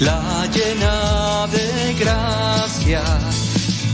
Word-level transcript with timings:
La 0.00 0.46
llena 0.52 1.46
de 1.48 1.94
gracia. 1.94 3.02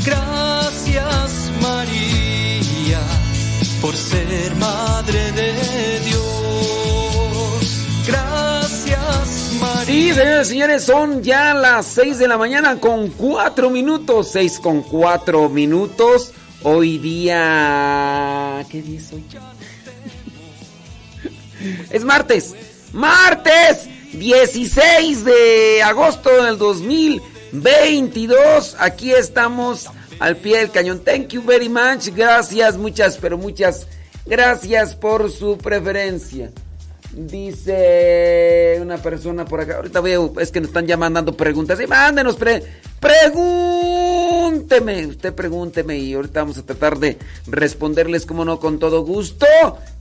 Gracias 0.05 1.51
María 1.61 3.01
por 3.81 3.95
ser 3.97 4.55
madre 4.57 5.33
de 5.33 6.01
Dios. 6.01 7.87
Gracias 8.07 9.53
María. 9.61 9.87
Sí, 9.87 10.13
señores 10.13 10.49
señores, 10.49 10.85
son 10.85 11.23
ya 11.23 11.55
las 11.55 11.87
6 11.87 12.19
de 12.19 12.29
la 12.29 12.37
mañana 12.37 12.79
con 12.79 13.09
4 13.09 13.71
minutos. 13.71 14.29
6 14.33 14.61
con 14.61 14.83
4 14.83 15.49
minutos. 15.49 16.33
Hoy 16.63 16.99
día... 16.99 18.65
¿Qué 18.71 18.81
día 18.81 18.99
es 18.99 19.13
hoy? 19.13 19.25
Es 21.91 22.05
martes. 22.05 22.55
Martes 22.93 23.89
16 24.19 25.25
de 25.25 25.83
agosto 25.83 26.45
del 26.45 26.59
2022. 26.59 28.77
Aquí 28.79 29.13
estamos 29.13 29.89
al 30.21 30.37
pie 30.37 30.59
del 30.59 30.71
cañón. 30.71 31.01
Thank 31.01 31.29
you 31.29 31.43
very 31.43 31.69
much. 31.69 32.11
Gracias, 32.15 32.77
muchas, 32.77 33.19
pero 33.19 33.37
muchas 33.37 33.89
gracias 34.25 34.95
por 34.95 35.29
su 35.31 35.59
preferencia. 35.59 36.53
Dice 37.17 38.79
una 38.81 38.99
persona 38.99 39.45
por 39.45 39.61
acá. 39.61 39.77
Ahorita 39.77 40.01
veo, 40.01 40.33
es 40.41 40.51
que 40.51 40.61
nos 40.61 40.69
están 40.69 40.87
ya 40.87 40.97
mandando 40.97 41.37
preguntas. 41.37 41.81
Y 41.81 41.87
mándenos 41.87 42.37
pre 42.37 42.63
pregúnteme, 42.99 45.07
usted 45.07 45.35
pregúnteme 45.35 45.99
y 45.99 46.15
ahorita 46.15 46.41
vamos 46.41 46.59
a 46.59 46.65
tratar 46.65 46.99
de 46.99 47.19
responderles 47.47 48.27
como 48.27 48.45
no 48.45 48.59
con 48.59 48.79
todo 48.79 49.03
gusto. 49.03 49.47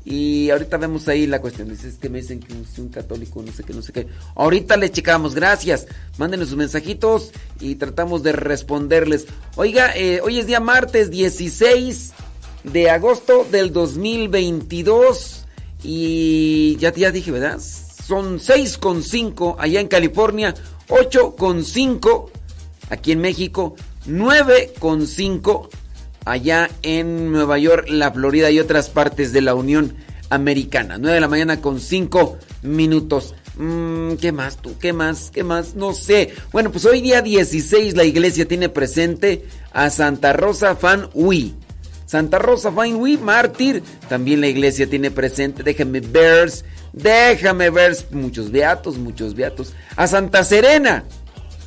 Y 0.06 0.50
ahorita 0.50 0.78
vemos 0.78 1.08
ahí 1.08 1.28
la 1.28 1.40
cuestión. 1.40 1.70
Dices 1.70 1.98
que 1.98 2.10
me 2.10 2.22
dicen 2.22 2.40
que 2.40 2.54
soy 2.74 2.86
un 2.86 2.90
católico, 2.90 3.44
no 3.46 3.52
sé 3.52 3.64
qué, 3.64 3.74
no 3.74 3.84
sé 3.84 3.94
qué. 3.94 4.08
Ahorita 4.36 4.76
le 4.76 4.92
checamos, 4.92 5.36
gracias. 5.36 5.86
Mándenos 6.18 6.50
sus 6.50 6.58
mensajitos 6.58 7.32
y 7.60 7.76
tratamos 7.76 8.24
de 8.24 8.32
responderles. 8.32 9.28
Oiga, 9.56 9.96
eh, 9.96 10.20
hoy 10.22 10.40
es 10.40 10.48
día 10.48 10.60
martes 10.60 11.12
16 11.12 12.14
de 12.64 12.90
agosto 12.90 13.46
del 13.52 13.72
2022. 13.72 15.43
Y 15.84 16.78
ya, 16.78 16.94
ya 16.94 17.12
dije, 17.12 17.32
¿verdad? 17.32 17.60
Son 17.60 18.40
6,5 18.40 19.56
allá 19.60 19.80
en 19.80 19.88
California, 19.88 20.54
8,5 20.88 22.30
aquí 22.90 23.12
en 23.12 23.22
México, 23.22 23.76
9,5 24.08 25.70
allá 26.26 26.70
en 26.82 27.32
Nueva 27.32 27.58
York, 27.58 27.88
la 27.90 28.12
Florida 28.12 28.52
y 28.52 28.60
otras 28.60 28.90
partes 28.90 29.34
de 29.34 29.42
la 29.42 29.56
Unión 29.56 29.96
Americana. 30.30 30.98
9 30.98 31.16
de 31.16 31.22
la 31.22 31.28
mañana 31.28 31.62
con 31.62 31.80
5 31.80 32.38
minutos. 32.64 33.36
Mm, 33.56 34.14
¿Qué 34.14 34.32
más 34.32 34.58
tú? 34.58 34.78
¿Qué 34.80 34.94
más? 34.94 35.32
¿Qué 35.32 35.44
más? 35.44 35.76
No 35.76 35.94
sé. 35.94 36.34
Bueno, 36.52 36.72
pues 36.72 36.86
hoy 36.86 37.02
día 37.02 37.22
16 37.22 37.96
la 37.96 38.04
iglesia 38.04 38.48
tiene 38.48 38.70
presente 38.70 39.46
a 39.72 39.90
Santa 39.90 40.34
Rosa 40.34 40.76
Fan 40.76 41.10
Hui. 41.14 41.54
Santa 42.14 42.38
Rosa 42.38 42.70
Hui, 42.70 43.18
mártir. 43.18 43.82
También 44.08 44.40
la 44.40 44.48
iglesia 44.48 44.88
tiene 44.88 45.10
presente, 45.10 45.64
déjame 45.64 46.00
ver, 46.00 46.52
déjame 46.92 47.72
ver, 47.72 47.98
muchos 48.12 48.52
beatos, 48.52 49.00
muchos 49.00 49.34
beatos. 49.34 49.74
A 49.96 50.06
Santa 50.06 50.44
Serena. 50.44 51.06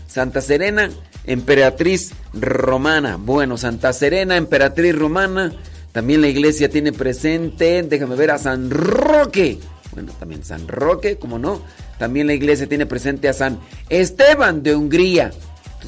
Santa 0.07 0.41
Serena, 0.41 0.89
emperatriz 1.25 2.13
romana. 2.33 3.17
Bueno, 3.17 3.59
Santa 3.59 3.93
Serena, 3.93 4.37
emperatriz 4.37 4.97
romana. 4.97 5.53
También 5.91 6.21
la 6.21 6.29
iglesia 6.29 6.71
tiene 6.71 6.93
presente, 6.93 7.83
déjame 7.83 8.15
ver, 8.15 8.31
a 8.31 8.39
San 8.39 8.71
Roque. 8.71 9.59
Bueno, 9.95 10.13
también 10.17 10.45
San 10.45 10.69
Roque, 10.69 11.17
como 11.17 11.41
no. 11.41 11.61
También 11.99 12.29
la 12.29 12.35
iglesia 12.35 12.69
tiene 12.69 12.87
presente 12.87 13.29
a 13.29 13.33
San 13.33 13.59
Esteban 13.89 14.63
de 14.63 14.77
Hungría. 14.77 15.33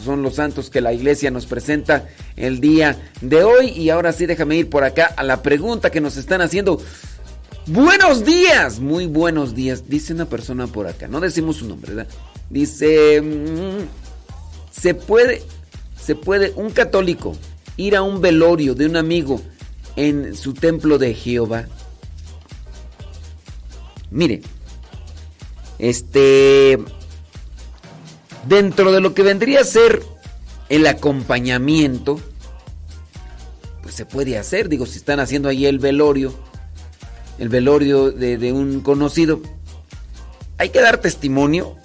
Son 0.05 0.23
los 0.23 0.37
santos 0.37 0.71
que 0.71 0.81
la 0.81 0.93
iglesia 0.93 1.31
nos 1.31 1.47
presenta 1.47 2.09
el 2.37 2.61
día 2.61 2.97
de 3.21 3.45
hoy. 3.45 3.69
Y 3.69 3.91
ahora 3.91 4.13
sí, 4.13 4.27
déjame 4.27 4.57
ir 4.57 4.71
por 4.71 4.85
acá 4.85 5.13
a 5.17 5.23
la 5.23 5.43
pregunta 5.43 5.91
que 5.91 6.01
nos 6.01 6.17
están 6.17 6.41
haciendo. 6.41 6.81
Buenos 7.67 8.25
días, 8.25 8.81
muy 8.81 9.07
buenos 9.07 9.55
días. 9.55 9.89
Dice 9.89 10.15
una 10.15 10.27
persona 10.27 10.67
por 10.67 10.87
acá, 10.87 11.07
no 11.07 11.21
decimos 11.21 11.57
su 11.57 11.69
nombre, 11.69 11.95
¿verdad? 11.95 12.13
Dice, 12.49 13.21
mm, 13.21 13.87
se 14.71 14.95
puede, 14.95 15.43
se 16.01 16.15
puede 16.15 16.53
un 16.57 16.71
católico 16.71 17.37
ir 17.77 17.95
a 17.95 18.03
un 18.03 18.23
velorio 18.23 18.75
de 18.75 18.87
un 18.87 18.97
amigo 18.97 19.43
en 19.97 20.35
su 20.35 20.55
templo 20.55 20.97
de 20.97 21.13
Jehová. 21.13 21.67
Mire, 24.11 24.41
este, 25.79 26.79
dentro 28.47 28.93
de 28.93 29.01
lo 29.01 29.15
que 29.15 29.23
vendría 29.23 29.61
a 29.61 29.65
ser 29.65 30.03
el 30.69 30.87
acompañamiento, 30.87 32.21
pues 33.83 33.95
se 33.95 34.07
puede 34.07 34.39
hacer. 34.39 34.69
Digo, 34.69 34.87
si 34.87 34.99
están 34.99 35.21
haciendo 35.21 35.49
ahí 35.49 35.67
el 35.67 35.79
velorio, 35.79 36.35
el 37.39 37.49
velorio 37.49 38.11
de, 38.11 38.37
de 38.39 38.53
un 38.53 38.81
conocido, 38.81 39.41
hay 40.59 40.71
que 40.71 40.81
dar 40.81 40.99
testimonio. 40.99 41.77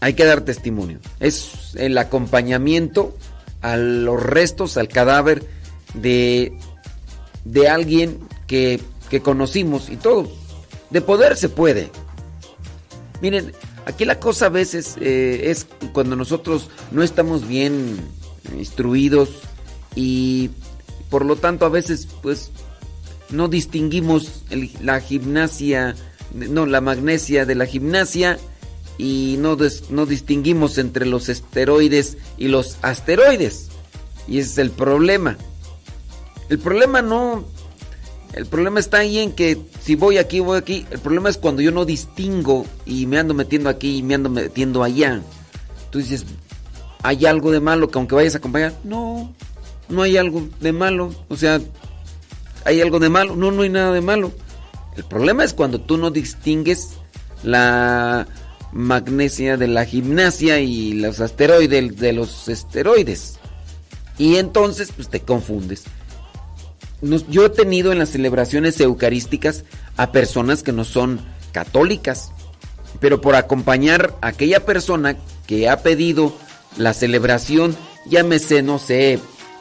Hay 0.00 0.14
que 0.14 0.24
dar 0.24 0.42
testimonio. 0.42 0.98
Es 1.20 1.74
el 1.76 1.96
acompañamiento 1.96 3.16
a 3.62 3.76
los 3.76 4.22
restos, 4.22 4.76
al 4.76 4.88
cadáver 4.88 5.46
de, 5.94 6.58
de 7.44 7.68
alguien 7.68 8.18
que, 8.46 8.80
que 9.08 9.22
conocimos 9.22 9.88
y 9.88 9.96
todo. 9.96 10.30
De 10.90 11.00
poder 11.00 11.36
se 11.36 11.48
puede. 11.48 11.90
Miren, 13.22 13.52
aquí 13.86 14.04
la 14.04 14.18
cosa 14.20 14.46
a 14.46 14.50
veces 14.50 14.96
eh, 15.00 15.42
es 15.50 15.66
cuando 15.92 16.16
nosotros 16.16 16.70
no 16.90 17.02
estamos 17.02 17.46
bien 17.46 17.96
instruidos 18.58 19.30
y 19.94 20.50
por 21.10 21.24
lo 21.24 21.36
tanto 21.36 21.64
a 21.66 21.68
veces 21.68 22.08
pues 22.22 22.50
no 23.30 23.48
distinguimos 23.48 24.42
la 24.82 25.00
gimnasia, 25.00 25.94
no, 26.34 26.66
la 26.66 26.80
magnesia 26.80 27.46
de 27.46 27.54
la 27.54 27.66
gimnasia 27.66 28.38
y 28.98 29.36
no, 29.38 29.56
des- 29.56 29.90
no 29.90 30.06
distinguimos 30.06 30.78
entre 30.78 31.06
los 31.06 31.28
esteroides 31.28 32.16
y 32.38 32.48
los 32.48 32.76
asteroides. 32.82 33.68
Y 34.28 34.38
ese 34.38 34.50
es 34.50 34.58
el 34.58 34.70
problema. 34.70 35.36
El 36.48 36.58
problema 36.58 37.02
no... 37.02 37.44
El 38.34 38.46
problema 38.46 38.80
está 38.80 38.98
ahí 38.98 39.18
en 39.18 39.32
que 39.32 39.58
si 39.80 39.94
voy 39.94 40.18
aquí, 40.18 40.40
voy 40.40 40.58
aquí. 40.58 40.86
El 40.90 40.98
problema 40.98 41.28
es 41.28 41.38
cuando 41.38 41.62
yo 41.62 41.70
no 41.70 41.84
distingo 41.84 42.66
y 42.84 43.06
me 43.06 43.18
ando 43.18 43.32
metiendo 43.32 43.68
aquí 43.68 43.98
y 43.98 44.02
me 44.02 44.14
ando 44.14 44.28
metiendo 44.28 44.82
allá. 44.82 45.22
Tú 45.90 45.98
dices, 45.98 46.24
¿hay 47.02 47.26
algo 47.26 47.52
de 47.52 47.60
malo 47.60 47.88
que 47.88 47.98
aunque 47.98 48.16
vayas 48.16 48.34
a 48.34 48.38
acompañar? 48.38 48.74
No, 48.82 49.32
no 49.88 50.02
hay 50.02 50.16
algo 50.16 50.48
de 50.60 50.72
malo. 50.72 51.14
O 51.28 51.36
sea, 51.36 51.60
¿hay 52.64 52.80
algo 52.80 52.98
de 52.98 53.08
malo? 53.08 53.36
No, 53.36 53.52
no 53.52 53.62
hay 53.62 53.68
nada 53.68 53.92
de 53.92 54.00
malo. 54.00 54.32
El 54.96 55.04
problema 55.04 55.44
es 55.44 55.54
cuando 55.54 55.80
tú 55.80 55.96
no 55.96 56.10
distingues 56.10 56.90
la 57.44 58.26
magnesia 58.72 59.56
de 59.56 59.68
la 59.68 59.84
gimnasia 59.84 60.58
y 60.58 60.94
los 60.94 61.20
asteroides 61.20 61.96
de 61.98 62.12
los 62.12 62.48
esteroides. 62.48 63.38
Y 64.18 64.36
entonces, 64.36 64.90
pues 64.94 65.08
te 65.08 65.20
confundes. 65.20 65.84
Yo 67.28 67.46
he 67.46 67.50
tenido 67.50 67.92
en 67.92 67.98
las 67.98 68.10
celebraciones 68.10 68.80
eucarísticas 68.80 69.64
a 69.96 70.12
personas 70.12 70.62
que 70.62 70.72
no 70.72 70.84
son 70.84 71.20
católicas, 71.52 72.32
pero 73.00 73.20
por 73.20 73.34
acompañar 73.34 74.14
a 74.22 74.28
aquella 74.28 74.64
persona 74.64 75.16
que 75.46 75.68
ha 75.68 75.82
pedido 75.82 76.34
la 76.76 76.94
celebración, 76.94 77.76
llámese, 78.06 78.62
no 78.62 78.78
sé, 78.78 79.18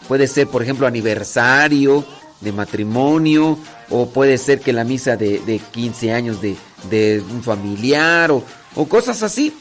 puede 0.08 0.28
ser 0.28 0.48
por 0.48 0.64
ejemplo 0.64 0.88
aniversario 0.88 2.06
de 2.42 2.52
matrimonio, 2.52 3.58
o 3.90 4.10
puede 4.10 4.38
ser 4.38 4.60
que 4.60 4.74
la 4.74 4.84
misa 4.84 5.18
de, 5.18 5.40
de 5.40 5.60
15 5.60 6.12
años 6.12 6.42
de, 6.42 6.56
de 6.90 7.24
un 7.32 7.44
familiar, 7.44 8.32
o, 8.32 8.44
o 8.76 8.88
cosas 8.88 9.24
así. 9.24 9.54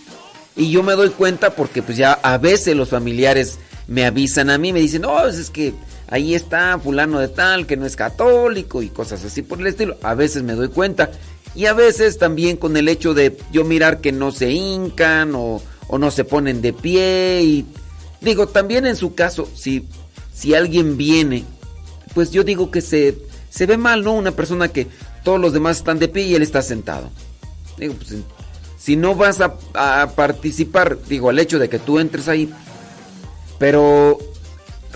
Y 0.56 0.70
yo 0.70 0.82
me 0.82 0.92
doy 0.92 1.10
cuenta 1.10 1.54
porque 1.54 1.82
pues 1.82 1.96
ya 1.96 2.12
a 2.12 2.38
veces 2.38 2.76
los 2.76 2.90
familiares 2.90 3.58
me 3.86 4.04
avisan 4.04 4.50
a 4.50 4.58
mí, 4.58 4.72
me 4.72 4.80
dicen, 4.80 5.02
no, 5.02 5.26
es 5.26 5.50
que 5.50 5.74
ahí 6.08 6.34
está 6.34 6.78
fulano 6.78 7.18
de 7.18 7.28
tal 7.28 7.66
que 7.66 7.76
no 7.76 7.86
es 7.86 7.96
católico 7.96 8.82
y 8.82 8.88
cosas 8.88 9.24
así 9.24 9.42
por 9.42 9.60
el 9.60 9.66
estilo. 9.68 9.96
A 10.02 10.14
veces 10.14 10.42
me 10.42 10.54
doy 10.54 10.68
cuenta. 10.68 11.10
Y 11.54 11.66
a 11.66 11.74
veces 11.74 12.18
también 12.18 12.56
con 12.56 12.76
el 12.76 12.88
hecho 12.88 13.14
de 13.14 13.36
yo 13.52 13.64
mirar 13.64 14.00
que 14.00 14.12
no 14.12 14.32
se 14.32 14.50
hincan 14.50 15.34
o, 15.34 15.62
no 15.98 16.10
se 16.10 16.24
ponen 16.24 16.62
de 16.62 16.72
pie. 16.72 17.42
Y 17.42 17.66
digo, 18.20 18.48
también 18.48 18.86
en 18.86 18.96
su 18.96 19.14
caso, 19.14 19.48
si, 19.54 19.86
si 20.32 20.54
alguien 20.54 20.96
viene, 20.96 21.44
pues 22.14 22.30
yo 22.30 22.44
digo 22.44 22.70
que 22.70 22.80
se, 22.80 23.18
se 23.50 23.66
ve 23.66 23.76
mal, 23.76 24.02
¿no? 24.02 24.14
Una 24.14 24.32
persona 24.32 24.68
que 24.68 24.86
todos 25.24 25.38
los 25.38 25.52
demás 25.52 25.78
están 25.78 25.98
de 25.98 26.08
pie 26.08 26.24
y 26.24 26.34
él 26.34 26.42
está 26.42 26.62
sentado. 26.62 27.10
Digo, 27.78 27.94
pues 27.94 28.14
si 28.78 28.96
no 28.96 29.14
vas 29.14 29.40
a 29.40 30.12
participar, 30.14 30.98
digo, 31.08 31.28
al 31.28 31.38
hecho 31.38 31.58
de 31.58 31.68
que 31.68 31.78
tú 31.78 31.98
entres 31.98 32.28
ahí, 32.28 32.52
pero 33.58 34.18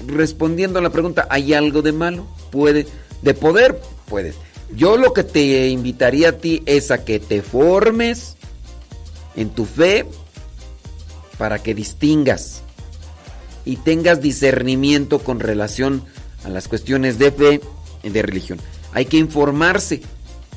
respondiendo 0.06 0.78
a 0.78 0.82
la 0.82 0.90
pregunta, 0.90 1.26
¿hay 1.30 1.54
algo 1.54 1.82
de 1.82 1.92
malo? 1.92 2.26
Puede, 2.50 2.86
de 3.22 3.34
poder, 3.34 3.80
puede. 4.08 4.34
Yo 4.74 4.96
lo 4.96 5.12
que 5.12 5.22
te 5.22 5.68
invitaría 5.68 6.30
a 6.30 6.32
ti 6.32 6.62
es 6.66 6.90
a 6.90 7.04
que 7.04 7.20
te 7.20 7.42
formes 7.42 8.36
en 9.36 9.50
tu 9.50 9.64
fe 9.64 10.06
para 11.38 11.62
que 11.62 11.74
distingas 11.74 12.62
y 13.64 13.76
tengas 13.76 14.20
discernimiento 14.20 15.18
con 15.18 15.40
relación 15.40 16.02
a 16.44 16.48
las 16.48 16.68
cuestiones 16.68 17.18
de 17.18 17.30
fe 17.32 17.60
y 18.02 18.08
de 18.08 18.22
religión. 18.22 18.58
Hay 18.92 19.06
que 19.06 19.18
informarse 19.18 20.02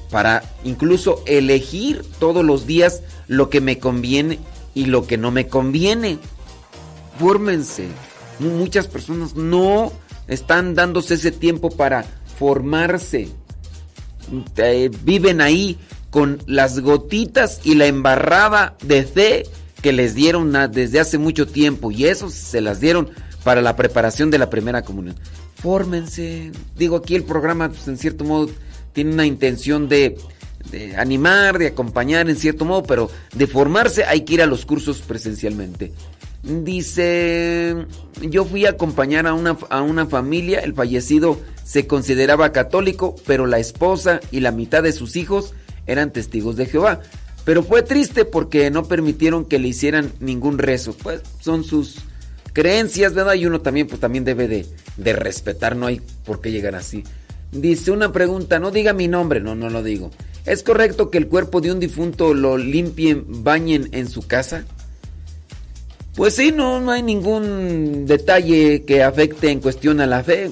para 0.09 0.43
incluso 0.63 1.23
elegir 1.25 2.03
todos 2.19 2.43
los 2.43 2.65
días 2.65 3.01
lo 3.27 3.49
que 3.49 3.61
me 3.61 3.79
conviene 3.79 4.39
y 4.73 4.85
lo 4.85 5.05
que 5.05 5.17
no 5.17 5.31
me 5.31 5.47
conviene. 5.47 6.19
Fórmense. 7.19 7.87
Mu- 8.39 8.57
Muchas 8.57 8.87
personas 8.87 9.35
no 9.35 9.91
están 10.27 10.75
dándose 10.75 11.15
ese 11.15 11.31
tiempo 11.31 11.69
para 11.69 12.05
formarse. 12.37 13.29
Eh, 14.57 14.89
viven 15.03 15.41
ahí 15.41 15.77
con 16.09 16.41
las 16.45 16.79
gotitas 16.79 17.61
y 17.63 17.75
la 17.75 17.87
embarrada 17.87 18.75
de 18.83 19.03
fe 19.03 19.43
que 19.81 19.91
les 19.93 20.13
dieron 20.15 20.53
desde 20.71 20.99
hace 20.99 21.17
mucho 21.17 21.47
tiempo 21.47 21.89
y 21.91 22.05
eso 22.05 22.29
se 22.29 22.61
las 22.61 22.79
dieron 22.79 23.09
para 23.43 23.61
la 23.61 23.75
preparación 23.75 24.29
de 24.29 24.37
la 24.37 24.49
primera 24.49 24.81
comunión. 24.83 25.15
Fórmense. 25.55 26.51
Digo, 26.77 26.97
aquí 26.97 27.15
el 27.15 27.23
programa, 27.23 27.69
pues, 27.69 27.87
en 27.87 27.97
cierto 27.97 28.23
modo, 28.23 28.49
tiene 28.93 29.13
una 29.13 29.25
intención 29.25 29.87
de 29.89 30.17
animar, 30.97 31.57
de 31.57 31.67
acompañar 31.67 32.29
en 32.29 32.35
cierto 32.35 32.65
modo, 32.65 32.83
pero 32.83 33.09
de 33.33 33.47
formarse 33.47 34.03
hay 34.03 34.21
que 34.21 34.35
ir 34.35 34.41
a 34.41 34.45
los 34.45 34.65
cursos 34.65 34.99
presencialmente. 34.99 35.93
Dice, 36.43 37.75
yo 38.21 38.45
fui 38.45 38.65
a 38.65 38.71
acompañar 38.71 39.27
a 39.27 39.33
una, 39.33 39.57
a 39.69 39.81
una 39.81 40.05
familia, 40.05 40.59
el 40.59 40.73
fallecido 40.73 41.37
se 41.63 41.85
consideraba 41.85 42.51
católico, 42.53 43.15
pero 43.25 43.45
la 43.45 43.59
esposa 43.59 44.21
y 44.31 44.39
la 44.39 44.51
mitad 44.51 44.81
de 44.81 44.93
sus 44.93 45.15
hijos 45.15 45.53
eran 45.85 46.13
testigos 46.13 46.55
de 46.55 46.65
Jehová. 46.65 47.01
Pero 47.45 47.63
fue 47.63 47.83
triste 47.83 48.25
porque 48.25 48.69
no 48.71 48.85
permitieron 48.85 49.45
que 49.45 49.59
le 49.59 49.67
hicieran 49.67 50.11
ningún 50.19 50.59
rezo. 50.59 50.93
Pues 50.93 51.21
son 51.39 51.63
sus 51.63 51.97
creencias, 52.53 53.13
¿verdad? 53.13 53.33
Y 53.33 53.45
uno 53.45 53.61
también, 53.61 53.87
pues 53.87 53.99
también 53.99 54.23
debe 54.23 54.47
de, 54.47 54.65
de 54.97 55.13
respetar, 55.13 55.75
no 55.75 55.87
hay 55.87 56.01
por 56.25 56.41
qué 56.41 56.51
llegar 56.51 56.75
así. 56.75 57.03
Dice 57.51 57.91
una 57.91 58.11
pregunta, 58.11 58.59
no 58.59 58.71
diga 58.71 58.93
mi 58.93 59.07
nombre, 59.07 59.41
no, 59.41 59.55
no 59.55 59.69
lo 59.69 59.83
digo. 59.83 60.11
¿Es 60.45 60.63
correcto 60.63 61.09
que 61.09 61.17
el 61.17 61.27
cuerpo 61.27 61.61
de 61.61 61.71
un 61.71 61.79
difunto 61.79 62.33
lo 62.33 62.57
limpien, 62.57 63.25
bañen 63.43 63.89
en 63.91 64.07
su 64.07 64.25
casa? 64.25 64.65
Pues 66.19 66.35
sí, 66.35 66.51
no, 66.51 66.81
no 66.81 66.91
hay 66.91 67.01
ningún 67.01 68.05
detalle 68.05 68.83
que 68.83 69.03
afecte 69.03 69.51
en 69.51 69.61
cuestión 69.61 70.01
a 70.01 70.05
la 70.05 70.21
fe. 70.21 70.49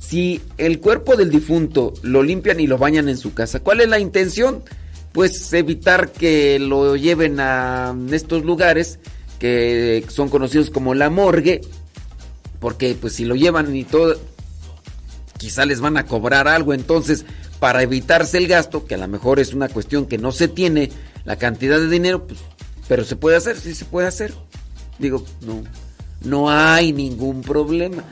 Si 0.00 0.42
el 0.58 0.80
cuerpo 0.80 1.14
del 1.14 1.30
difunto 1.30 1.94
lo 2.02 2.24
limpian 2.24 2.58
y 2.58 2.66
lo 2.66 2.76
bañan 2.76 3.08
en 3.08 3.18
su 3.18 3.34
casa, 3.34 3.60
¿cuál 3.60 3.82
es 3.82 3.88
la 3.88 4.00
intención? 4.00 4.64
Pues 5.12 5.52
evitar 5.52 6.10
que 6.10 6.58
lo 6.58 6.96
lleven 6.96 7.38
a 7.38 7.94
estos 8.10 8.44
lugares 8.44 8.98
que 9.38 10.04
son 10.08 10.28
conocidos 10.28 10.70
como 10.70 10.92
la 10.94 11.08
morgue, 11.08 11.60
porque 12.58 12.96
pues 13.00 13.12
si 13.12 13.24
lo 13.24 13.36
llevan 13.36 13.76
y 13.76 13.84
todo, 13.84 14.20
quizá 15.38 15.64
les 15.66 15.80
van 15.80 15.98
a 15.98 16.06
cobrar 16.06 16.48
algo, 16.48 16.74
entonces 16.74 17.24
para 17.60 17.80
evitarse 17.80 18.38
el 18.38 18.48
gasto, 18.48 18.86
que 18.86 18.96
a 18.96 18.98
lo 18.98 19.06
mejor 19.06 19.38
es 19.38 19.54
una 19.54 19.68
cuestión 19.68 20.06
que 20.06 20.18
no 20.18 20.32
se 20.32 20.48
tiene 20.48 20.90
la 21.24 21.36
cantidad 21.36 21.78
de 21.78 21.88
dinero, 21.88 22.26
pues, 22.26 22.40
pero 22.88 23.04
se 23.04 23.16
puede 23.16 23.36
hacer, 23.36 23.56
sí 23.56 23.74
se 23.74 23.84
puede 23.84 24.06
hacer. 24.06 24.32
Digo, 24.98 25.24
no, 25.42 25.62
no 26.22 26.50
hay 26.50 26.92
ningún 26.92 27.42
problema. 27.42 28.04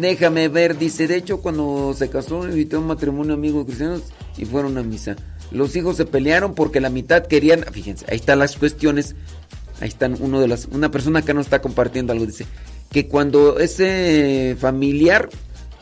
Déjame 0.00 0.48
ver, 0.48 0.78
dice, 0.78 1.08
de 1.08 1.16
hecho 1.16 1.40
cuando 1.40 1.94
se 1.96 2.08
casó 2.08 2.46
invitó 2.48 2.76
a 2.76 2.80
un 2.80 2.86
matrimonio 2.86 3.34
amigo 3.34 3.64
cristianos 3.64 4.02
y 4.36 4.44
fueron 4.44 4.78
a 4.78 4.82
misa. 4.82 5.16
Los 5.50 5.74
hijos 5.74 5.96
se 5.96 6.04
pelearon 6.04 6.54
porque 6.54 6.80
la 6.80 6.90
mitad 6.90 7.26
querían, 7.26 7.64
fíjense, 7.72 8.06
ahí 8.08 8.16
están 8.16 8.38
las 8.38 8.56
cuestiones, 8.56 9.16
ahí 9.80 9.88
están 9.88 10.16
uno 10.20 10.40
de 10.40 10.46
las, 10.46 10.66
una 10.66 10.92
persona 10.92 11.22
que 11.22 11.34
nos 11.34 11.46
está 11.46 11.60
compartiendo 11.60 12.12
algo, 12.12 12.24
dice, 12.24 12.46
que 12.92 13.08
cuando 13.08 13.58
ese 13.58 14.56
familiar, 14.60 15.28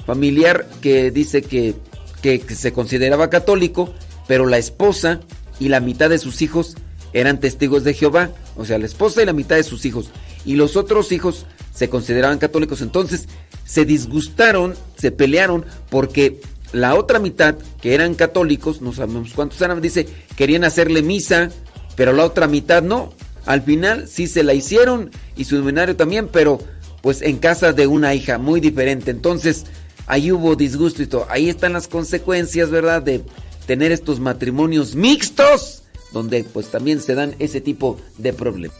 familiar 0.06 0.66
que 0.80 1.10
dice 1.10 1.42
que, 1.42 1.74
que 2.22 2.40
se 2.54 2.72
consideraba 2.72 3.28
católico, 3.28 3.92
pero 4.26 4.46
la 4.46 4.56
esposa 4.56 5.20
y 5.60 5.68
la 5.68 5.80
mitad 5.80 6.08
de 6.08 6.18
sus 6.18 6.40
hijos 6.40 6.76
eran 7.12 7.40
testigos 7.40 7.84
de 7.84 7.94
Jehová, 7.94 8.30
o 8.56 8.64
sea, 8.64 8.78
la 8.78 8.86
esposa 8.86 9.22
y 9.22 9.26
la 9.26 9.32
mitad 9.32 9.56
de 9.56 9.62
sus 9.62 9.84
hijos, 9.84 10.10
y 10.44 10.54
los 10.54 10.76
otros 10.76 11.12
hijos 11.12 11.46
se 11.74 11.88
consideraban 11.88 12.38
católicos, 12.38 12.80
entonces 12.80 13.28
se 13.64 13.84
disgustaron, 13.84 14.74
se 14.96 15.10
pelearon 15.10 15.64
porque 15.90 16.40
la 16.72 16.94
otra 16.94 17.18
mitad, 17.18 17.56
que 17.80 17.94
eran 17.94 18.14
católicos, 18.14 18.80
no 18.82 18.92
sabemos 18.92 19.32
cuántos 19.34 19.60
eran, 19.62 19.80
dice, 19.80 20.06
querían 20.36 20.64
hacerle 20.64 21.02
misa, 21.02 21.50
pero 21.96 22.12
la 22.12 22.24
otra 22.24 22.46
mitad 22.46 22.82
no. 22.82 23.12
Al 23.46 23.62
final 23.62 24.08
sí 24.08 24.26
se 24.26 24.42
la 24.42 24.54
hicieron 24.54 25.10
y 25.36 25.44
su 25.44 25.56
seminario 25.56 25.96
también, 25.96 26.28
pero 26.28 26.58
pues 27.00 27.22
en 27.22 27.38
casa 27.38 27.72
de 27.72 27.86
una 27.86 28.14
hija 28.14 28.38
muy 28.38 28.60
diferente. 28.60 29.10
Entonces 29.10 29.64
ahí 30.06 30.30
hubo 30.30 30.56
disgusto 30.56 31.02
y 31.02 31.06
todo. 31.06 31.26
Ahí 31.30 31.48
están 31.48 31.72
las 31.72 31.88
consecuencias, 31.88 32.70
¿verdad? 32.70 33.02
De 33.02 33.22
tener 33.66 33.92
estos 33.92 34.20
matrimonios 34.20 34.94
mixtos, 34.94 35.82
donde 36.12 36.44
pues 36.44 36.68
también 36.68 37.00
se 37.00 37.14
dan 37.14 37.34
ese 37.38 37.60
tipo 37.60 37.98
de 38.16 38.32
problemas. 38.32 38.76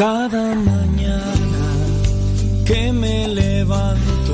Cada 0.00 0.54
mañana 0.54 1.66
que 2.64 2.90
me 2.90 3.28
levanto, 3.28 4.32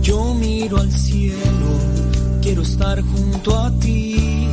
yo 0.00 0.32
miro 0.32 0.78
al 0.78 0.90
cielo, 0.90 1.68
quiero 2.40 2.62
estar 2.62 2.98
junto 3.02 3.58
a 3.58 3.70
ti. 3.78 4.48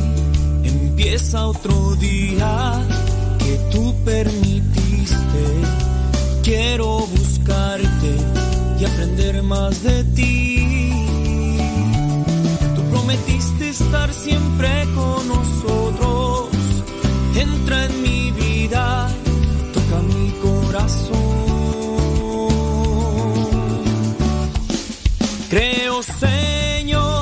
Empieza 0.64 1.46
otro 1.46 1.94
día 1.94 2.86
que 3.38 3.58
tú 3.70 3.94
permitiste, 4.04 5.44
quiero 6.42 7.06
buscarte 7.06 8.16
y 8.78 8.84
aprender 8.84 9.42
más 9.42 9.82
de 9.82 10.04
ti. 10.04 10.92
Tú 12.74 12.82
prometiste 12.90 13.68
estar 13.68 14.12
siempre 14.12 14.86
con 14.94 15.28
nosotros, 15.28 16.48
entra 17.36 17.86
en 17.86 18.02
mi 18.02 18.32
vida 18.32 19.08
toca 19.72 20.02
mi 20.02 20.30
corazón. 20.42 21.32
Creo, 25.50 26.02
Señor, 26.02 27.21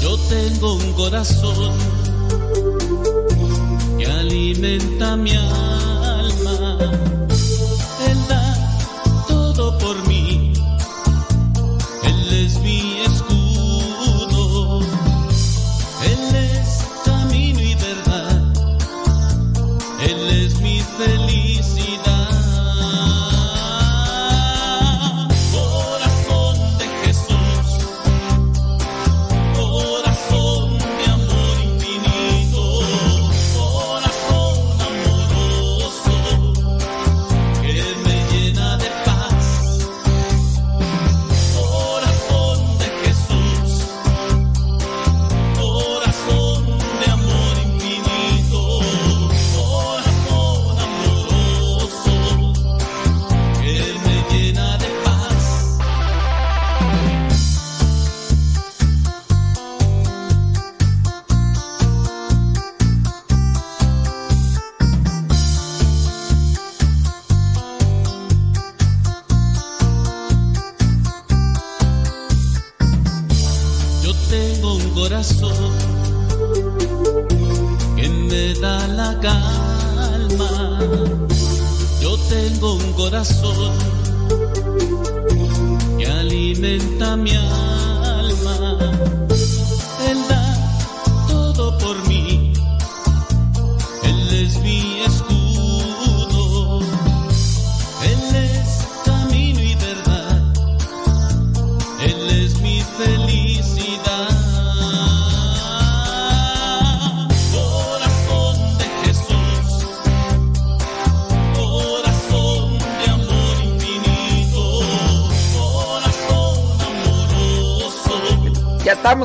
Yo 0.00 0.16
tengo 0.28 0.74
un 0.74 0.92
corazón 0.92 1.74
que 3.98 4.06
alimenta 4.06 5.16
mi 5.16 5.32
alma. 5.32 6.78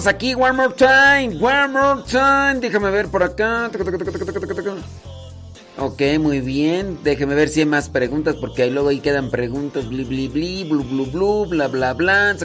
Aquí, 0.08 0.34
one 0.36 0.54
more 0.54 0.74
time, 0.74 1.38
one 1.42 1.68
more 1.70 2.04
time. 2.04 2.60
Déjame 2.60 2.92
ver 2.92 3.08
por 3.08 3.24
acá. 3.24 3.70
Ok, 5.76 6.02
muy 6.20 6.40
bien. 6.40 7.00
Déjeme 7.04 7.34
ver 7.34 7.50
si 7.50 7.62
hay 7.62 7.66
más 7.66 7.90
preguntas 7.90 8.36
porque 8.40 8.64
ahí 8.64 8.70
luego 8.70 8.90
ahí 8.90 9.00
quedan 9.00 9.32
preguntas. 9.32 9.90
Bli, 9.90 10.04
bli, 10.04 10.28
bli, 10.28 10.64
blu, 10.66 10.84
blu, 10.84 11.06
blu, 11.08 11.46
bla, 11.48 11.68
bla, 11.68 11.94
bla. 11.94 12.36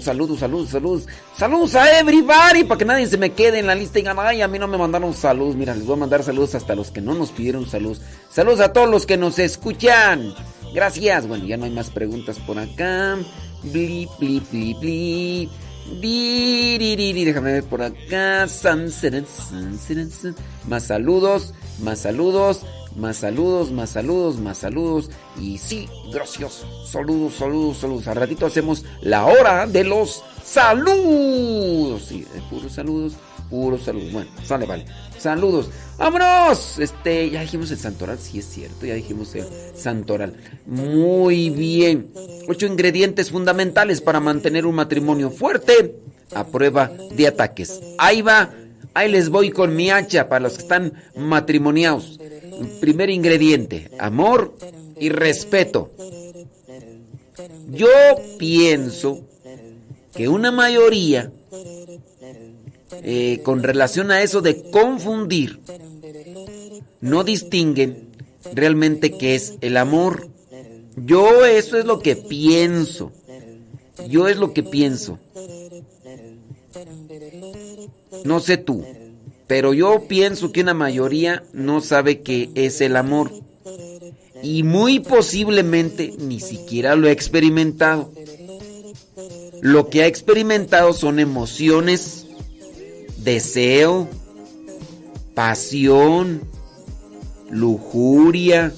Saludos, 0.00 0.40
saludos, 0.40 0.70
saludos. 0.70 1.06
Saludos 1.36 1.74
a 1.76 2.00
everybody 2.00 2.64
para 2.64 2.78
que 2.78 2.84
nadie 2.84 3.06
se 3.06 3.16
me 3.16 3.30
quede 3.30 3.60
en 3.60 3.68
la 3.68 3.76
lista 3.76 4.00
y 4.00 4.02
digan, 4.02 4.16
ay, 4.18 4.42
a 4.42 4.48
mí 4.48 4.58
no 4.58 4.66
me 4.66 4.76
mandaron 4.76 5.14
saludos. 5.14 5.54
Mira, 5.54 5.74
les 5.74 5.86
voy 5.86 5.94
a 5.94 6.00
mandar 6.00 6.24
saludos 6.24 6.56
hasta 6.56 6.74
los 6.74 6.90
que 6.90 7.00
no 7.00 7.14
nos 7.14 7.30
pidieron 7.30 7.64
saludos. 7.66 8.00
Saludos 8.28 8.60
a 8.60 8.72
todos 8.72 8.90
los 8.90 9.06
que 9.06 9.16
nos 9.16 9.38
escuchan. 9.38 10.34
Gracias. 10.74 11.28
Bueno, 11.28 11.46
ya 11.46 11.56
no 11.56 11.64
hay 11.64 11.70
más 11.70 11.90
preguntas 11.90 12.38
por 12.40 12.58
acá. 12.58 13.16
Bli, 13.62 14.08
bli, 14.18 14.40
bli, 14.50 14.74
bli. 14.74 15.50
Biririri, 16.00 17.24
Déjame 17.24 17.52
ver 17.52 17.64
por 17.64 17.82
acá. 17.82 18.46
Más 20.68 20.82
saludos, 20.84 21.54
más 21.80 21.98
saludos, 21.98 22.64
más 22.96 23.16
saludos, 23.16 23.72
más 23.72 23.90
saludos, 23.90 24.36
más 24.38 24.58
saludos. 24.58 25.10
Y 25.38 25.58
sí, 25.58 25.88
gracias. 26.12 26.64
Saludos, 26.86 27.34
saludos, 27.34 27.78
saludos. 27.78 28.08
Al 28.08 28.16
ratito 28.16 28.46
hacemos 28.46 28.84
la 29.00 29.24
hora 29.26 29.66
de 29.66 29.84
los 29.84 30.22
saludos. 30.44 32.04
Sí, 32.06 32.26
de 32.32 32.40
puros 32.42 32.72
saludos, 32.72 33.14
puros 33.48 33.82
saludos. 33.82 34.12
Bueno, 34.12 34.30
sale, 34.44 34.66
vale. 34.66 34.86
Saludos. 35.20 35.68
¡Vámonos! 35.98 36.78
Este, 36.78 37.28
ya 37.28 37.42
dijimos 37.42 37.70
el 37.70 37.76
santoral, 37.76 38.18
sí 38.18 38.38
es 38.38 38.46
cierto, 38.46 38.86
ya 38.86 38.94
dijimos 38.94 39.34
el 39.34 39.44
santoral. 39.74 40.34
Muy 40.64 41.50
bien. 41.50 42.10
Ocho 42.48 42.64
ingredientes 42.64 43.30
fundamentales 43.30 44.00
para 44.00 44.18
mantener 44.18 44.64
un 44.64 44.76
matrimonio 44.76 45.30
fuerte 45.30 45.94
a 46.34 46.46
prueba 46.46 46.90
de 47.14 47.26
ataques. 47.26 47.80
Ahí 47.98 48.22
va, 48.22 48.50
ahí 48.94 49.10
les 49.10 49.28
voy 49.28 49.50
con 49.50 49.76
mi 49.76 49.90
hacha 49.90 50.26
para 50.26 50.40
los 50.40 50.54
que 50.54 50.62
están 50.62 50.94
matrimoniados. 51.14 52.18
Primer 52.80 53.10
ingrediente, 53.10 53.90
amor 53.98 54.56
y 54.98 55.10
respeto. 55.10 55.90
Yo 57.68 57.88
pienso 58.38 59.20
que 60.14 60.28
una 60.28 60.50
mayoría 60.50 61.30
eh, 63.02 63.40
con 63.42 63.62
relación 63.62 64.10
a 64.10 64.22
eso 64.22 64.40
de 64.40 64.70
confundir, 64.70 65.60
no 67.00 67.24
distinguen 67.24 68.10
realmente 68.54 69.16
qué 69.16 69.34
es 69.34 69.54
el 69.60 69.76
amor. 69.76 70.28
Yo 70.96 71.46
eso 71.46 71.78
es 71.78 71.84
lo 71.84 72.00
que 72.00 72.16
pienso. 72.16 73.12
Yo 74.08 74.28
es 74.28 74.36
lo 74.36 74.52
que 74.52 74.62
pienso. 74.62 75.18
No 78.24 78.40
sé 78.40 78.56
tú, 78.56 78.84
pero 79.46 79.72
yo 79.72 80.06
pienso 80.08 80.52
que 80.52 80.60
una 80.60 80.74
mayoría 80.74 81.42
no 81.52 81.80
sabe 81.80 82.20
qué 82.20 82.50
es 82.54 82.80
el 82.80 82.96
amor. 82.96 83.32
Y 84.42 84.62
muy 84.62 85.00
posiblemente 85.00 86.14
ni 86.18 86.40
siquiera 86.40 86.96
lo 86.96 87.08
ha 87.08 87.12
experimentado. 87.12 88.12
Lo 89.60 89.90
que 89.90 90.02
ha 90.02 90.06
experimentado 90.06 90.92
son 90.92 91.18
emociones, 91.18 92.19
deseo, 93.22 94.08
pasión, 95.34 96.42
lujuria, 97.50 98.72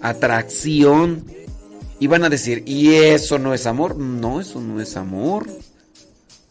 atracción. 0.00 1.24
Y 2.00 2.06
van 2.06 2.24
a 2.24 2.28
decir, 2.28 2.62
¿y 2.66 2.94
eso 2.94 3.38
no 3.38 3.54
es 3.54 3.66
amor? 3.66 3.96
No, 3.96 4.40
eso 4.40 4.60
no 4.60 4.80
es 4.80 4.96
amor. 4.96 5.46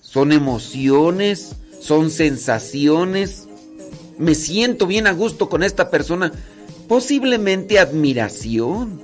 Son 0.02 0.32
emociones, 0.32 1.56
son 1.80 2.10
sensaciones. 2.10 3.48
Me 4.18 4.36
siento 4.36 4.88
bien 4.88 5.08
a 5.08 5.12
gusto 5.12 5.50
con 5.50 5.64
esta 5.64 5.90
persona. 5.90 6.32
Posiblemente 6.88 7.80
admiración, 7.80 9.02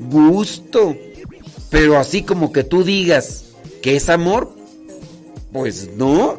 gusto. 0.00 0.96
Pero 1.70 1.98
así 1.98 2.22
como 2.22 2.52
que 2.52 2.64
tú 2.64 2.84
digas 2.84 3.44
que 3.82 3.96
es 3.96 4.08
amor, 4.08 4.55
pues 5.56 5.88
no. 5.96 6.36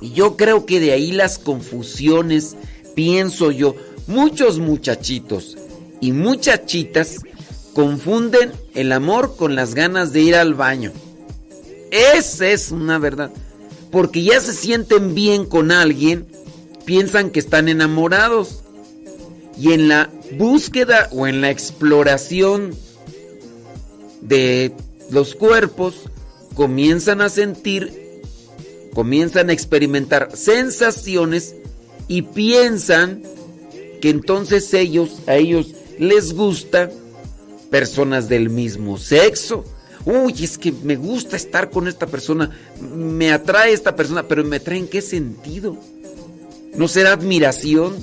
Y 0.00 0.12
yo 0.12 0.38
creo 0.38 0.64
que 0.64 0.80
de 0.80 0.92
ahí 0.92 1.12
las 1.12 1.38
confusiones, 1.38 2.56
pienso 2.94 3.50
yo, 3.50 3.76
muchos 4.06 4.58
muchachitos 4.58 5.58
y 6.00 6.12
muchachitas 6.12 7.16
confunden 7.74 8.52
el 8.74 8.92
amor 8.92 9.36
con 9.36 9.54
las 9.54 9.74
ganas 9.74 10.14
de 10.14 10.22
ir 10.22 10.34
al 10.34 10.54
baño. 10.54 10.92
Esa 11.90 12.48
es 12.48 12.70
una 12.70 12.98
verdad. 12.98 13.30
Porque 13.90 14.22
ya 14.22 14.40
se 14.40 14.54
sienten 14.54 15.14
bien 15.14 15.44
con 15.44 15.70
alguien, 15.70 16.26
piensan 16.86 17.28
que 17.28 17.40
están 17.40 17.68
enamorados. 17.68 18.62
Y 19.58 19.72
en 19.72 19.88
la 19.88 20.08
búsqueda 20.38 21.10
o 21.12 21.26
en 21.26 21.42
la 21.42 21.50
exploración 21.50 22.74
de 24.22 24.72
los 25.10 25.34
cuerpos, 25.34 26.06
comienzan 26.60 27.22
a 27.22 27.30
sentir, 27.30 28.20
comienzan 28.92 29.48
a 29.48 29.54
experimentar 29.54 30.36
sensaciones 30.36 31.54
y 32.06 32.20
piensan 32.20 33.22
que 34.02 34.10
entonces 34.10 34.74
ellos, 34.74 35.22
a 35.26 35.36
ellos 35.36 35.68
les 35.98 36.34
gusta 36.34 36.90
personas 37.70 38.28
del 38.28 38.50
mismo 38.50 38.98
sexo. 38.98 39.64
Uy, 40.04 40.34
es 40.44 40.58
que 40.58 40.70
me 40.70 40.96
gusta 40.96 41.34
estar 41.34 41.70
con 41.70 41.88
esta 41.88 42.06
persona, 42.06 42.50
me 42.94 43.32
atrae 43.32 43.72
esta 43.72 43.96
persona, 43.96 44.28
pero 44.28 44.44
me 44.44 44.56
atrae 44.56 44.80
en 44.80 44.88
qué 44.88 45.00
sentido? 45.00 45.78
¿No 46.74 46.88
será 46.88 47.12
admiración? 47.12 47.94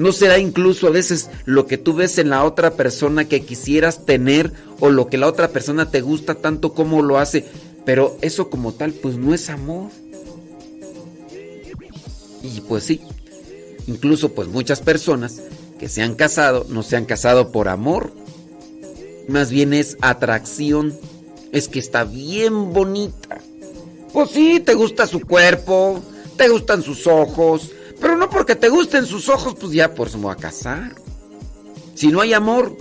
¿No 0.00 0.12
será 0.12 0.38
incluso 0.38 0.86
a 0.86 0.90
veces 0.90 1.28
lo 1.44 1.66
que 1.66 1.76
tú 1.76 1.92
ves 1.92 2.16
en 2.16 2.30
la 2.30 2.44
otra 2.44 2.70
persona 2.70 3.26
que 3.26 3.42
quisieras 3.42 4.06
tener 4.06 4.50
o 4.80 4.88
lo 4.88 5.08
que 5.08 5.18
la 5.18 5.26
otra 5.26 5.48
persona 5.48 5.90
te 5.90 6.00
gusta 6.00 6.36
tanto 6.36 6.72
como 6.72 7.02
lo 7.02 7.18
hace? 7.18 7.44
Pero 7.84 8.16
eso 8.22 8.48
como 8.48 8.72
tal 8.72 8.94
pues 8.94 9.16
no 9.16 9.34
es 9.34 9.50
amor. 9.50 9.90
Y 12.42 12.62
pues 12.62 12.84
sí, 12.84 13.02
incluso 13.86 14.30
pues 14.30 14.48
muchas 14.48 14.80
personas 14.80 15.42
que 15.78 15.90
se 15.90 16.00
han 16.00 16.14
casado 16.14 16.64
no 16.70 16.82
se 16.82 16.96
han 16.96 17.04
casado 17.04 17.52
por 17.52 17.68
amor. 17.68 18.10
Más 19.28 19.50
bien 19.50 19.74
es 19.74 19.98
atracción. 20.00 20.98
Es 21.52 21.68
que 21.68 21.78
está 21.78 22.04
bien 22.04 22.72
bonita. 22.72 23.42
Pues 24.14 24.30
sí, 24.30 24.60
te 24.60 24.72
gusta 24.72 25.06
su 25.06 25.20
cuerpo, 25.20 26.00
te 26.38 26.48
gustan 26.48 26.82
sus 26.82 27.06
ojos, 27.06 27.70
pero 28.10 28.18
no 28.18 28.28
porque 28.28 28.56
te 28.56 28.68
gusten 28.68 29.06
sus 29.06 29.28
ojos, 29.28 29.54
pues 29.54 29.70
ya 29.70 29.94
por 29.94 30.08
eso 30.08 30.18
me 30.18 30.24
voy 30.24 30.32
a 30.32 30.36
casar. 30.36 30.96
Si 31.94 32.08
no 32.08 32.20
hay 32.20 32.32
amor, 32.32 32.76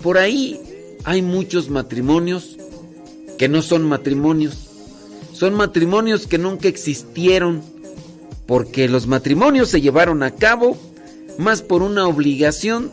por 0.00 0.16
ahí 0.16 0.60
hay 1.02 1.22
muchos 1.22 1.68
matrimonios 1.68 2.56
que 3.36 3.48
no 3.48 3.60
son 3.60 3.82
matrimonios. 3.82 4.68
Son 5.32 5.54
matrimonios 5.54 6.28
que 6.28 6.38
nunca 6.38 6.68
existieron 6.68 7.60
porque 8.46 8.88
los 8.88 9.08
matrimonios 9.08 9.70
se 9.70 9.80
llevaron 9.80 10.22
a 10.22 10.36
cabo 10.36 10.78
más 11.36 11.60
por 11.60 11.82
una 11.82 12.06
obligación, 12.06 12.92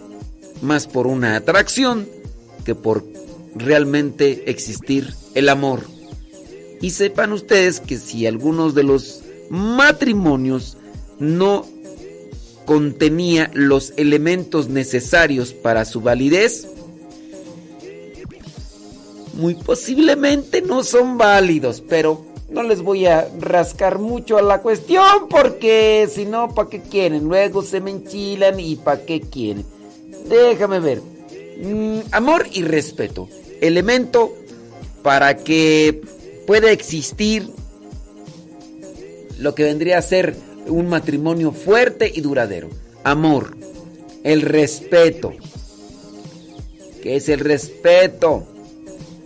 más 0.63 0.87
por 0.87 1.05
una 1.05 1.35
atracción, 1.35 2.09
que 2.63 2.73
por 2.73 3.05
realmente 3.53 4.49
existir 4.49 5.13
el 5.35 5.49
amor. 5.49 5.83
Y 6.81 6.89
sepan 6.89 7.33
ustedes 7.33 7.79
que 7.79 7.99
si 7.99 8.25
algunos 8.25 8.73
de 8.73 8.81
los 8.81 9.24
matrimonios 9.49 10.77
no 11.19 11.65
contenía 12.65 13.51
los 13.53 13.93
elementos 13.97 14.69
necesarios 14.69 15.53
para 15.53 15.85
su 15.85 16.01
validez, 16.01 16.67
muy 19.33 19.55
posiblemente 19.55 20.61
no 20.61 20.83
son 20.83 21.17
válidos, 21.17 21.83
pero 21.87 22.25
no 22.49 22.63
les 22.63 22.81
voy 22.81 23.05
a 23.05 23.27
rascar 23.39 23.99
mucho 23.99 24.37
a 24.37 24.41
la 24.41 24.61
cuestión 24.61 25.27
porque 25.29 26.07
si 26.11 26.25
no, 26.25 26.53
¿para 26.53 26.69
qué 26.69 26.81
quieren? 26.81 27.25
Luego 27.25 27.61
se 27.61 27.81
me 27.81 27.91
enchilan 27.91 28.59
y 28.59 28.75
¿para 28.77 29.05
qué 29.05 29.21
quieren? 29.21 29.65
Déjame 30.29 30.79
ver. 30.79 31.01
Mm, 31.61 31.99
amor 32.11 32.47
y 32.51 32.63
respeto. 32.63 33.27
Elemento 33.61 34.33
para 35.03 35.37
que 35.37 36.01
pueda 36.47 36.71
existir 36.71 37.49
lo 39.39 39.55
que 39.55 39.63
vendría 39.63 39.97
a 39.97 40.01
ser 40.01 40.35
un 40.67 40.87
matrimonio 40.87 41.51
fuerte 41.51 42.11
y 42.13 42.21
duradero. 42.21 42.69
Amor. 43.03 43.55
El 44.23 44.41
respeto. 44.41 45.33
¿Qué 47.01 47.17
es 47.17 47.29
el 47.29 47.39
respeto? 47.39 48.47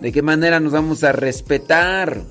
¿De 0.02 0.12
qué 0.12 0.22
manera 0.22 0.60
nos 0.60 0.74
vamos 0.74 1.04
a 1.04 1.12
respetar? 1.12 2.22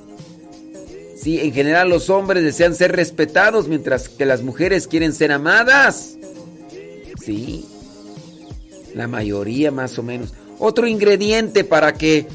Sí, 1.16 1.40
en 1.40 1.52
general 1.52 1.88
los 1.88 2.10
hombres 2.10 2.44
desean 2.44 2.74
ser 2.74 2.94
respetados 2.94 3.66
mientras 3.66 4.08
que 4.08 4.26
las 4.26 4.42
mujeres 4.42 4.86
quieren 4.86 5.12
ser 5.12 5.32
amadas. 5.32 6.16
Sí. 7.24 7.64
La 8.94 9.08
mayoría 9.08 9.70
más 9.70 9.98
o 9.98 10.02
menos. 10.02 10.34
Otro 10.58 10.86
ingrediente 10.86 11.64
para 11.64 11.94
que 11.94 12.26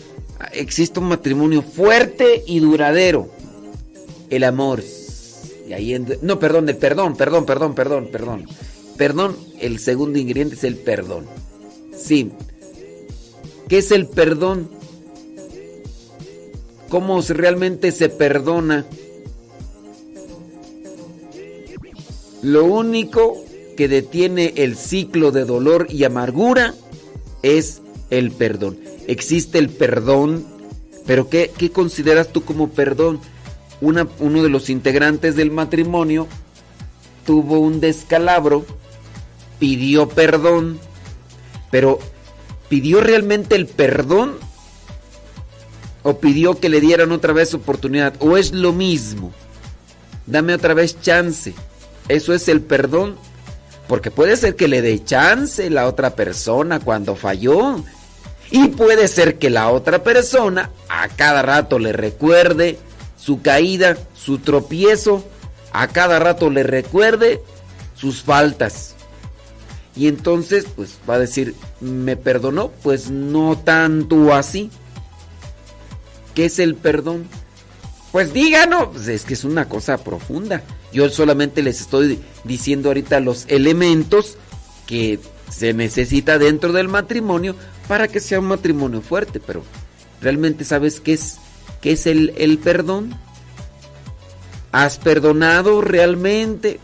exista 0.52 1.00
un 1.00 1.08
matrimonio 1.08 1.62
fuerte 1.62 2.44
y 2.46 2.60
duradero. 2.60 3.30
El 4.30 4.44
amor. 4.44 4.84
Y 5.68 5.74
ahí 5.74 5.98
no, 6.22 6.40
perdón, 6.40 6.68
el 6.70 6.78
perdón, 6.78 7.16
perdón, 7.16 7.46
perdón, 7.46 7.76
perdón, 7.76 8.10
perdón. 8.12 8.46
Perdón, 8.98 9.38
el 9.60 9.80
segundo 9.80 10.20
ingrediente 10.20 10.56
es 10.56 10.64
el 10.64 10.78
perdón. 10.78 11.26
Sí. 11.98 12.32
¿Qué 13.68 13.80
es 13.80 13.92
el 13.92 14.08
perdón? 14.08 14.70
¿Cómo 16.90 17.22
realmente 17.22 17.92
se 17.92 18.10
perdona? 18.10 18.86
Lo 22.42 22.66
único 22.66 23.44
que 23.78 23.88
detiene 23.88 24.54
el 24.58 24.76
ciclo 24.76 25.32
de 25.32 25.46
dolor 25.46 25.88
y 25.90 26.04
amargura 26.04 26.76
es 27.42 27.82
el 28.10 28.32
perdón. 28.32 28.78
Existe 29.08 29.58
el 29.58 29.70
perdón, 29.70 30.46
pero 31.06 31.30
¿qué, 31.30 31.52
qué 31.58 31.72
consideras 31.72 32.30
tú 32.30 32.44
como 32.44 32.70
perdón? 32.70 33.20
Uno 33.84 34.44
de 34.44 34.50
los 34.50 34.70
integrantes 34.70 35.36
del 35.36 35.52
matrimonio 35.52 36.28
tuvo 37.26 37.60
un 37.60 37.82
descalabro, 37.82 38.66
pidió 39.60 40.08
perdón, 40.08 40.80
pero 41.70 42.00
¿pidió 42.70 43.02
realmente 43.02 43.56
el 43.56 43.68
perdón? 43.68 44.36
¿O 46.02 46.20
pidió 46.20 46.60
que 46.60 46.70
le 46.70 46.80
dieran 46.80 47.12
otra 47.12 47.34
vez 47.34 47.54
oportunidad? 47.54 48.14
¿O 48.20 48.38
es 48.38 48.54
lo 48.54 48.72
mismo? 48.72 49.34
Dame 50.28 50.54
otra 50.54 50.74
vez 50.74 51.02
chance. 51.02 51.54
¿Eso 52.08 52.34
es 52.34 52.48
el 52.48 52.62
perdón? 52.62 53.18
Porque 53.88 54.12
puede 54.12 54.38
ser 54.38 54.56
que 54.56 54.70
le 54.70 54.82
dé 54.82 55.04
chance 55.04 55.70
la 55.70 55.88
otra 55.88 56.16
persona 56.16 56.80
cuando 56.80 57.16
falló. 57.16 57.84
Y 58.50 58.70
puede 58.70 59.08
ser 59.08 59.40
que 59.40 59.50
la 59.50 59.70
otra 59.70 60.04
persona 60.04 60.70
a 60.88 61.10
cada 61.10 61.42
rato 61.42 61.80
le 61.80 61.92
recuerde 61.92 62.78
su 63.24 63.42
caída, 63.42 63.98
su 64.14 64.40
tropiezo, 64.40 65.24
a 65.72 65.88
cada 65.88 66.20
rato 66.20 66.50
le 66.50 66.64
recuerde 66.64 67.42
sus 67.96 68.22
faltas. 68.22 68.96
Y 69.96 70.08
entonces, 70.08 70.66
pues 70.76 70.98
va 71.10 71.16
a 71.16 71.20
decir, 71.20 71.56
¿me 71.80 72.18
perdonó? 72.18 72.72
Pues 72.84 73.10
no 73.10 73.58
tanto 73.58 74.34
así. 74.34 74.72
¿Qué 76.36 76.46
es 76.46 76.60
el 76.60 76.76
perdón? 76.76 77.26
Pues 78.12 78.34
díganos, 78.34 78.90
pues 78.92 79.08
es 79.08 79.24
que 79.24 79.36
es 79.36 79.46
una 79.46 79.70
cosa 79.70 80.04
profunda. 80.04 80.62
Yo 80.92 81.10
solamente 81.10 81.64
les 81.64 81.80
estoy 81.80 82.20
diciendo 82.44 82.90
ahorita 82.90 83.22
los 83.22 83.46
elementos 83.48 84.38
que 84.86 85.20
se 85.50 85.74
necesita 85.74 86.40
dentro 86.40 86.74
del 86.74 86.90
matrimonio 86.90 87.56
para 87.88 88.10
que 88.10 88.20
sea 88.20 88.40
un 88.40 88.48
matrimonio 88.48 89.02
fuerte, 89.02 89.40
pero 89.40 89.64
¿realmente 90.20 90.66
sabes 90.66 91.00
qué 91.00 91.14
es, 91.14 91.38
qué 91.84 91.92
es 91.92 92.08
el, 92.08 92.34
el 92.38 92.58
perdón? 92.58 93.14
¿Has 94.72 94.98
perdonado 94.98 95.82
realmente? 95.82 96.80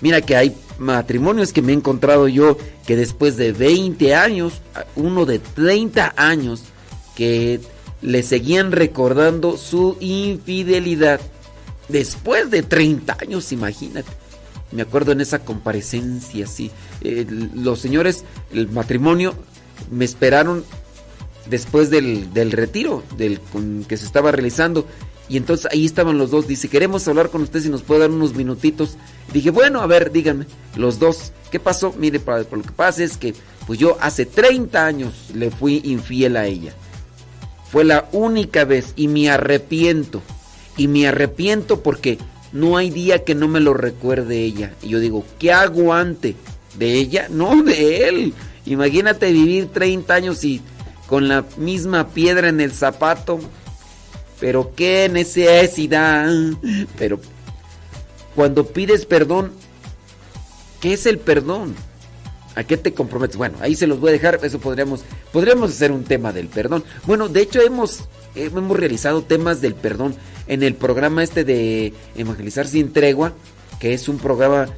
Mira 0.00 0.22
que 0.22 0.36
hay 0.36 0.56
matrimonios 0.78 1.52
que 1.52 1.62
me 1.62 1.72
he 1.72 1.76
encontrado 1.76 2.26
yo 2.26 2.56
que 2.86 2.96
después 2.96 3.36
de 3.36 3.52
20 3.52 4.14
años, 4.14 4.62
uno 4.96 5.26
de 5.26 5.38
30 5.38 6.14
años, 6.16 6.64
que 7.14 7.60
le 8.00 8.22
seguían 8.22 8.72
recordando 8.72 9.58
su 9.58 9.96
infidelidad. 10.00 11.20
Después 11.88 12.50
de 12.50 12.62
30 12.62 13.18
años, 13.20 13.52
imagínate. 13.52 14.10
Me 14.72 14.82
acuerdo 14.82 15.12
en 15.12 15.20
esa 15.20 15.40
comparecencia, 15.40 16.46
sí. 16.46 16.70
Eh, 17.02 17.26
los 17.54 17.80
señores, 17.80 18.24
el 18.52 18.68
matrimonio, 18.68 19.34
me 19.90 20.04
esperaron 20.04 20.64
después 21.48 21.90
del, 21.90 22.32
del 22.32 22.52
retiro 22.52 23.02
del, 23.16 23.40
con, 23.40 23.84
que 23.84 23.96
se 23.96 24.04
estaba 24.04 24.32
realizando. 24.32 24.86
Y 25.28 25.36
entonces 25.36 25.66
ahí 25.72 25.84
estaban 25.84 26.18
los 26.18 26.30
dos. 26.30 26.46
Dice, 26.46 26.68
queremos 26.68 27.06
hablar 27.08 27.30
con 27.30 27.42
usted 27.42 27.60
si 27.60 27.68
nos 27.68 27.82
puede 27.82 28.02
dar 28.02 28.10
unos 28.10 28.34
minutitos. 28.34 28.96
Dije, 29.32 29.50
bueno, 29.50 29.80
a 29.80 29.86
ver, 29.86 30.12
díganme, 30.12 30.46
los 30.76 30.98
dos, 30.98 31.32
¿qué 31.50 31.58
pasó? 31.58 31.94
Mire, 31.98 32.20
por, 32.20 32.44
por 32.46 32.58
lo 32.58 32.64
que 32.64 32.72
pasa 32.72 33.02
es 33.02 33.16
que, 33.16 33.34
pues 33.66 33.78
yo 33.78 33.96
hace 34.00 34.26
30 34.26 34.86
años 34.86 35.30
le 35.34 35.50
fui 35.50 35.80
infiel 35.84 36.36
a 36.36 36.46
ella. 36.46 36.74
Fue 37.70 37.84
la 37.84 38.08
única 38.12 38.64
vez 38.64 38.92
y 38.94 39.08
me 39.08 39.28
arrepiento. 39.28 40.22
Y 40.76 40.88
me 40.88 41.08
arrepiento 41.08 41.82
porque 41.82 42.18
no 42.52 42.76
hay 42.76 42.90
día 42.90 43.24
que 43.24 43.34
no 43.34 43.48
me 43.48 43.60
lo 43.60 43.74
recuerde 43.74 44.42
ella. 44.42 44.74
Y 44.82 44.90
yo 44.90 45.00
digo, 45.00 45.24
¿qué 45.38 45.52
aguante? 45.52 46.36
¿De 46.78 46.92
ella? 46.94 47.28
No, 47.30 47.62
de 47.62 48.08
él. 48.08 48.34
Imagínate 48.66 49.32
vivir 49.32 49.68
30 49.68 50.14
años 50.14 50.44
y 50.44 50.60
con 51.06 51.28
la 51.28 51.44
misma 51.56 52.08
piedra 52.08 52.48
en 52.48 52.60
el 52.60 52.72
zapato. 52.72 53.38
Pero 54.40 54.72
qué 54.74 55.08
necesidad. 55.08 56.30
Pero 56.98 57.20
cuando 58.34 58.66
pides 58.66 59.06
perdón, 59.06 59.52
¿qué 60.80 60.92
es 60.92 61.06
el 61.06 61.18
perdón? 61.18 61.74
¿A 62.54 62.64
qué 62.64 62.76
te 62.76 62.94
comprometes? 62.94 63.36
Bueno, 63.36 63.58
ahí 63.60 63.76
se 63.76 63.86
los 63.86 64.00
voy 64.00 64.10
a 64.10 64.12
dejar. 64.12 64.40
Eso 64.42 64.58
podríamos, 64.58 65.02
podríamos 65.32 65.70
hacer 65.70 65.92
un 65.92 66.04
tema 66.04 66.32
del 66.32 66.48
perdón. 66.48 66.84
Bueno, 67.04 67.28
de 67.28 67.42
hecho 67.42 67.60
hemos, 67.60 68.04
hemos 68.34 68.76
realizado 68.76 69.22
temas 69.22 69.60
del 69.60 69.74
perdón 69.74 70.14
en 70.46 70.62
el 70.62 70.74
programa 70.74 71.22
este 71.22 71.44
de 71.44 71.92
Evangelizar 72.14 72.66
sin 72.66 72.92
tregua, 72.92 73.32
que 73.78 73.94
es 73.94 74.08
un 74.08 74.18
programa 74.18 74.68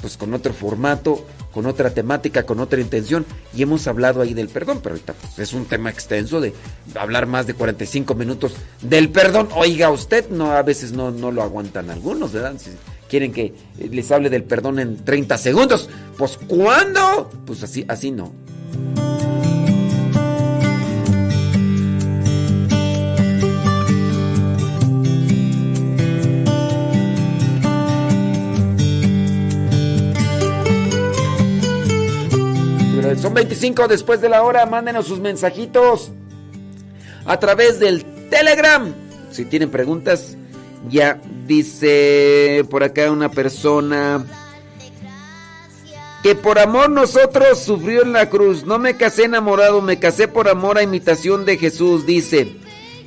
pues 0.00 0.16
con 0.16 0.34
otro 0.34 0.52
formato, 0.52 1.26
con 1.58 1.66
otra 1.66 1.90
temática, 1.90 2.44
con 2.44 2.60
otra 2.60 2.80
intención 2.80 3.26
y 3.52 3.62
hemos 3.62 3.88
hablado 3.88 4.22
ahí 4.22 4.32
del 4.32 4.46
perdón, 4.46 4.78
pero 4.80 4.94
ahorita 4.94 5.12
pues, 5.14 5.40
es 5.40 5.52
un 5.52 5.64
tema 5.64 5.90
extenso 5.90 6.40
de 6.40 6.54
hablar 6.94 7.26
más 7.26 7.48
de 7.48 7.54
45 7.54 8.14
minutos 8.14 8.52
del 8.80 9.08
perdón. 9.08 9.48
Oiga, 9.56 9.90
usted 9.90 10.30
no 10.30 10.52
a 10.52 10.62
veces 10.62 10.92
no, 10.92 11.10
no 11.10 11.32
lo 11.32 11.42
aguantan 11.42 11.90
algunos, 11.90 12.32
¿verdad? 12.32 12.54
Si 12.58 12.70
quieren 13.08 13.32
que 13.32 13.54
les 13.90 14.08
hable 14.12 14.30
del 14.30 14.44
perdón 14.44 14.78
en 14.78 15.04
30 15.04 15.36
segundos, 15.36 15.90
pues 16.16 16.38
¿cuándo? 16.46 17.28
Pues 17.44 17.64
así 17.64 17.84
así 17.88 18.12
no. 18.12 18.32
Son 33.28 33.34
25 33.34 33.88
después 33.88 34.22
de 34.22 34.30
la 34.30 34.42
hora. 34.42 34.64
Mándenos 34.64 35.06
sus 35.06 35.20
mensajitos 35.20 36.12
a 37.26 37.38
través 37.38 37.78
del 37.78 38.02
Telegram. 38.30 38.90
Si 39.30 39.44
tienen 39.44 39.68
preguntas, 39.68 40.38
ya 40.88 41.20
dice 41.46 42.64
por 42.70 42.82
acá 42.84 43.12
una 43.12 43.30
persona 43.30 44.24
que 46.22 46.36
por 46.36 46.58
amor 46.58 46.88
nosotros 46.88 47.58
sufrió 47.58 48.00
en 48.00 48.14
la 48.14 48.30
cruz. 48.30 48.64
No 48.64 48.78
me 48.78 48.96
casé 48.96 49.24
enamorado, 49.24 49.82
me 49.82 49.98
casé 49.98 50.26
por 50.26 50.48
amor 50.48 50.78
a 50.78 50.82
imitación 50.82 51.44
de 51.44 51.58
Jesús, 51.58 52.06
dice. 52.06 52.56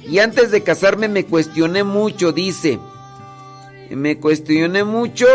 Y 0.07 0.19
antes 0.19 0.51
de 0.51 0.61
casarme 0.61 1.07
me 1.07 1.25
cuestioné 1.25 1.83
mucho, 1.83 2.31
dice. 2.31 2.77
Me 3.89 4.19
cuestioné 4.19 4.83
mucho 4.83 5.25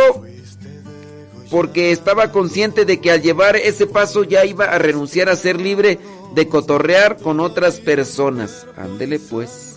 porque 1.51 1.93
estaba 1.93 2.33
consciente 2.33 2.85
de 2.85 3.01
que 3.01 3.11
al 3.11 3.23
llevar 3.23 3.57
ese 3.57 3.87
paso 3.87 4.25
ya 4.25 4.45
iba 4.45 4.65
a 4.67 4.79
renunciar 4.79 5.29
a 5.29 5.37
ser 5.37 5.61
libre 5.61 5.99
de 6.35 6.49
cotorrear 6.49 7.19
con 7.19 7.41
otras 7.41 7.81
personas. 7.81 8.67
Ándele 8.77 9.19
pues. 9.19 9.77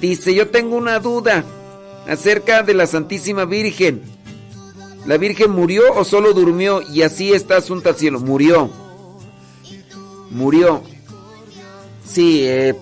Dice, 0.00 0.34
yo 0.34 0.48
tengo 0.48 0.76
una 0.76 0.98
duda 0.98 1.44
acerca 2.06 2.62
de 2.62 2.74
la 2.74 2.86
Santísima 2.86 3.44
Virgen. 3.44 4.02
¿La 5.06 5.16
Virgen 5.18 5.50
murió 5.50 5.92
o 5.94 6.04
solo 6.04 6.32
durmió? 6.32 6.82
Y 6.82 7.02
así 7.02 7.32
está 7.32 7.56
asunto 7.56 7.88
al 7.88 7.96
cielo. 7.96 8.20
Murió. 8.20 8.70
Murió. 10.30 10.82
Sí, 12.06 12.46
eh, 12.46 12.74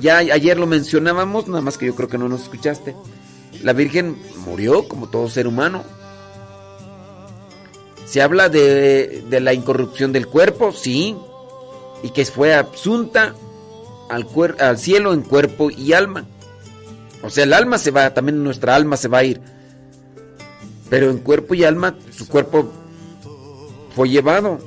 ya 0.00 0.18
ayer 0.18 0.58
lo 0.58 0.66
mencionábamos, 0.66 1.48
nada 1.48 1.60
más 1.60 1.78
que 1.78 1.86
yo 1.86 1.94
creo 1.94 2.08
que 2.08 2.18
no 2.18 2.28
nos 2.28 2.42
escuchaste. 2.42 2.94
La 3.62 3.72
Virgen 3.72 4.16
murió 4.44 4.86
como 4.86 5.08
todo 5.08 5.28
ser 5.28 5.46
humano. 5.46 5.84
Se 8.08 8.22
habla 8.22 8.48
de, 8.48 9.22
de 9.28 9.40
la 9.40 9.52
incorrupción 9.52 10.12
del 10.12 10.26
cuerpo, 10.26 10.72
sí, 10.72 11.14
y 12.02 12.10
que 12.10 12.24
fue 12.24 12.54
asunta 12.54 13.34
al, 14.08 14.26
cuer- 14.26 14.60
al 14.60 14.78
cielo 14.78 15.12
en 15.12 15.20
cuerpo 15.22 15.70
y 15.70 15.92
alma. 15.92 16.24
O 17.22 17.28
sea, 17.28 17.44
el 17.44 17.52
alma 17.52 17.76
se 17.76 17.90
va, 17.90 18.14
también 18.14 18.42
nuestra 18.42 18.74
alma 18.76 18.96
se 18.96 19.08
va 19.08 19.18
a 19.18 19.24
ir. 19.24 19.40
Pero 20.88 21.10
en 21.10 21.18
cuerpo 21.18 21.54
y 21.54 21.64
alma, 21.64 21.96
su 22.16 22.26
cuerpo 22.28 22.72
fue 23.94 24.08
llevado. 24.08 24.58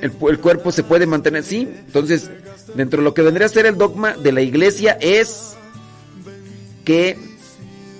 El, 0.00 0.12
el 0.28 0.38
cuerpo 0.40 0.72
se 0.72 0.84
puede 0.84 1.06
mantener, 1.06 1.42
sí. 1.42 1.68
Entonces, 1.86 2.30
dentro 2.74 3.00
de 3.00 3.04
lo 3.04 3.12
que 3.12 3.20
vendría 3.22 3.46
a 3.46 3.50
ser 3.50 3.66
el 3.66 3.76
dogma 3.76 4.12
de 4.14 4.32
la 4.32 4.40
iglesia 4.40 4.96
es 5.02 5.54
que 6.84 7.18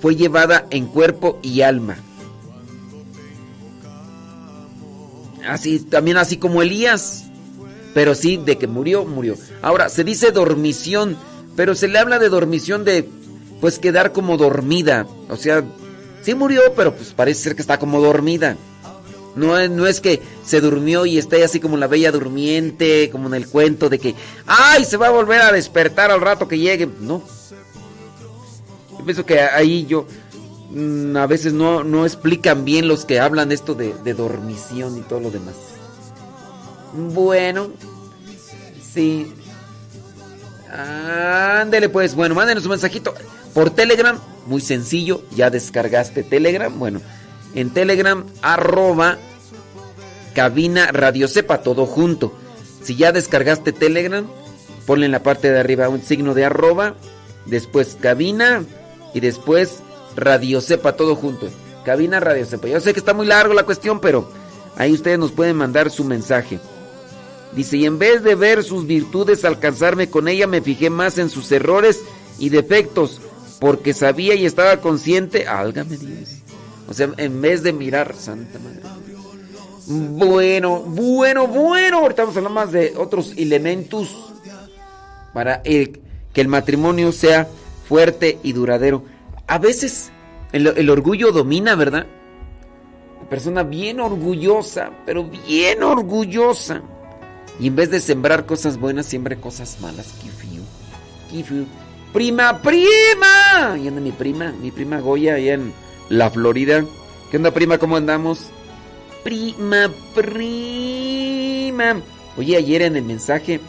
fue 0.00 0.16
llevada 0.16 0.66
en 0.70 0.86
cuerpo 0.86 1.38
y 1.42 1.60
alma. 1.60 1.96
Así, 5.48 5.80
también 5.80 6.16
así 6.16 6.36
como 6.36 6.62
Elías. 6.62 7.24
Pero 7.94 8.14
sí, 8.14 8.36
de 8.36 8.58
que 8.58 8.66
murió, 8.66 9.04
murió. 9.04 9.36
Ahora, 9.62 9.88
se 9.88 10.02
dice 10.02 10.32
dormición, 10.32 11.16
pero 11.56 11.74
se 11.74 11.86
le 11.88 11.98
habla 11.98 12.18
de 12.18 12.28
dormición 12.28 12.84
de, 12.84 13.08
pues, 13.60 13.78
quedar 13.78 14.12
como 14.12 14.36
dormida. 14.36 15.06
O 15.28 15.36
sea, 15.36 15.64
sí 16.22 16.34
murió, 16.34 16.60
pero 16.74 16.94
pues 16.94 17.12
parece 17.12 17.42
ser 17.42 17.54
que 17.54 17.62
está 17.62 17.78
como 17.78 18.00
dormida. 18.00 18.56
No 19.36 19.58
es, 19.58 19.70
no 19.70 19.86
es 19.86 20.00
que 20.00 20.20
se 20.44 20.60
durmió 20.60 21.06
y 21.06 21.18
esté 21.18 21.42
así 21.42 21.58
como 21.58 21.76
la 21.76 21.88
bella 21.88 22.12
durmiente, 22.12 23.10
como 23.10 23.28
en 23.28 23.34
el 23.34 23.48
cuento 23.48 23.88
de 23.88 23.98
que, 23.98 24.14
¡ay! 24.46 24.84
Se 24.84 24.96
va 24.96 25.08
a 25.08 25.10
volver 25.10 25.40
a 25.42 25.52
despertar 25.52 26.10
al 26.10 26.20
rato 26.20 26.46
que 26.46 26.58
llegue. 26.58 26.88
No. 27.00 27.22
Yo 28.98 29.04
pienso 29.04 29.26
que 29.26 29.40
ahí 29.40 29.86
yo, 29.86 30.06
mm, 30.70 31.16
a 31.16 31.26
veces 31.26 31.52
no, 31.52 31.84
no 31.84 32.04
explican 32.04 32.64
bien 32.64 32.88
los 32.88 33.04
que 33.04 33.20
hablan 33.20 33.52
esto 33.52 33.74
de, 33.74 33.94
de 34.04 34.14
dormición 34.14 34.98
y 34.98 35.02
todo 35.02 35.20
lo 35.20 35.30
demás. 35.30 35.54
Bueno, 36.92 37.70
sí. 38.92 39.32
Ándele 40.70 41.88
pues, 41.88 42.14
bueno, 42.14 42.34
mándenos 42.34 42.64
un 42.64 42.70
mensajito 42.70 43.14
por 43.52 43.70
Telegram, 43.70 44.18
muy 44.46 44.60
sencillo, 44.60 45.22
ya 45.34 45.48
descargaste 45.48 46.24
Telegram, 46.24 46.76
bueno, 46.76 47.00
en 47.54 47.70
Telegram 47.70 48.24
arroba 48.42 49.18
cabina 50.34 50.90
radio 50.90 51.28
sepa 51.28 51.62
todo 51.62 51.86
junto. 51.86 52.34
Si 52.82 52.96
ya 52.96 53.12
descargaste 53.12 53.72
Telegram, 53.72 54.26
ponle 54.86 55.06
en 55.06 55.12
la 55.12 55.22
parte 55.22 55.50
de 55.50 55.60
arriba 55.60 55.88
un 55.88 56.02
signo 56.02 56.34
de 56.34 56.44
arroba, 56.44 56.94
después 57.46 57.96
cabina 58.00 58.64
y 59.14 59.20
después 59.20 59.78
radio 60.16 60.60
sepa 60.60 60.96
todo 60.96 61.14
junto. 61.16 61.48
Cabina 61.84 62.20
radio 62.20 62.46
sepa. 62.46 62.68
Yo 62.68 62.80
sé 62.80 62.92
que 62.92 62.98
está 62.98 63.12
muy 63.14 63.26
largo 63.26 63.52
la 63.54 63.64
cuestión, 63.64 64.00
pero 64.00 64.30
ahí 64.76 64.92
ustedes 64.92 65.18
nos 65.18 65.32
pueden 65.32 65.56
mandar 65.56 65.90
su 65.90 66.04
mensaje. 66.04 66.58
Dice, 67.52 67.76
y 67.76 67.86
en 67.86 67.98
vez 67.98 68.22
de 68.24 68.34
ver 68.34 68.64
sus 68.64 68.86
virtudes, 68.86 69.44
alcanzarme 69.44 70.08
con 70.10 70.26
ella, 70.28 70.46
me 70.46 70.60
fijé 70.60 70.90
más 70.90 71.18
en 71.18 71.30
sus 71.30 71.52
errores 71.52 72.00
y 72.38 72.48
defectos, 72.48 73.20
porque 73.60 73.94
sabía 73.94 74.34
y 74.34 74.44
estaba 74.44 74.78
consciente, 74.80 75.46
álgame 75.46 75.96
Dios. 75.96 76.30
O 76.88 76.94
sea, 76.94 77.10
en 77.16 77.40
vez 77.40 77.62
de 77.62 77.72
mirar, 77.72 78.14
Santa 78.18 78.58
Madre. 78.58 78.80
Bueno, 79.86 80.80
bueno, 80.80 81.46
bueno, 81.46 81.98
ahorita 81.98 82.22
vamos 82.22 82.36
a 82.36 82.38
hablar 82.38 82.52
más 82.52 82.72
de 82.72 82.94
otros 82.96 83.32
elementos 83.36 84.08
para 85.32 85.60
el- 85.64 86.00
que 86.32 86.40
el 86.40 86.48
matrimonio 86.48 87.12
sea 87.12 87.46
fuerte 87.88 88.38
y 88.42 88.52
duradero. 88.52 89.04
A 89.46 89.58
veces 89.58 90.10
el, 90.52 90.90
orgullo 90.90 91.32
domina, 91.32 91.74
¿verdad? 91.74 92.06
Una 93.18 93.28
persona 93.28 93.62
bien 93.62 94.00
orgullosa, 94.00 94.90
pero 95.04 95.24
bien 95.24 95.82
orgullosa. 95.82 96.82
Y 97.58 97.68
en 97.68 97.76
vez 97.76 97.90
de 97.90 98.00
sembrar 98.00 98.46
cosas 98.46 98.78
buenas, 98.78 99.06
siembra 99.06 99.36
cosas 99.36 99.78
malas. 99.80 100.14
Qué 100.22 100.28
fío. 100.28 100.62
Qué. 101.30 101.64
¡Prima, 102.12 102.62
prima! 102.62 103.76
Y 103.82 103.88
anda 103.88 104.00
mi 104.00 104.12
prima, 104.12 104.52
mi 104.62 104.70
prima 104.70 105.00
Goya, 105.00 105.34
allá 105.34 105.54
en 105.54 105.72
la 106.08 106.30
Florida. 106.30 106.84
¿Qué 107.30 107.36
onda, 107.36 107.50
prima? 107.50 107.78
¿Cómo 107.78 107.96
andamos? 107.96 108.50
Prima, 109.24 109.90
prima. 110.14 112.00
Oye, 112.36 112.56
ayer 112.56 112.82
en 112.82 112.96
el 112.96 113.02
mensaje 113.02 113.60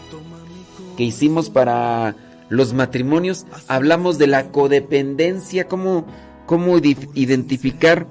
que 0.96 1.04
hicimos 1.04 1.50
para 1.50 2.16
los 2.56 2.74
matrimonios, 2.74 3.46
hablamos 3.68 4.18
de 4.18 4.28
la 4.28 4.52
codependencia, 4.52 5.68
cómo, 5.68 6.06
cómo 6.46 6.78
identificar 6.78 8.08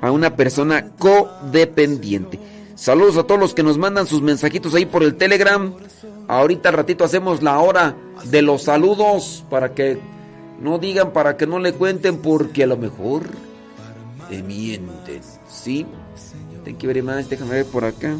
a 0.00 0.10
una 0.10 0.36
persona 0.36 0.90
codependiente. 0.98 2.38
Saludos 2.74 3.16
a 3.16 3.22
todos 3.22 3.40
los 3.40 3.54
que 3.54 3.62
nos 3.62 3.78
mandan 3.78 4.06
sus 4.06 4.20
mensajitos 4.20 4.74
ahí 4.74 4.84
por 4.84 5.02
el 5.02 5.14
Telegram. 5.14 5.72
Ahorita 6.28 6.70
al 6.70 6.74
ratito 6.74 7.04
hacemos 7.04 7.42
la 7.42 7.58
hora 7.58 7.96
de 8.24 8.42
los 8.42 8.64
saludos 8.64 9.44
para 9.48 9.74
que 9.74 9.98
no 10.60 10.78
digan, 10.78 11.12
para 11.12 11.36
que 11.36 11.46
no 11.46 11.58
le 11.58 11.72
cuenten, 11.72 12.18
porque 12.18 12.64
a 12.64 12.66
lo 12.66 12.76
mejor 12.76 13.22
te 14.28 14.42
mienten. 14.42 15.22
¿Sí? 15.48 15.86
Thank 16.64 16.78
you 16.78 16.88
very 16.88 17.02
much. 17.02 17.26
Déjame 17.26 17.52
ver 17.52 17.66
por 17.66 17.84
acá. 17.84 18.16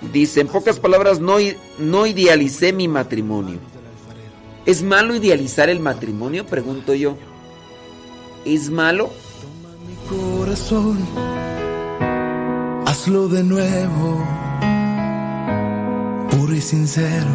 Dice, 0.00 0.40
en 0.40 0.48
pocas 0.48 0.78
palabras, 0.78 1.20
no, 1.20 1.36
no 1.78 2.06
idealicé 2.06 2.72
mi 2.72 2.88
matrimonio. 2.88 3.58
¿Es 4.66 4.82
malo 4.82 5.14
idealizar 5.14 5.68
el 5.68 5.80
matrimonio? 5.80 6.46
Pregunto 6.46 6.94
yo. 6.94 7.16
¿Es 8.44 8.70
malo? 8.70 9.10
corazón, 10.08 10.98
hazlo 12.86 13.28
de 13.28 13.42
nuevo, 13.42 14.24
puro 16.30 16.54
y 16.54 16.60
sincero, 16.60 17.34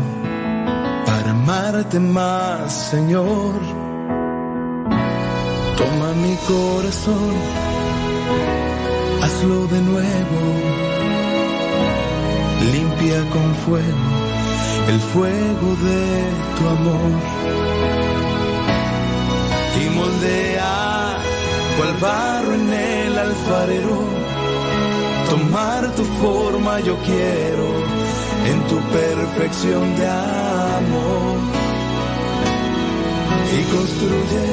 para 1.05 1.31
amarte 1.31 1.99
más, 1.99 2.71
Señor. 2.91 3.59
Toma 5.77 6.13
mi 6.23 6.35
corazón, 6.47 7.35
hazlo 9.21 9.67
de 9.67 9.81
nuevo, 9.81 10.41
limpia 12.73 13.19
con 13.29 13.55
fuego 13.65 14.31
el 14.87 14.99
fuego 14.99 15.75
de 15.87 16.23
tu 16.57 16.67
amor. 16.67 17.11
Y 19.81 19.89
moldea 19.89 20.81
barro 22.01 22.53
en 22.53 22.73
el 22.73 23.17
alfarero, 23.17 23.99
tomar 25.29 25.91
tu 25.95 26.03
forma 26.03 26.79
yo 26.79 26.97
quiero 26.97 27.67
en 28.51 28.57
tu 28.69 28.77
perfección 28.99 29.95
de 29.95 30.07
amor. 30.07 31.37
Y 33.57 33.61
construye 33.75 34.45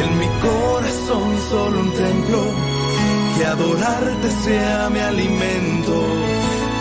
en 0.00 0.18
mi 0.20 0.28
corazón 0.48 1.28
solo 1.50 1.80
un 1.80 1.92
templo, 1.92 2.42
que 3.36 3.44
adorarte 3.46 4.30
sea 4.44 4.90
mi 4.90 5.00
alimento 5.00 6.04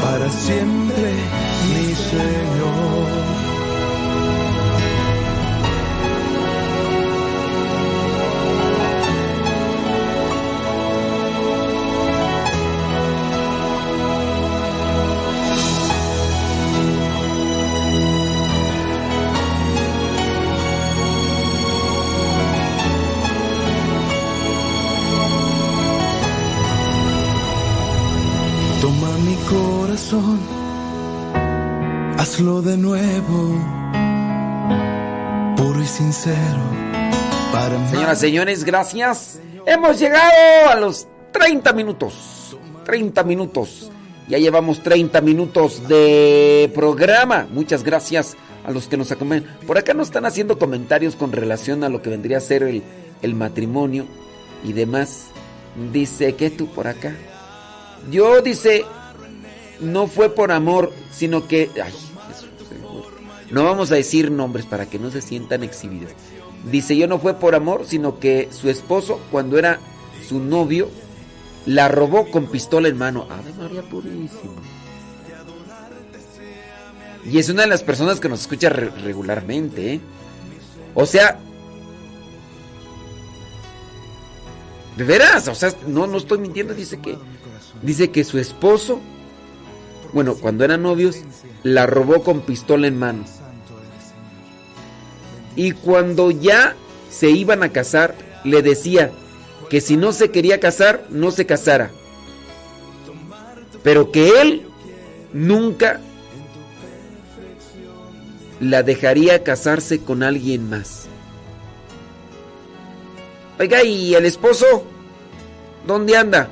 para 0.00 0.28
siempre, 0.30 1.14
mi 1.68 1.94
Señor. 1.94 3.49
Hazlo 32.18 32.62
de 32.62 32.76
nuevo, 32.76 33.58
puro 35.56 35.80
y 35.82 35.86
sincero. 35.86 36.60
Para. 37.52 37.88
Señoras, 37.88 38.18
señores, 38.18 38.64
gracias. 38.64 39.40
Hemos 39.66 39.98
llegado 39.98 40.70
a 40.70 40.76
los 40.76 41.06
30 41.32 41.72
minutos. 41.72 42.56
30 42.84 43.22
minutos. 43.24 43.90
Ya 44.28 44.38
llevamos 44.38 44.82
30 44.82 45.20
minutos 45.20 45.86
de 45.86 46.70
programa. 46.74 47.46
Muchas 47.50 47.82
gracias 47.82 48.36
a 48.64 48.70
los 48.70 48.88
que 48.88 48.96
nos 48.96 49.12
acompañan. 49.12 49.44
Por 49.66 49.78
acá 49.78 49.92
nos 49.94 50.08
están 50.08 50.24
haciendo 50.24 50.58
comentarios 50.58 51.14
con 51.14 51.32
relación 51.32 51.84
a 51.84 51.88
lo 51.88 52.00
que 52.00 52.10
vendría 52.10 52.38
a 52.38 52.40
ser 52.40 52.62
el, 52.62 52.82
el 53.22 53.34
matrimonio 53.34 54.06
y 54.64 54.72
demás. 54.72 55.26
Dice, 55.92 56.34
¿qué 56.36 56.50
tú 56.50 56.68
por 56.68 56.88
acá? 56.88 57.14
Yo 58.10 58.40
dice, 58.40 58.84
no 59.80 60.06
fue 60.06 60.30
por 60.34 60.52
amor, 60.52 60.92
sino 61.12 61.46
que... 61.48 61.70
Ay, 61.82 61.92
no 63.50 63.64
vamos 63.64 63.90
a 63.90 63.96
decir 63.96 64.30
nombres 64.30 64.64
para 64.64 64.86
que 64.86 64.98
no 64.98 65.10
se 65.10 65.20
sientan 65.20 65.64
exhibidas. 65.64 66.12
Dice, 66.70 66.96
yo 66.96 67.08
no 67.08 67.18
fue 67.18 67.34
por 67.34 67.54
amor, 67.54 67.84
sino 67.86 68.18
que 68.18 68.48
su 68.52 68.68
esposo, 68.68 69.18
cuando 69.30 69.58
era 69.58 69.80
su 70.28 70.38
novio, 70.38 70.88
la 71.66 71.88
robó 71.88 72.30
con 72.30 72.46
pistola 72.46 72.88
en 72.88 72.98
mano. 72.98 73.26
Ave 73.30 73.52
María 73.54 73.82
Purísima. 73.82 74.28
Y 77.24 77.38
es 77.38 77.48
una 77.48 77.62
de 77.62 77.68
las 77.68 77.82
personas 77.82 78.20
que 78.20 78.28
nos 78.28 78.40
escucha 78.40 78.68
re- 78.70 78.90
regularmente, 78.90 79.94
¿eh? 79.94 80.00
O 80.94 81.06
sea... 81.06 81.38
De 84.96 85.04
veras, 85.04 85.48
o 85.48 85.54
sea, 85.54 85.72
no, 85.86 86.06
no 86.06 86.18
estoy 86.18 86.38
mintiendo, 86.38 86.74
dice 86.74 87.00
que... 87.00 87.18
Dice 87.82 88.10
que 88.10 88.24
su 88.24 88.38
esposo, 88.38 89.00
bueno, 90.12 90.34
cuando 90.34 90.64
eran 90.64 90.82
novios, 90.82 91.16
la 91.62 91.86
robó 91.86 92.22
con 92.22 92.40
pistola 92.40 92.86
en 92.86 92.98
mano. 92.98 93.24
Y 95.56 95.72
cuando 95.72 96.30
ya 96.30 96.76
se 97.10 97.30
iban 97.30 97.62
a 97.62 97.70
casar, 97.70 98.14
le 98.44 98.62
decía 98.62 99.10
que 99.68 99.80
si 99.80 99.96
no 99.96 100.12
se 100.12 100.30
quería 100.30 100.60
casar, 100.60 101.04
no 101.10 101.30
se 101.30 101.46
casara. 101.46 101.90
Pero 103.82 104.10
que 104.10 104.40
él 104.40 104.66
nunca 105.32 106.00
la 108.60 108.82
dejaría 108.82 109.42
casarse 109.42 110.00
con 110.00 110.22
alguien 110.22 110.68
más. 110.68 111.06
Oiga, 113.58 113.82
¿y 113.82 114.14
el 114.14 114.24
esposo? 114.24 114.84
¿Dónde 115.86 116.16
anda? 116.16 116.48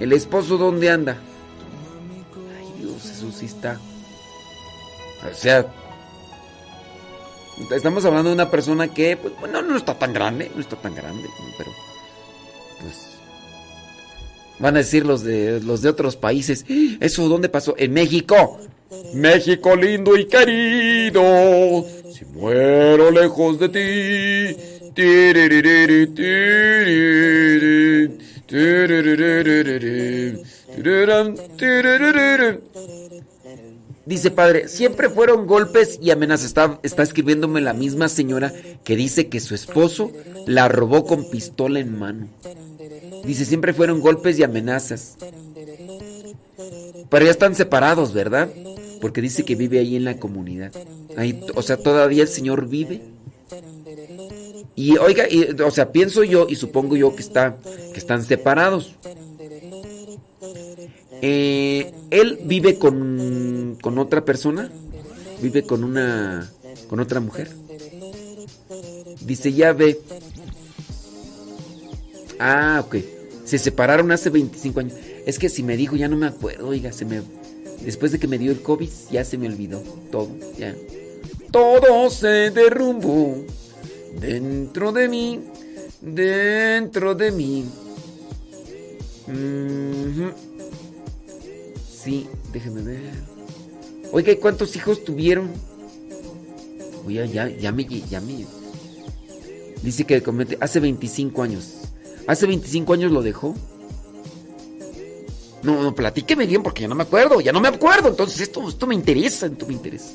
¿El 0.00 0.12
esposo 0.12 0.56
dónde 0.56 0.90
anda? 0.90 1.18
Ay, 2.58 2.82
Dios, 2.82 3.04
eso 3.04 3.30
sí 3.32 3.46
está. 3.46 3.80
O 5.30 5.34
sea, 5.34 5.66
estamos 7.74 8.04
hablando 8.04 8.30
de 8.30 8.34
una 8.34 8.50
persona 8.50 8.88
que, 8.88 9.16
pues, 9.16 9.34
bueno, 9.40 9.62
no 9.62 9.76
está 9.76 9.98
tan 9.98 10.12
grande, 10.12 10.50
no 10.54 10.60
está 10.60 10.76
tan 10.76 10.94
grande, 10.94 11.28
pero, 11.56 11.72
pues, 12.80 13.18
van 14.58 14.76
a 14.76 14.78
decir 14.78 15.04
los 15.04 15.22
de 15.22 15.60
los 15.60 15.82
de 15.82 15.88
otros 15.88 16.16
países, 16.16 16.64
¿eso 17.00 17.28
dónde 17.28 17.48
pasó? 17.48 17.74
En 17.78 17.92
México. 17.92 18.58
México 19.12 19.76
lindo 19.76 20.16
y 20.16 20.26
querido, 20.26 21.84
si 22.10 22.24
muero 22.24 23.10
lejos 23.10 23.58
de 23.58 23.68
ti. 23.68 24.77
Dice 34.06 34.30
padre, 34.30 34.68
siempre 34.68 35.10
fueron 35.10 35.46
golpes 35.46 35.98
y 36.00 36.10
amenazas. 36.10 36.46
Está, 36.46 36.80
está 36.82 37.02
escribiéndome 37.02 37.60
la 37.60 37.74
misma 37.74 38.08
señora 38.08 38.54
que 38.82 38.96
dice 38.96 39.28
que 39.28 39.38
su 39.38 39.54
esposo 39.54 40.10
la 40.46 40.68
robó 40.68 41.04
con 41.04 41.28
pistola 41.28 41.78
en 41.80 41.98
mano. 41.98 42.28
Dice, 43.24 43.44
siempre 43.44 43.74
fueron 43.74 44.00
golpes 44.00 44.38
y 44.38 44.44
amenazas. 44.44 45.18
Pero 47.10 47.24
ya 47.24 47.30
están 47.30 47.54
separados, 47.54 48.14
¿verdad? 48.14 48.48
Porque 49.02 49.20
dice 49.20 49.44
que 49.44 49.54
vive 49.54 49.78
ahí 49.78 49.96
en 49.96 50.04
la 50.04 50.18
comunidad. 50.18 50.72
Ahí, 51.16 51.40
o 51.54 51.60
sea, 51.62 51.76
todavía 51.76 52.22
el 52.22 52.28
Señor 52.28 52.66
vive. 52.66 53.02
Y 54.78 54.96
oiga, 54.96 55.24
y, 55.28 55.60
o 55.60 55.70
sea, 55.72 55.90
pienso 55.90 56.22
yo 56.22 56.46
y 56.48 56.54
supongo 56.54 56.96
yo 56.96 57.16
que, 57.16 57.22
está, 57.22 57.56
que 57.92 57.98
están 57.98 58.22
separados. 58.22 58.94
Eh, 61.20 61.92
él 62.10 62.38
vive 62.44 62.78
con, 62.78 63.76
con 63.82 63.98
otra 63.98 64.24
persona, 64.24 64.70
vive 65.42 65.64
con 65.64 65.82
una, 65.82 66.48
con 66.88 67.00
otra 67.00 67.18
mujer. 67.18 67.50
Dice, 69.20 69.52
ya 69.52 69.72
ve. 69.72 70.00
Ah, 72.38 72.80
ok. 72.86 72.98
Se 73.44 73.58
separaron 73.58 74.12
hace 74.12 74.30
25 74.30 74.78
años. 74.78 74.94
Es 75.26 75.40
que 75.40 75.48
si 75.48 75.64
me 75.64 75.76
dijo, 75.76 75.96
ya 75.96 76.06
no 76.06 76.16
me 76.16 76.28
acuerdo, 76.28 76.68
oiga, 76.68 76.92
se 76.92 77.04
me... 77.04 77.20
Después 77.84 78.12
de 78.12 78.20
que 78.20 78.28
me 78.28 78.38
dio 78.38 78.52
el 78.52 78.62
COVID, 78.62 78.88
ya 79.10 79.24
se 79.24 79.38
me 79.38 79.48
olvidó 79.48 79.82
todo, 80.12 80.30
ya. 80.56 80.76
Todo 81.50 82.10
se 82.10 82.52
derrumbó 82.52 83.44
dentro 84.14 84.92
de 84.92 85.08
mí, 85.08 85.40
dentro 86.00 87.14
de 87.14 87.32
mí. 87.32 87.64
Sí, 91.90 92.26
déjeme 92.52 92.82
ver. 92.82 93.12
Oiga, 94.12 94.32
¿y 94.32 94.36
cuántos 94.36 94.74
hijos 94.76 95.04
tuvieron? 95.04 95.50
Oiga, 97.06 97.26
ya, 97.26 97.48
ya 97.48 97.72
me, 97.72 97.84
ya 97.84 98.20
me. 98.20 98.46
Dice 99.82 100.04
que 100.04 100.22
comete 100.22 100.56
hace 100.60 100.80
25 100.80 101.42
años. 101.42 101.74
¿Hace 102.26 102.46
25 102.46 102.92
años 102.92 103.12
lo 103.12 103.22
dejó? 103.22 103.54
No, 105.62 105.82
no, 105.82 105.94
platíqueme 105.94 106.46
bien 106.46 106.62
porque 106.62 106.82
ya 106.82 106.88
no 106.88 106.94
me 106.94 107.02
acuerdo, 107.02 107.40
ya 107.40 107.52
no 107.52 107.60
me 107.60 107.68
acuerdo. 107.68 108.08
Entonces 108.08 108.40
esto, 108.40 108.68
esto 108.68 108.86
me 108.86 108.94
interesa, 108.94 109.46
esto 109.46 109.66
me 109.66 109.74
interesa. 109.74 110.14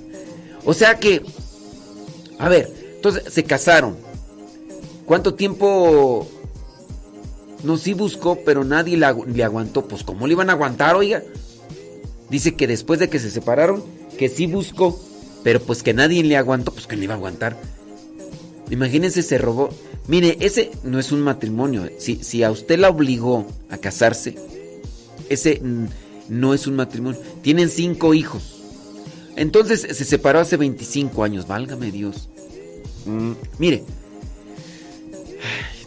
O 0.66 0.74
sea 0.74 0.98
que, 0.98 1.22
a 2.40 2.50
ver, 2.50 2.83
entonces 3.04 3.34
se 3.34 3.44
casaron. 3.44 3.98
¿Cuánto 5.06 5.34
tiempo? 5.34 6.26
No, 7.62 7.76
sí 7.76 7.94
buscó, 7.94 8.40
pero 8.46 8.64
nadie 8.64 8.96
le 8.96 9.44
aguantó. 9.44 9.86
Pues 9.86 10.04
¿cómo 10.06 10.26
le 10.26 10.34
iban 10.34 10.50
a 10.50 10.54
aguantar, 10.54 10.96
oiga? 10.96 11.22
Dice 12.30 12.56
que 12.56 12.66
después 12.66 13.02
de 13.02 13.10
que 13.10 13.20
se 13.20 13.30
separaron, 13.30 13.84
que 14.18 14.30
sí 14.30 14.48
buscó, 14.48 14.98
pero 15.44 15.60
pues 15.60 15.84
que 15.84 15.94
nadie 15.94 16.24
le 16.24 16.38
aguantó, 16.38 16.72
pues 16.72 16.88
que 16.88 16.96
le 16.96 17.04
iba 17.04 17.14
a 17.14 17.18
aguantar. 17.18 17.58
Imagínense, 18.70 19.22
se 19.22 19.38
robó. 19.38 19.70
Mire, 20.08 20.38
ese 20.40 20.72
no 20.84 20.98
es 20.98 21.12
un 21.12 21.20
matrimonio. 21.20 21.90
Si, 21.98 22.24
si 22.24 22.42
a 22.42 22.52
usted 22.52 22.80
la 22.80 22.88
obligó 22.88 23.46
a 23.70 23.80
casarse, 23.80 24.36
ese 25.28 25.62
no 26.30 26.54
es 26.54 26.68
un 26.68 26.78
matrimonio. 26.78 27.20
Tienen 27.42 27.68
cinco 27.68 28.14
hijos. 28.14 28.62
Entonces 29.36 29.82
se 29.82 30.06
separó 30.06 30.40
hace 30.40 30.56
25 30.56 31.22
años. 31.26 31.48
Válgame 31.48 31.92
Dios. 31.92 32.30
Mm, 33.06 33.32
mire. 33.60 33.84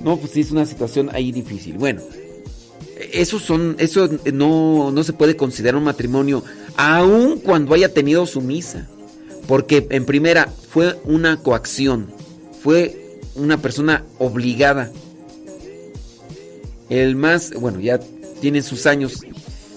No, 0.00 0.16
pues 0.18 0.32
sí 0.32 0.40
es 0.40 0.50
una 0.50 0.66
situación 0.66 1.10
ahí 1.12 1.32
difícil. 1.32 1.78
Bueno, 1.78 2.02
eso 3.12 3.38
son, 3.38 3.76
eso 3.78 4.08
no, 4.32 4.90
no 4.90 5.02
se 5.04 5.12
puede 5.12 5.36
considerar 5.36 5.76
un 5.76 5.84
matrimonio, 5.84 6.44
aun 6.76 7.38
cuando 7.38 7.74
haya 7.74 7.92
tenido 7.92 8.26
su 8.26 8.40
misa. 8.40 8.88
Porque 9.46 9.86
en 9.90 10.04
primera 10.04 10.48
fue 10.70 10.98
una 11.04 11.36
coacción, 11.36 12.08
fue 12.62 13.20
una 13.36 13.58
persona 13.58 14.04
obligada. 14.18 14.90
El 16.88 17.16
más, 17.16 17.52
bueno, 17.52 17.80
ya 17.80 18.00
tiene 18.40 18.62
sus 18.62 18.86
años. 18.86 19.20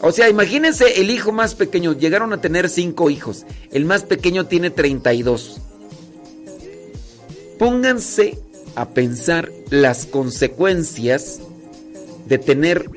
O 0.01 0.11
sea, 0.11 0.29
imagínense 0.29 1.01
el 1.01 1.11
hijo 1.11 1.31
más 1.31 1.55
pequeño, 1.55 1.93
llegaron 1.93 2.33
a 2.33 2.41
tener 2.41 2.69
cinco 2.69 3.09
hijos. 3.09 3.45
El 3.71 3.85
más 3.85 4.03
pequeño 4.03 4.47
tiene 4.47 4.69
32. 4.69 5.61
Pónganse 7.60 8.39
a 8.76 8.89
pensar 8.89 9.51
las 9.70 10.05
consecuencias 10.05 11.39
de 12.26 12.38
tener 12.38 12.89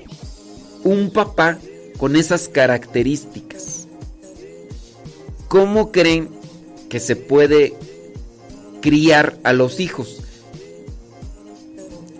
un 0.84 1.10
papá 1.10 1.58
con 1.98 2.14
esas 2.14 2.48
características. 2.48 3.88
¿Cómo 5.48 5.90
creen 5.90 6.28
que 6.88 7.00
se 7.00 7.16
puede 7.16 7.74
criar 8.80 9.36
a 9.42 9.52
los 9.52 9.80
hijos? 9.80 10.20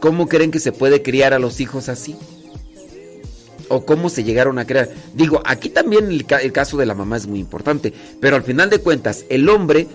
¿Cómo 0.00 0.28
creen 0.28 0.50
que 0.50 0.58
se 0.58 0.72
puede 0.72 1.00
criar 1.00 1.34
a 1.34 1.38
los 1.38 1.60
hijos 1.60 1.88
así? 1.88 2.16
¿O 3.68 3.86
cómo 3.86 4.08
se 4.08 4.24
llegaron 4.24 4.58
a 4.58 4.66
crear? 4.66 4.90
Digo, 5.14 5.40
aquí 5.44 5.70
también 5.70 6.06
el, 6.08 6.26
el 6.28 6.52
caso 6.52 6.76
de 6.76 6.86
la 6.86 6.94
mamá 6.94 7.16
es 7.16 7.28
muy 7.28 7.38
importante, 7.38 7.92
pero 8.20 8.34
al 8.34 8.42
final 8.42 8.68
de 8.68 8.80
cuentas, 8.80 9.24
el 9.28 9.48
hombre, 9.48 9.86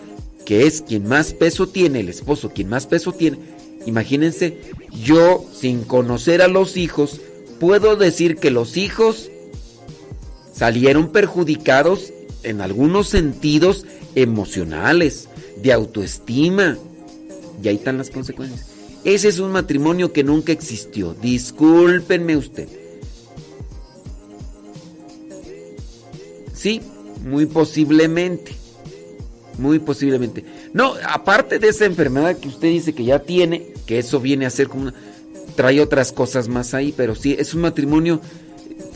que 0.47 0.65
es 0.65 0.81
quien 0.81 1.05
más 1.05 1.33
peso 1.33 1.67
tiene, 1.67 1.99
el 1.99 2.07
esposo 2.07 2.51
quien 2.53 2.69
más 2.69 2.87
peso 2.87 3.11
tiene, 3.11 3.37
imagínense, 3.85 4.57
yo 5.03 5.45
sin 5.53 5.83
conocer 5.83 6.41
a 6.41 6.47
los 6.47 6.77
hijos, 6.77 7.19
puedo 7.59 7.97
decir 7.97 8.37
que 8.37 8.49
los 8.49 8.77
hijos 8.77 9.29
salieron 10.53 11.11
perjudicados 11.11 12.13
en 12.43 12.61
algunos 12.61 13.09
sentidos 13.09 13.85
emocionales, 14.15 15.27
de 15.61 15.73
autoestima. 15.73 16.77
Y 17.61 17.67
ahí 17.67 17.75
están 17.75 17.97
las 17.97 18.09
consecuencias. 18.09 18.67
Ese 19.03 19.27
es 19.27 19.39
un 19.39 19.51
matrimonio 19.51 20.13
que 20.13 20.23
nunca 20.23 20.53
existió. 20.53 21.13
Discúlpenme 21.13 22.37
usted. 22.37 22.69
Sí, 26.53 26.79
muy 27.25 27.47
posiblemente. 27.47 28.55
Muy 29.57 29.79
posiblemente. 29.79 30.45
No, 30.73 30.93
aparte 31.07 31.59
de 31.59 31.69
esa 31.69 31.85
enfermedad 31.85 32.37
que 32.37 32.47
usted 32.47 32.67
dice 32.69 32.93
que 32.93 33.03
ya 33.03 33.19
tiene, 33.19 33.73
que 33.85 33.99
eso 33.99 34.19
viene 34.19 34.45
a 34.45 34.51
ser 34.51 34.67
como 34.67 34.83
una... 34.83 34.93
Trae 35.55 35.81
otras 35.81 36.11
cosas 36.11 36.47
más 36.47 36.75
ahí, 36.75 36.93
pero 36.95 37.15
sí, 37.15 37.35
es 37.37 37.55
un 37.55 37.61
matrimonio 37.61 38.21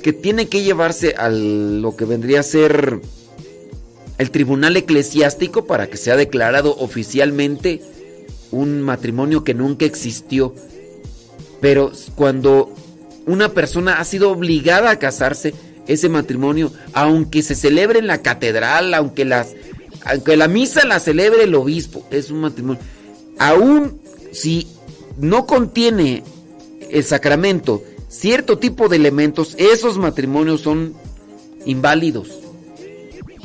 que 0.03 0.14
tiene 0.14 0.47
que 0.47 0.62
llevarse 0.62 1.16
a 1.18 1.30
lo 1.30 1.95
que 1.95 2.05
vendría 2.05 2.41
a 2.41 2.43
ser 2.43 3.01
el 4.20 4.30
tribunal 4.30 4.78
eclesiástico 4.78 5.66
para 5.66 5.88
que 5.88 5.97
sea 5.97 6.16
declarado 6.16 6.76
oficialmente 6.78 7.82
un 8.51 8.82
matrimonio 8.82 9.43
que 9.43 9.55
nunca 9.55 9.86
existió. 9.86 10.53
Pero 11.59 11.91
cuando 12.16 12.72
una 13.26 13.49
persona 13.49 13.99
ha 13.99 14.05
sido 14.05 14.32
obligada 14.32 14.91
a 14.91 14.99
casarse, 14.99 15.53
ese 15.88 16.09
matrimonio, 16.09 16.72
aunque 16.93 17.41
se 17.41 17.55
celebre 17.55 17.99
en 17.99 18.07
la 18.07 18.22
catedral, 18.22 18.93
aunque 18.93 19.26
las 19.26 19.55
aunque 20.06 20.38
la 20.38 20.47
misa 20.47 20.86
la 20.86 20.99
celebre 20.99 21.43
el 21.43 21.56
obispo, 21.56 22.06
es 22.12 22.32
un 22.32 22.41
matrimonio. 22.41 22.82
Aún 23.38 23.99
si 24.32 24.68
no 25.18 25.45
contiene 25.45 26.24
el 26.89 27.04
sacramento 27.04 27.84
cierto 28.08 28.58
tipo 28.58 28.89
de 28.89 28.97
elementos, 28.97 29.56
esos 29.58 29.97
matrimonios 29.97 30.62
son 30.62 30.93
inválidos. 31.66 32.39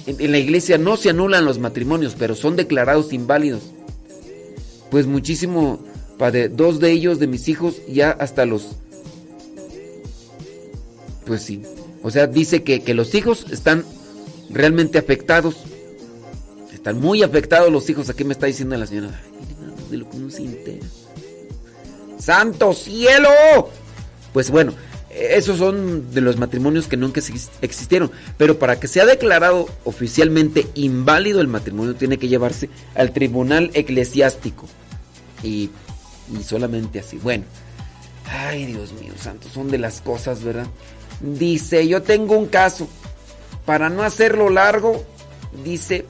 En, 0.06 0.30
la 0.30 0.38
iglesia 0.38 0.78
no 0.78 0.96
se 0.96 1.10
anulan 1.10 1.44
los 1.44 1.58
matrimonios, 1.58 2.14
pero 2.18 2.34
son 2.34 2.56
declarados 2.56 3.12
inválidos. 3.12 3.62
Pues 4.90 5.06
muchísimo, 5.06 5.80
padre, 6.16 6.48
dos 6.48 6.80
de 6.80 6.92
ellos, 6.92 7.18
de 7.18 7.26
mis 7.26 7.48
hijos, 7.48 7.80
ya 7.88 8.10
hasta 8.10 8.46
los... 8.46 8.76
Pues 11.26 11.42
sí. 11.42 11.62
O 12.02 12.10
sea, 12.10 12.28
dice 12.28 12.62
que 12.62 12.94
los 12.94 13.14
hijos 13.16 13.46
están 13.50 13.84
realmente 14.48 14.98
afectados. 14.98 15.56
Están 16.86 17.00
muy 17.02 17.24
afectados 17.24 17.72
los 17.72 17.90
hijos. 17.90 18.08
Aquí 18.10 18.22
me 18.22 18.32
está 18.32 18.46
diciendo 18.46 18.76
la 18.76 18.86
señora. 18.86 19.08
Ay, 19.10 19.90
de 19.90 19.96
lo 19.96 20.08
que 20.08 20.18
uno 20.18 20.30
se. 20.30 20.78
¡Santo 22.16 22.72
cielo! 22.74 23.28
Pues 24.32 24.52
bueno, 24.52 24.72
esos 25.10 25.58
son 25.58 26.12
de 26.14 26.20
los 26.20 26.36
matrimonios 26.36 26.86
que 26.86 26.96
nunca 26.96 27.20
exis- 27.20 27.48
existieron. 27.60 28.12
Pero 28.38 28.60
para 28.60 28.78
que 28.78 28.86
sea 28.86 29.04
declarado 29.04 29.66
oficialmente 29.82 30.68
inválido 30.74 31.40
el 31.40 31.48
matrimonio, 31.48 31.96
tiene 31.96 32.18
que 32.18 32.28
llevarse 32.28 32.70
al 32.94 33.12
tribunal 33.12 33.72
eclesiástico. 33.74 34.66
Y, 35.42 35.70
y 36.38 36.44
solamente 36.44 37.00
así. 37.00 37.16
Bueno. 37.16 37.42
Ay, 38.30 38.64
Dios 38.66 38.92
mío, 38.92 39.12
santo, 39.20 39.48
son 39.52 39.72
de 39.72 39.78
las 39.78 40.00
cosas, 40.00 40.44
¿verdad? 40.44 40.68
Dice, 41.20 41.88
yo 41.88 42.02
tengo 42.02 42.38
un 42.38 42.46
caso. 42.46 42.86
Para 43.64 43.88
no 43.90 44.04
hacerlo 44.04 44.50
largo, 44.50 45.04
dice, 45.64 46.04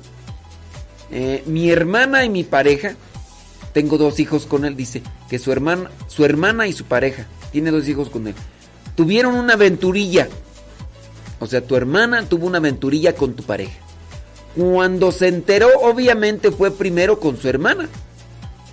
eh, 1.11 1.43
mi 1.47 1.71
hermana 1.71 2.25
y 2.25 2.29
mi 2.29 2.45
pareja, 2.45 2.97
tengo 3.73 3.99
dos 3.99 4.19
hijos 4.21 4.47
con 4.47 4.65
él, 4.65 4.77
dice, 4.77 5.03
que 5.29 5.39
su 5.39 5.53
hermana, 5.53 5.91
su 6.09 6.25
hermana 6.25 6.67
y 6.67 6.73
su 6.73 6.85
pareja, 6.85 7.27
tiene 7.53 7.71
dos 7.71 7.89
hijos 7.89 8.11
con 8.11 8.27
él, 8.27 8.35
tuvieron 8.95 9.35
una 9.35 9.55
aventurilla. 9.55 10.29
O 11.39 11.47
sea, 11.47 11.61
tu 11.61 11.77
hermana 11.77 12.27
tuvo 12.27 12.47
una 12.47 12.59
aventurilla 12.59 13.15
con 13.15 13.35
tu 13.35 13.43
pareja. 13.43 13.79
Cuando 14.57 15.13
se 15.13 15.29
enteró, 15.29 15.69
obviamente 15.83 16.51
fue 16.51 16.71
primero 16.71 17.21
con 17.21 17.37
su 17.37 17.49
hermana. 17.49 17.89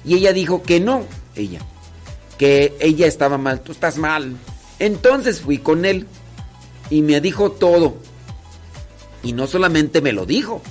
Y 0.06 0.16
ella 0.16 0.32
dijo 0.32 0.64
que 0.64 0.80
no, 0.80 1.04
ella, 1.36 1.60
que 2.38 2.74
ella 2.80 3.06
estaba 3.06 3.38
mal, 3.38 3.62
tú 3.62 3.74
estás 3.74 3.98
mal. 3.98 4.38
Entonces 4.80 5.42
fui 5.42 5.58
con 5.58 5.84
él 5.84 6.08
y 6.90 7.02
me 7.02 7.20
dijo 7.20 7.52
todo. 7.52 7.98
Y 9.24 9.34
no 9.34 9.48
solamente 9.48 10.02
me 10.02 10.14
lo 10.14 10.26
dijo, 10.26 10.62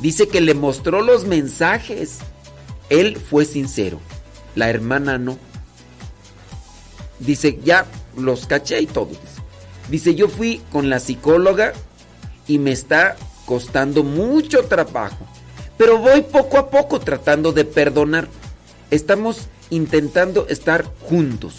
dice 0.00 0.28
que 0.28 0.40
le 0.40 0.54
mostró 0.54 1.02
los 1.02 1.24
mensajes. 1.24 2.18
Él 2.88 3.16
fue 3.16 3.44
sincero, 3.44 4.00
la 4.54 4.68
hermana 4.68 5.18
no. 5.18 5.38
Dice, 7.20 7.58
ya 7.62 7.86
los 8.16 8.46
caché 8.46 8.80
y 8.80 8.86
todo. 8.86 9.06
Dice, 9.06 9.40
Dice, 9.90 10.14
yo 10.14 10.28
fui 10.28 10.62
con 10.70 10.88
la 10.88 11.00
psicóloga 11.00 11.72
y 12.46 12.58
me 12.58 12.72
está 12.72 13.16
costando 13.44 14.04
mucho 14.04 14.64
trabajo. 14.64 15.26
Pero 15.76 15.98
voy 15.98 16.22
poco 16.22 16.58
a 16.58 16.70
poco 16.70 17.00
tratando 17.00 17.52
de 17.52 17.64
perdonar. 17.64 18.28
Estamos 18.90 19.48
intentando 19.70 20.46
estar 20.48 20.84
juntos. 21.00 21.54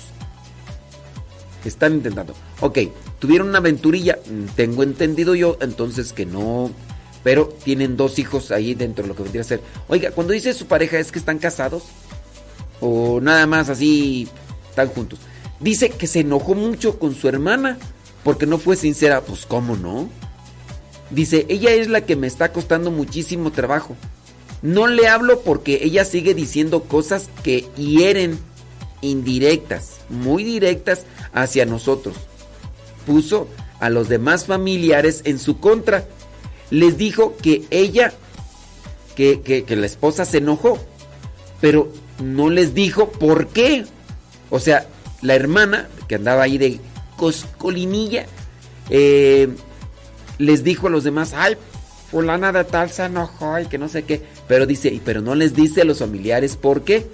Están 1.65 1.93
intentando. 1.93 2.33
Ok, 2.61 2.79
tuvieron 3.19 3.49
una 3.49 3.57
aventurilla, 3.57 4.17
mm, 4.25 4.45
tengo 4.55 4.83
entendido 4.83 5.35
yo, 5.35 5.57
entonces 5.59 6.13
que 6.13 6.25
no. 6.25 6.71
Pero 7.23 7.47
tienen 7.63 7.97
dos 7.97 8.19
hijos 8.19 8.51
ahí 8.51 8.73
dentro 8.73 9.03
de 9.03 9.09
lo 9.09 9.15
que 9.15 9.23
vendría 9.23 9.41
a 9.41 9.45
ser. 9.45 9.61
Oiga, 9.87 10.11
cuando 10.11 10.33
dice 10.33 10.53
su 10.53 10.65
pareja, 10.65 10.97
¿es 10.97 11.11
que 11.11 11.19
están 11.19 11.37
casados? 11.37 11.83
O 12.79 13.19
nada 13.21 13.45
más 13.45 13.69
así, 13.69 14.27
están 14.69 14.87
juntos. 14.89 15.19
Dice 15.59 15.89
que 15.89 16.07
se 16.07 16.21
enojó 16.21 16.55
mucho 16.55 16.97
con 16.97 17.13
su 17.13 17.27
hermana 17.27 17.77
porque 18.23 18.47
no 18.47 18.57
fue 18.57 18.75
sincera. 18.75 19.21
Pues, 19.21 19.45
¿cómo 19.45 19.75
no? 19.75 20.09
Dice, 21.11 21.45
ella 21.49 21.71
es 21.71 21.89
la 21.89 22.01
que 22.01 22.15
me 22.15 22.27
está 22.27 22.51
costando 22.51 22.89
muchísimo 22.89 23.51
trabajo. 23.51 23.95
No 24.61 24.87
le 24.87 25.07
hablo 25.07 25.41
porque 25.41 25.79
ella 25.83 26.05
sigue 26.05 26.33
diciendo 26.33 26.83
cosas 26.83 27.29
que 27.43 27.67
hieren, 27.75 28.39
indirectas, 29.01 29.97
muy 30.09 30.43
directas 30.43 31.03
hacia 31.33 31.65
nosotros. 31.65 32.15
Puso 33.05 33.47
a 33.79 33.89
los 33.89 34.07
demás 34.07 34.45
familiares 34.45 35.21
en 35.25 35.39
su 35.39 35.59
contra. 35.59 36.05
Les 36.71 36.97
dijo 36.97 37.37
que 37.37 37.63
ella, 37.69 38.11
que, 39.15 39.41
que- 39.41 39.75
la 39.75 39.85
esposa 39.85 40.25
se 40.25 40.39
enojó, 40.39 40.79
pero 41.59 41.91
no 42.19 42.49
les 42.49 42.73
dijo 42.73 43.11
por 43.11 43.47
qué. 43.49 43.85
O 44.49 44.59
sea, 44.59 44.87
la 45.21 45.35
hermana, 45.35 45.87
que 46.07 46.15
andaba 46.15 46.43
ahí 46.43 46.57
de 46.57 46.79
coscolinilla, 47.17 48.25
eh, 48.89 49.47
les 50.37 50.63
dijo 50.63 50.87
a 50.87 50.89
los 50.89 51.03
demás, 51.03 51.33
ay, 51.35 51.55
fulana 52.09 52.51
de 52.51 52.63
tal 52.63 52.89
se 52.89 53.03
enojó 53.05 53.59
y 53.59 53.67
que 53.67 53.77
no 53.77 53.87
sé 53.87 54.03
qué. 54.03 54.21
Pero 54.47 54.65
dice, 54.65 54.89
y 54.89 54.99
pero 54.99 55.21
no 55.21 55.35
les 55.35 55.53
dice 55.55 55.81
a 55.81 55.85
los 55.85 55.99
familiares 55.99 56.55
por 56.55 56.83
qué. 56.83 57.05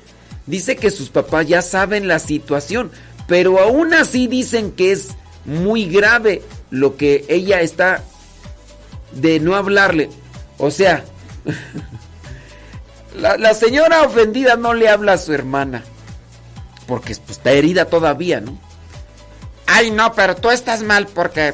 Dice 0.46 0.78
que 0.78 0.92
sus 0.92 1.10
papás 1.10 1.48
ya 1.48 1.62
saben 1.62 2.08
la 2.08 2.20
situación, 2.20 2.90
pero 3.28 3.60
aún 3.60 3.94
así 3.94 4.28
dicen 4.28 4.72
que 4.72 4.92
es 4.94 5.10
muy 5.46 5.86
grave 5.86 6.42
lo 6.72 6.96
que 6.96 7.26
ella 7.28 7.62
está 7.62 8.04
de 9.22 9.40
no 9.40 9.56
hablarle. 9.56 10.10
O 10.58 10.72
sea, 10.72 11.04
la, 13.16 13.54
señora 13.54 14.04
ofendida 14.04 14.56
no 14.56 14.74
le 14.74 14.90
habla 14.90 15.14
a 15.14 15.18
su 15.18 15.34
hermana, 15.34 15.84
porque 16.88 17.16
pues, 17.16 17.38
está 17.38 17.52
herida 17.52 17.86
todavía, 17.86 18.42
¿no? 18.42 18.58
Ay, 19.66 19.92
no, 19.92 20.14
pero 20.14 20.36
tú 20.36 20.50
estás 20.50 20.82
mal 20.84 21.08
porque. 21.08 21.54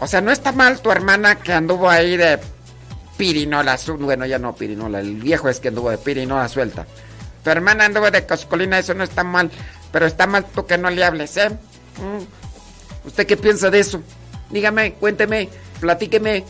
O 0.00 0.06
sea, 0.06 0.20
no 0.20 0.32
está 0.32 0.52
mal 0.52 0.80
tu 0.80 0.90
hermana 0.90 1.36
que 1.36 1.52
anduvo 1.52 1.88
ahí 1.88 2.16
de 2.16 2.38
pirinola. 3.16 3.78
su- 3.78 3.96
Bueno, 3.96 4.26
ya 4.26 4.38
no 4.38 4.54
pirinola. 4.54 5.00
El 5.00 5.16
viejo 5.16 5.48
es 5.48 5.60
que 5.60 5.68
anduvo 5.68 5.90
de 5.90 5.98
pirinola 5.98 6.48
suelta. 6.48 6.86
Tu 7.44 7.50
hermana 7.50 7.84
anduvo 7.84 8.10
de 8.10 8.26
coscolina, 8.26 8.78
eso 8.78 8.94
no 8.94 9.04
está 9.04 9.22
mal. 9.24 9.50
Pero 9.92 10.06
está 10.06 10.26
mal 10.26 10.44
tú 10.46 10.66
que 10.66 10.78
no 10.78 10.90
le 10.90 11.04
hables, 11.04 11.36
¿eh? 11.36 11.50
Mm. 11.50 13.06
¿Usted 13.06 13.26
qué 13.26 13.36
piensa 13.36 13.70
de 13.70 13.80
eso? 13.80 14.02
Dígame, 14.50 14.94
cuénteme, 14.94 15.48
platíqueme. 15.80 16.44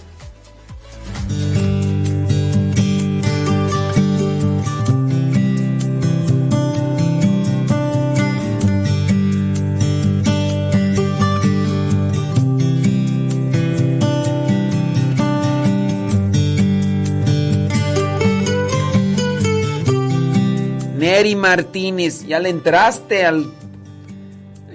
Neri 21.22 21.36
Martínez, 21.36 22.26
ya 22.26 22.40
le 22.40 22.48
entraste 22.48 23.24
al. 23.24 23.54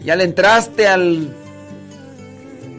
Ya 0.01 0.15
le 0.15 0.23
entraste 0.23 0.87
al 0.87 1.35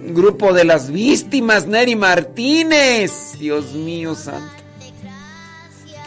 grupo 0.07 0.55
de 0.55 0.65
las 0.65 0.91
víctimas, 0.91 1.67
Neri 1.67 1.95
Martínez. 1.95 3.39
Dios 3.39 3.75
mío 3.75 4.15
santo. 4.15 4.55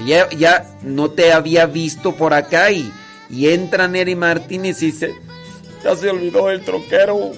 Ya, 0.08 0.28
ya 0.32 0.76
no 0.82 1.12
te 1.12 1.34
había 1.34 1.68
visto 1.68 2.16
por 2.16 2.34
acá 2.34 2.72
y, 2.72 2.92
y 3.30 3.50
entra 3.50 3.88
Neri 3.88 4.16
Martínez 4.16 4.82
y 4.82 4.88
dice, 4.88 5.14
ya 5.84 5.96
se 5.96 6.10
olvidó 6.10 6.50
el 6.50 6.62
troquero. 6.62 7.34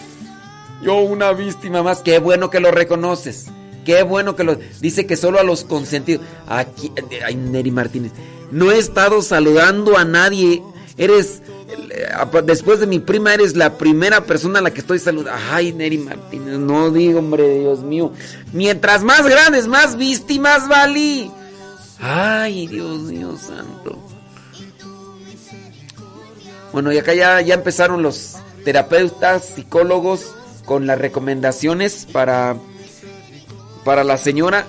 Yo 0.82 0.94
una 0.96 1.32
víctima 1.32 1.82
más. 1.82 2.00
Qué 2.00 2.20
bueno 2.20 2.48
que 2.48 2.58
lo 2.58 2.70
reconoces. 2.70 3.48
Qué 3.84 4.02
bueno 4.02 4.34
que 4.34 4.44
lo... 4.44 4.56
Dice 4.80 5.06
que 5.06 5.18
solo 5.18 5.38
a 5.38 5.42
los 5.42 5.64
consentidos. 5.64 6.24
Aquí... 6.48 6.90
Ay, 7.22 7.34
Neri 7.34 7.70
Martínez. 7.70 8.12
No 8.52 8.70
he 8.70 8.78
estado 8.78 9.22
saludando 9.22 9.96
a 9.96 10.04
nadie. 10.04 10.62
Eres... 10.96 11.42
eh, 11.90 12.42
Después 12.44 12.78
de 12.80 12.86
mi 12.86 13.00
prima 13.00 13.32
eres 13.34 13.56
la 13.56 13.78
primera 13.78 14.24
persona 14.24 14.58
a 14.58 14.62
la 14.62 14.72
que 14.72 14.80
estoy 14.80 14.98
saludando. 14.98 15.40
Ay, 15.50 15.72
Neri 15.72 15.98
Martínez. 15.98 16.58
No 16.58 16.90
digo, 16.90 17.18
hombre, 17.18 17.58
Dios 17.60 17.80
mío. 17.80 18.12
Mientras 18.52 19.02
más 19.02 19.26
grandes, 19.26 19.66
más 19.66 19.96
víctimas, 19.96 20.68
Vali. 20.68 21.30
Ay, 21.98 22.66
Dios 22.66 23.00
mío 23.00 23.36
santo. 23.36 23.98
Bueno, 26.72 26.92
y 26.92 26.98
acá 26.98 27.14
ya, 27.14 27.40
ya 27.40 27.54
empezaron 27.54 28.02
los 28.02 28.36
terapeutas, 28.64 29.44
psicólogos 29.56 30.34
con 30.64 30.86
las 30.86 30.98
recomendaciones 30.98 32.06
para, 32.12 32.56
para 33.84 34.04
la 34.04 34.16
señora 34.16 34.66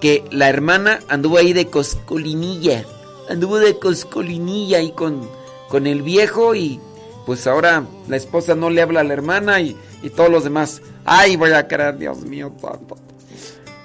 que 0.00 0.24
la 0.30 0.48
hermana 0.48 1.00
anduvo 1.08 1.38
ahí 1.38 1.52
de 1.52 1.66
coscolinilla. 1.68 2.84
Anduvo 3.28 3.58
de 3.58 3.78
coscolinilla 3.78 4.78
ahí 4.78 4.92
con, 4.92 5.28
con 5.68 5.86
el 5.86 6.02
viejo 6.02 6.54
y 6.54 6.80
pues 7.26 7.46
ahora 7.46 7.84
la 8.08 8.16
esposa 8.16 8.54
no 8.54 8.68
le 8.70 8.82
habla 8.82 9.00
a 9.00 9.04
la 9.04 9.14
hermana 9.14 9.60
y, 9.60 9.76
y 10.02 10.10
todos 10.10 10.30
los 10.30 10.44
demás. 10.44 10.82
Ay, 11.04 11.36
voy 11.36 11.52
a 11.52 11.66
creer, 11.66 11.96
Dios 11.98 12.18
mío 12.22 12.52
santo. 12.60 12.96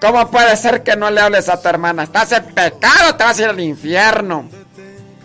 ¿Cómo 0.02 0.30
puede 0.32 0.56
ser 0.56 0.84
que 0.84 0.96
no 0.96 1.10
le 1.12 1.20
hables 1.20 1.50
a 1.50 1.62
tu 1.62 1.68
hermana? 1.68 2.04
Estás 2.04 2.32
en 2.32 2.46
pecado, 2.46 3.16
te 3.16 3.24
vas 3.24 3.38
a 3.38 3.42
ir 3.42 3.48
al 3.50 3.60
infierno. 3.60 4.50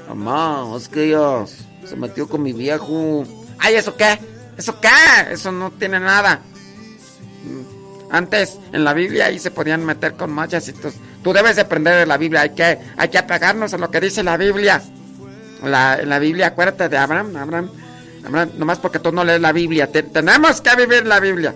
Mamá, 0.08 0.76
es 0.76 0.88
que 0.88 1.04
ella 1.08 1.44
se 1.88 1.96
metió 1.96 2.28
con 2.28 2.42
mi 2.42 2.52
viejo. 2.52 3.24
Ay, 3.58 3.74
¿eso 3.76 3.96
qué? 3.96 4.18
¿Eso 4.56 4.80
qué? 4.80 4.88
Eso 5.30 5.52
no 5.52 5.70
tiene 5.72 6.00
nada. 6.00 6.40
Mm, 7.44 8.12
Antes 8.12 8.58
en 8.72 8.84
la 8.84 8.92
Biblia 8.94 9.26
ahí 9.26 9.38
se 9.38 9.50
podían 9.50 9.84
meter 9.84 10.14
con 10.14 10.30
machas 10.32 10.68
y 10.68 10.72
tú, 11.24 11.32
debes 11.32 11.56
de 11.56 11.62
aprender 11.62 11.96
de 11.96 12.06
la 12.06 12.16
Biblia. 12.16 12.42
Hay 12.42 12.50
que, 12.50 12.78
hay 12.96 13.08
que 13.08 13.18
apegarnos 13.18 13.74
a 13.74 13.78
lo 13.78 13.90
que 13.90 14.00
dice 14.00 14.22
la 14.22 14.36
Biblia. 14.36 14.80
La, 15.62 15.98
en 15.98 16.08
la 16.10 16.18
Biblia, 16.18 16.48
acuérdate 16.48 16.88
de 16.88 16.98
Abraham, 16.98 17.34
Abraham, 17.36 17.70
Abraham, 18.26 18.50
nomás 18.58 18.78
porque 18.78 18.98
tú 18.98 19.10
no 19.10 19.24
lees 19.24 19.40
la 19.40 19.50
Biblia. 19.52 19.90
Te- 19.90 20.02
tenemos 20.04 20.60
que 20.60 20.76
vivir 20.76 21.06
la 21.06 21.18
Biblia. 21.20 21.54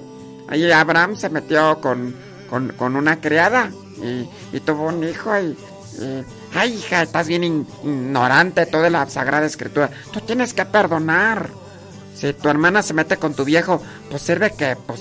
Ahí 0.48 0.72
Abraham 0.72 1.14
se 1.14 1.28
metió 1.28 1.78
con, 1.80 2.14
con, 2.48 2.68
con 2.70 2.96
una 2.96 3.20
criada 3.20 3.70
y, 4.02 4.26
y 4.56 4.60
tuvo 4.60 4.86
un 4.88 5.04
hijo 5.04 5.30
y, 5.38 5.56
ay 6.54 6.74
hija, 6.74 7.02
estás 7.02 7.28
bien 7.28 7.44
ignorante 7.44 8.60
de 8.62 8.66
toda 8.66 8.88
la 8.88 9.08
Sagrada 9.10 9.44
Escritura. 9.46 9.90
Tú 10.10 10.20
tienes 10.22 10.54
que 10.54 10.64
perdonar. 10.64 11.50
Si 12.14 12.32
tu 12.32 12.48
hermana 12.48 12.82
se 12.82 12.94
mete 12.94 13.16
con 13.18 13.34
tu 13.34 13.44
viejo, 13.44 13.82
pues 14.10 14.22
sirve 14.22 14.52
que 14.52 14.74
pues 14.86 15.00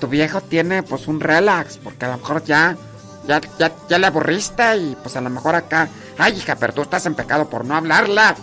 tu 0.00 0.08
viejo 0.08 0.40
tiene 0.40 0.82
pues 0.82 1.06
un 1.06 1.20
relax, 1.20 1.78
porque 1.78 2.04
a 2.04 2.08
lo 2.08 2.18
mejor 2.18 2.44
ya, 2.44 2.76
ya, 3.28 3.40
ya, 3.58 3.72
ya 3.88 3.98
le 3.98 4.06
aburriste 4.06 4.76
y 4.78 4.96
pues 5.02 5.14
a 5.16 5.20
lo 5.20 5.28
mejor 5.28 5.54
acá, 5.54 5.88
ay 6.16 6.36
hija, 6.36 6.56
pero 6.56 6.72
tú 6.72 6.82
estás 6.82 7.04
en 7.04 7.14
pecado 7.14 7.48
por 7.48 7.64
no 7.64 7.76
hablarla. 7.76 8.34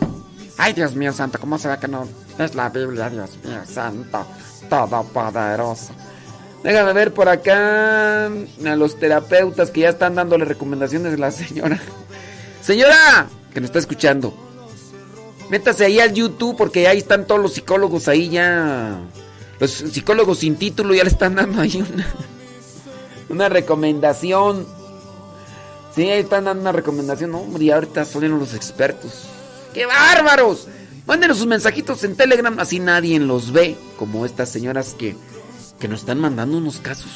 Ay 0.57 0.73
Dios 0.73 0.95
mío 0.95 1.11
santo, 1.11 1.39
¿cómo 1.39 1.57
se 1.57 1.67
ve 1.67 1.77
que 1.79 1.87
no 1.87 2.07
es 2.37 2.55
la 2.55 2.69
Biblia, 2.69 3.09
Dios 3.09 3.31
mío 3.43 3.61
santo, 3.67 4.25
todopoderoso? 4.69 5.91
Déjame 6.63 6.93
ver 6.93 7.13
por 7.13 7.27
acá 7.27 8.27
a 8.27 8.75
los 8.75 8.97
terapeutas 8.97 9.71
que 9.71 9.81
ya 9.81 9.89
están 9.89 10.15
dándole 10.15 10.45
recomendaciones 10.45 11.15
a 11.15 11.17
la 11.17 11.31
señora. 11.31 11.79
Señora, 12.61 13.27
que 13.53 13.59
nos 13.59 13.69
está 13.69 13.79
escuchando. 13.79 14.33
Métase 15.49 15.85
ahí 15.85 15.99
al 15.99 16.13
YouTube 16.13 16.57
porque 16.57 16.87
ahí 16.87 16.99
están 16.99 17.25
todos 17.25 17.41
los 17.41 17.53
psicólogos 17.53 18.07
ahí 18.07 18.29
ya. 18.29 18.99
Los 19.59 19.71
psicólogos 19.71 20.39
sin 20.39 20.55
título 20.55 20.93
ya 20.93 21.03
le 21.03 21.09
están 21.09 21.35
dando 21.35 21.61
ahí 21.61 21.85
una, 21.87 22.07
una 23.29 23.49
recomendación. 23.49 24.65
Sí, 25.93 26.09
ahí 26.09 26.21
están 26.21 26.45
dando 26.45 26.61
una 26.61 26.71
recomendación. 26.71 27.31
No, 27.31 27.39
hombre, 27.39 27.65
y 27.65 27.71
ahorita 27.71 28.05
son 28.05 28.39
los 28.39 28.53
expertos. 28.53 29.23
¡Qué 29.73 29.85
bárbaros! 29.85 30.67
Mándenos 31.05 31.37
sus 31.37 31.47
mensajitos 31.47 32.03
en 32.03 32.15
Telegram, 32.15 32.57
así 32.59 32.79
nadie 32.79 33.19
los 33.19 33.51
ve. 33.51 33.75
Como 33.97 34.25
estas 34.25 34.49
señoras 34.49 34.95
que, 34.97 35.15
que 35.79 35.87
nos 35.87 36.01
están 36.01 36.19
mandando 36.19 36.57
unos 36.57 36.79
casos 36.79 37.11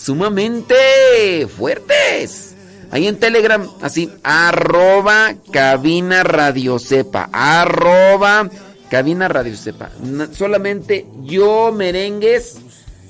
sumamente 0.00 1.46
fuertes. 1.46 2.54
Ahí 2.90 3.06
en 3.06 3.20
Telegram, 3.20 3.68
así, 3.82 4.10
arroba 4.24 5.34
cabina 5.52 6.24
radio 6.24 6.78
sepa, 6.80 7.28
arroba 7.32 8.50
cabina 8.90 9.28
radio 9.28 9.56
sepa. 9.56 9.90
Solamente 10.32 11.06
yo 11.22 11.70
merengues, 11.72 12.56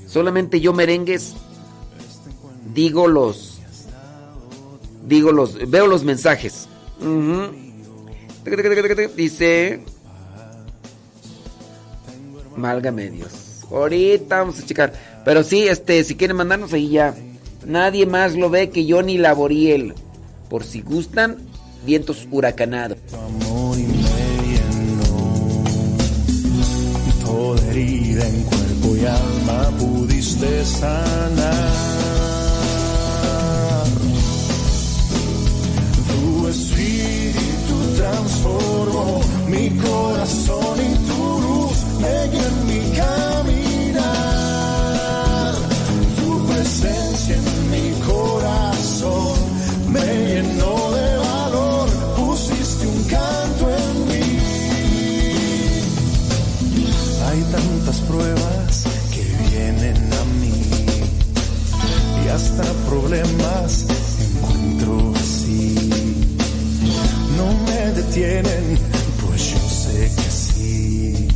solamente 0.06 0.60
yo 0.60 0.74
merengues, 0.74 1.34
digo 2.72 3.08
los, 3.08 3.60
digo 5.06 5.32
los, 5.32 5.70
veo 5.70 5.86
los 5.86 6.04
mensajes. 6.04 6.68
Dice, 9.16 9.80
Válgame 12.56 13.10
Dios. 13.10 13.64
Ahorita 13.70 14.38
vamos 14.38 14.58
a 14.58 14.66
checar. 14.66 14.92
Pero 15.24 15.42
sí, 15.42 15.68
este, 15.68 16.02
si 16.04 16.16
quieren 16.16 16.36
mandarnos 16.36 16.72
ahí 16.72 16.90
ya. 16.90 17.14
Nadie 17.64 18.06
más 18.06 18.34
lo 18.34 18.50
ve 18.50 18.70
que 18.70 18.86
yo 18.86 19.02
ni 19.02 19.18
Laboriel. 19.18 19.94
Por 20.48 20.64
si 20.64 20.80
gustan, 20.80 21.36
vientos 21.84 22.26
huracanados. 22.30 22.98
Toda 27.24 27.70
herida 27.70 28.26
en 28.26 28.42
cuerpo 28.42 28.96
y 28.96 29.04
alma 29.06 29.70
pudiste 29.78 30.64
sanar. 30.64 32.19
Transformó 38.10 39.20
mi 39.46 39.70
corazón 39.70 40.76
y 40.80 40.94
tu 41.08 41.22
luz 41.46 41.76
en 42.02 42.54
mi 42.68 42.82
caminar. 42.96 44.04
Tu 46.18 46.30
presencia 46.46 47.34
en 47.36 47.46
mi 47.72 47.86
corazón 48.12 49.36
me 49.94 50.06
llenó 50.28 50.74
de 50.98 51.08
valor, 51.28 51.86
pusiste 52.16 52.84
un 52.86 53.00
canto 53.04 53.64
en 53.80 53.94
mí. 54.08 54.28
Hay 57.28 57.40
tantas 57.56 57.98
pruebas 58.10 58.84
que 59.14 59.24
vienen 59.50 60.00
a 60.20 60.24
mí 60.40 60.60
y 62.24 62.28
hasta 62.28 62.64
problemas 62.88 63.70
pues 68.12 69.52
yo 69.52 69.58
sé 69.68 70.10
que 70.16 70.30
sí. 70.30 71.28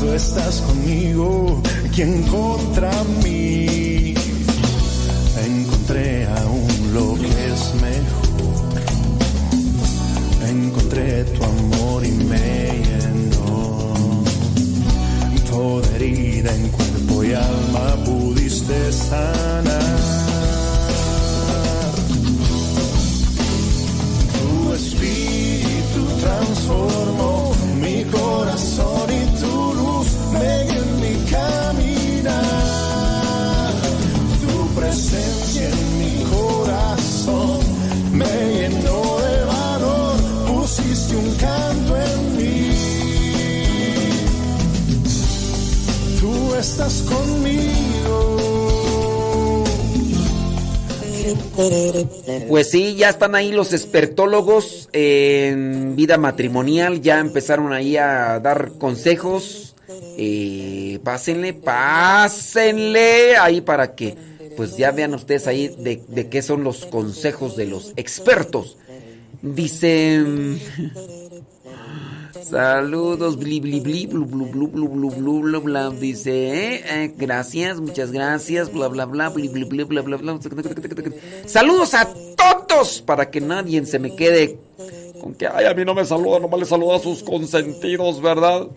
Tú 0.00 0.12
estás 0.12 0.62
conmigo, 0.62 1.60
quien 1.94 2.22
contra 2.22 2.90
mí. 3.22 4.14
Encontré 5.44 6.26
aún 6.26 6.94
lo 6.94 7.14
que 7.14 7.26
es 7.26 7.74
mejor. 7.82 8.80
Encontré 10.48 11.24
tu 11.24 11.44
amor 11.44 12.06
y 12.06 12.12
me 12.12 12.82
llenó. 12.88 13.94
Toda 15.50 15.96
herida 15.96 16.54
en 16.54 16.68
cuerpo 16.68 17.24
y 17.24 17.32
alma 17.34 17.96
pudiste 18.04 18.92
sanar. 18.92 20.35
Transformó 26.26 27.52
mi 27.80 28.04
corazón 28.04 29.06
y 29.20 29.22
tu 29.40 29.54
luz 29.80 30.08
me 30.32 30.64
guió 30.64 30.82
en 30.82 30.92
mi 31.04 31.14
caminar. 31.30 32.32
Tu 34.42 34.54
presencia 34.78 35.64
en 35.68 35.80
mi 36.00 36.14
corazón 36.36 37.60
me 38.12 38.32
llenó 38.56 39.00
de 39.26 39.36
valor, 39.56 40.14
pusiste 40.48 41.16
un 41.16 41.30
canto 41.46 41.92
en 42.10 42.36
mí. 42.36 42.54
Tú 46.20 46.54
estás 46.54 47.02
conmigo. 47.02 47.75
Pues 52.48 52.70
sí, 52.70 52.94
ya 52.96 53.08
están 53.08 53.34
ahí 53.34 53.52
los 53.52 53.72
expertólogos 53.72 54.88
en 54.92 55.96
vida 55.96 56.18
matrimonial, 56.18 57.00
ya 57.00 57.18
empezaron 57.18 57.72
ahí 57.72 57.96
a 57.96 58.38
dar 58.40 58.72
consejos. 58.78 59.74
Eh, 60.18 60.98
pásenle, 61.04 61.52
pásenle 61.52 63.36
ahí 63.36 63.60
para 63.60 63.94
que 63.94 64.16
pues 64.56 64.76
ya 64.76 64.90
vean 64.90 65.14
ustedes 65.14 65.46
ahí 65.46 65.68
de, 65.68 66.02
de 66.08 66.28
qué 66.28 66.42
son 66.42 66.64
los 66.64 66.86
consejos 66.86 67.56
de 67.56 67.66
los 67.66 67.92
expertos. 67.96 68.76
Dice... 69.42 70.24
Saludos, 72.48 73.36
bli 73.36 73.58
bli 73.58 73.80
bli, 73.80 74.06
blu 74.06 74.24
blu 74.24 74.46
blu 74.46 74.68
blu 74.68 74.88
blu 74.88 75.40
blu 75.42 75.60
bla. 75.60 75.90
Dice, 75.90 76.30
eh, 76.30 76.82
eh, 76.86 77.14
gracias, 77.16 77.80
muchas 77.80 78.12
gracias, 78.12 78.72
bla 78.72 78.86
bla 78.86 79.04
bla, 79.04 79.30
bli 79.30 79.48
bli 79.48 79.64
bli 79.64 79.82
bla 79.82 80.02
bla 80.02 80.16
bla. 80.16 80.38
Saludos 81.44 81.94
a 81.94 82.08
todos 82.36 83.02
para 83.02 83.30
que 83.30 83.40
nadie 83.40 83.84
se 83.84 83.98
me 83.98 84.14
quede 84.14 84.60
con 85.20 85.34
que, 85.34 85.48
ay, 85.48 85.66
a 85.66 85.74
mí 85.74 85.84
no 85.84 85.92
me 85.92 86.04
saluda, 86.04 86.38
nomás 86.38 86.60
le 86.60 86.66
saluda 86.66 86.96
a 86.96 86.98
sus 87.00 87.24
consentidos, 87.24 88.22
¿verdad? 88.22 88.68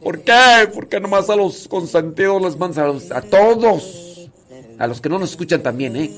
¿Por 0.00 0.20
qué? 0.20 0.68
¿Por 0.72 0.88
qué 0.88 1.00
nomás 1.00 1.28
a 1.28 1.34
los 1.34 1.66
consentidos 1.66 2.40
les 2.40 2.56
mandan 2.56 2.74
saludos? 2.74 3.10
A 3.10 3.20
todos. 3.20 4.30
A 4.78 4.86
los 4.86 5.00
que 5.00 5.08
no 5.08 5.18
nos 5.18 5.30
escuchan 5.30 5.60
también, 5.60 5.96
¿eh? 5.96 6.12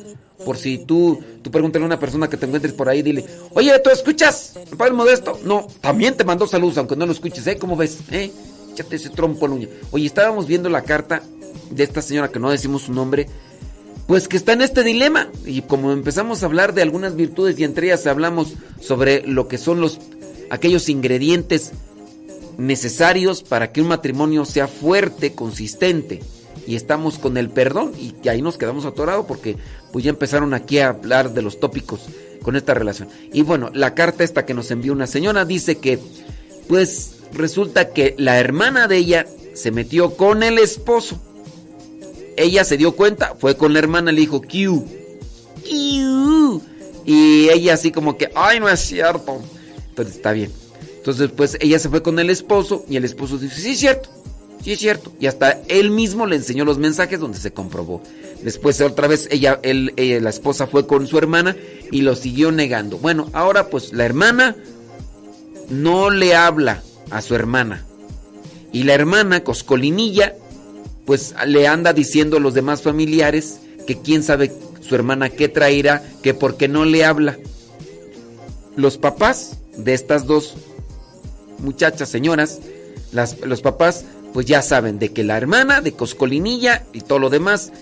Por 0.45 0.57
si 0.57 0.78
tú, 0.78 1.20
tú 1.43 1.51
pregúntale 1.51 1.84
a 1.84 1.86
una 1.86 1.99
persona 1.99 2.28
que 2.28 2.36
te 2.36 2.47
encuentres 2.47 2.72
por 2.72 2.88
ahí, 2.88 3.03
dile, 3.03 3.24
oye, 3.53 3.78
¿tú 3.80 3.91
escuchas? 3.91 4.55
¿El 4.70 4.76
padre 4.76 4.93
Modesto? 4.93 5.38
No, 5.45 5.66
también 5.80 6.16
te 6.16 6.24
mandó 6.24 6.47
saludos, 6.47 6.78
aunque 6.78 6.97
no 6.97 7.07
lo 7.07 7.12
escuches, 7.12 7.47
¿eh? 7.47 7.57
¿Cómo 7.57 7.76
ves? 7.76 7.99
¿Eh? 8.11 8.30
Échate 8.72 8.97
ese 8.97 9.11
trompo 9.11 9.47
la 9.47 9.55
uña. 9.55 9.68
Oye, 9.91 10.07
estábamos 10.07 10.47
viendo 10.47 10.68
la 10.68 10.82
carta 10.82 11.22
de 11.70 11.82
esta 11.82 12.03
señora 12.03 12.30
que 12.30 12.38
no 12.38 12.51
decimos 12.51 12.82
su 12.82 12.93
nombre, 12.93 13.26
pues 14.07 14.28
que 14.28 14.36
está 14.36 14.53
en 14.53 14.62
este 14.62 14.82
dilema. 14.82 15.28
Y 15.45 15.62
como 15.62 15.93
empezamos 15.93 16.43
a 16.43 16.47
hablar 16.47 16.74
de 16.74 16.82
algunas 16.82 17.16
virtudes 17.16 17.59
y 17.59 17.64
entre 17.64 17.88
ellas 17.88 18.07
hablamos 18.07 18.55
sobre 18.80 19.26
lo 19.26 19.49
que 19.49 19.59
son 19.59 19.80
los 19.80 19.99
aquellos 20.51 20.88
ingredientes 20.88 21.72
necesarios 22.59 23.43
para 23.43 23.72
que 23.72 23.80
un 23.80 23.88
matrimonio 23.88 24.45
sea 24.45 24.68
fuerte, 24.68 25.32
consistente. 25.32 26.20
Y 26.70 26.76
estamos 26.76 27.18
con 27.18 27.36
el 27.36 27.50
perdón 27.50 27.94
y 27.98 28.12
que 28.12 28.30
ahí 28.30 28.42
nos 28.42 28.56
quedamos 28.56 28.84
atorados 28.84 29.26
porque 29.26 29.56
pues 29.92 30.04
ya 30.04 30.10
empezaron 30.10 30.54
aquí 30.54 30.78
a 30.78 30.90
hablar 30.90 31.34
de 31.34 31.42
los 31.42 31.58
tópicos 31.58 32.02
con 32.42 32.54
esta 32.54 32.74
relación. 32.74 33.08
Y 33.32 33.42
bueno, 33.42 33.72
la 33.74 33.96
carta 33.96 34.22
esta 34.22 34.46
que 34.46 34.54
nos 34.54 34.70
envió 34.70 34.92
una 34.92 35.08
señora 35.08 35.44
dice 35.44 35.78
que 35.78 35.98
pues 36.68 37.16
resulta 37.32 37.88
que 37.88 38.14
la 38.18 38.38
hermana 38.38 38.86
de 38.86 38.98
ella 38.98 39.26
se 39.52 39.72
metió 39.72 40.16
con 40.16 40.44
el 40.44 40.58
esposo. 40.58 41.20
Ella 42.36 42.62
se 42.62 42.76
dio 42.76 42.94
cuenta, 42.94 43.34
fue 43.36 43.56
con 43.56 43.72
la 43.72 43.80
hermana, 43.80 44.12
le 44.12 44.20
dijo, 44.20 44.40
Q, 44.40 44.86
Q. 45.68 46.62
Y 47.04 47.48
ella 47.48 47.74
así 47.74 47.90
como 47.90 48.16
que, 48.16 48.30
ay, 48.36 48.60
no 48.60 48.68
es 48.68 48.78
cierto. 48.78 49.40
Entonces 49.88 50.14
está 50.14 50.30
bien. 50.30 50.52
Entonces 50.98 51.32
pues 51.36 51.58
ella 51.60 51.80
se 51.80 51.88
fue 51.88 52.00
con 52.00 52.20
el 52.20 52.30
esposo 52.30 52.84
y 52.88 52.94
el 52.94 53.04
esposo 53.04 53.38
dice, 53.38 53.60
sí 53.60 53.70
es 53.72 53.80
cierto, 53.80 54.08
sí 54.62 54.72
es 54.72 54.78
cierto. 54.78 55.12
Y 55.20 55.26
hasta 55.26 55.61
él 55.68 55.90
mismo 55.90 56.26
le 56.26 56.36
enseñó 56.36 56.64
los 56.64 56.78
mensajes 56.78 57.20
donde 57.20 57.38
se 57.38 57.52
comprobó. 57.52 58.02
Después 58.42 58.80
otra 58.80 59.08
vez 59.08 59.28
ella, 59.30 59.61
él, 59.62 59.92
ella, 59.96 60.20
la 60.20 60.30
esposa 60.30 60.66
fue 60.66 60.86
con 60.86 61.06
su 61.06 61.18
hermana 61.18 61.56
y 61.90 62.02
lo 62.02 62.16
siguió 62.16 62.52
negando. 62.52 62.98
Bueno, 62.98 63.28
ahora 63.32 63.68
pues 63.68 63.92
la 63.92 64.04
hermana 64.04 64.56
no 65.68 66.11
le 66.11 66.34
habla 66.34 66.82
a 67.11 67.20
su 67.20 67.34
hermana. 67.34 67.84
Y 68.72 68.84
la 68.84 68.94
hermana, 68.94 69.42
Coscolinilla, 69.42 70.36
pues 71.04 71.34
le 71.46 71.66
anda 71.66 71.92
diciendo 71.92 72.36
a 72.36 72.40
los 72.40 72.54
demás 72.54 72.82
familiares 72.82 73.61
que 73.86 73.98
quién 73.98 74.22
sabe 74.22 74.52
su 74.80 74.94
hermana 74.94 75.30
qué 75.30 75.48
traerá, 75.48 76.02
que 76.22 76.34
porque 76.34 76.68
no 76.68 76.84
le 76.84 77.04
habla. 77.04 77.38
Los 78.76 78.96
papás 78.96 79.58
de 79.76 79.94
estas 79.94 80.26
dos 80.26 80.54
muchachas, 81.58 82.08
señoras, 82.08 82.61
los 83.44 83.61
papás 83.61 84.04
pues 84.32 84.46
ya 84.46 84.62
saben 84.62 84.98
de 84.98 85.12
que 85.12 85.24
la 85.24 85.36
hermana 85.36 85.80
de 85.80 85.92
Coscolinilla 85.92 86.84
y 86.92 87.00
todo 87.00 87.18
lo 87.18 87.30
demás, 87.30 87.72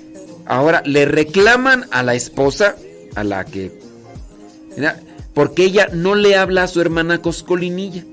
ahora 0.47 0.83
le 0.85 1.05
reclaman 1.05 1.87
a 1.91 2.03
la 2.03 2.15
esposa, 2.15 2.77
a 3.15 3.25
la 3.25 3.45
que... 3.45 3.73
Porque 5.35 5.65
ella 5.65 5.89
no 5.93 6.15
le 6.15 6.37
habla 6.37 6.65
a 6.65 6.69
su 6.69 6.81
hermana 6.81 7.21
Coscolinilla. 7.21 8.05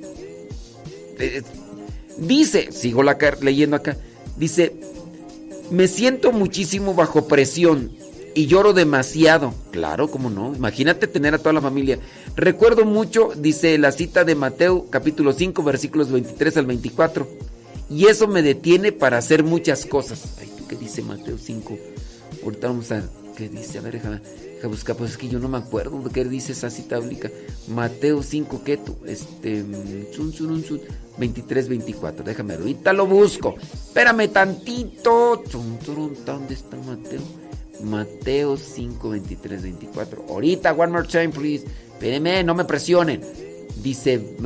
Eh, 1.20 1.44
dice, 2.18 2.72
sigo 2.72 3.04
leyendo 3.42 3.78
acá, 3.78 3.98
dice, 4.38 4.76
me 5.72 5.88
siento 5.88 6.32
muchísimo 6.32 6.94
bajo 6.94 7.28
presión 7.28 7.92
y 8.36 8.48
lloro 8.48 8.74
demasiado. 8.74 9.54
Claro, 9.72 10.12
cómo 10.12 10.30
no. 10.30 10.54
Imagínate 10.56 11.08
tener 11.08 11.34
a 11.34 11.40
toda 11.40 11.54
la 11.54 11.62
familia. 11.62 12.00
Recuerdo 12.36 12.86
mucho, 12.86 13.32
dice 13.36 13.78
la 13.78 13.92
cita 13.92 14.24
de 14.24 14.36
Mateo 14.36 14.88
capítulo 14.90 15.34
5 15.34 15.64
versículos 15.64 16.12
23 16.12 16.58
al 16.58 16.66
24. 16.66 17.28
Y 17.90 18.08
eso 18.08 18.28
me 18.28 18.42
detiene 18.42 18.92
para 18.92 19.18
hacer 19.18 19.44
muchas 19.44 19.86
cosas. 19.86 20.36
Ay, 20.40 20.50
¿tú 20.58 20.66
qué 20.68 20.76
dice 20.76 21.02
Mateo 21.02 21.38
5? 21.38 21.78
Ahorita 22.44 22.68
vamos 22.68 22.92
a... 22.92 23.04
¿Qué 23.36 23.50
dice? 23.50 23.80
A 23.80 23.82
ver, 23.82 23.94
déjame, 23.94 24.22
déjame 24.56 24.74
buscar. 24.74 24.96
Pues 24.96 25.12
es 25.12 25.18
que 25.18 25.28
yo 25.28 25.40
no 25.40 25.50
me 25.50 25.58
acuerdo 25.58 26.00
de 26.00 26.10
qué 26.10 26.24
dice 26.24 26.54
esa 26.54 26.70
cita 26.70 27.00
bíblica. 27.00 27.30
Mateo 27.68 28.24
5, 28.24 28.62
¿qué 28.64 28.78
tú? 28.78 28.96
Este... 29.06 29.64
Chun, 30.12 30.32
chun, 30.32 30.64
chun, 30.64 30.82
23, 31.18 31.68
24. 31.70 32.24
Déjame. 32.24 32.56
Ahorita 32.56 32.94
lo 32.94 33.06
busco. 33.06 33.56
Espérame 33.62 34.30
tantito. 34.30 35.44
¿Dónde 36.26 36.54
está 36.54 36.78
Mateo? 36.78 37.22
Mateo 37.84 38.58
5, 38.58 39.10
23, 39.10 39.62
24. 39.62 40.26
Ahorita, 40.30 40.74
one 40.74 40.92
more 40.92 41.08
time, 41.08 41.30
please. 41.30 41.66
Espérenme, 41.94 42.44
no 42.44 42.56
me 42.56 42.66
presionen. 42.66 43.22
Dice... 43.84 44.38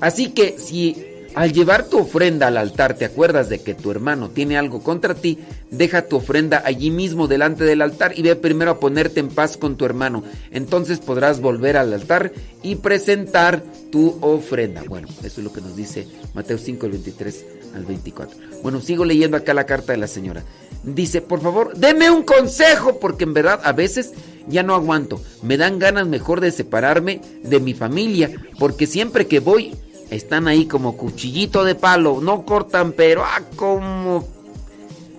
Así 0.00 0.30
que 0.30 0.58
si 0.58 1.13
al 1.34 1.52
llevar 1.52 1.88
tu 1.88 1.98
ofrenda 1.98 2.46
al 2.46 2.56
altar 2.56 2.94
te 2.94 3.04
acuerdas 3.04 3.48
de 3.48 3.60
que 3.60 3.74
tu 3.74 3.90
hermano 3.90 4.30
tiene 4.30 4.56
algo 4.56 4.82
contra 4.82 5.14
ti, 5.14 5.38
deja 5.70 6.06
tu 6.06 6.16
ofrenda 6.16 6.62
allí 6.64 6.90
mismo 6.90 7.26
delante 7.26 7.64
del 7.64 7.82
altar 7.82 8.12
y 8.16 8.22
ve 8.22 8.36
primero 8.36 8.70
a 8.70 8.80
ponerte 8.80 9.20
en 9.20 9.28
paz 9.28 9.56
con 9.56 9.76
tu 9.76 9.84
hermano. 9.84 10.22
Entonces 10.50 11.00
podrás 11.00 11.40
volver 11.40 11.76
al 11.76 11.92
altar 11.92 12.32
y 12.62 12.76
presentar 12.76 13.62
tu 13.90 14.18
ofrenda. 14.20 14.82
Bueno, 14.88 15.08
eso 15.22 15.40
es 15.40 15.44
lo 15.44 15.52
que 15.52 15.60
nos 15.60 15.76
dice 15.76 16.06
Mateo 16.34 16.58
5, 16.58 16.86
el 16.86 16.92
23 16.92 17.44
al 17.74 17.84
24. 17.84 18.36
Bueno, 18.62 18.80
sigo 18.80 19.04
leyendo 19.04 19.36
acá 19.36 19.54
la 19.54 19.66
carta 19.66 19.92
de 19.92 19.98
la 19.98 20.06
señora. 20.06 20.44
Dice, 20.84 21.20
por 21.22 21.40
favor, 21.40 21.76
deme 21.76 22.10
un 22.10 22.22
consejo 22.22 23.00
porque 23.00 23.24
en 23.24 23.34
verdad 23.34 23.60
a 23.64 23.72
veces 23.72 24.12
ya 24.46 24.62
no 24.62 24.74
aguanto. 24.74 25.20
Me 25.42 25.56
dan 25.56 25.78
ganas 25.78 26.06
mejor 26.06 26.40
de 26.40 26.50
separarme 26.50 27.20
de 27.42 27.60
mi 27.60 27.74
familia 27.74 28.30
porque 28.58 28.86
siempre 28.86 29.26
que 29.26 29.40
voy 29.40 29.74
están 30.14 30.48
ahí 30.48 30.66
como 30.66 30.96
cuchillito 30.96 31.64
de 31.64 31.74
palo, 31.74 32.20
no 32.20 32.44
cortan, 32.44 32.92
pero 32.92 33.24
ah, 33.24 33.42
como 33.56 34.26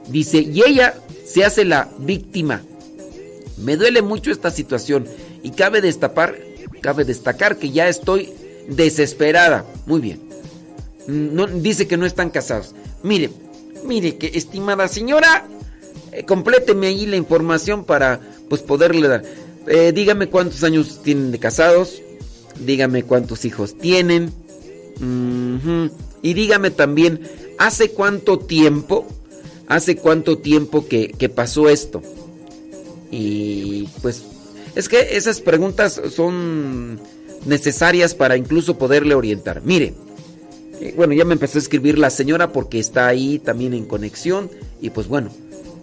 dice, 0.07 0.39
y 0.39 0.61
ella 0.65 0.95
se 1.25 1.43
hace 1.43 1.65
la 1.65 1.89
víctima. 1.99 2.61
Me 3.57 3.77
duele 3.77 4.01
mucho 4.01 4.31
esta 4.31 4.51
situación 4.51 5.07
y 5.43 5.51
cabe 5.51 5.81
destapar, 5.81 6.35
cabe 6.81 7.05
destacar 7.05 7.57
que 7.57 7.71
ya 7.71 7.87
estoy 7.87 8.33
desesperada. 8.67 9.65
Muy 9.85 10.01
bien. 10.01 10.21
No, 11.07 11.47
dice 11.47 11.87
que 11.87 11.97
no 11.97 12.05
están 12.05 12.29
casados. 12.29 12.73
Mire, 13.03 13.29
mire 13.85 14.17
que 14.17 14.31
estimada 14.33 14.87
señora, 14.87 15.47
eh, 16.11 16.25
compléteme 16.25 16.87
ahí 16.87 17.05
la 17.05 17.15
información 17.15 17.85
para 17.85 18.19
pues 18.49 18.61
poderle 18.61 19.07
dar. 19.07 19.23
Eh, 19.67 19.91
dígame 19.93 20.27
cuántos 20.27 20.63
años 20.63 21.01
tienen 21.03 21.31
de 21.31 21.39
casados. 21.39 22.01
dígame 22.59 23.03
cuántos 23.03 23.43
hijos 23.45 23.77
tienen. 23.77 24.44
Y 24.99 26.33
dígame 26.33 26.71
también, 26.71 27.21
¿hace 27.57 27.91
cuánto 27.91 28.39
tiempo? 28.39 29.05
¿Hace 29.67 29.95
cuánto 29.95 30.37
tiempo 30.37 30.87
que, 30.87 31.09
que 31.09 31.29
pasó 31.29 31.69
esto? 31.69 32.01
Y 33.11 33.87
pues 34.01 34.23
es 34.75 34.89
que 34.89 35.15
esas 35.17 35.41
preguntas 35.41 36.01
son 36.13 36.99
necesarias 37.45 38.13
para 38.13 38.37
incluso 38.37 38.77
poderle 38.77 39.15
orientar. 39.15 39.61
Mire, 39.63 39.93
eh, 40.81 40.93
bueno, 40.95 41.13
ya 41.13 41.25
me 41.25 41.33
empezó 41.33 41.57
a 41.57 41.61
escribir 41.61 41.97
la 41.97 42.09
señora 42.09 42.51
porque 42.51 42.79
está 42.79 43.07
ahí 43.07 43.39
también 43.39 43.73
en 43.73 43.85
conexión 43.85 44.49
y 44.81 44.89
pues 44.89 45.07
bueno, 45.07 45.29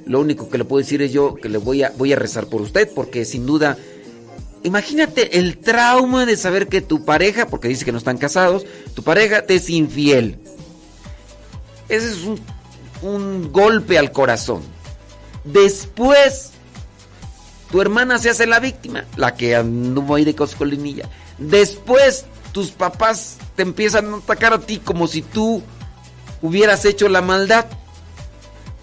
lo 0.05 0.21
único 0.21 0.51
que 0.51 0.59
le 0.59 0.65
puedo 0.65 0.83
decir 0.83 1.01
es 1.03 1.13
yo 1.13 1.35
que 1.35 1.49
le 1.49 1.59
voy 1.59 1.83
a 1.83 1.93
voy 1.97 2.13
a 2.13 2.17
rezar 2.17 2.47
por 2.47 2.61
usted 2.61 2.91
porque 2.95 3.25
sin 3.25 3.47
duda 3.47 3.79
imagínate 4.63 5.39
el 5.39 5.59
trauma 5.59 6.27
de 6.27 6.37
saber 6.37 6.69
que 6.69 6.81
tu 6.81 7.05
pareja, 7.05 7.47
porque 7.47 7.69
dice 7.69 7.85
que 7.85 7.93
no 7.93 7.99
están 7.99 8.19
casados, 8.19 8.65
tu 8.95 9.03
pareja 9.03 9.43
te 9.43 9.57
es 9.57 9.71
infiel. 9.71 10.39
Ese 11.89 12.11
es 12.11 12.23
un, 12.23 12.41
un 13.03 13.53
golpe 13.53 13.99
al 13.99 14.13
corazón. 14.13 14.63
Después 15.45 16.51
tu 17.71 17.81
hermana 17.81 18.19
se 18.19 18.31
hace 18.31 18.47
la 18.47 18.61
víctima, 18.61 19.07
la 19.17 19.35
que 19.35 19.57
anduvo 19.57 20.15
ahí 20.15 20.25
de 20.25 20.35
coscolinilla. 20.35 21.09
Después 21.39 22.27
tus 22.53 22.71
papás 22.71 23.39
te 23.57 23.63
empiezan 23.63 24.13
a 24.13 24.17
atacar 24.19 24.53
a 24.53 24.61
ti 24.61 24.79
como 24.79 25.07
si 25.07 25.23
tú 25.23 25.63
hubieras 26.43 26.85
hecho 26.85 27.09
la 27.09 27.23
maldad. 27.23 27.67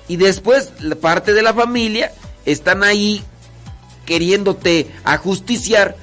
Y 0.07 0.17
después 0.17 0.71
la 0.79 0.95
parte 0.95 1.33
de 1.33 1.43
la 1.43 1.53
familia 1.53 2.11
están 2.45 2.83
ahí 2.83 3.23
queriéndote 4.09 4.91
ajusticiar 5.03 5.95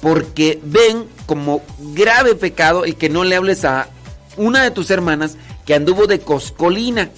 porque 0.00 0.60
ven 0.62 1.08
como 1.26 1.62
grave 1.80 2.36
pecado 2.36 2.84
el 2.84 2.94
que 2.94 3.08
no 3.08 3.24
le 3.24 3.34
hables 3.34 3.64
a 3.64 3.88
una 4.36 4.62
de 4.62 4.70
tus 4.70 4.88
hermanas 4.92 5.36
que 5.66 5.74
anduvo 5.74 6.06
de 6.06 6.20
coscolina. 6.20 7.10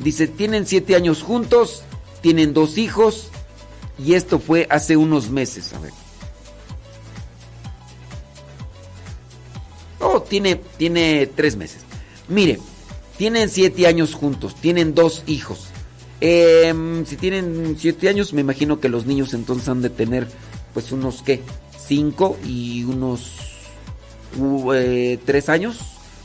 Dice, 0.00 0.26
tienen 0.26 0.66
siete 0.66 0.96
años 0.96 1.22
juntos, 1.22 1.84
tienen 2.22 2.52
dos 2.52 2.76
hijos 2.76 3.28
y 4.04 4.14
esto 4.14 4.40
fue 4.40 4.66
hace 4.68 4.96
unos 4.96 5.30
meses. 5.30 5.72
A 5.72 5.78
ver. 5.78 5.92
Oh, 10.00 10.22
tiene, 10.22 10.56
tiene 10.56 11.28
tres 11.36 11.54
meses. 11.54 11.82
Mire, 12.26 12.58
tienen 13.16 13.48
siete 13.48 13.86
años 13.86 14.14
juntos, 14.14 14.56
tienen 14.56 14.92
dos 14.92 15.22
hijos. 15.28 15.71
Em, 16.24 17.04
si 17.04 17.16
tienen 17.16 17.74
siete 17.76 18.08
años, 18.08 18.32
me 18.32 18.42
imagino 18.42 18.78
que 18.78 18.88
los 18.88 19.06
niños 19.06 19.34
entonces 19.34 19.68
han 19.68 19.82
de 19.82 19.90
tener, 19.90 20.28
pues 20.72 20.92
unos, 20.92 21.20
¿qué? 21.20 21.42
Cinco 21.84 22.38
y 22.46 22.84
unos 22.84 23.32
uh, 24.38 24.72
eh, 24.72 25.18
tres 25.26 25.48
años. 25.48 25.80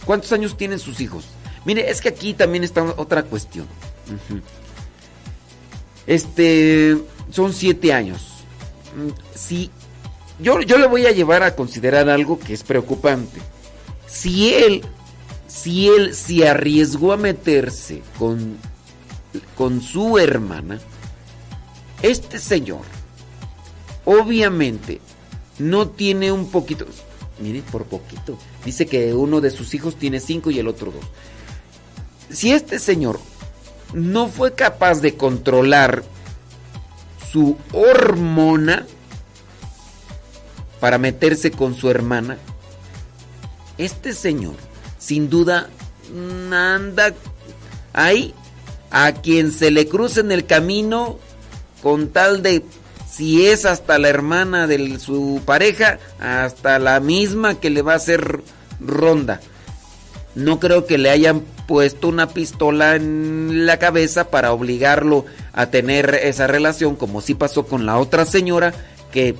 ¿Cuántos 0.06 0.32
años 0.34 0.56
tienen 0.56 0.78
sus 0.78 1.02
hijos? 1.02 1.26
Mire, 1.66 1.90
es 1.90 2.00
que 2.00 2.10
aquí 2.10 2.36
también 2.36 2.64
está 2.64 2.84
otra 2.84 3.24
cuestión. 3.24 3.66
Este, 6.06 6.96
son 7.32 7.52
siete 7.52 7.92
años. 7.92 8.44
Mm, 8.96 9.10
Si 9.34 9.72
yo, 10.40 10.62
yo 10.62 10.78
le 10.78 10.86
voy 10.86 11.08
a 11.08 11.12
llevar 11.12 11.42
a 11.42 11.56
considerar 11.56 12.08
algo 12.08 12.38
que 12.38 12.54
es 12.54 12.62
preocupante. 12.62 13.42
Si 14.06 14.54
él, 14.54 14.84
si 15.48 15.88
él 15.88 16.14
se 16.14 16.48
arriesgó 16.48 17.14
a 17.14 17.18
meterse 17.18 18.04
con, 18.20 18.60
con 19.56 19.82
su 19.82 20.18
hermana, 20.18 20.80
este 22.02 22.40
señor, 22.40 22.82
obviamente, 24.06 25.02
no 25.60 25.90
tiene 25.90 26.32
un 26.32 26.50
poquito, 26.52 26.86
mire, 27.40 27.64
por 27.72 27.86
poquito, 27.86 28.38
dice 28.66 28.86
que 28.86 29.14
uno 29.14 29.42
de 29.42 29.52
sus 29.52 29.74
hijos 29.74 29.96
tiene 29.96 30.20
cinco 30.20 30.52
y 30.52 30.60
el 30.60 30.68
otro 30.68 30.92
dos. 30.92 31.06
Si 32.30 32.52
este 32.52 32.80
señor 32.80 33.20
no 33.94 34.28
fue 34.28 34.54
capaz 34.54 35.02
de 35.02 35.16
controlar 35.16 36.04
su 37.32 37.58
hormona 37.74 38.86
para 40.80 40.98
meterse 40.98 41.52
con 41.52 41.74
su 41.74 41.90
hermana, 41.90 42.38
este 43.78 44.14
señor 44.14 44.56
sin 45.00 45.30
duda 45.30 45.70
anda 46.52 47.14
ahí 47.94 48.34
a 48.92 49.14
quien 49.14 49.52
se 49.52 49.72
le 49.72 49.88
cruce 49.88 50.22
en 50.22 50.32
el 50.32 50.46
camino 50.46 51.20
con 51.82 52.10
tal 52.10 52.42
de 52.42 52.64
si 53.10 53.48
es 53.48 53.66
hasta 53.66 53.98
la 53.98 54.10
hermana 54.10 54.68
de 54.68 55.00
su 55.00 55.42
pareja, 55.46 56.00
hasta 56.20 56.78
la 56.78 57.00
misma 57.00 57.60
que 57.60 57.70
le 57.70 57.82
va 57.82 57.94
a 57.94 57.98
hacer 57.98 58.42
ronda. 58.80 59.40
No 60.36 60.60
creo 60.60 60.86
que 60.86 60.98
le 60.98 61.10
hayan 61.10 61.42
puesto 61.68 62.10
una 62.10 62.30
pistola 62.30 62.96
en 62.96 63.66
la 63.66 63.80
cabeza 63.80 64.30
para 64.30 64.52
obligarlo 64.52 65.26
a 65.54 65.68
tener 65.72 66.14
esa 66.24 66.48
relación, 66.48 66.96
como 66.96 67.22
sí 67.22 67.34
pasó 67.34 67.66
con 67.66 67.86
la 67.86 67.98
otra 67.98 68.26
señora 68.26 68.74
que 69.12 69.36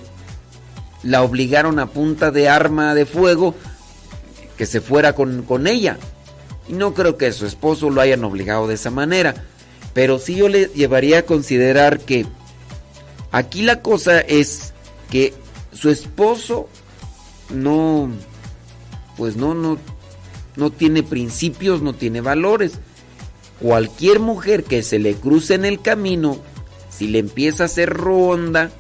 la 1.04 1.22
obligaron 1.22 1.80
a 1.80 1.88
punta 1.88 2.32
de 2.32 2.50
arma 2.50 2.96
de 2.96 3.06
fuego 3.06 3.54
que 4.58 4.66
se 4.66 4.82
fuera 4.82 5.14
con, 5.14 5.44
con 5.44 5.68
ella. 5.68 5.98
Y 6.68 6.74
no 6.74 6.94
creo 6.94 7.18
que 7.18 7.32
su 7.32 7.46
esposo 7.46 7.90
lo 7.90 8.02
hayan 8.02 8.24
obligado 8.24 8.68
de 8.68 8.76
esa 8.76 8.92
manera. 8.92 9.46
Pero 9.94 10.20
sí 10.20 10.36
yo 10.36 10.50
le 10.50 10.68
llevaría 10.68 11.20
a 11.20 11.24
considerar 11.24 12.00
que 12.00 12.26
aquí 13.32 13.62
la 13.62 13.82
cosa 13.82 14.20
es 14.20 14.74
que 15.10 15.34
su 15.72 15.90
esposo 15.90 16.68
no, 17.50 18.10
pues 19.16 19.36
no, 19.38 19.54
no, 19.54 19.78
no 20.56 20.72
tiene 20.72 21.04
principios, 21.04 21.82
no 21.82 21.94
tiene 21.94 22.22
valores. 22.22 22.74
Cualquier 23.60 24.20
mujer 24.20 24.64
que 24.64 24.84
se 24.84 25.00
le 25.00 25.16
cruce 25.16 25.56
en 25.56 25.66
el 25.66 25.82
camino, 25.82 26.38
si 26.90 27.08
le 27.08 27.20
empieza 27.20 27.64
a 27.64 27.66
hacer 27.68 27.90
ronda, 27.90 28.72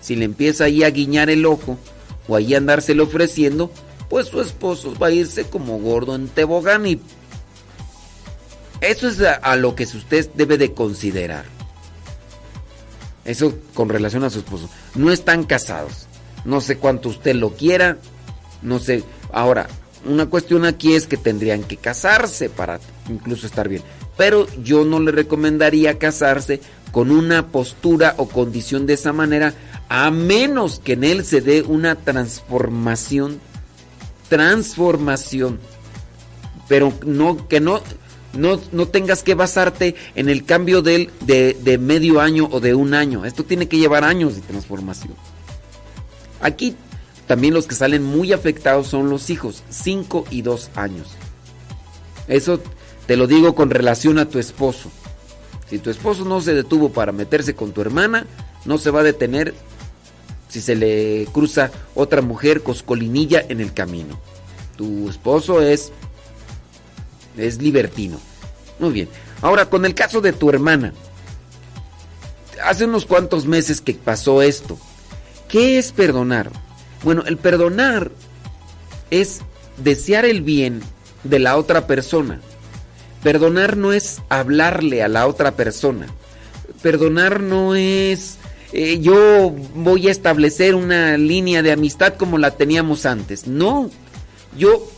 si 0.00 0.16
le 0.16 0.24
empieza 0.24 0.64
ahí 0.64 0.84
a 0.84 0.90
guiñar 0.90 1.30
el 1.30 1.44
ojo 1.44 1.78
o 2.28 2.36
ahí 2.36 2.54
a 2.54 2.58
andárselo 2.58 3.04
ofreciendo, 3.04 3.70
pues 4.08 4.28
su 4.28 4.40
esposo 4.40 4.94
va 5.00 5.08
a 5.08 5.12
irse 5.12 5.44
como 5.44 5.78
gordo 5.78 6.14
en 6.14 6.28
tebogán 6.28 6.86
y 6.86 7.00
eso 8.82 9.08
es 9.08 9.20
a, 9.20 9.56
lo 9.56 9.76
que 9.76 9.84
usted 9.84 10.28
debe 10.34 10.58
de 10.58 10.74
considerar. 10.74 11.44
Eso 13.24 13.54
con 13.74 13.88
relación 13.88 14.24
a 14.24 14.30
su 14.30 14.40
esposo. 14.40 14.68
No 14.96 15.12
están 15.12 15.44
casados. 15.44 16.08
No 16.44 16.60
sé 16.60 16.78
cuánto 16.78 17.08
usted 17.08 17.36
lo 17.36 17.50
quiera. 17.54 17.98
No 18.60 18.80
sé. 18.80 19.04
Ahora, 19.32 19.68
una 20.04 20.26
cuestión 20.26 20.64
aquí 20.64 20.94
es 20.94 21.06
que 21.06 21.16
tendrían 21.16 21.62
que 21.62 21.76
casarse 21.76 22.50
para 22.50 22.80
incluso 23.08 23.46
estar 23.46 23.68
bien. 23.68 23.82
Pero 24.16 24.48
yo 24.64 24.84
no 24.84 24.98
le 24.98 25.12
recomendaría 25.12 26.00
casarse 26.00 26.60
con 26.90 27.12
una 27.12 27.46
postura 27.48 28.14
o 28.18 28.28
condición 28.28 28.86
de 28.86 28.94
esa 28.94 29.12
manera, 29.12 29.54
a 29.88 30.10
menos 30.10 30.80
que 30.80 30.94
en 30.94 31.04
él 31.04 31.24
se 31.24 31.40
dé 31.40 31.62
una 31.62 31.94
transformación. 31.94 33.40
Transformación. 34.28 35.60
Pero 36.68 36.92
no, 37.06 37.48
que 37.48 37.60
no, 37.60 37.80
no, 38.34 38.60
no 38.72 38.86
tengas 38.86 39.22
que 39.22 39.34
basarte 39.34 39.94
en 40.14 40.28
el 40.28 40.44
cambio 40.44 40.82
de, 40.82 41.10
de 41.20 41.78
medio 41.78 42.20
año 42.20 42.48
o 42.50 42.60
de 42.60 42.74
un 42.74 42.94
año. 42.94 43.24
Esto 43.24 43.44
tiene 43.44 43.68
que 43.68 43.78
llevar 43.78 44.04
años 44.04 44.34
de 44.34 44.42
transformación. 44.42 45.14
Aquí 46.40 46.76
también 47.26 47.54
los 47.54 47.66
que 47.66 47.74
salen 47.74 48.02
muy 48.02 48.32
afectados 48.32 48.88
son 48.88 49.08
los 49.08 49.30
hijos, 49.30 49.62
5 49.70 50.26
y 50.30 50.42
2 50.42 50.70
años. 50.74 51.08
Eso 52.28 52.60
te 53.06 53.16
lo 53.16 53.26
digo 53.26 53.54
con 53.54 53.70
relación 53.70 54.18
a 54.18 54.28
tu 54.28 54.38
esposo. 54.38 54.90
Si 55.68 55.78
tu 55.78 55.90
esposo 55.90 56.24
no 56.24 56.40
se 56.40 56.54
detuvo 56.54 56.90
para 56.90 57.12
meterse 57.12 57.54
con 57.54 57.72
tu 57.72 57.80
hermana, 57.80 58.26
no 58.64 58.78
se 58.78 58.90
va 58.90 59.00
a 59.00 59.04
detener 59.04 59.54
si 60.48 60.60
se 60.60 60.74
le 60.74 61.26
cruza 61.32 61.70
otra 61.94 62.20
mujer 62.20 62.62
coscolinilla 62.62 63.42
en 63.48 63.60
el 63.60 63.72
camino. 63.72 64.20
Tu 64.76 65.08
esposo 65.08 65.62
es 65.62 65.92
es 67.36 67.60
libertino. 67.60 68.20
Muy 68.78 68.92
bien. 68.92 69.08
Ahora, 69.40 69.68
con 69.68 69.84
el 69.84 69.94
caso 69.94 70.20
de 70.20 70.32
tu 70.32 70.50
hermana. 70.50 70.92
Hace 72.64 72.84
unos 72.84 73.06
cuantos 73.06 73.46
meses 73.46 73.80
que 73.80 73.94
pasó 73.94 74.42
esto. 74.42 74.78
¿Qué 75.48 75.78
es 75.78 75.92
perdonar? 75.92 76.50
Bueno, 77.02 77.24
el 77.26 77.36
perdonar 77.36 78.10
es 79.10 79.40
desear 79.76 80.24
el 80.24 80.42
bien 80.42 80.80
de 81.24 81.38
la 81.38 81.56
otra 81.56 81.86
persona. 81.86 82.40
Perdonar 83.22 83.76
no 83.76 83.92
es 83.92 84.22
hablarle 84.28 85.02
a 85.02 85.08
la 85.08 85.26
otra 85.26 85.52
persona. 85.52 86.06
Perdonar 86.82 87.40
no 87.40 87.74
es 87.74 88.38
eh, 88.72 89.00
yo 89.00 89.54
voy 89.74 90.08
a 90.08 90.10
establecer 90.10 90.74
una 90.74 91.18
línea 91.18 91.62
de 91.62 91.72
amistad 91.72 92.14
como 92.14 92.38
la 92.38 92.52
teníamos 92.52 93.04
antes. 93.04 93.46
No, 93.46 93.90
yo 94.56 94.90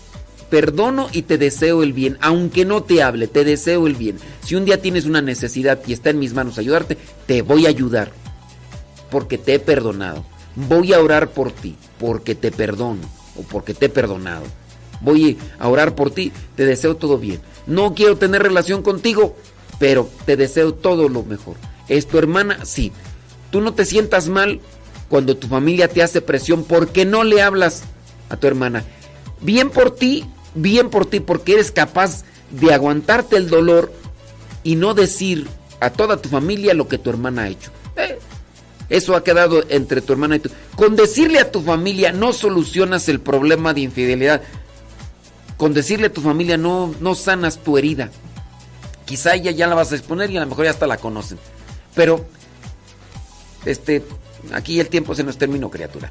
perdono 0.54 1.08
y 1.10 1.22
te 1.22 1.36
deseo 1.36 1.82
el 1.82 1.92
bien, 1.92 2.16
aunque 2.20 2.64
no 2.64 2.84
te 2.84 3.02
hable, 3.02 3.26
te 3.26 3.42
deseo 3.42 3.88
el 3.88 3.96
bien. 3.96 4.18
Si 4.44 4.54
un 4.54 4.64
día 4.64 4.80
tienes 4.80 5.04
una 5.04 5.20
necesidad 5.20 5.80
y 5.84 5.92
está 5.92 6.10
en 6.10 6.20
mis 6.20 6.32
manos 6.32 6.58
ayudarte, 6.58 6.96
te 7.26 7.42
voy 7.42 7.66
a 7.66 7.70
ayudar, 7.70 8.12
porque 9.10 9.36
te 9.36 9.54
he 9.54 9.58
perdonado. 9.58 10.24
voy 10.54 10.92
a 10.92 11.00
orar 11.00 11.30
por 11.30 11.50
ti, 11.50 11.74
porque 11.98 12.36
te 12.36 12.52
perdono 12.52 13.00
o 13.36 13.42
porque 13.42 13.74
te 13.74 13.86
he 13.86 13.88
perdonado. 13.88 14.44
Voy 15.00 15.38
a 15.58 15.68
orar 15.68 15.96
por 15.96 16.12
ti, 16.12 16.30
te 16.54 16.64
deseo 16.64 16.94
todo 16.94 17.18
bien. 17.18 17.40
No 17.66 17.92
quiero 17.96 18.16
tener 18.16 18.40
relación 18.40 18.82
contigo, 18.82 19.34
pero 19.80 20.08
te 20.24 20.36
deseo 20.36 20.72
todo 20.72 21.08
lo 21.08 21.24
mejor. 21.24 21.56
¿Es 21.88 22.06
tu 22.06 22.16
hermana? 22.16 22.64
Sí. 22.64 22.92
Tú 23.50 23.60
no 23.60 23.74
te 23.74 23.84
sientas 23.84 24.28
mal 24.28 24.60
cuando 25.08 25.36
tu 25.36 25.48
familia 25.48 25.88
te 25.88 26.04
hace 26.04 26.20
presión 26.20 26.62
porque 26.62 27.04
no 27.04 27.24
le 27.24 27.42
hablas 27.42 27.82
a 28.28 28.36
tu 28.36 28.46
hermana. 28.46 28.84
Bien 29.40 29.68
por 29.68 29.90
ti, 29.90 30.24
bien 30.54 30.90
por 30.90 31.06
ti, 31.06 31.20
porque 31.20 31.54
eres 31.54 31.70
capaz 31.70 32.24
de 32.50 32.72
aguantarte 32.72 33.36
el 33.36 33.48
dolor 33.48 33.92
y 34.62 34.76
no 34.76 34.94
decir 34.94 35.46
a 35.80 35.90
toda 35.90 36.16
tu 36.16 36.28
familia 36.28 36.74
lo 36.74 36.88
que 36.88 36.98
tu 36.98 37.10
hermana 37.10 37.42
ha 37.42 37.48
hecho. 37.48 37.70
Eh, 37.96 38.18
eso 38.88 39.16
ha 39.16 39.24
quedado 39.24 39.64
entre 39.68 40.00
tu 40.00 40.12
hermana 40.12 40.36
y 40.36 40.40
tú. 40.40 40.50
Con 40.76 40.96
decirle 40.96 41.40
a 41.40 41.50
tu 41.50 41.62
familia 41.62 42.12
no 42.12 42.32
solucionas 42.32 43.08
el 43.08 43.20
problema 43.20 43.74
de 43.74 43.82
infidelidad. 43.82 44.42
Con 45.56 45.72
decirle 45.72 46.08
a 46.08 46.12
tu 46.12 46.20
familia 46.20 46.56
no, 46.56 46.94
no 47.00 47.14
sanas 47.14 47.58
tu 47.58 47.78
herida. 47.78 48.10
Quizá 49.04 49.34
ella 49.34 49.50
ya 49.50 49.66
la 49.66 49.74
vas 49.74 49.92
a 49.92 49.96
exponer 49.96 50.30
y 50.30 50.36
a 50.36 50.40
lo 50.40 50.46
mejor 50.46 50.64
ya 50.64 50.70
hasta 50.70 50.86
la 50.86 50.96
conocen. 50.96 51.38
Pero, 51.94 52.26
este, 53.64 54.02
aquí 54.52 54.80
el 54.80 54.88
tiempo 54.88 55.14
se 55.14 55.24
nos 55.24 55.38
terminó, 55.38 55.70
criatura. 55.70 56.10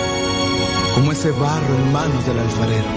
como 1.01 1.13
ese 1.13 1.31
barro 1.31 1.75
en 1.75 1.91
manos 1.91 2.25
del 2.27 2.37
alfarero, 2.37 2.91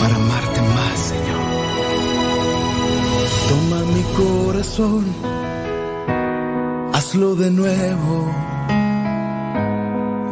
para 0.00 0.14
amarte 0.16 0.60
más, 0.62 0.98
Señor. 1.12 1.44
Toma 3.50 3.80
mi 3.94 4.02
corazón, 4.22 5.04
hazlo 6.94 7.34
de 7.34 7.50
nuevo, 7.50 8.34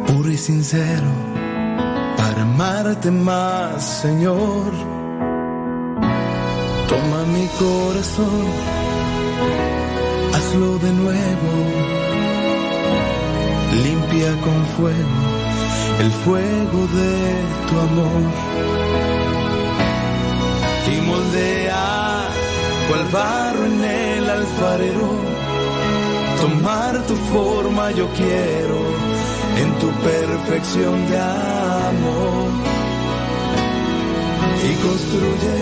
puro 0.07 0.31
y 0.31 0.37
sincero, 0.37 1.11
para 2.17 2.41
amarte 2.41 3.11
más, 3.11 3.83
Señor. 4.01 4.71
Toma 6.89 7.19
mi 7.35 7.47
corazón 7.59 8.45
hazlo 10.33 10.79
de 10.79 10.91
nuevo, 10.91 11.51
limpia 13.83 14.31
con 14.41 14.65
fuego 14.75 15.24
el 15.99 16.11
fuego 16.11 16.87
de 16.99 17.17
tu 17.67 17.79
amor. 17.79 18.23
Y 20.91 21.01
moldea 21.01 22.27
cual 22.87 23.03
barro 23.11 23.65
en 23.65 23.83
el 23.83 24.29
alfarero, 24.29 25.09
tomar 26.41 27.01
tu 27.07 27.15
forma 27.15 27.91
yo 27.91 28.07
quiero 28.09 28.79
en 29.61 29.69
tu 29.79 29.89
perfección 30.09 31.07
de 31.09 31.19
amor. 31.19 32.49
Y 34.67 34.73
construye 34.87 35.57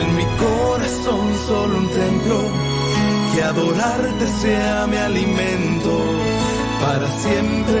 en 0.00 0.16
mi 0.16 0.24
corazón 0.44 1.26
solo 1.46 1.78
un 1.78 1.88
templo 1.88 2.38
que 3.34 3.42
adorarte 3.42 4.26
sea 4.42 4.86
mi 4.86 4.96
alimento 4.96 6.04
para 6.82 7.06
siempre, 7.08 7.80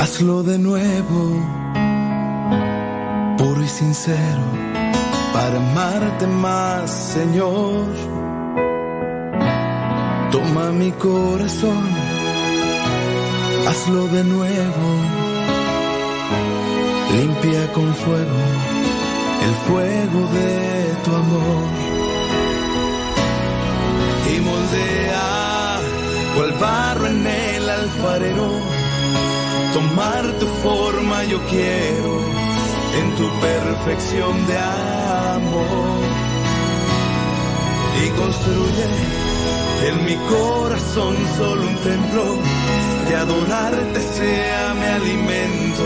Hazlo 0.00 0.42
de 0.42 0.58
nuevo, 0.58 1.22
puro 3.36 3.62
y 3.62 3.68
sincero, 3.68 4.44
para 5.32 5.56
amarte 5.58 6.26
más, 6.26 6.90
Señor. 6.90 7.86
Toma 10.32 10.72
mi 10.72 10.90
corazón, 10.92 11.84
hazlo 13.68 14.06
de 14.08 14.24
nuevo, 14.24 14.88
limpia 17.16 17.72
con 17.72 17.94
fuego 17.94 18.40
el 19.46 19.54
fuego 19.66 20.20
de 20.32 20.94
tu 21.04 21.10
amor. 21.14 21.64
Y 24.32 24.40
moldea 24.40 25.33
cual 26.34 26.52
barro 26.60 27.06
en 27.06 27.26
el 27.26 27.68
alfarero. 27.68 28.48
Tomar 29.72 30.24
tu 30.38 30.46
forma 30.62 31.24
yo 31.24 31.38
quiero 31.48 32.12
en 32.98 33.16
tu 33.16 33.28
perfección 33.40 34.46
de 34.46 34.58
amor. 34.58 36.00
Y 38.04 38.08
construye 38.20 38.86
en 39.88 40.04
mi 40.04 40.16
corazón 40.28 41.16
solo 41.36 41.62
un 41.62 41.76
templo 41.76 42.24
que 43.08 43.14
adorarte 43.14 44.00
sea 44.00 44.74
mi 44.74 44.86
alimento 44.86 45.84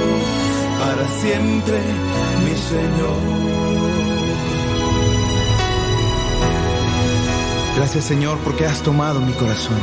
para 0.81 1.09
siempre, 1.21 1.79
mi 2.45 2.57
Señor. 2.57 3.49
Gracias 7.77 8.05
Señor 8.05 8.39
porque 8.43 8.67
has 8.67 8.83
tomado 8.83 9.21
mi 9.21 9.33
corazón 9.35 9.79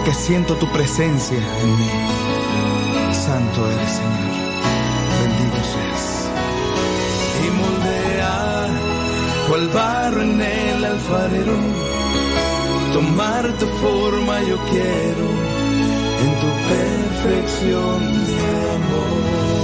porque 0.00 0.14
siento 0.14 0.54
tu 0.54 0.66
presencia 0.72 1.38
en 1.62 1.78
mí. 1.78 1.90
Santo 3.12 3.70
eres, 3.70 3.90
Señor. 3.90 4.32
Bendito 5.20 5.60
seas. 5.72 6.28
Y 7.44 7.50
moldea 7.60 8.68
cual 9.48 9.68
barro 9.68 10.22
en 10.22 10.40
el 10.40 10.84
alfarero. 10.84 11.56
tomar 12.94 13.52
tu 13.58 13.66
forma 13.66 14.42
yo 14.42 14.56
quiero 14.70 15.26
en 16.22 16.30
tu 16.42 16.50
perfección 16.72 18.26
mi 18.26 18.38
amor. 18.76 19.59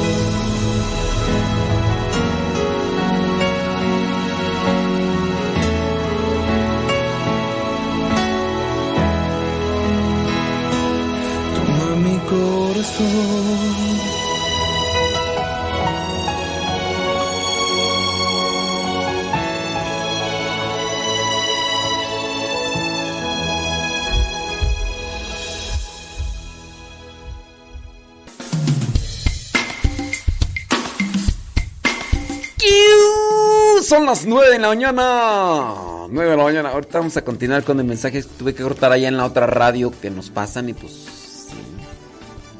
Son 33.86 34.04
las 34.04 34.26
9 34.26 34.50
de 34.50 34.58
la 34.58 34.68
mañana. 34.68 35.74
9 36.10 36.30
de 36.30 36.36
la 36.36 36.42
mañana. 36.42 36.70
Ahorita 36.70 36.98
vamos 36.98 37.16
a 37.16 37.22
continuar 37.22 37.62
con 37.62 37.78
el 37.78 37.86
mensaje. 37.86 38.22
Tuve 38.22 38.52
que 38.52 38.64
cortar 38.64 38.90
allá 38.90 39.06
en 39.06 39.16
la 39.16 39.24
otra 39.24 39.46
radio 39.46 39.92
que 40.02 40.10
nos 40.10 40.30
pasan 40.30 40.68
y 40.68 40.72
pues. 40.72 41.15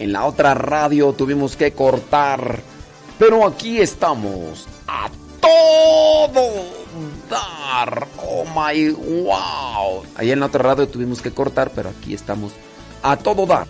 En 0.07 0.13
la 0.13 0.25
otra 0.25 0.55
radio 0.55 1.13
tuvimos 1.15 1.57
que 1.57 1.73
cortar. 1.73 2.61
Pero 3.19 3.45
aquí 3.45 3.81
estamos. 3.81 4.69
A 4.87 5.11
todo 5.41 6.49
dar. 7.29 8.07
Oh 8.17 8.45
my 8.45 8.91
wow. 8.91 10.05
Allá 10.15 10.33
en 10.33 10.39
la 10.39 10.47
otra 10.47 10.63
radio 10.63 10.87
tuvimos 10.87 11.21
que 11.21 11.33
cortar, 11.33 11.73
pero 11.75 11.89
aquí 11.89 12.15
estamos. 12.15 12.53
A 13.03 13.17
todo 13.17 13.47
dar. 13.47 13.67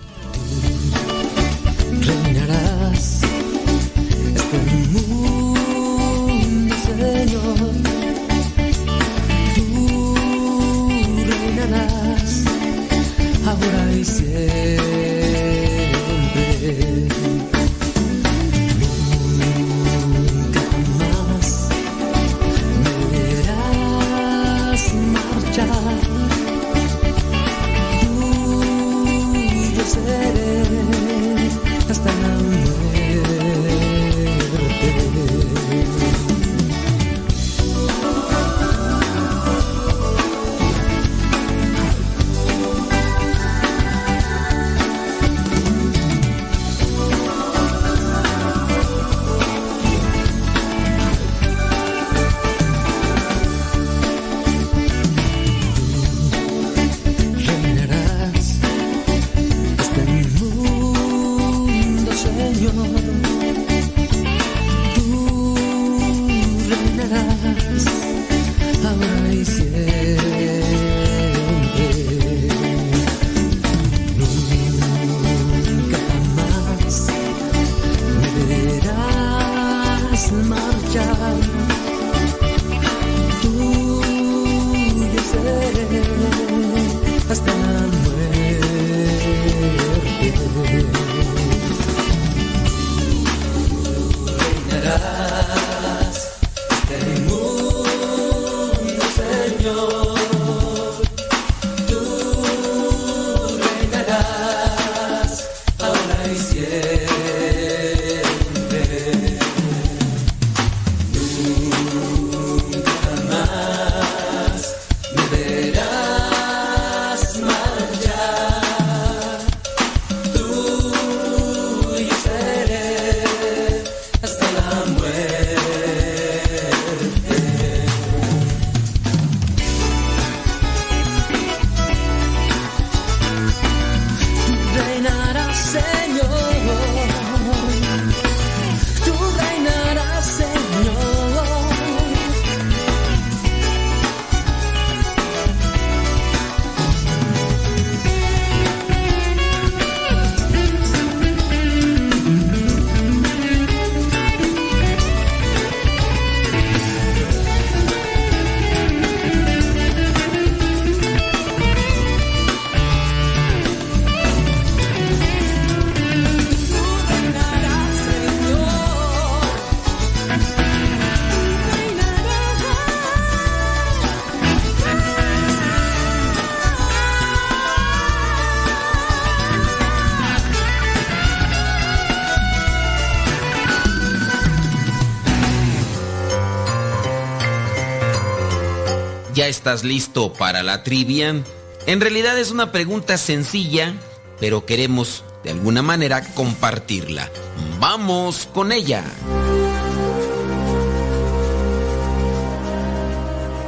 ¿Ya 189.46 189.50
estás 189.50 189.84
listo 189.84 190.32
para 190.32 190.64
la 190.64 190.82
trivia? 190.82 191.40
En 191.86 192.00
realidad 192.00 192.36
es 192.36 192.50
una 192.50 192.72
pregunta 192.72 193.16
sencilla, 193.16 193.94
pero 194.40 194.66
queremos 194.66 195.22
de 195.44 195.52
alguna 195.52 195.82
manera 195.82 196.20
compartirla. 196.34 197.30
Vamos 197.78 198.48
con 198.52 198.72
ella. 198.72 199.04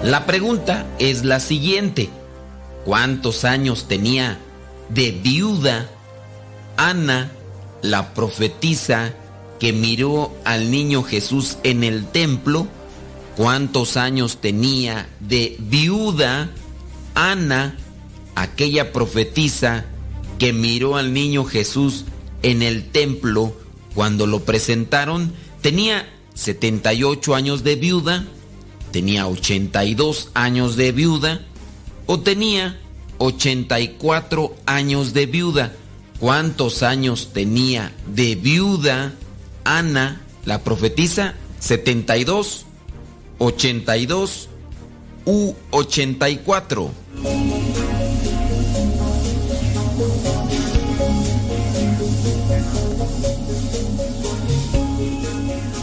La 0.03 0.27
pregunta 0.27 0.85
es 0.99 1.25
la 1.25 1.39
siguiente. 1.39 2.11
¿Cuántos 2.85 3.45
años 3.45 3.87
tenía 3.87 4.41
de 4.89 5.13
viuda 5.13 5.89
Ana, 6.77 7.31
la 7.83 8.15
profetisa 8.15 9.13
que 9.61 9.73
miró 9.73 10.35
al 10.45 10.73
niño 10.73 11.05
Jesús 11.05 11.59
en 11.63 11.85
el 11.85 12.09
templo? 12.09 12.67
¿Cuántos 13.39 13.97
años 13.97 14.39
tenía 14.41 15.09
de 15.21 15.55
viuda 15.61 16.51
Ana, 17.15 17.77
aquella 18.35 18.93
profetisa 18.93 19.85
que 20.41 20.53
miró 20.53 20.97
al 20.97 21.13
niño 21.13 21.45
Jesús 21.45 22.05
en 22.43 22.63
el 22.63 22.91
templo 22.91 23.57
cuando 23.95 24.27
lo 24.27 24.41
presentaron? 24.41 25.33
Tenía 25.63 26.09
78 26.35 27.37
años 27.37 27.63
de 27.63 27.77
viuda, 27.77 28.27
tenía 28.91 29.29
82 29.29 30.31
años 30.35 30.75
de 30.75 30.91
viuda 30.91 31.47
o 32.07 32.19
tenía 32.19 32.81
84 33.19 34.57
años 34.67 35.15
de 35.15 35.27
viuda. 35.27 35.77
¿Cuántos 36.19 36.83
años 36.83 37.31
tenía 37.33 37.93
de 38.13 38.35
viuda 38.35 39.15
Ana, 39.63 40.23
la 40.45 40.65
profetisa? 40.65 41.37
72, 41.61 42.67
82 43.39 44.49
u 45.25 45.55
84. 45.71 46.91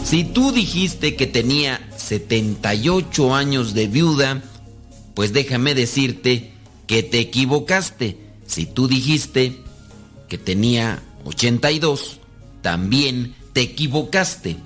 Si 0.04 0.22
tú 0.22 0.52
dijiste 0.52 1.16
que 1.16 1.26
tenía 1.26 1.80
78 1.96 3.34
años 3.34 3.74
de 3.74 3.88
viuda, 3.88 4.42
pues 5.14 5.32
déjame 5.32 5.74
decirte 5.74 6.52
que 6.86 7.02
te 7.02 7.18
equivocaste. 7.18 8.16
Si 8.46 8.66
tú 8.66 8.86
dijiste 8.86 9.58
que 10.28 10.38
tenía 10.38 11.02
82, 11.24 12.20
también 12.62 13.34
te 13.52 13.62
equivocaste. 13.62 14.56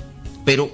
Pero 0.45 0.71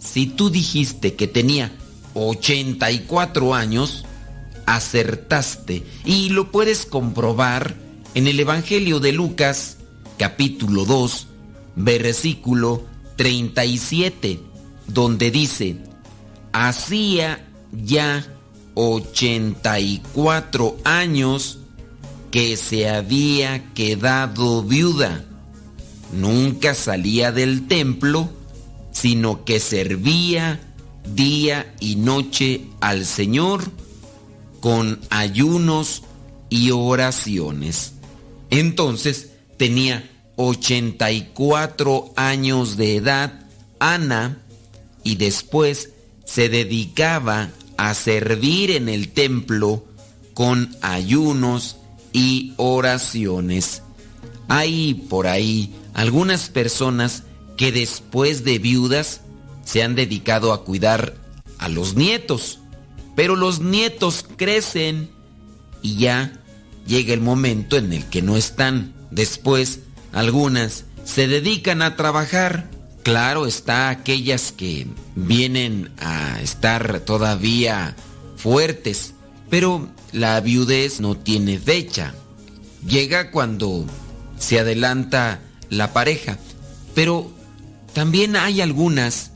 si 0.00 0.26
tú 0.26 0.50
dijiste 0.50 1.14
que 1.14 1.28
tenía 1.28 1.72
84 2.14 3.54
años, 3.54 4.04
acertaste. 4.66 5.84
Y 6.04 6.30
lo 6.30 6.50
puedes 6.50 6.86
comprobar 6.86 7.76
en 8.14 8.26
el 8.26 8.40
Evangelio 8.40 8.98
de 8.98 9.12
Lucas, 9.12 9.76
capítulo 10.18 10.84
2, 10.84 11.28
versículo 11.76 12.84
37, 13.16 14.40
donde 14.88 15.30
dice, 15.30 15.76
hacía 16.52 17.46
ya 17.72 18.26
84 18.74 20.76
años 20.84 21.58
que 22.30 22.56
se 22.56 22.88
había 22.88 23.72
quedado 23.74 24.62
viuda. 24.62 25.24
Nunca 26.12 26.74
salía 26.74 27.32
del 27.32 27.68
templo, 27.68 28.30
sino 29.00 29.44
que 29.46 29.60
servía 29.60 30.60
día 31.14 31.74
y 31.80 31.96
noche 31.96 32.66
al 32.80 33.06
Señor 33.06 33.70
con 34.60 35.00
ayunos 35.08 36.02
y 36.50 36.70
oraciones. 36.70 37.94
Entonces 38.50 39.30
tenía 39.56 40.10
84 40.36 42.12
años 42.14 42.76
de 42.76 42.96
edad 42.96 43.46
Ana 43.78 44.42
y 45.02 45.14
después 45.16 45.90
se 46.26 46.50
dedicaba 46.50 47.48
a 47.78 47.94
servir 47.94 48.70
en 48.70 48.90
el 48.90 49.08
templo 49.12 49.82
con 50.34 50.76
ayunos 50.82 51.78
y 52.12 52.52
oraciones. 52.58 53.82
Hay 54.48 54.92
por 55.08 55.26
ahí 55.26 55.74
algunas 55.94 56.50
personas 56.50 57.22
que 57.60 57.72
después 57.72 58.42
de 58.42 58.58
viudas 58.58 59.20
se 59.66 59.82
han 59.82 59.94
dedicado 59.94 60.54
a 60.54 60.64
cuidar 60.64 61.16
a 61.58 61.68
los 61.68 61.94
nietos, 61.94 62.58
pero 63.14 63.36
los 63.36 63.60
nietos 63.60 64.24
crecen 64.38 65.10
y 65.82 65.96
ya 65.96 66.40
llega 66.86 67.12
el 67.12 67.20
momento 67.20 67.76
en 67.76 67.92
el 67.92 68.06
que 68.06 68.22
no 68.22 68.38
están. 68.38 68.94
Después 69.10 69.80
algunas 70.10 70.86
se 71.04 71.28
dedican 71.28 71.82
a 71.82 71.96
trabajar. 71.96 72.70
Claro 73.02 73.46
está 73.46 73.90
aquellas 73.90 74.52
que 74.52 74.86
vienen 75.14 75.90
a 75.98 76.40
estar 76.40 77.00
todavía 77.00 77.94
fuertes, 78.36 79.12
pero 79.50 79.86
la 80.12 80.40
viudez 80.40 80.98
no 81.00 81.14
tiene 81.14 81.58
fecha. 81.58 82.14
Llega 82.86 83.30
cuando 83.30 83.84
se 84.38 84.58
adelanta 84.58 85.42
la 85.68 85.92
pareja, 85.92 86.38
pero 86.94 87.38
también 87.92 88.36
hay 88.36 88.60
algunas 88.60 89.32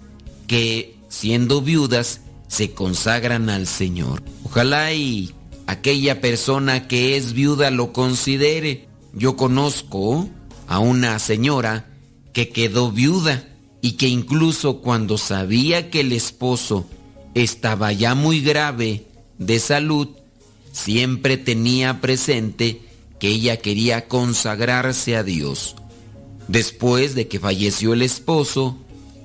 que 0.47 0.97
siendo 1.09 1.62
viudas 1.62 2.20
se 2.48 2.72
consagran 2.72 3.51
al 3.51 3.66
Señor. 3.66 4.22
Ojalá 4.44 4.93
y 4.93 5.32
aquella 5.66 6.20
persona 6.20 6.86
que 6.86 7.16
es 7.16 7.32
viuda 7.32 7.70
lo 7.70 7.93
considere. 7.93 8.89
Yo 9.12 9.36
conozco 9.36 10.28
a 10.66 10.78
una 10.78 11.18
señora 11.18 11.86
que 12.32 12.51
quedó 12.51 12.90
viuda 12.90 13.48
y 13.81 13.93
que 13.93 14.09
incluso 14.09 14.81
cuando 14.81 15.18
sabía 15.18 15.90
que 15.90 16.01
el 16.01 16.12
esposo 16.12 16.86
estaba 17.35 17.93
ya 17.93 18.14
muy 18.14 18.40
grave 18.40 19.06
de 19.39 19.59
salud, 19.59 20.09
siempre 20.72 21.36
tenía 21.36 22.01
presente 22.01 22.81
que 23.18 23.28
ella 23.28 23.59
quería 23.59 24.09
consagrarse 24.09 25.16
a 25.16 25.22
Dios. 25.22 25.76
Después 26.49 27.15
de 27.15 27.29
que 27.29 27.41
falleció 27.41 27.93
el 27.93 28.03
esposo, 28.03 28.77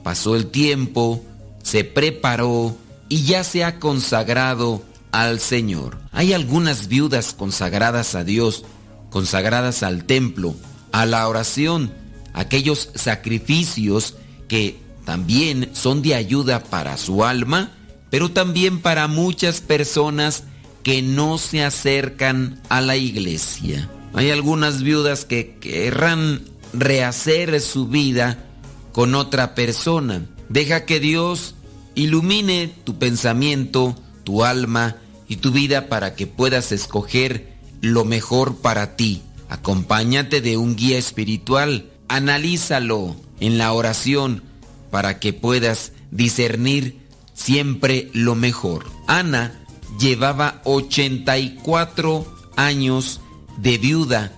pasó 0.03 0.35
el 0.35 0.47
tiempo, 0.47 1.23
se 1.63 1.83
preparó 1.83 2.75
y 3.09 3.23
ya 3.23 3.43
se 3.43 3.63
ha 3.63 3.79
consagrado 3.79 4.83
al 5.11 5.39
Señor. 5.39 5.97
Hay 6.11 6.33
algunas 6.33 6.87
viudas 6.87 7.33
consagradas 7.33 8.15
a 8.15 8.23
Dios, 8.23 8.63
consagradas 9.09 9.83
al 9.83 10.05
templo, 10.05 10.55
a 10.91 11.05
la 11.05 11.27
oración, 11.27 11.91
aquellos 12.33 12.89
sacrificios 12.95 14.15
que 14.47 14.77
también 15.05 15.69
son 15.73 16.01
de 16.01 16.15
ayuda 16.15 16.63
para 16.63 16.97
su 16.97 17.23
alma, 17.23 17.71
pero 18.09 18.31
también 18.31 18.79
para 18.79 19.07
muchas 19.07 19.61
personas 19.61 20.43
que 20.83 21.01
no 21.01 21.37
se 21.37 21.63
acercan 21.63 22.61
a 22.69 22.81
la 22.81 22.95
iglesia. 22.95 23.89
Hay 24.13 24.31
algunas 24.31 24.81
viudas 24.81 25.25
que 25.25 25.57
querrán 25.59 26.41
rehacer 26.73 27.61
su 27.61 27.87
vida 27.87 28.45
con 28.91 29.15
otra 29.15 29.55
persona. 29.55 30.25
Deja 30.49 30.85
que 30.85 30.99
Dios 30.99 31.55
ilumine 31.95 32.73
tu 32.83 32.97
pensamiento, 32.97 33.95
tu 34.23 34.43
alma 34.43 34.97
y 35.27 35.37
tu 35.37 35.51
vida 35.51 35.87
para 35.87 36.15
que 36.15 36.27
puedas 36.27 36.71
escoger 36.71 37.53
lo 37.81 38.05
mejor 38.05 38.57
para 38.57 38.95
ti. 38.95 39.21
Acompáñate 39.49 40.41
de 40.41 40.57
un 40.57 40.75
guía 40.75 40.97
espiritual, 40.97 41.89
analízalo 42.07 43.15
en 43.39 43.57
la 43.57 43.73
oración 43.73 44.43
para 44.91 45.19
que 45.19 45.33
puedas 45.33 45.91
discernir 46.11 46.99
siempre 47.33 48.09
lo 48.13 48.35
mejor. 48.35 48.85
Ana 49.07 49.65
llevaba 49.99 50.61
84 50.65 52.25
años 52.55 53.21
de 53.57 53.77
viuda 53.77 54.33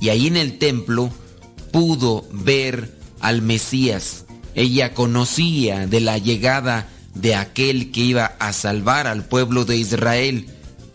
y 0.00 0.08
ahí 0.08 0.26
en 0.26 0.36
el 0.36 0.58
templo 0.58 1.10
pudo 1.70 2.26
ver 2.32 2.94
al 3.20 3.42
Mesías. 3.42 4.24
Ella 4.54 4.94
conocía 4.94 5.86
de 5.86 6.00
la 6.00 6.18
llegada 6.18 6.88
de 7.14 7.34
aquel 7.34 7.90
que 7.90 8.00
iba 8.00 8.26
a 8.38 8.52
salvar 8.52 9.06
al 9.06 9.24
pueblo 9.24 9.64
de 9.64 9.76
Israel. 9.76 10.46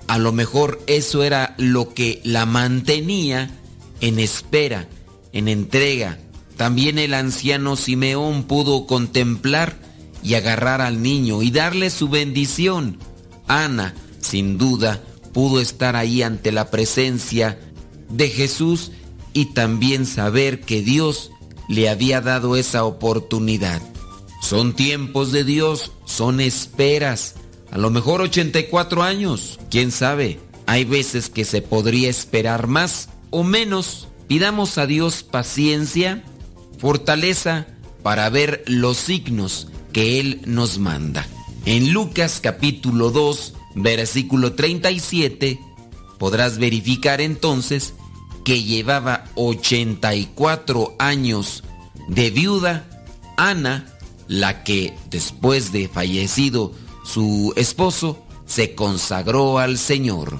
A 0.07 0.17
lo 0.17 0.31
mejor 0.31 0.81
eso 0.87 1.23
era 1.23 1.55
lo 1.57 1.93
que 1.93 2.21
la 2.23 2.45
mantenía 2.45 3.51
en 4.01 4.19
espera, 4.19 4.87
en 5.31 5.47
entrega. 5.47 6.19
También 6.57 6.99
el 6.99 7.13
anciano 7.13 7.75
Simeón 7.75 8.43
pudo 8.43 8.85
contemplar 8.85 9.77
y 10.21 10.35
agarrar 10.35 10.81
al 10.81 11.01
niño 11.01 11.41
y 11.41 11.51
darle 11.51 11.89
su 11.89 12.09
bendición. 12.09 12.97
Ana, 13.47 13.93
sin 14.19 14.57
duda, 14.57 15.01
pudo 15.33 15.59
estar 15.59 15.95
ahí 15.95 16.21
ante 16.21 16.51
la 16.51 16.69
presencia 16.69 17.59
de 18.09 18.29
Jesús 18.29 18.91
y 19.33 19.45
también 19.53 20.05
saber 20.05 20.61
que 20.61 20.81
Dios 20.81 21.31
le 21.67 21.89
había 21.89 22.21
dado 22.21 22.55
esa 22.55 22.85
oportunidad. 22.85 23.81
Son 24.41 24.73
tiempos 24.73 25.31
de 25.31 25.43
Dios, 25.43 25.91
son 26.05 26.39
esperas. 26.39 27.35
A 27.71 27.77
lo 27.77 27.89
mejor 27.89 28.21
84 28.21 29.01
años, 29.01 29.59
quién 29.71 29.91
sabe. 29.91 30.39
Hay 30.65 30.85
veces 30.85 31.29
que 31.29 31.45
se 31.45 31.61
podría 31.61 32.09
esperar 32.09 32.67
más 32.67 33.09
o 33.31 33.43
menos. 33.43 34.07
Pidamos 34.27 34.77
a 34.77 34.85
Dios 34.85 35.23
paciencia, 35.23 36.23
fortaleza 36.77 37.67
para 38.03 38.29
ver 38.29 38.63
los 38.67 38.97
signos 38.97 39.67
que 39.91 40.19
Él 40.19 40.41
nos 40.45 40.77
manda. 40.77 41.25
En 41.65 41.93
Lucas 41.93 42.39
capítulo 42.41 43.11
2, 43.11 43.53
versículo 43.75 44.53
37, 44.53 45.59
podrás 46.19 46.57
verificar 46.57 47.21
entonces 47.21 47.93
que 48.43 48.63
llevaba 48.63 49.25
84 49.35 50.95
años 50.99 51.63
de 52.07 52.29
viuda, 52.29 52.85
Ana, 53.37 53.85
la 54.27 54.63
que 54.63 54.93
después 55.09 55.71
de 55.71 55.87
fallecido 55.87 56.73
su 57.05 57.53
esposo, 57.55 58.23
se 58.45 58.75
consagró 58.75 59.59
al 59.59 59.77
Señor. 59.77 60.39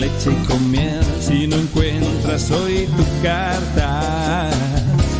leche 0.00 0.30
y 0.32 0.46
con 0.46 0.70
miel. 0.70 1.04
Si 1.20 1.46
no 1.46 1.56
encuentras 1.56 2.50
hoy 2.50 2.88
tu 2.96 3.04
carta, 3.22 4.50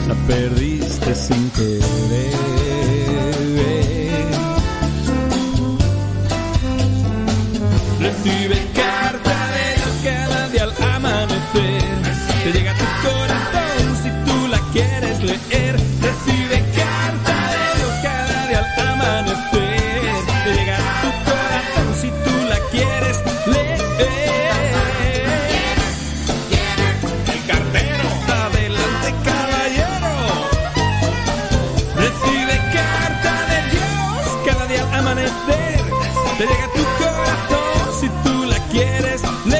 la 0.09 0.15
perdiste 0.27 1.15
sin 1.15 1.51
querer. 1.51 2.40
Recibe 8.01 8.57
carta 8.74 9.00
quieres 39.11 39.60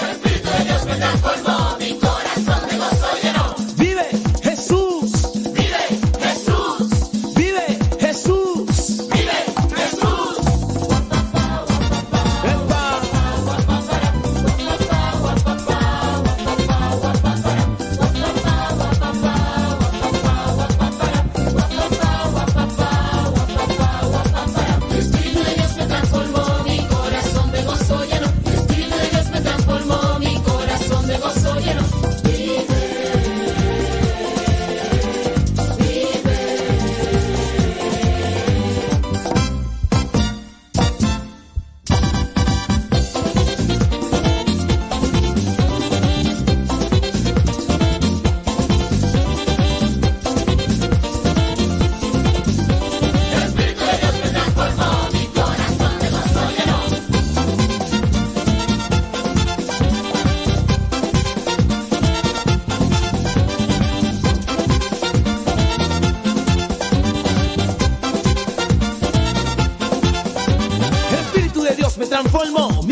polmón. 72.31 72.87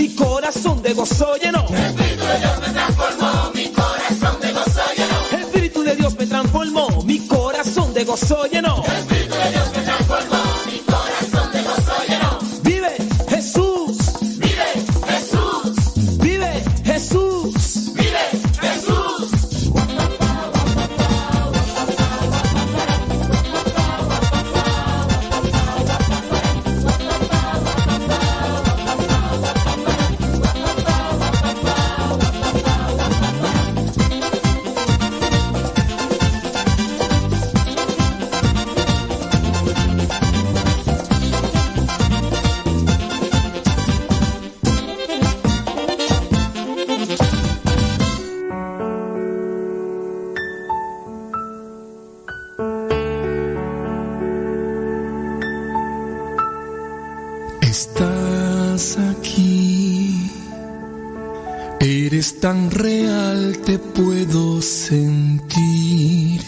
tan 62.50 62.72
real 62.72 63.56
te 63.64 63.78
puedo 63.78 64.60
sentir. 64.60 66.42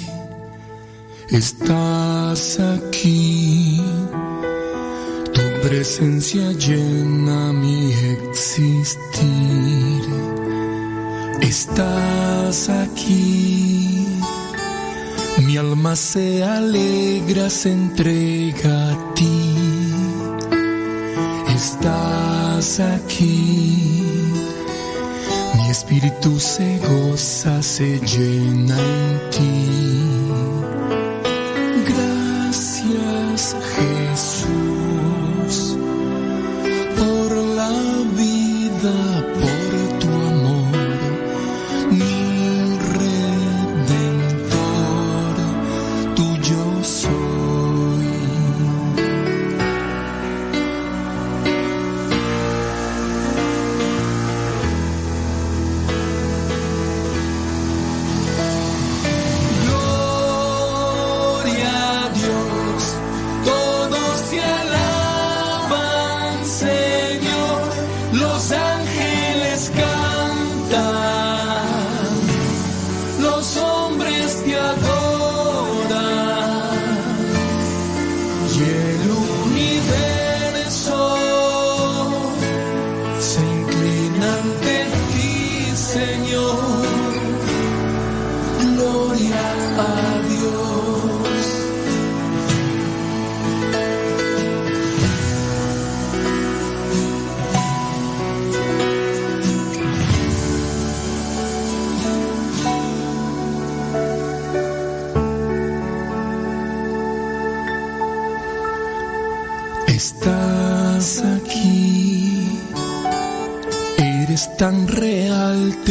Estás 1.30 2.60
aquí, 2.60 3.80
tu 5.36 5.44
presencia 5.68 6.52
llena 6.54 7.54
mi 7.54 7.94
existir. 8.16 10.02
Estás 11.42 12.70
aquí, 12.70 14.08
mi 15.46 15.56
alma 15.58 15.96
se 15.96 16.44
alegra, 16.44 17.48
se 17.52 17.72
Espíritu 25.92 26.40
se 26.40 26.80
goza, 26.80 27.62
se 27.62 28.00
llena 28.00 28.80
en 28.80 29.30
ti. 29.30 29.81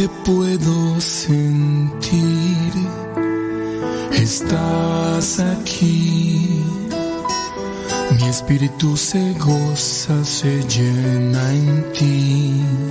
te 0.01 0.09
puedo 0.25 0.99
sentir. 0.99 2.73
Estás 4.13 5.39
aquí. 5.39 6.63
Mi 8.17 8.27
espíritu 8.27 8.97
se 8.97 9.33
goza, 9.33 10.25
se 10.25 10.63
llena 10.63 11.53
en 11.53 11.93
ti. 11.93 12.90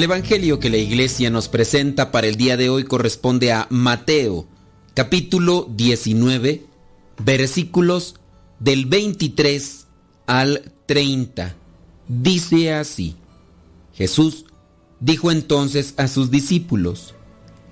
El 0.00 0.04
Evangelio 0.04 0.60
que 0.60 0.70
la 0.70 0.78
iglesia 0.78 1.28
nos 1.28 1.48
presenta 1.50 2.10
para 2.10 2.26
el 2.26 2.36
día 2.36 2.56
de 2.56 2.70
hoy 2.70 2.84
corresponde 2.84 3.52
a 3.52 3.66
Mateo, 3.68 4.46
capítulo 4.94 5.68
19, 5.76 6.64
versículos 7.22 8.14
del 8.60 8.86
23 8.86 9.86
al 10.26 10.72
30. 10.86 11.54
Dice 12.08 12.72
así, 12.72 13.16
Jesús 13.92 14.46
dijo 15.00 15.30
entonces 15.30 15.92
a 15.98 16.08
sus 16.08 16.30
discípulos, 16.30 17.14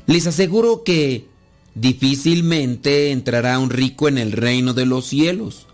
les 0.05 0.27
aseguro 0.27 0.85
que 0.85 1.29
difícilmente 1.75 3.11
entrará 3.11 3.59
un 3.59 3.71
rico 3.71 4.07
en 4.07 4.19
el 4.19 4.33
reino 4.33 4.75
de 4.75 4.85
los 4.85 5.07
cielos. 5.07 5.67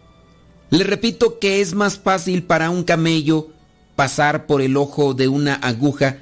Les 0.70 0.86
repito 0.86 1.40
que 1.40 1.60
es 1.60 1.74
más 1.74 1.98
fácil 1.98 2.44
para 2.44 2.70
un 2.70 2.84
camello 2.84 3.48
pasar 3.96 4.46
por 4.46 4.62
el 4.62 4.76
ojo 4.76 5.14
de 5.14 5.26
una 5.26 5.54
aguja 5.56 6.20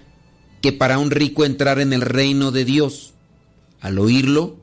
que 0.63 0.73
para 0.73 0.99
un 0.99 1.11
rico 1.11 1.45
entrar 1.45 1.81
en 1.81 1.93
el 1.93 2.01
reino 2.01 2.53
de 2.53 2.65
Dios. 2.65 3.13
Al 3.81 3.99
oírlo, 3.99 4.57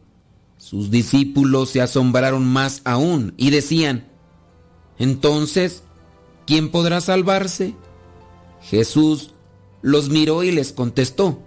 sus 0.58 0.90
discípulos 0.90 1.70
se 1.70 1.82
asombraron 1.82 2.46
más 2.46 2.82
aún 2.86 3.34
y 3.38 3.50
decían, 3.52 4.08
entonces, 4.98 5.84
¿quién 6.48 6.70
podrá 6.70 7.02
salvarse? 7.02 7.76
Jesús 8.62 9.32
los 9.82 10.10
miró 10.10 10.44
y 10.44 10.52
les 10.52 10.72
contestó, 10.72 11.40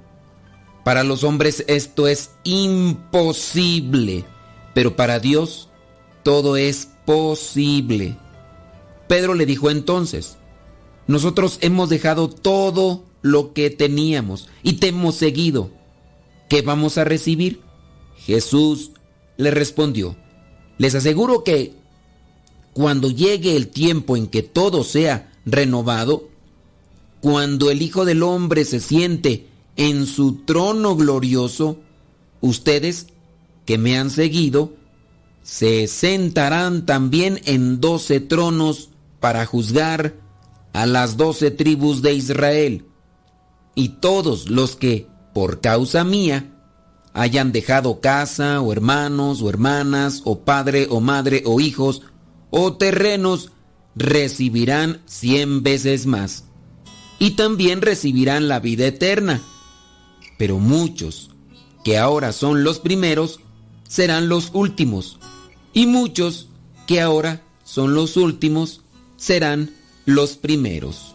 para 0.84 1.02
los 1.02 1.24
hombres 1.24 1.64
esto 1.66 2.06
es 2.06 2.30
imposible, 2.44 4.24
pero 4.74 4.96
para 4.96 5.18
Dios 5.18 5.68
todo 6.22 6.56
es 6.56 6.88
posible. 7.06 8.16
Pedro 9.08 9.34
le 9.34 9.46
dijo 9.46 9.70
entonces, 9.70 10.36
nosotros 11.06 11.58
hemos 11.60 11.88
dejado 11.88 12.28
todo 12.28 13.04
lo 13.22 13.52
que 13.52 13.70
teníamos 13.70 14.48
y 14.62 14.74
te 14.74 14.88
hemos 14.88 15.14
seguido. 15.14 15.70
¿Qué 16.48 16.62
vamos 16.62 16.98
a 16.98 17.04
recibir? 17.04 17.60
Jesús 18.16 18.90
le 19.36 19.50
respondió, 19.50 20.16
les 20.78 20.94
aseguro 20.94 21.42
que 21.42 21.74
cuando 22.72 23.10
llegue 23.10 23.56
el 23.56 23.68
tiempo 23.68 24.16
en 24.16 24.26
que 24.26 24.42
todo 24.42 24.84
sea 24.84 25.32
renovado, 25.44 26.28
cuando 27.20 27.70
el 27.70 27.82
Hijo 27.82 28.04
del 28.04 28.22
Hombre 28.22 28.64
se 28.64 28.80
siente 28.80 29.46
en 29.76 30.06
su 30.06 30.44
trono 30.44 30.96
glorioso, 30.96 31.78
ustedes 32.40 33.06
que 33.64 33.78
me 33.78 33.96
han 33.96 34.10
seguido, 34.10 34.74
se 35.42 35.86
sentarán 35.88 36.86
también 36.86 37.40
en 37.44 37.80
doce 37.80 38.20
tronos 38.20 38.90
para 39.20 39.46
juzgar 39.46 40.14
a 40.72 40.86
las 40.86 41.16
doce 41.16 41.50
tribus 41.50 42.02
de 42.02 42.14
Israel. 42.14 42.84
Y 43.74 43.90
todos 44.00 44.50
los 44.50 44.76
que, 44.76 45.06
por 45.34 45.60
causa 45.60 46.04
mía, 46.04 46.52
hayan 47.14 47.52
dejado 47.52 48.00
casa 48.00 48.60
o 48.60 48.72
hermanos 48.72 49.42
o 49.42 49.48
hermanas 49.48 50.22
o 50.24 50.40
padre 50.40 50.86
o 50.90 51.00
madre 51.00 51.42
o 51.46 51.60
hijos 51.60 52.02
o 52.50 52.74
terrenos, 52.74 53.50
recibirán 53.94 55.02
cien 55.06 55.62
veces 55.62 56.06
más. 56.06 56.44
Y 57.18 57.32
también 57.32 57.80
recibirán 57.80 58.48
la 58.48 58.60
vida 58.60 58.86
eterna. 58.86 59.40
Pero 60.38 60.58
muchos, 60.58 61.30
que 61.84 61.98
ahora 61.98 62.32
son 62.32 62.64
los 62.64 62.78
primeros, 62.78 63.40
serán 63.88 64.28
los 64.28 64.50
últimos. 64.52 65.18
Y 65.72 65.86
muchos, 65.86 66.48
que 66.86 67.00
ahora 67.00 67.42
son 67.64 67.94
los 67.94 68.16
últimos, 68.16 68.82
serán 69.16 69.74
los 70.04 70.36
primeros. 70.36 71.14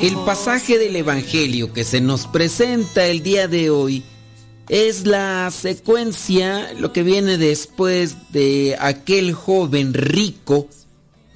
El 0.00 0.16
pasaje 0.24 0.78
del 0.78 0.96
Evangelio 0.96 1.72
que 1.72 1.84
se 1.84 2.00
nos 2.00 2.26
presenta 2.26 3.06
el 3.06 3.22
día 3.22 3.46
de 3.46 3.70
hoy 3.70 4.02
es 4.68 5.06
la 5.06 5.50
secuencia, 5.50 6.72
lo 6.78 6.92
que 6.92 7.02
viene 7.02 7.38
después 7.38 8.16
de 8.32 8.76
aquel 8.80 9.32
joven 9.32 9.94
rico 9.94 10.68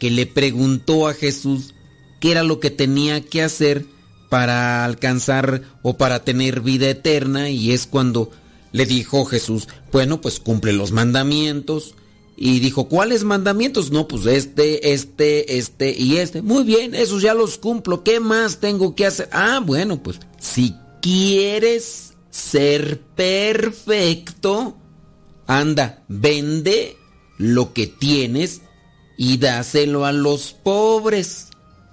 que 0.00 0.10
le 0.10 0.26
preguntó 0.26 1.06
a 1.06 1.14
Jesús 1.14 1.74
qué 2.18 2.32
era 2.32 2.42
lo 2.42 2.60
que 2.60 2.70
tenía 2.70 3.20
que 3.20 3.42
hacer 3.42 3.86
para 4.28 4.84
alcanzar 4.84 5.62
o 5.82 5.96
para 5.96 6.24
tener 6.24 6.60
vida 6.60 6.88
eterna 6.88 7.50
y 7.50 7.72
es 7.72 7.86
cuando 7.86 8.30
le 8.72 8.84
dijo 8.84 9.24
Jesús, 9.24 9.68
bueno, 9.92 10.20
pues 10.20 10.40
cumple 10.40 10.72
los 10.72 10.92
mandamientos. 10.92 11.94
Y 12.36 12.60
dijo, 12.60 12.88
¿cuáles 12.88 13.24
mandamientos? 13.24 13.90
No, 13.90 14.06
pues 14.06 14.26
este, 14.26 14.92
este, 14.92 15.56
este 15.56 15.96
y 15.98 16.18
este. 16.18 16.42
Muy 16.42 16.64
bien, 16.64 16.94
esos 16.94 17.22
ya 17.22 17.32
los 17.32 17.56
cumplo. 17.56 18.04
¿Qué 18.04 18.20
más 18.20 18.60
tengo 18.60 18.94
que 18.94 19.06
hacer? 19.06 19.28
Ah, 19.32 19.62
bueno, 19.64 20.02
pues 20.02 20.20
si 20.38 20.74
quieres 21.00 22.12
ser 22.30 23.00
perfecto, 23.16 24.76
anda, 25.46 26.04
vende 26.08 26.98
lo 27.38 27.72
que 27.72 27.86
tienes 27.86 28.60
y 29.16 29.38
dáselo 29.38 30.04
a 30.04 30.12
los 30.12 30.52
pobres. 30.52 31.48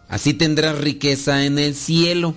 Así 0.10 0.34
tendrás 0.34 0.78
riqueza 0.78 1.46
en 1.46 1.58
el 1.58 1.74
cielo. 1.74 2.36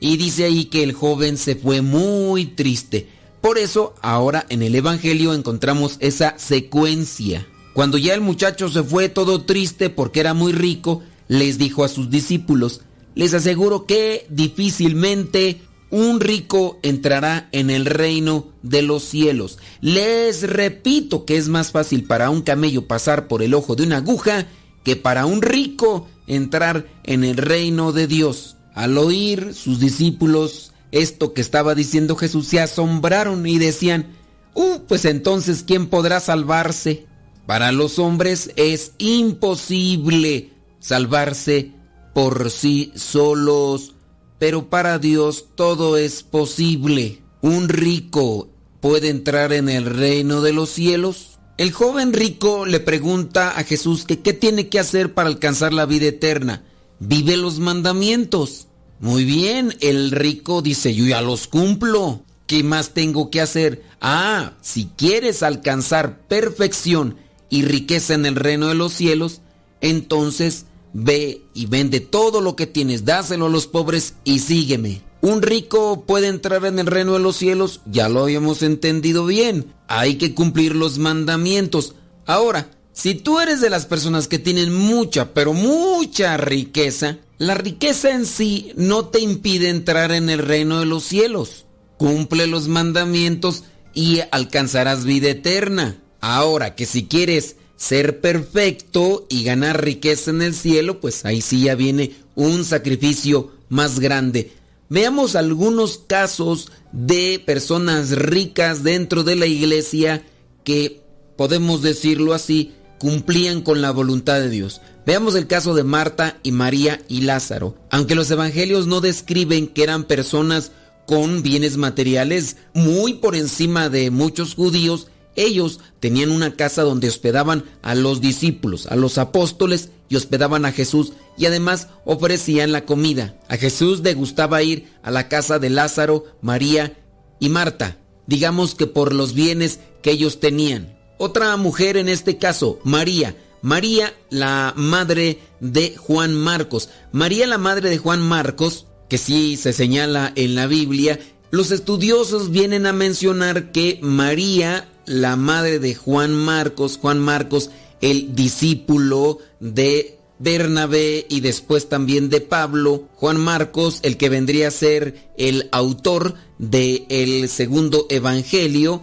Y 0.00 0.16
dice 0.16 0.44
ahí 0.44 0.66
que 0.66 0.84
el 0.84 0.92
joven 0.92 1.36
se 1.36 1.56
fue 1.56 1.82
muy 1.82 2.46
triste. 2.46 3.08
Por 3.40 3.58
eso 3.58 3.94
ahora 4.02 4.46
en 4.48 4.62
el 4.62 4.74
Evangelio 4.74 5.34
encontramos 5.34 5.96
esa 6.00 6.38
secuencia. 6.38 7.46
Cuando 7.72 7.96
ya 7.96 8.14
el 8.14 8.20
muchacho 8.20 8.68
se 8.68 8.82
fue 8.82 9.08
todo 9.08 9.42
triste 9.42 9.90
porque 9.90 10.20
era 10.20 10.34
muy 10.34 10.52
rico, 10.52 11.02
les 11.28 11.58
dijo 11.58 11.84
a 11.84 11.88
sus 11.88 12.10
discípulos, 12.10 12.80
les 13.14 13.34
aseguro 13.34 13.86
que 13.86 14.26
difícilmente 14.30 15.60
un 15.90 16.20
rico 16.20 16.78
entrará 16.82 17.48
en 17.52 17.70
el 17.70 17.86
reino 17.86 18.48
de 18.62 18.82
los 18.82 19.04
cielos. 19.04 19.58
Les 19.80 20.42
repito 20.42 21.24
que 21.24 21.36
es 21.36 21.48
más 21.48 21.70
fácil 21.70 22.04
para 22.04 22.30
un 22.30 22.42
camello 22.42 22.86
pasar 22.86 23.28
por 23.28 23.42
el 23.42 23.54
ojo 23.54 23.76
de 23.76 23.84
una 23.84 23.98
aguja 23.98 24.46
que 24.84 24.96
para 24.96 25.26
un 25.26 25.42
rico 25.42 26.08
entrar 26.26 26.86
en 27.04 27.24
el 27.24 27.36
reino 27.36 27.92
de 27.92 28.06
Dios. 28.06 28.56
Al 28.74 28.98
oír 28.98 29.54
sus 29.54 29.80
discípulos 29.80 30.67
esto 30.92 31.32
que 31.34 31.40
estaba 31.40 31.74
diciendo 31.74 32.16
Jesús, 32.16 32.46
se 32.46 32.60
asombraron 32.60 33.46
y 33.46 33.58
decían, 33.58 34.14
uh, 34.54 34.80
pues 34.86 35.04
entonces, 35.04 35.64
¿quién 35.66 35.88
podrá 35.88 36.20
salvarse? 36.20 37.06
Para 37.46 37.72
los 37.72 37.98
hombres 37.98 38.52
es 38.56 38.92
imposible 38.98 40.52
salvarse 40.80 41.72
por 42.14 42.50
sí 42.50 42.92
solos, 42.94 43.94
pero 44.38 44.68
para 44.68 44.98
Dios 44.98 45.46
todo 45.54 45.96
es 45.96 46.22
posible. 46.22 47.22
¿Un 47.40 47.68
rico 47.68 48.48
puede 48.80 49.08
entrar 49.08 49.52
en 49.52 49.68
el 49.68 49.86
reino 49.86 50.42
de 50.42 50.52
los 50.52 50.70
cielos? 50.70 51.38
El 51.56 51.72
joven 51.72 52.12
rico 52.12 52.66
le 52.66 52.78
pregunta 52.78 53.58
a 53.58 53.64
Jesús 53.64 54.04
que 54.04 54.20
qué 54.20 54.32
tiene 54.32 54.68
que 54.68 54.78
hacer 54.78 55.14
para 55.14 55.28
alcanzar 55.28 55.72
la 55.72 55.86
vida 55.86 56.06
eterna. 56.06 56.64
Vive 57.00 57.36
los 57.36 57.58
mandamientos. 57.58 58.67
Muy 59.00 59.24
bien, 59.24 59.76
el 59.80 60.10
rico 60.10 60.60
dice, 60.60 60.94
yo 60.94 61.06
ya 61.06 61.20
los 61.20 61.46
cumplo. 61.46 62.22
¿Qué 62.46 62.62
más 62.62 62.94
tengo 62.94 63.30
que 63.30 63.40
hacer? 63.40 63.82
Ah, 64.00 64.54
si 64.60 64.86
quieres 64.96 65.42
alcanzar 65.42 66.20
perfección 66.28 67.16
y 67.50 67.62
riqueza 67.62 68.14
en 68.14 68.26
el 68.26 68.36
reino 68.36 68.68
de 68.68 68.74
los 68.74 68.92
cielos, 68.92 69.42
entonces 69.80 70.64
ve 70.92 71.42
y 71.54 71.66
vende 71.66 72.00
todo 72.00 72.40
lo 72.40 72.56
que 72.56 72.66
tienes, 72.66 73.04
dáselo 73.04 73.46
a 73.46 73.50
los 73.50 73.66
pobres 73.66 74.14
y 74.24 74.38
sígueme. 74.38 75.02
Un 75.20 75.42
rico 75.42 76.04
puede 76.06 76.28
entrar 76.28 76.64
en 76.64 76.78
el 76.78 76.86
reino 76.86 77.12
de 77.14 77.18
los 77.18 77.36
cielos, 77.36 77.80
ya 77.86 78.08
lo 78.08 78.22
habíamos 78.22 78.62
entendido 78.62 79.26
bien. 79.26 79.74
Hay 79.88 80.14
que 80.14 80.34
cumplir 80.34 80.74
los 80.74 80.98
mandamientos. 80.98 81.94
Ahora, 82.24 82.70
si 82.98 83.14
tú 83.14 83.38
eres 83.38 83.60
de 83.60 83.70
las 83.70 83.86
personas 83.86 84.26
que 84.26 84.40
tienen 84.40 84.74
mucha, 84.74 85.32
pero 85.32 85.52
mucha 85.52 86.36
riqueza, 86.36 87.18
la 87.38 87.54
riqueza 87.54 88.10
en 88.10 88.26
sí 88.26 88.72
no 88.74 89.04
te 89.04 89.20
impide 89.20 89.68
entrar 89.68 90.10
en 90.10 90.28
el 90.28 90.40
reino 90.40 90.80
de 90.80 90.86
los 90.86 91.04
cielos. 91.04 91.64
Cumple 91.96 92.48
los 92.48 92.66
mandamientos 92.66 93.62
y 93.94 94.22
alcanzarás 94.32 95.04
vida 95.04 95.28
eterna. 95.28 96.02
Ahora 96.20 96.74
que 96.74 96.86
si 96.86 97.04
quieres 97.04 97.54
ser 97.76 98.20
perfecto 98.20 99.26
y 99.28 99.44
ganar 99.44 99.84
riqueza 99.84 100.32
en 100.32 100.42
el 100.42 100.52
cielo, 100.52 101.00
pues 101.00 101.24
ahí 101.24 101.40
sí 101.40 101.62
ya 101.62 101.76
viene 101.76 102.16
un 102.34 102.64
sacrificio 102.64 103.52
más 103.68 104.00
grande. 104.00 104.50
Veamos 104.88 105.36
algunos 105.36 105.98
casos 105.98 106.72
de 106.90 107.40
personas 107.46 108.10
ricas 108.10 108.82
dentro 108.82 109.22
de 109.22 109.36
la 109.36 109.46
iglesia 109.46 110.26
que, 110.64 111.00
podemos 111.36 111.82
decirlo 111.82 112.34
así, 112.34 112.74
cumplían 112.98 113.62
con 113.62 113.80
la 113.80 113.90
voluntad 113.90 114.40
de 114.40 114.50
Dios. 114.50 114.80
Veamos 115.06 115.34
el 115.34 115.46
caso 115.46 115.74
de 115.74 115.84
Marta 115.84 116.38
y 116.42 116.52
María 116.52 117.00
y 117.08 117.22
Lázaro. 117.22 117.76
Aunque 117.90 118.14
los 118.14 118.30
evangelios 118.30 118.86
no 118.86 119.00
describen 119.00 119.68
que 119.68 119.82
eran 119.82 120.04
personas 120.04 120.72
con 121.06 121.42
bienes 121.42 121.78
materiales 121.78 122.58
muy 122.74 123.14
por 123.14 123.34
encima 123.34 123.88
de 123.88 124.10
muchos 124.10 124.54
judíos, 124.54 125.08
ellos 125.36 125.80
tenían 126.00 126.30
una 126.30 126.56
casa 126.56 126.82
donde 126.82 127.08
hospedaban 127.08 127.64
a 127.80 127.94
los 127.94 128.20
discípulos, 128.20 128.86
a 128.86 128.96
los 128.96 129.18
apóstoles 129.18 129.90
y 130.08 130.16
hospedaban 130.16 130.64
a 130.64 130.72
Jesús 130.72 131.12
y 131.38 131.46
además 131.46 131.88
ofrecían 132.04 132.72
la 132.72 132.84
comida. 132.84 133.40
A 133.48 133.56
Jesús 133.56 134.00
le 134.00 134.14
gustaba 134.14 134.62
ir 134.62 134.88
a 135.02 135.10
la 135.10 135.28
casa 135.28 135.58
de 135.58 135.70
Lázaro, 135.70 136.24
María 136.42 136.98
y 137.38 137.48
Marta, 137.48 137.98
digamos 138.26 138.74
que 138.74 138.86
por 138.86 139.14
los 139.14 139.32
bienes 139.32 139.78
que 140.02 140.10
ellos 140.10 140.40
tenían. 140.40 140.97
Otra 141.18 141.56
mujer 141.56 141.96
en 141.96 142.08
este 142.08 142.38
caso, 142.38 142.78
María. 142.84 143.36
María, 143.60 144.14
la 144.30 144.72
madre 144.76 145.38
de 145.60 145.96
Juan 145.96 146.34
Marcos. 146.34 146.90
María, 147.12 147.46
la 147.46 147.58
madre 147.58 147.90
de 147.90 147.98
Juan 147.98 148.22
Marcos, 148.22 148.86
que 149.08 149.18
sí 149.18 149.56
se 149.56 149.72
señala 149.72 150.32
en 150.36 150.54
la 150.54 150.66
Biblia, 150.66 151.18
los 151.50 151.70
estudiosos 151.70 152.50
vienen 152.50 152.86
a 152.86 152.92
mencionar 152.92 153.72
que 153.72 153.98
María, 154.02 154.88
la 155.06 155.34
madre 155.36 155.78
de 155.78 155.94
Juan 155.94 156.32
Marcos, 156.32 156.98
Juan 157.00 157.18
Marcos, 157.18 157.70
el 158.00 158.34
discípulo 158.34 159.38
de 159.58 160.18
Bernabé 160.38 161.26
y 161.28 161.40
después 161.40 161.88
también 161.88 162.28
de 162.28 162.40
Pablo, 162.40 163.08
Juan 163.16 163.40
Marcos, 163.40 164.00
el 164.02 164.16
que 164.16 164.28
vendría 164.28 164.68
a 164.68 164.72
ser 164.72 165.30
el 165.36 165.68
autor 165.72 166.34
del 166.58 167.06
el 167.08 167.48
segundo 167.48 168.06
evangelio, 168.10 169.02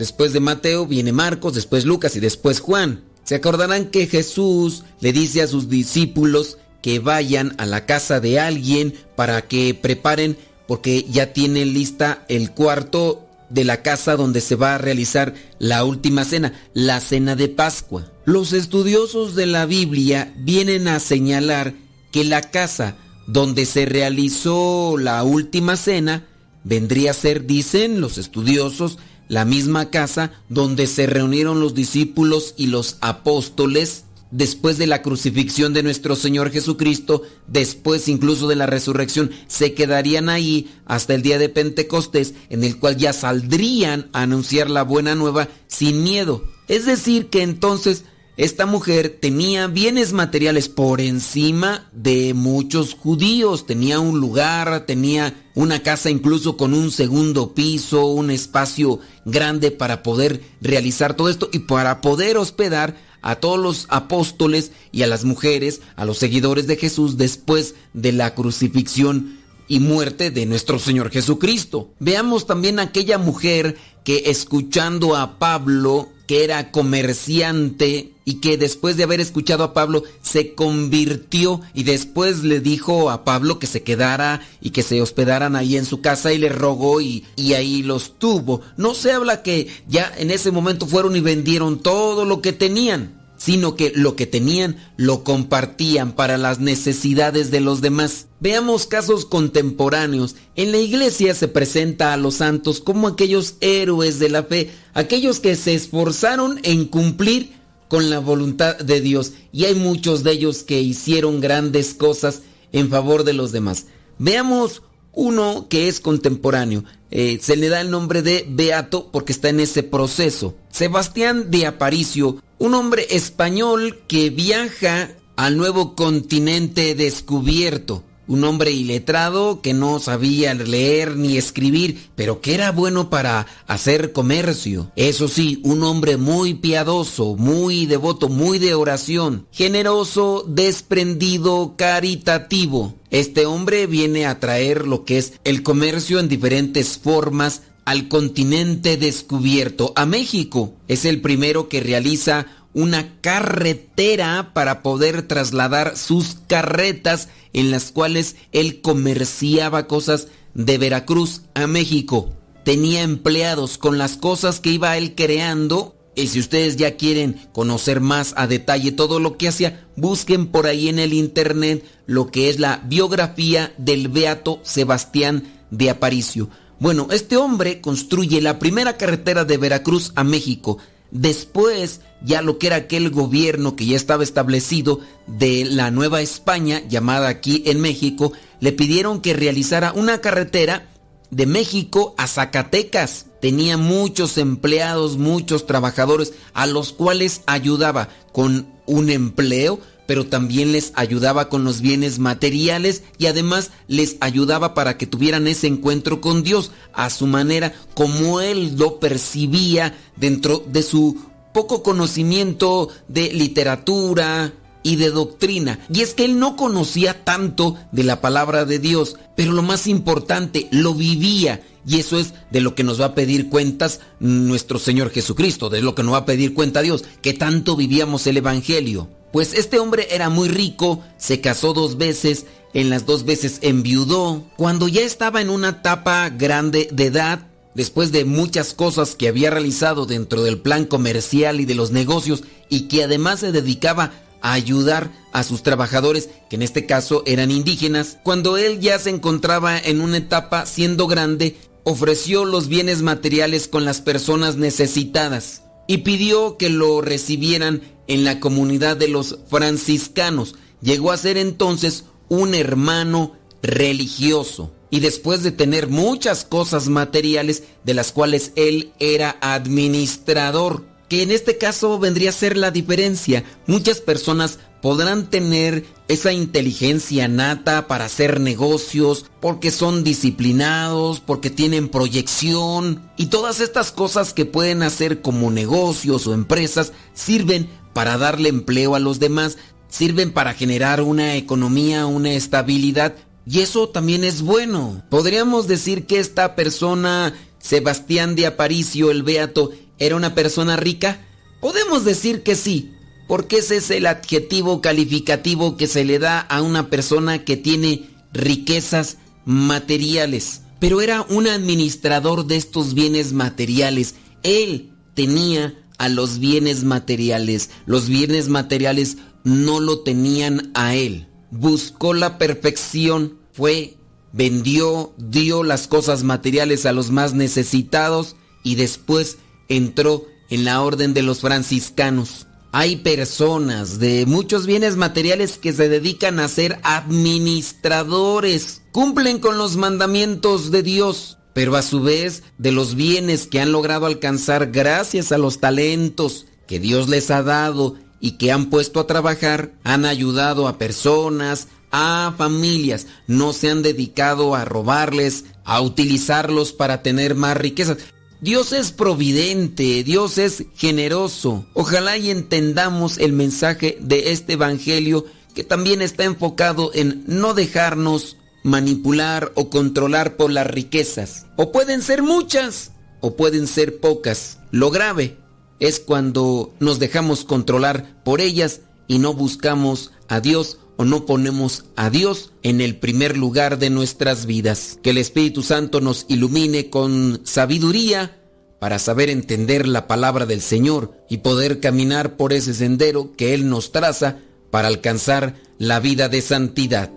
después 0.00 0.32
de 0.32 0.40
Mateo 0.40 0.86
viene 0.86 1.12
Marcos, 1.12 1.54
después 1.54 1.84
Lucas 1.84 2.16
y 2.16 2.20
después 2.20 2.58
Juan. 2.58 3.04
Se 3.22 3.34
acordarán 3.34 3.90
que 3.90 4.06
Jesús 4.06 4.82
le 5.00 5.12
dice 5.12 5.42
a 5.42 5.46
sus 5.46 5.68
discípulos 5.68 6.56
que 6.82 6.98
vayan 6.98 7.54
a 7.58 7.66
la 7.66 7.84
casa 7.84 8.18
de 8.18 8.40
alguien 8.40 8.94
para 9.14 9.42
que 9.42 9.74
preparen 9.74 10.38
porque 10.66 11.04
ya 11.04 11.34
tienen 11.34 11.74
lista 11.74 12.24
el 12.28 12.50
cuarto 12.52 13.28
de 13.50 13.64
la 13.64 13.82
casa 13.82 14.16
donde 14.16 14.40
se 14.40 14.56
va 14.56 14.74
a 14.74 14.78
realizar 14.78 15.34
la 15.58 15.84
última 15.84 16.24
cena, 16.24 16.54
la 16.72 17.00
cena 17.00 17.36
de 17.36 17.48
Pascua. 17.48 18.10
Los 18.24 18.54
estudiosos 18.54 19.34
de 19.34 19.46
la 19.46 19.66
Biblia 19.66 20.32
vienen 20.38 20.88
a 20.88 20.98
señalar 20.98 21.74
que 22.10 22.24
la 22.24 22.40
casa 22.40 22.96
donde 23.26 23.66
se 23.66 23.84
realizó 23.84 24.96
la 24.96 25.22
última 25.24 25.76
cena 25.76 26.26
vendría 26.64 27.10
a 27.10 27.14
ser, 27.14 27.46
dicen 27.46 28.00
los 28.00 28.18
estudiosos, 28.18 28.98
la 29.30 29.44
misma 29.44 29.90
casa 29.90 30.32
donde 30.48 30.88
se 30.88 31.06
reunieron 31.06 31.60
los 31.60 31.72
discípulos 31.72 32.52
y 32.56 32.66
los 32.66 32.96
apóstoles 33.00 34.04
después 34.32 34.76
de 34.76 34.88
la 34.88 35.02
crucifixión 35.02 35.72
de 35.72 35.84
nuestro 35.84 36.16
Señor 36.16 36.50
Jesucristo, 36.50 37.22
después 37.46 38.08
incluso 38.08 38.48
de 38.48 38.56
la 38.56 38.66
resurrección, 38.66 39.30
se 39.46 39.72
quedarían 39.72 40.28
ahí 40.28 40.68
hasta 40.84 41.14
el 41.14 41.22
día 41.22 41.38
de 41.38 41.48
Pentecostés, 41.48 42.34
en 42.48 42.64
el 42.64 42.78
cual 42.78 42.96
ya 42.96 43.12
saldrían 43.12 44.10
a 44.12 44.22
anunciar 44.22 44.68
la 44.68 44.82
buena 44.82 45.14
nueva 45.14 45.48
sin 45.68 46.02
miedo. 46.02 46.42
Es 46.66 46.86
decir, 46.86 47.28
que 47.28 47.42
entonces 47.42 48.04
esta 48.40 48.64
mujer 48.64 49.18
tenía 49.20 49.66
bienes 49.66 50.14
materiales 50.14 50.70
por 50.70 51.02
encima 51.02 51.90
de 51.92 52.32
muchos 52.32 52.94
judíos, 52.94 53.66
tenía 53.66 54.00
un 54.00 54.18
lugar, 54.18 54.86
tenía 54.86 55.34
una 55.54 55.82
casa 55.82 56.08
incluso 56.08 56.56
con 56.56 56.72
un 56.72 56.90
segundo 56.90 57.54
piso, 57.54 58.06
un 58.06 58.30
espacio 58.30 58.98
grande 59.26 59.70
para 59.70 60.02
poder 60.02 60.40
realizar 60.62 61.16
todo 61.16 61.28
esto 61.28 61.50
y 61.52 61.58
para 61.58 62.00
poder 62.00 62.38
hospedar 62.38 62.96
a 63.20 63.36
todos 63.36 63.58
los 63.58 63.86
apóstoles 63.90 64.72
y 64.90 65.02
a 65.02 65.06
las 65.06 65.26
mujeres, 65.26 65.82
a 65.96 66.06
los 66.06 66.16
seguidores 66.16 66.66
de 66.66 66.76
Jesús 66.76 67.18
después 67.18 67.74
de 67.92 68.12
la 68.12 68.34
crucifixión 68.34 69.38
y 69.68 69.80
muerte 69.80 70.30
de 70.30 70.46
nuestro 70.46 70.78
Señor 70.78 71.10
Jesucristo. 71.10 71.92
Veamos 71.98 72.46
también 72.46 72.78
aquella 72.78 73.18
mujer 73.18 73.76
que 74.02 74.22
escuchando 74.30 75.14
a 75.14 75.38
Pablo, 75.38 76.08
que 76.30 76.44
era 76.44 76.70
comerciante 76.70 78.12
y 78.24 78.34
que 78.34 78.56
después 78.56 78.96
de 78.96 79.02
haber 79.02 79.18
escuchado 79.18 79.64
a 79.64 79.74
Pablo 79.74 80.04
se 80.22 80.54
convirtió 80.54 81.60
y 81.74 81.82
después 81.82 82.44
le 82.44 82.60
dijo 82.60 83.10
a 83.10 83.24
Pablo 83.24 83.58
que 83.58 83.66
se 83.66 83.82
quedara 83.82 84.40
y 84.60 84.70
que 84.70 84.84
se 84.84 85.02
hospedaran 85.02 85.56
ahí 85.56 85.76
en 85.76 85.84
su 85.84 86.00
casa 86.02 86.32
y 86.32 86.38
le 86.38 86.48
rogó 86.48 87.00
y, 87.00 87.24
y 87.34 87.54
ahí 87.54 87.82
los 87.82 88.16
tuvo. 88.20 88.60
No 88.76 88.94
se 88.94 89.10
habla 89.10 89.42
que 89.42 89.66
ya 89.88 90.12
en 90.18 90.30
ese 90.30 90.52
momento 90.52 90.86
fueron 90.86 91.16
y 91.16 91.20
vendieron 91.20 91.80
todo 91.80 92.24
lo 92.24 92.40
que 92.40 92.52
tenían 92.52 93.19
sino 93.40 93.74
que 93.74 93.90
lo 93.96 94.16
que 94.16 94.26
tenían 94.26 94.76
lo 94.98 95.24
compartían 95.24 96.12
para 96.12 96.36
las 96.36 96.60
necesidades 96.60 97.50
de 97.50 97.60
los 97.60 97.80
demás. 97.80 98.26
Veamos 98.38 98.86
casos 98.86 99.24
contemporáneos. 99.24 100.36
En 100.56 100.72
la 100.72 100.78
iglesia 100.78 101.34
se 101.34 101.48
presenta 101.48 102.12
a 102.12 102.18
los 102.18 102.34
santos 102.34 102.80
como 102.80 103.08
aquellos 103.08 103.54
héroes 103.62 104.18
de 104.18 104.28
la 104.28 104.42
fe, 104.42 104.70
aquellos 104.92 105.40
que 105.40 105.56
se 105.56 105.72
esforzaron 105.72 106.60
en 106.64 106.84
cumplir 106.84 107.52
con 107.88 108.10
la 108.10 108.18
voluntad 108.18 108.76
de 108.76 109.00
Dios 109.00 109.32
y 109.52 109.64
hay 109.64 109.74
muchos 109.74 110.22
de 110.22 110.32
ellos 110.32 110.62
que 110.62 110.82
hicieron 110.82 111.40
grandes 111.40 111.94
cosas 111.94 112.42
en 112.72 112.90
favor 112.90 113.24
de 113.24 113.32
los 113.32 113.52
demás. 113.52 113.86
Veamos 114.18 114.82
uno 115.14 115.66
que 115.70 115.88
es 115.88 115.98
contemporáneo. 115.98 116.84
Eh, 117.10 117.38
se 117.40 117.56
le 117.56 117.70
da 117.70 117.80
el 117.80 117.90
nombre 117.90 118.20
de 118.20 118.44
Beato 118.46 119.08
porque 119.10 119.32
está 119.32 119.48
en 119.48 119.60
ese 119.60 119.82
proceso. 119.82 120.54
Sebastián 120.70 121.50
de 121.50 121.66
Aparicio, 121.66 122.42
un 122.60 122.74
hombre 122.74 123.06
español 123.08 124.02
que 124.06 124.28
viaja 124.28 125.08
al 125.34 125.56
nuevo 125.56 125.96
continente 125.96 126.94
descubierto. 126.94 128.04
un 128.26 128.44
hombre 128.44 128.70
iletrado 128.70 129.60
que 129.60 129.74
no 129.74 129.98
sabía 129.98 130.54
leer 130.54 131.16
ni 131.16 131.36
escribir, 131.36 132.10
pero 132.14 132.40
que 132.40 132.54
era 132.54 132.70
bueno 132.70 133.10
para 133.10 133.46
hacer 133.66 134.12
comercio. 134.12 134.92
Eso 134.94 135.26
sí, 135.26 135.60
un 135.64 135.82
hombre 135.82 136.16
muy 136.16 136.54
piadoso, 136.54 137.34
muy 137.34 137.86
devoto, 137.86 138.28
muy 138.28 138.60
de 138.60 138.74
oración, 138.74 139.48
generoso, 139.50 140.44
desprendido, 140.46 141.74
caritativo. 141.76 142.94
Este 143.10 143.46
hombre 143.46 143.88
viene 143.88 144.26
a 144.26 144.38
traer 144.38 144.86
lo 144.86 145.04
que 145.04 145.18
es 145.18 145.32
el 145.42 145.64
comercio 145.64 146.20
en 146.20 146.28
diferentes 146.28 146.98
formas 146.98 147.62
al 147.84 148.08
continente 148.08 148.96
descubierto, 148.96 149.92
a 149.96 150.06
México. 150.06 150.74
Es 150.88 151.04
el 151.04 151.20
primero 151.20 151.68
que 151.68 151.80
realiza 151.80 152.46
una 152.72 153.20
carretera 153.20 154.52
para 154.54 154.82
poder 154.82 155.22
trasladar 155.26 155.96
sus 155.96 156.36
carretas 156.46 157.28
en 157.52 157.70
las 157.70 157.90
cuales 157.90 158.36
él 158.52 158.80
comerciaba 158.80 159.86
cosas 159.86 160.28
de 160.54 160.78
Veracruz 160.78 161.42
a 161.54 161.66
México. 161.66 162.30
Tenía 162.64 163.02
empleados 163.02 163.78
con 163.78 163.98
las 163.98 164.16
cosas 164.16 164.60
que 164.60 164.70
iba 164.70 164.96
él 164.96 165.14
creando. 165.14 165.96
Y 166.14 166.26
si 166.26 166.40
ustedes 166.40 166.76
ya 166.76 166.96
quieren 166.96 167.40
conocer 167.52 168.00
más 168.00 168.34
a 168.36 168.46
detalle 168.46 168.92
todo 168.92 169.20
lo 169.20 169.36
que 169.38 169.48
hacía, 169.48 169.88
busquen 169.96 170.48
por 170.48 170.66
ahí 170.66 170.88
en 170.88 170.98
el 170.98 171.12
internet 171.12 171.84
lo 172.06 172.30
que 172.30 172.50
es 172.50 172.58
la 172.58 172.82
biografía 172.84 173.72
del 173.78 174.08
Beato 174.08 174.60
Sebastián 174.62 175.44
de 175.70 175.88
Aparicio. 175.88 176.50
Bueno, 176.80 177.08
este 177.10 177.36
hombre 177.36 177.82
construye 177.82 178.40
la 178.40 178.58
primera 178.58 178.96
carretera 178.96 179.44
de 179.44 179.58
Veracruz 179.58 180.12
a 180.16 180.24
México. 180.24 180.78
Después, 181.10 182.00
ya 182.24 182.40
lo 182.40 182.58
que 182.58 182.68
era 182.68 182.76
aquel 182.76 183.10
gobierno 183.10 183.76
que 183.76 183.84
ya 183.84 183.96
estaba 183.96 184.22
establecido 184.22 185.00
de 185.26 185.66
la 185.66 185.90
Nueva 185.90 186.22
España, 186.22 186.82
llamada 186.88 187.28
aquí 187.28 187.62
en 187.66 187.80
México, 187.80 188.32
le 188.60 188.72
pidieron 188.72 189.20
que 189.20 189.34
realizara 189.34 189.92
una 189.92 190.22
carretera 190.22 190.88
de 191.30 191.44
México 191.44 192.14
a 192.16 192.26
Zacatecas. 192.26 193.26
Tenía 193.42 193.76
muchos 193.76 194.38
empleados, 194.38 195.18
muchos 195.18 195.66
trabajadores, 195.66 196.32
a 196.54 196.66
los 196.66 196.94
cuales 196.94 197.42
ayudaba 197.44 198.08
con 198.32 198.72
un 198.86 199.10
empleo, 199.10 199.80
pero 200.10 200.26
también 200.26 200.72
les 200.72 200.90
ayudaba 200.96 201.48
con 201.48 201.62
los 201.62 201.82
bienes 201.82 202.18
materiales 202.18 203.04
y 203.16 203.26
además 203.26 203.70
les 203.86 204.16
ayudaba 204.18 204.74
para 204.74 204.98
que 204.98 205.06
tuvieran 205.06 205.46
ese 205.46 205.68
encuentro 205.68 206.20
con 206.20 206.42
Dios 206.42 206.72
a 206.92 207.10
su 207.10 207.28
manera, 207.28 207.72
como 207.94 208.40
él 208.40 208.74
lo 208.76 208.98
percibía 208.98 209.96
dentro 210.16 210.64
de 210.66 210.82
su 210.82 211.16
poco 211.54 211.84
conocimiento 211.84 212.88
de 213.06 213.32
literatura 213.32 214.52
y 214.82 214.96
de 214.96 215.10
doctrina. 215.10 215.78
Y 215.94 216.00
es 216.00 216.12
que 216.12 216.24
él 216.24 216.40
no 216.40 216.56
conocía 216.56 217.22
tanto 217.22 217.76
de 217.92 218.02
la 218.02 218.20
palabra 218.20 218.64
de 218.64 218.80
Dios, 218.80 219.14
pero 219.36 219.52
lo 219.52 219.62
más 219.62 219.86
importante, 219.86 220.66
lo 220.72 220.92
vivía. 220.92 221.62
Y 221.86 222.00
eso 222.00 222.18
es 222.18 222.34
de 222.50 222.60
lo 222.60 222.74
que 222.74 222.82
nos 222.82 223.00
va 223.00 223.04
a 223.04 223.14
pedir 223.14 223.48
cuentas 223.48 224.00
nuestro 224.18 224.80
Señor 224.80 225.10
Jesucristo, 225.10 225.70
de 225.70 225.82
lo 225.82 225.94
que 225.94 226.02
nos 226.02 226.14
va 226.14 226.18
a 226.18 226.26
pedir 226.26 226.52
cuenta 226.52 226.82
Dios, 226.82 227.04
que 227.22 227.32
tanto 227.32 227.76
vivíamos 227.76 228.26
el 228.26 228.38
Evangelio. 228.38 229.08
Pues 229.32 229.54
este 229.54 229.78
hombre 229.78 230.08
era 230.10 230.28
muy 230.28 230.48
rico, 230.48 231.02
se 231.16 231.40
casó 231.40 231.72
dos 231.72 231.96
veces, 231.96 232.46
en 232.74 232.90
las 232.90 233.06
dos 233.06 233.24
veces 233.24 233.58
enviudó. 233.62 234.44
Cuando 234.56 234.88
ya 234.88 235.02
estaba 235.02 235.40
en 235.40 235.50
una 235.50 235.68
etapa 235.68 236.28
grande 236.30 236.88
de 236.90 237.06
edad, 237.06 237.46
después 237.74 238.10
de 238.10 238.24
muchas 238.24 238.74
cosas 238.74 239.14
que 239.14 239.28
había 239.28 239.50
realizado 239.50 240.06
dentro 240.06 240.42
del 240.42 240.58
plan 240.58 240.84
comercial 240.84 241.60
y 241.60 241.64
de 241.64 241.76
los 241.76 241.92
negocios, 241.92 242.42
y 242.68 242.88
que 242.88 243.04
además 243.04 243.40
se 243.40 243.52
dedicaba 243.52 244.12
a 244.42 244.52
ayudar 244.52 245.12
a 245.32 245.44
sus 245.44 245.62
trabajadores, 245.62 246.28
que 246.48 246.56
en 246.56 246.62
este 246.62 246.86
caso 246.86 247.22
eran 247.24 247.52
indígenas, 247.52 248.18
cuando 248.24 248.56
él 248.56 248.80
ya 248.80 248.98
se 248.98 249.10
encontraba 249.10 249.78
en 249.78 250.00
una 250.00 250.16
etapa 250.16 250.66
siendo 250.66 251.06
grande, 251.06 251.56
ofreció 251.84 252.44
los 252.44 252.66
bienes 252.66 253.02
materiales 253.02 253.68
con 253.68 253.84
las 253.84 254.00
personas 254.00 254.56
necesitadas 254.56 255.62
y 255.90 255.98
pidió 255.98 256.56
que 256.56 256.70
lo 256.70 257.00
recibieran 257.00 257.82
en 258.06 258.22
la 258.22 258.38
comunidad 258.38 258.96
de 258.96 259.08
los 259.08 259.40
franciscanos. 259.48 260.54
Llegó 260.80 261.10
a 261.10 261.16
ser 261.16 261.36
entonces 261.36 262.04
un 262.28 262.54
hermano 262.54 263.32
religioso. 263.60 264.72
Y 264.90 265.00
después 265.00 265.42
de 265.42 265.50
tener 265.50 265.88
muchas 265.88 266.44
cosas 266.44 266.86
materiales 266.86 267.64
de 267.82 267.94
las 267.94 268.12
cuales 268.12 268.52
él 268.54 268.92
era 269.00 269.36
administrador, 269.40 270.86
que 271.08 271.24
en 271.24 271.32
este 271.32 271.58
caso 271.58 271.98
vendría 271.98 272.30
a 272.30 272.34
ser 272.34 272.56
la 272.56 272.70
diferencia. 272.70 273.42
Muchas 273.66 274.00
personas 274.00 274.60
podrán 274.82 275.28
tener 275.30 275.84
esa 276.08 276.32
inteligencia 276.32 277.28
nata 277.28 277.86
para 277.86 278.06
hacer 278.06 278.40
negocios, 278.40 279.26
porque 279.40 279.70
son 279.70 280.04
disciplinados, 280.04 281.20
porque 281.20 281.50
tienen 281.50 281.88
proyección 281.88 283.10
y 283.16 283.26
todas 283.26 283.60
estas 283.60 283.92
cosas 283.92 284.32
que 284.32 284.46
pueden 284.46 284.82
hacer 284.82 285.22
como 285.22 285.50
negocios 285.50 286.26
o 286.26 286.34
empresas 286.34 286.92
sirven 287.14 287.68
para 287.92 288.18
darle 288.18 288.48
empleo 288.48 288.94
a 288.94 289.00
los 289.00 289.18
demás, 289.18 289.58
sirven 289.88 290.32
para 290.32 290.54
generar 290.54 291.02
una 291.02 291.36
economía, 291.36 292.06
una 292.06 292.32
estabilidad, 292.32 293.14
y 293.46 293.60
eso 293.60 293.88
también 293.88 294.24
es 294.24 294.42
bueno. 294.42 295.02
Podríamos 295.10 295.66
decir 295.66 296.06
que 296.06 296.18
esta 296.18 296.54
persona, 296.54 297.34
Sebastián 297.58 298.36
de 298.36 298.46
Aparicio 298.46 299.10
el 299.10 299.22
Beato, 299.22 299.70
era 299.98 300.16
una 300.16 300.34
persona 300.34 300.76
rica. 300.76 301.26
Podemos 301.60 302.04
decir 302.04 302.42
que 302.42 302.54
sí, 302.54 302.94
porque 303.30 303.58
ese 303.58 303.76
es 303.76 303.92
el 303.92 304.06
adjetivo 304.06 304.80
calificativo 304.80 305.76
que 305.76 305.86
se 305.86 306.04
le 306.04 306.18
da 306.18 306.40
a 306.40 306.62
una 306.62 306.90
persona 306.90 307.44
que 307.44 307.56
tiene 307.56 308.10
riquezas 308.32 309.18
materiales. 309.44 310.62
Pero 310.80 311.00
era 311.00 311.22
un 311.22 311.46
administrador 311.46 312.44
de 312.48 312.56
estos 312.56 312.92
bienes 312.92 313.32
materiales. 313.32 314.16
Él 314.42 314.90
tenía 315.14 315.78
a 315.96 316.08
los 316.08 316.40
bienes 316.40 316.82
materiales. 316.82 317.70
Los 317.86 318.08
bienes 318.08 318.48
materiales 318.48 319.18
no 319.44 319.78
lo 319.78 320.00
tenían 320.00 320.72
a 320.74 320.96
él. 320.96 321.28
Buscó 321.52 322.14
la 322.14 322.36
perfección, 322.36 323.38
fue, 323.52 323.96
vendió, 324.32 325.14
dio 325.18 325.62
las 325.62 325.86
cosas 325.86 326.24
materiales 326.24 326.84
a 326.84 326.92
los 326.92 327.12
más 327.12 327.32
necesitados 327.34 328.34
y 328.64 328.74
después 328.74 329.38
entró 329.68 330.26
en 330.48 330.64
la 330.64 330.82
orden 330.82 331.14
de 331.14 331.22
los 331.22 331.42
franciscanos. 331.42 332.48
Hay 332.72 332.96
personas 332.96 333.98
de 333.98 334.26
muchos 334.26 334.64
bienes 334.64 334.96
materiales 334.96 335.58
que 335.58 335.72
se 335.72 335.88
dedican 335.88 336.38
a 336.38 336.46
ser 336.46 336.78
administradores, 336.84 338.82
cumplen 338.92 339.40
con 339.40 339.58
los 339.58 339.76
mandamientos 339.76 340.70
de 340.70 340.84
Dios, 340.84 341.38
pero 341.52 341.74
a 341.74 341.82
su 341.82 342.00
vez 342.00 342.44
de 342.58 342.70
los 342.70 342.94
bienes 342.94 343.48
que 343.48 343.60
han 343.60 343.72
logrado 343.72 344.06
alcanzar 344.06 344.70
gracias 344.70 345.32
a 345.32 345.38
los 345.38 345.58
talentos 345.58 346.46
que 346.68 346.78
Dios 346.78 347.08
les 347.08 347.32
ha 347.32 347.42
dado 347.42 347.96
y 348.20 348.32
que 348.32 348.52
han 348.52 348.66
puesto 348.66 349.00
a 349.00 349.06
trabajar, 349.08 349.72
han 349.82 350.04
ayudado 350.04 350.68
a 350.68 350.78
personas, 350.78 351.66
a 351.90 352.34
familias, 352.38 353.08
no 353.26 353.52
se 353.52 353.68
han 353.68 353.82
dedicado 353.82 354.54
a 354.54 354.64
robarles, 354.64 355.46
a 355.64 355.80
utilizarlos 355.80 356.72
para 356.72 357.02
tener 357.02 357.34
más 357.34 357.56
riquezas. 357.56 357.96
Dios 358.40 358.72
es 358.72 358.90
providente, 358.90 360.02
Dios 360.02 360.38
es 360.38 360.64
generoso. 360.74 361.66
Ojalá 361.74 362.16
y 362.16 362.30
entendamos 362.30 363.18
el 363.18 363.34
mensaje 363.34 363.98
de 364.00 364.32
este 364.32 364.54
Evangelio 364.54 365.26
que 365.54 365.62
también 365.62 366.00
está 366.00 366.24
enfocado 366.24 366.90
en 366.94 367.22
no 367.26 367.52
dejarnos 367.52 368.38
manipular 368.62 369.52
o 369.56 369.68
controlar 369.68 370.36
por 370.36 370.50
las 370.50 370.66
riquezas. 370.66 371.46
O 371.56 371.70
pueden 371.70 372.00
ser 372.00 372.22
muchas 372.22 372.92
o 373.20 373.36
pueden 373.36 373.66
ser 373.66 374.00
pocas. 374.00 374.58
Lo 374.70 374.90
grave 374.90 375.36
es 375.78 376.00
cuando 376.00 376.74
nos 376.80 376.98
dejamos 376.98 377.44
controlar 377.44 378.22
por 378.24 378.40
ellas 378.40 378.80
y 379.06 379.18
no 379.18 379.34
buscamos 379.34 380.12
a 380.28 380.40
Dios 380.40 380.78
o 381.00 381.04
no 381.06 381.24
ponemos 381.24 381.86
a 381.96 382.10
Dios 382.10 382.52
en 382.62 382.82
el 382.82 382.94
primer 382.94 383.34
lugar 383.34 383.78
de 383.78 383.88
nuestras 383.88 384.44
vidas. 384.44 384.98
Que 385.02 385.08
el 385.08 385.16
Espíritu 385.16 385.62
Santo 385.62 386.02
nos 386.02 386.26
ilumine 386.28 386.90
con 386.90 387.40
sabiduría 387.44 388.36
para 388.78 388.98
saber 388.98 389.30
entender 389.30 389.88
la 389.88 390.06
palabra 390.06 390.44
del 390.44 390.60
Señor 390.60 391.16
y 391.30 391.38
poder 391.38 391.80
caminar 391.80 392.36
por 392.36 392.52
ese 392.52 392.74
sendero 392.74 393.32
que 393.34 393.54
Él 393.54 393.70
nos 393.70 393.92
traza 393.92 394.40
para 394.70 394.88
alcanzar 394.88 395.54
la 395.78 396.00
vida 396.00 396.28
de 396.28 396.42
santidad. 396.42 397.08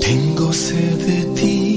Tengo 0.00 0.52
sed 0.52 0.94
de 1.08 1.24
ti, 1.34 1.73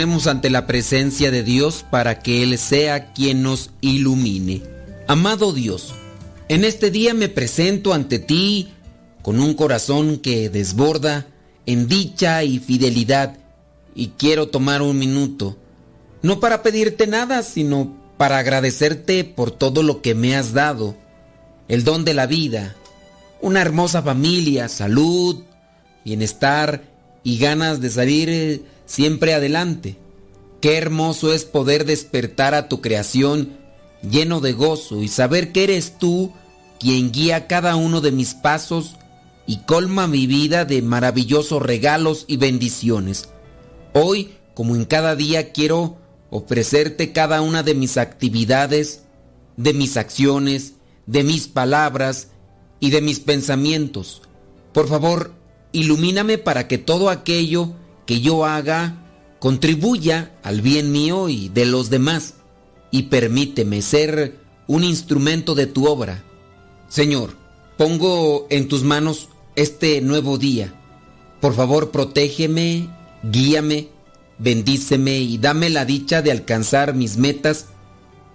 ante 0.00 0.48
la 0.48 0.66
presencia 0.66 1.30
de 1.30 1.42
Dios 1.42 1.84
para 1.90 2.20
que 2.20 2.42
Él 2.42 2.56
sea 2.56 3.12
quien 3.12 3.42
nos 3.42 3.68
ilumine. 3.82 4.62
Amado 5.06 5.52
Dios, 5.52 5.92
en 6.48 6.64
este 6.64 6.90
día 6.90 7.12
me 7.12 7.28
presento 7.28 7.92
ante 7.92 8.18
ti 8.18 8.70
con 9.20 9.40
un 9.40 9.52
corazón 9.52 10.16
que 10.16 10.48
desborda 10.48 11.26
en 11.66 11.86
dicha 11.86 12.42
y 12.44 12.60
fidelidad 12.60 13.36
y 13.94 14.12
quiero 14.16 14.48
tomar 14.48 14.80
un 14.80 14.98
minuto, 14.98 15.58
no 16.22 16.40
para 16.40 16.62
pedirte 16.62 17.06
nada, 17.06 17.42
sino 17.42 17.94
para 18.16 18.38
agradecerte 18.38 19.24
por 19.24 19.50
todo 19.50 19.82
lo 19.82 20.00
que 20.00 20.14
me 20.14 20.34
has 20.34 20.54
dado, 20.54 20.96
el 21.68 21.84
don 21.84 22.06
de 22.06 22.14
la 22.14 22.26
vida, 22.26 22.74
una 23.42 23.60
hermosa 23.60 24.00
familia, 24.00 24.70
salud, 24.70 25.42
bienestar 26.06 26.84
y 27.22 27.36
ganas 27.36 27.82
de 27.82 27.90
salir 27.90 28.64
siempre 28.90 29.34
adelante. 29.34 29.96
Qué 30.60 30.76
hermoso 30.76 31.32
es 31.32 31.44
poder 31.44 31.84
despertar 31.84 32.54
a 32.54 32.68
tu 32.68 32.80
creación 32.80 33.56
lleno 34.02 34.40
de 34.40 34.52
gozo 34.52 35.00
y 35.00 35.06
saber 35.06 35.52
que 35.52 35.62
eres 35.62 35.96
tú 35.98 36.32
quien 36.80 37.12
guía 37.12 37.46
cada 37.46 37.76
uno 37.76 38.00
de 38.00 38.10
mis 38.10 38.34
pasos 38.34 38.96
y 39.46 39.58
colma 39.58 40.08
mi 40.08 40.26
vida 40.26 40.64
de 40.64 40.82
maravillosos 40.82 41.62
regalos 41.62 42.24
y 42.26 42.36
bendiciones. 42.36 43.28
Hoy, 43.92 44.32
como 44.54 44.74
en 44.74 44.84
cada 44.86 45.14
día, 45.14 45.52
quiero 45.52 45.98
ofrecerte 46.30 47.12
cada 47.12 47.42
una 47.42 47.62
de 47.62 47.74
mis 47.74 47.96
actividades, 47.96 49.04
de 49.56 49.72
mis 49.72 49.96
acciones, 49.96 50.74
de 51.06 51.22
mis 51.22 51.46
palabras 51.46 52.28
y 52.80 52.90
de 52.90 53.02
mis 53.02 53.20
pensamientos. 53.20 54.22
Por 54.72 54.88
favor, 54.88 55.32
ilumíname 55.70 56.38
para 56.38 56.66
que 56.66 56.78
todo 56.78 57.08
aquello 57.08 57.74
que 58.10 58.20
yo 58.20 58.44
haga 58.44 58.96
contribuya 59.38 60.32
al 60.42 60.62
bien 60.62 60.90
mío 60.90 61.28
y 61.28 61.48
de 61.48 61.64
los 61.64 61.90
demás, 61.90 62.34
y 62.90 63.04
permíteme 63.04 63.82
ser 63.82 64.36
un 64.66 64.82
instrumento 64.82 65.54
de 65.54 65.68
tu 65.68 65.86
obra. 65.86 66.24
Señor, 66.88 67.36
pongo 67.78 68.48
en 68.50 68.66
tus 68.66 68.82
manos 68.82 69.28
este 69.54 70.00
nuevo 70.00 70.38
día. 70.38 70.74
Por 71.40 71.54
favor, 71.54 71.92
protégeme, 71.92 72.88
guíame, 73.22 73.90
bendíceme 74.38 75.20
y 75.20 75.38
dame 75.38 75.70
la 75.70 75.84
dicha 75.84 76.20
de 76.20 76.32
alcanzar 76.32 76.96
mis 76.96 77.16
metas 77.16 77.66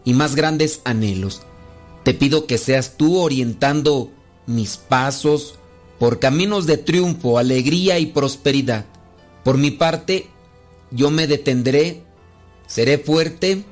y 0.06 0.14
más 0.14 0.35
grandes 0.35 0.80
anhelos. 0.85 1.41
Te 2.03 2.14
pido 2.14 2.45
que 2.45 2.57
seas 2.57 2.95
tú 2.95 3.18
orientando 3.19 4.10
mis 4.47 4.77
pasos 4.77 5.56
por 5.99 6.19
caminos 6.19 6.65
de 6.65 6.77
triunfo, 6.77 7.38
alegría 7.38 7.99
y 7.99 8.06
prosperidad. 8.06 8.85
Por 9.45 9.59
mi 9.59 9.69
parte, 9.69 10.26
yo 10.89 11.11
me 11.11 11.27
detendré, 11.27 12.01
seré 12.65 12.97
fuerte, 12.97 13.63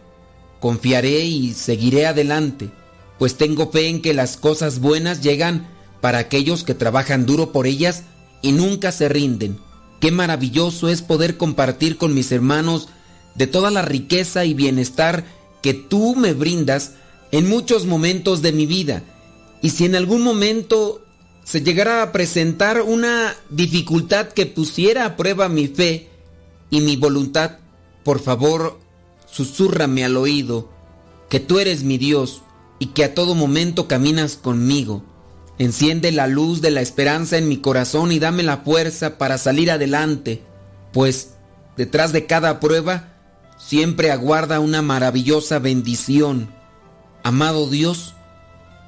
confiaré 0.59 1.25
y 1.25 1.53
seguiré 1.53 2.05
adelante, 2.05 2.69
pues 3.17 3.37
tengo 3.37 3.71
fe 3.71 3.87
en 3.87 4.03
que 4.03 4.13
las 4.13 4.37
cosas 4.37 4.79
buenas 4.79 5.21
llegan 5.21 5.67
para 5.99 6.19
aquellos 6.19 6.63
que 6.63 6.75
trabajan 6.75 7.25
duro 7.25 7.51
por 7.51 7.65
ellas 7.65 8.03
y 8.43 8.51
nunca 8.51 8.91
se 8.91 9.09
rinden. 9.09 9.57
Qué 9.99 10.11
maravilloso 10.11 10.89
es 10.89 11.01
poder 11.01 11.37
compartir 11.37 11.97
con 11.97 12.13
mis 12.13 12.31
hermanos 12.31 12.89
de 13.33 13.47
toda 13.47 13.71
la 13.71 13.81
riqueza 13.81 14.45
y 14.45 14.53
bienestar 14.53 15.25
que 15.63 15.73
tú 15.73 16.15
me 16.15 16.33
brindas 16.33 16.91
en 17.31 17.49
muchos 17.49 17.87
momentos 17.87 18.43
de 18.43 18.51
mi 18.51 18.67
vida. 18.67 19.01
Y 19.63 19.71
si 19.71 19.85
en 19.85 19.95
algún 19.95 20.21
momento 20.21 21.02
se 21.43 21.61
llegara 21.61 22.01
a 22.01 22.11
presentar 22.11 22.81
una 22.81 23.35
dificultad 23.49 24.27
que 24.27 24.45
pusiera 24.45 25.05
a 25.05 25.15
prueba 25.15 25.49
mi 25.49 25.67
fe 25.67 26.09
y 26.69 26.81
mi 26.81 26.95
voluntad, 26.95 27.59
por 28.03 28.19
favor, 28.19 28.79
susurrame 29.29 30.05
al 30.05 30.17
oído 30.17 30.69
que 31.29 31.39
tú 31.39 31.59
eres 31.59 31.83
mi 31.83 31.97
Dios 31.97 32.43
y 32.79 32.87
que 32.87 33.03
a 33.03 33.13
todo 33.13 33.35
momento 33.35 33.87
caminas 33.87 34.35
conmigo. 34.35 35.03
Enciende 35.57 36.11
la 36.11 36.27
luz 36.27 36.61
de 36.61 36.71
la 36.71 36.81
esperanza 36.81 37.37
en 37.37 37.47
mi 37.47 37.57
corazón 37.57 38.11
y 38.11 38.19
dame 38.19 38.43
la 38.43 38.57
fuerza 38.57 39.17
para 39.17 39.37
salir 39.37 39.71
adelante, 39.71 40.43
pues 40.91 41.35
detrás 41.77 42.11
de 42.11 42.25
cada 42.25 42.59
prueba 42.59 43.13
siempre 43.57 44.11
aguarda 44.11 44.59
una 44.59 44.81
maravillosa 44.81 45.59
bendición. 45.59 46.49
Amado 47.23 47.69
Dios, 47.69 48.15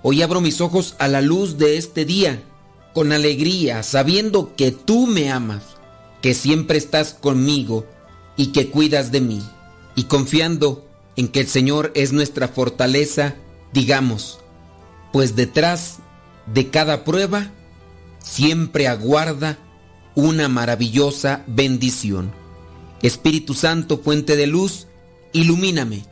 Hoy 0.08 0.22
abro 0.22 0.40
mis 0.40 0.62
ojos 0.62 0.94
a 1.00 1.08
la 1.08 1.20
luz 1.20 1.58
de 1.58 1.78
este 1.78 2.06
día, 2.06 2.44
con 2.94 3.12
alegría, 3.12 3.82
sabiendo 3.82 4.56
que 4.56 4.70
tú 4.70 5.08
me 5.08 5.32
amas, 5.32 5.64
que 6.22 6.36
siempre 6.36 6.78
estás 6.78 7.16
conmigo 7.16 7.88
y 8.38 8.52
que 8.52 8.70
cuidas 8.70 9.12
de 9.12 9.22
mí. 9.22 9.42
Y 9.96 10.04
confiando 10.04 10.88
en 11.16 11.28
que 11.28 11.40
el 11.40 11.48
Señor 11.48 11.92
es 11.96 12.14
nuestra 12.14 12.48
fortaleza, 12.48 13.34
digamos, 13.74 14.38
pues 15.12 15.36
detrás 15.36 15.96
de 16.54 16.70
cada 16.70 17.04
prueba 17.04 17.50
siempre 18.20 18.88
aguarda 18.88 19.58
una 20.14 20.48
maravillosa 20.48 21.44
bendición. 21.48 22.32
Espíritu 23.02 23.56
Santo, 23.56 23.98
fuente 23.98 24.36
de 24.36 24.46
luz, 24.46 24.86
ilumíname. 25.34 26.06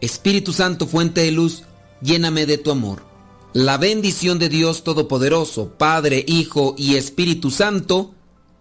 Espíritu 0.00 0.52
Santo, 0.52 0.86
fuente 0.86 1.22
de 1.22 1.32
luz, 1.32 1.64
lléname 2.00 2.46
de 2.46 2.58
tu 2.58 2.70
amor. 2.70 3.13
La 3.54 3.78
bendición 3.78 4.40
de 4.40 4.48
Dios 4.48 4.82
Todopoderoso, 4.82 5.74
Padre, 5.78 6.24
Hijo 6.26 6.74
y 6.76 6.96
Espíritu 6.96 7.52
Santo, 7.52 8.12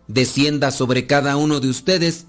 descienda 0.07 0.69
sobre 0.69 1.07
cada 1.07 1.35
uno 1.35 1.59
de 1.59 1.67
ustedes 1.67 2.27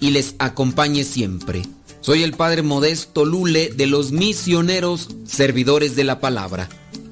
y 0.00 0.12
les 0.12 0.34
acompañe 0.38 1.04
siempre. 1.04 1.60
Soy 2.00 2.22
el 2.22 2.32
Padre 2.32 2.62
Modesto 2.62 3.26
Lule 3.26 3.68
de 3.68 3.86
los 3.86 4.12
misioneros 4.12 5.10
servidores 5.26 5.94
de 5.94 6.04
la 6.04 6.18
palabra. 6.18 6.70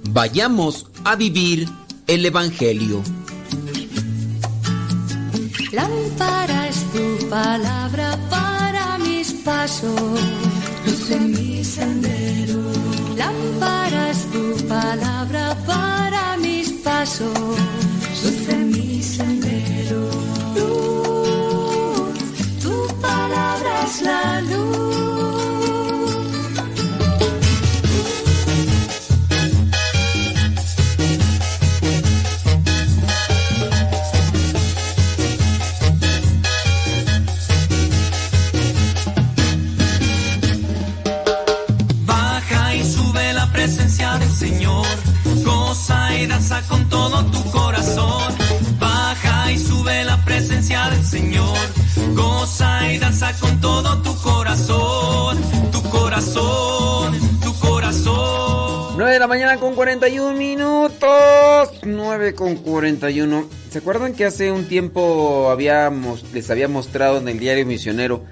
Vayamos 0.08 0.86
a 1.04 1.16
vivir 1.16 1.68
el 2.06 2.24
Evangelio. 2.24 3.02
Lámpara 13.16 14.04
tu 14.32 14.66
palabra 14.66 15.56
para 15.66 16.36
mis 16.38 16.70
pasos, 16.82 17.28
luz 18.22 18.48
en 18.48 18.70
mi 18.70 19.02
sendero. 19.02 20.10
Luz, 20.56 22.18
tu 22.62 22.86
palabra 23.00 23.84
es 23.86 24.02
la 24.02 24.40
luz. 24.40 24.93
Danza 46.26 46.62
con 46.68 46.88
todo 46.88 47.24
tu 47.26 47.50
corazón. 47.50 48.34
Baja 48.78 49.52
y 49.52 49.58
sube 49.58 50.04
la 50.04 50.22
presencia 50.24 50.90
del 50.90 51.04
Señor. 51.04 51.58
Goza 52.14 52.92
y 52.92 52.98
danza 52.98 53.32
con 53.40 53.60
todo 53.60 54.02
tu 54.02 54.14
corazón. 54.16 55.38
Tu 55.72 55.82
corazón, 55.90 57.40
tu 57.40 57.54
corazón. 57.58 58.94
9 58.96 59.12
de 59.12 59.18
la 59.18 59.26
mañana 59.26 59.56
con 59.58 59.74
41 59.74 60.36
minutos. 60.36 61.70
9 61.82 62.34
con 62.34 62.56
41. 62.56 63.48
¿Se 63.70 63.78
acuerdan 63.78 64.14
que 64.14 64.24
hace 64.24 64.52
un 64.52 64.68
tiempo 64.68 65.50
habíamos, 65.50 66.24
les 66.32 66.48
había 66.50 66.68
mostrado 66.68 67.18
en 67.18 67.28
el 67.28 67.40
diario 67.40 67.66
misionero 67.66 68.24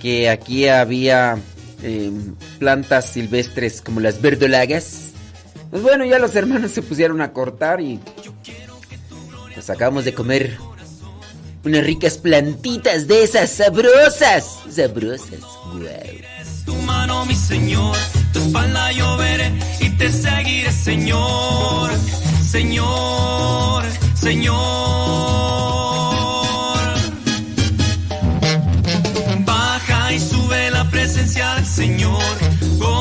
que 0.00 0.30
aquí 0.30 0.68
había 0.68 1.38
eh, 1.82 2.10
plantas 2.58 3.10
silvestres 3.10 3.82
como 3.82 4.00
las 4.00 4.22
verdolagas? 4.22 5.07
Pues 5.70 5.82
bueno, 5.82 6.04
ya 6.04 6.18
los 6.18 6.34
hermanos 6.34 6.70
se 6.70 6.82
pusieron 6.82 7.20
a 7.20 7.32
cortar 7.32 7.80
y 7.80 8.00
pues 9.54 9.70
acabamos 9.70 10.04
de 10.04 10.14
comer 10.14 10.56
unas 11.64 11.84
ricas 11.84 12.16
plantitas 12.18 13.06
de 13.06 13.24
esas 13.24 13.50
sabrosas. 13.50 14.60
Sabrosas, 14.70 15.40
wow. 15.40 15.82
Tu 16.64 16.74
mano, 16.82 17.24
mi 17.26 17.34
Señor, 17.34 17.96
tu 18.32 18.38
espalda 18.38 18.92
yo 18.92 19.18
y 19.80 19.90
te 19.90 20.12
seguiré, 20.12 20.70
Señor, 20.70 21.90
Señor, 22.50 23.84
Señor. 24.14 24.58
Baja 29.44 30.12
y 30.12 30.20
sube 30.20 30.70
la 30.70 30.84
presencia 30.90 31.54
del 31.54 31.66
Señor, 31.66 32.22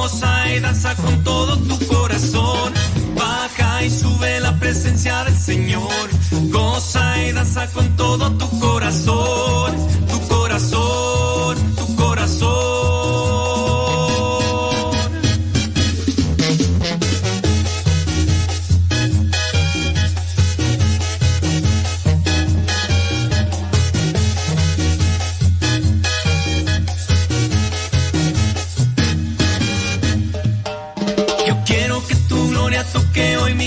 goza 0.08 0.56
y 0.56 0.60
danza 0.62 0.96
con 0.96 1.24
todo 1.24 1.58
tu 1.58 1.78
corazón. 1.88 2.74
Baja 3.16 3.84
y 3.84 3.90
sube 3.90 4.40
la 4.40 4.58
presencia 4.58 5.26
del 5.26 5.36
Señor. 5.36 6.10
Goza 6.50 7.24
y 7.24 7.34
danza 7.34 7.68
con 7.68 7.96
todo 7.98 8.32
tu 8.38 8.60
corazón. 8.60 9.76
Tu 10.08 10.28
corazón, 10.30 11.58
tu 11.76 11.96
corazón. 11.98 13.37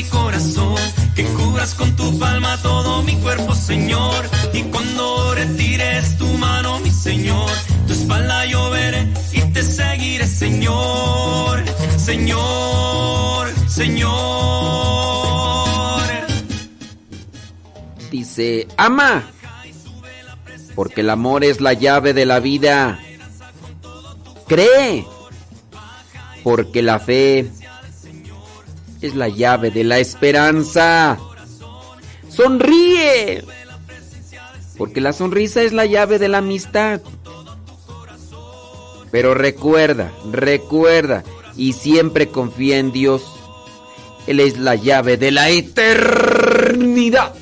Mi 0.01 0.09
corazón, 0.09 0.77
que 1.15 1.25
cubras 1.25 1.75
con 1.75 1.95
tu 1.95 2.19
palma 2.19 2.57
todo 2.63 3.03
mi 3.03 3.17
cuerpo, 3.17 3.55
Señor. 3.55 4.25
Y 4.55 4.63
cuando 4.63 5.35
retires 5.35 6.17
tu 6.17 6.27
mano, 6.39 6.81
mi 6.81 6.91
Señor, 6.91 7.51
tu 7.87 7.93
espalda 7.93 8.47
yo 8.47 8.71
veré 8.71 9.07
y 9.33 9.43
te 9.53 9.63
seguiré, 9.63 10.27
Señor, 10.27 11.63
Señor, 11.99 13.49
Señor. 13.69 14.01
Dice, 18.11 18.67
ama, 18.79 19.31
porque 20.75 21.03
el 21.03 21.11
amor 21.11 21.45
es 21.45 21.61
la 21.61 21.75
llave 21.75 22.15
de 22.15 22.25
la 22.25 22.41
vida. 22.41 22.99
Cree, 24.49 25.05
porque 26.43 26.81
la 26.81 26.99
fe 26.99 27.51
es 29.01 29.15
la 29.15 29.29
llave 29.29 29.71
de 29.71 29.85
la 29.85 29.99
esperanza. 29.99 31.19
Sonríe, 32.29 33.45
porque 34.77 35.01
la 35.01 35.13
sonrisa 35.13 35.63
es 35.63 35.73
la 35.73 35.87
llave 35.87 36.19
de 36.19 36.29
la 36.29 36.39
amistad. 36.39 37.01
Pero 39.11 39.35
recuerda, 39.35 40.13
recuerda, 40.31 41.25
y 41.57 41.73
siempre 41.73 42.29
confía 42.29 42.79
en 42.79 42.93
Dios. 42.93 43.23
Él 44.27 44.41
es 44.41 44.59
la 44.59 44.77
llave 44.77 45.17
de 45.17 45.33
la 45.33 45.51
eternidad. 45.51 47.35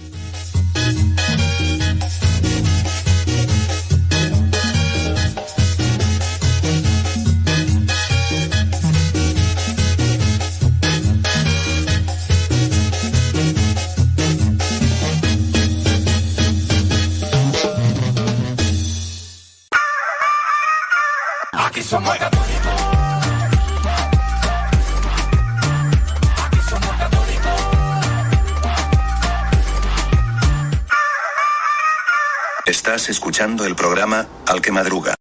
Estás 32.98 33.10
escuchando 33.10 33.64
el 33.64 33.76
programa 33.76 34.26
Al 34.44 34.60
que 34.60 34.72
Madruga. 34.72 35.14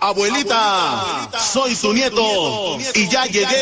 Abuelita, 0.00 1.28
soy 1.38 1.76
su 1.76 1.92
nieto 1.92 2.78
y 2.94 3.08
ya 3.08 3.26
llegué. 3.26 3.57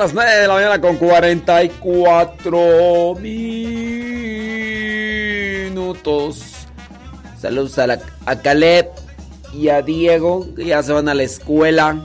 Las 0.00 0.14
9 0.14 0.30
de 0.34 0.48
la 0.48 0.54
mañana 0.54 0.80
con 0.80 0.96
44 0.96 3.16
minutos. 5.70 6.40
Saludos 7.38 7.78
a, 7.78 7.86
la- 7.86 8.00
a 8.24 8.36
Caleb 8.40 8.88
y 9.52 9.68
a 9.68 9.82
Diego, 9.82 10.48
ya 10.56 10.82
se 10.82 10.92
van 10.92 11.10
a 11.10 11.14
la 11.14 11.22
escuela. 11.22 11.98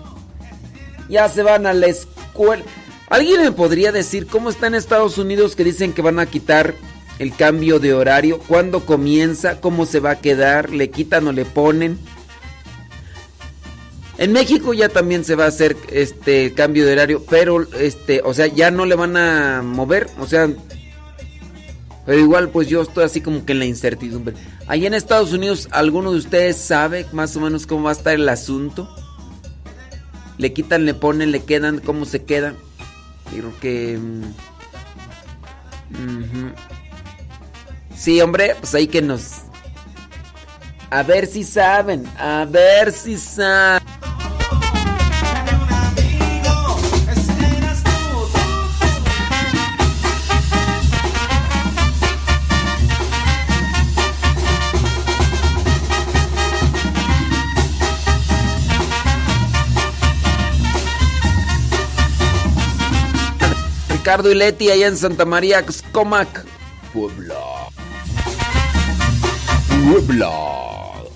Ya 1.07 1.30
se 1.30 1.41
van 1.41 1.65
a 1.67 1.73
la 1.73 1.88
escuela. 1.88 2.63
¿Alguien 3.09 3.41
me 3.41 3.51
podría 3.53 3.93
decir 3.93 4.27
cómo 4.27 4.49
está 4.49 4.67
en 4.67 4.76
Estados 4.76 5.17
Unidos 5.17 5.55
que 5.55 5.63
dicen 5.63 5.93
que 5.93 6.01
van 6.01 6.19
a 6.19 6.26
quitar 6.26 6.73
el 7.19 7.34
cambio 7.34 7.80
de 7.80 7.93
horario? 7.93 8.39
¿Cuándo 8.39 8.85
comienza? 8.85 9.61
¿Cómo 9.61 9.85
se 9.85 10.01
va 10.01 10.11
a 10.11 10.19
quedar? 10.19 10.72
¿Le 10.72 10.89
quitan 10.89 11.26
o 11.27 11.31
le 11.31 11.45
ponen? 11.45 11.97
En 14.18 14.32
México 14.32 14.74
ya 14.74 14.90
también 14.90 15.26
se 15.26 15.36
va 15.36 15.46
a 15.46 15.50
hacer 15.50 15.76
este 15.92 16.54
cambio 16.54 16.86
de 16.86 16.94
horario, 16.94 17.24
pero 17.30 17.68
este, 17.74 18.22
o 18.24 18.34
sea, 18.34 18.48
ya 18.48 18.72
no 18.72 18.86
le 18.86 18.96
van 18.96 19.18
a 19.18 19.62
mover, 19.62 20.10
o 20.20 20.26
sea, 20.26 20.50
pero 22.06 22.20
igual 22.20 22.50
pues 22.50 22.70
yo 22.70 22.82
estoy 22.82 23.04
así 23.04 23.20
como 23.20 23.46
que 23.46 23.52
en 23.52 23.60
la 23.60 23.66
incertidumbre. 23.66 24.36
Allá 24.68 24.88
en 24.88 24.94
Estados 24.94 25.34
Unidos, 25.34 25.68
¿alguno 25.72 26.12
de 26.12 26.20
ustedes 26.20 26.56
sabe 26.56 27.06
más 27.12 27.36
o 27.36 27.42
menos 27.42 27.68
cómo 27.68 27.84
va 27.84 27.90
a 27.90 27.94
estar 27.94 28.14
el 28.14 28.30
asunto? 28.30 28.90
Le 30.38 30.54
quitan, 30.54 30.86
le 30.86 30.94
ponen, 30.94 31.32
le 31.32 31.44
quedan, 31.44 31.80
cómo 31.80 32.06
se 32.06 32.24
quedan. 32.24 32.56
Creo 33.32 33.52
que 33.60 33.98
ujú. 35.92 36.52
Sí, 37.98 38.22
hombre, 38.22 38.56
pues 38.60 38.76
ahí 38.76 38.88
que 38.88 39.02
nos 39.02 39.46
a 40.90 41.04
ver 41.04 41.28
si 41.28 41.44
saben, 41.44 42.06
a 42.18 42.46
ver 42.50 42.92
si 42.92 43.18
saben. 43.18 43.85
Ricardo 64.06 64.32
y 64.32 64.36
Leti 64.36 64.69
allá 64.69 64.86
en 64.86 64.98
Santa 64.98 65.26
María, 65.26 65.65
Xcomac, 65.68 66.45
Puebla. 66.94 67.40
Puebla. 69.84 70.32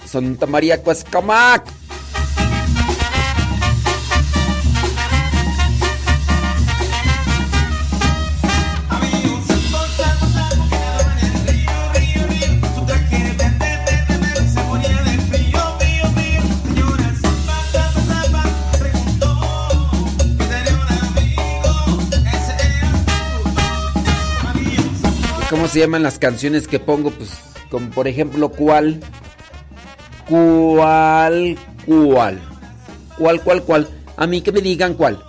Santa 0.07 0.48
María, 0.48 0.82
Cuescamac. 0.82 1.78
¿Cómo 25.60 25.68
se 25.68 25.80
llaman 25.80 26.03
las 26.03 26.18
canciones 26.19 26.69
que 26.69 26.80
pongo? 26.80 27.11
Pues, 27.11 27.31
como 27.69 27.90
por 27.90 28.07
ejemplo, 28.07 28.48
¿cuál? 28.48 29.02
¿Cuál? 30.26 31.57
¿Cuál? 31.86 32.40
¿Cuál, 33.18 33.41
cuál, 33.41 33.64
cuál? 33.64 33.88
A 34.15 34.26
mí 34.26 34.40
que 34.40 34.53
me 34.53 34.61
digan 34.61 34.94
cuál. 34.94 35.22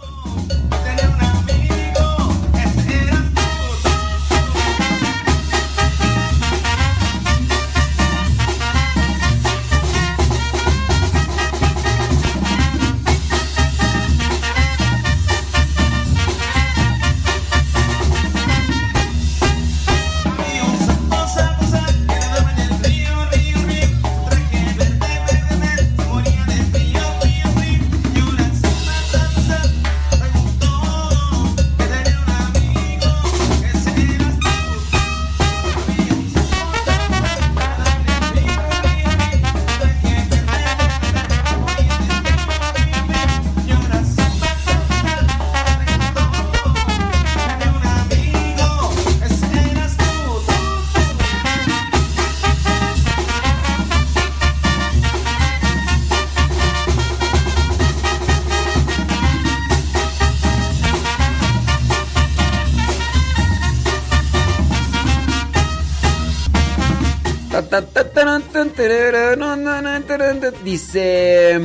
Dice, 70.65 71.59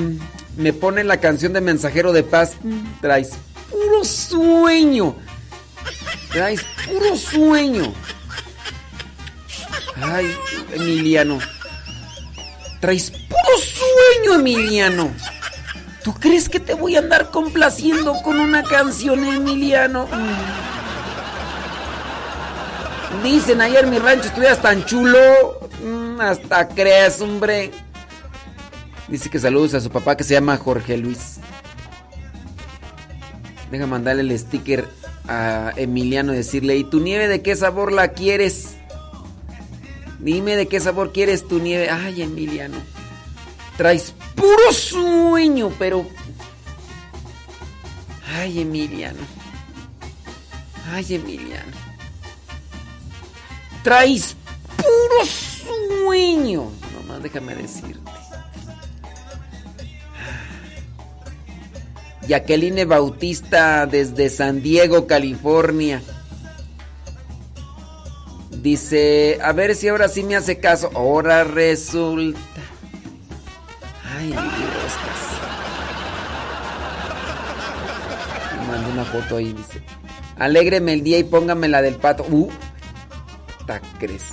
me 0.57 0.73
pone 0.73 1.03
la 1.03 1.17
canción 1.17 1.53
de 1.53 1.61
Mensajero 1.61 2.13
de 2.13 2.23
Paz. 2.23 2.53
Traes 3.01 3.31
puro 3.69 4.03
sueño. 4.03 5.15
Traes 6.31 6.61
puro 6.88 7.15
sueño. 7.17 7.93
Ay, 10.01 10.35
Emiliano. 10.73 11.39
Traes 12.80 13.11
puro 13.11 13.57
sueño, 13.57 14.39
Emiliano. 14.39 15.11
¿Tú 16.03 16.13
crees 16.13 16.49
que 16.49 16.59
te 16.59 16.73
voy 16.73 16.95
a 16.95 16.99
andar 16.99 17.31
complaciendo 17.31 18.13
con 18.22 18.39
una 18.39 18.63
canción, 18.63 19.23
Emiliano? 19.26 20.07
Dicen 23.23 23.59
ayer 23.59 23.85
en 23.85 23.89
mi 23.89 23.97
rancho 23.97 24.27
estuvieras 24.27 24.61
tan 24.61 24.85
chulo. 24.85 25.17
Mm, 25.84 26.22
hasta 26.22 26.67
crees, 26.67 27.22
hombre. 27.22 27.72
Dice 29.07 29.30
que 29.30 29.40
saludos 29.40 29.73
a 29.76 29.82
su 29.82 29.90
papá 29.90 30.18
que 30.18 30.23
se 30.23 30.34
llama 30.34 30.57
Jorge 30.57 30.98
Luis. 30.98 31.38
Deja 33.69 33.86
mandarle 33.88 34.22
el 34.22 34.38
sticker 34.38 34.88
a 35.27 35.73
Emiliano 35.76 36.34
y 36.34 36.38
decirle, 36.38 36.77
¿y 36.77 36.84
tu 36.84 36.99
nieve 36.99 37.27
de 37.27 37.41
qué 37.41 37.56
sabor 37.56 37.91
la 37.91 38.10
quieres? 38.10 38.76
Dime 40.19 40.56
de 40.56 40.68
qué 40.68 40.80
sabor 40.80 41.11
quieres 41.14 41.48
tu 41.48 41.60
nieve. 41.60 41.90
Ay, 41.90 42.23
Emiliano. 42.23 42.77
Traes 43.77 44.14
puro 44.36 44.72
sueño, 44.72 45.72
pero... 45.77 46.07
Ay, 48.34 48.61
Emiliano. 48.61 49.19
Ay, 50.91 51.15
Emiliano. 51.15 51.72
Traes 53.84 54.36
puro 54.77 55.26
sueño. 55.26 56.72
Nomás 56.95 57.22
déjame 57.22 57.56
decirte. 57.56 58.05
Jacqueline 62.27 62.85
Bautista 62.85 63.85
desde 63.85 64.30
San 64.30 64.61
Diego, 64.61 65.07
California. 65.07 66.02
Dice, 68.52 69.38
a 69.43 69.52
ver 69.52 69.76
si 69.76 69.88
ahora 69.88 70.07
sí 70.07 70.23
me 70.23 70.35
hace 70.35 70.60
caso. 70.60 70.89
Ahora 70.95 71.43
resulta. 71.43 72.39
Ay, 74.18 74.27
mi 74.27 74.34
Dios. 74.34 74.45
Me 78.60 78.68
mandó 78.68 78.89
una 78.91 79.06
foto 79.06 79.38
ahí, 79.38 79.53
dice. 79.53 79.84
Alégreme 80.38 80.93
el 80.93 81.03
día 81.03 81.19
y 81.19 81.23
póngame 81.23 81.68
la 81.68 81.81
del 81.81 81.95
pato. 81.95 82.26
Uh, 82.30 82.49
¿ta 83.68 83.81
crees? 83.99 84.23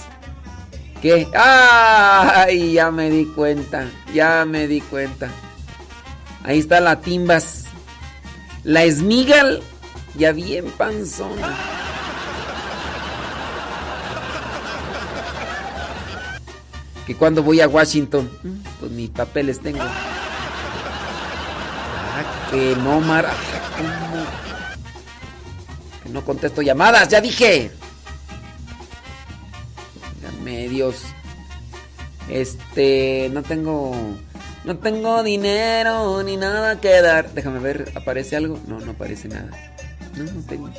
¿Qué? 1.02 1.28
¡Ay! 1.34 2.72
Ya 2.72 2.90
me 2.90 3.10
di 3.10 3.26
cuenta. 3.26 3.90
Ya 4.14 4.44
me 4.44 4.66
di 4.66 4.80
cuenta. 4.80 5.28
Ahí 6.44 6.60
está 6.60 6.80
la 6.80 7.00
Timbas. 7.00 7.61
La 8.64 8.84
Esmigal. 8.84 9.62
Ya 10.16 10.32
bien 10.32 10.70
panzona. 10.72 11.56
Que 17.06 17.16
cuando 17.16 17.42
voy 17.42 17.60
a 17.60 17.68
Washington, 17.68 18.30
pues 18.78 18.92
mis 18.92 19.10
papeles 19.10 19.60
tengo. 19.60 19.80
Ah, 19.82 19.92
que 22.50 22.76
no, 22.76 23.00
Mar. 23.00 23.26
Ah. 23.26 23.34
Que 26.02 26.10
no 26.10 26.24
contesto 26.24 26.62
llamadas, 26.62 27.08
ya 27.08 27.20
dije. 27.20 27.72
Dígame, 30.20 30.68
Dios. 30.68 31.02
Este, 32.28 33.30
no 33.32 33.42
tengo. 33.42 33.92
No 34.64 34.78
tengo 34.78 35.22
dinero 35.22 36.22
ni 36.22 36.36
nada 36.36 36.80
que 36.80 37.02
dar. 37.02 37.32
Déjame 37.32 37.58
ver, 37.58 37.92
¿aparece 37.96 38.36
algo? 38.36 38.60
No, 38.66 38.78
no 38.78 38.92
aparece 38.92 39.28
nada. 39.28 39.50
No, 40.16 40.24
no 40.24 40.42
tengo. 40.42 40.70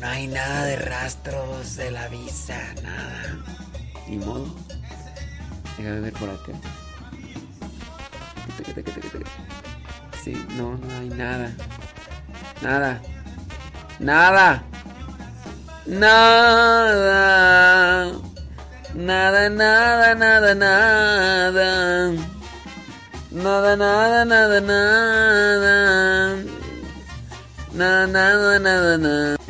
No 0.00 0.06
hay 0.06 0.26
nada 0.28 0.64
de 0.64 0.76
rastros 0.76 1.76
de 1.76 1.90
la 1.90 2.08
visa, 2.08 2.58
nada. 2.82 3.36
Ni 4.08 4.16
modo. 4.16 4.54
Déjame 5.76 6.00
ver 6.00 6.12
por 6.14 6.30
acá. 6.30 6.52
Sí, 10.24 10.32
no, 10.56 10.76
no 10.76 10.98
hay 10.98 11.08
nada. 11.10 11.52
Nada. 12.62 13.00
Nada. 13.98 14.62
Nada. 15.86 17.48
Nada, 18.94 19.50
nada, 19.50 20.14
nada, 20.14 20.54
nada. 20.54 22.12
Nada, 23.30 23.76
nada, 23.76 24.24
nada, 24.24 24.60
nada. 24.60 26.36
Nada, 27.74 28.06
nada, 28.06 28.58
nada, 28.58 28.98
nada. 28.98 29.47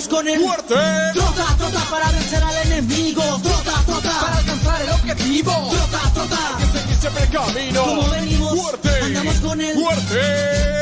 Andamos 0.00 0.08
con 0.08 0.28
el 0.28 0.40
Fuerte. 0.40 0.74
Trota, 1.12 1.56
trota 1.58 1.80
para 1.90 2.10
vencer 2.12 2.42
al 2.42 2.56
enemigo, 2.66 3.22
trota, 3.42 3.82
trota 3.84 4.20
para 4.20 4.36
alcanzar 4.38 4.82
el 4.82 4.90
objetivo, 4.90 5.52
trota, 5.70 6.10
trota 6.14 6.56
Hay 6.56 6.64
que 6.64 6.78
seguir 6.78 6.96
siempre 6.96 7.22
el 7.24 7.30
camino. 7.30 7.84
Como 7.84 8.08
venimos, 8.08 8.60
Fuerte. 8.60 8.88
andamos 9.02 9.40
con 9.40 9.60
el 9.60 9.74
Fuerte. 9.74 10.80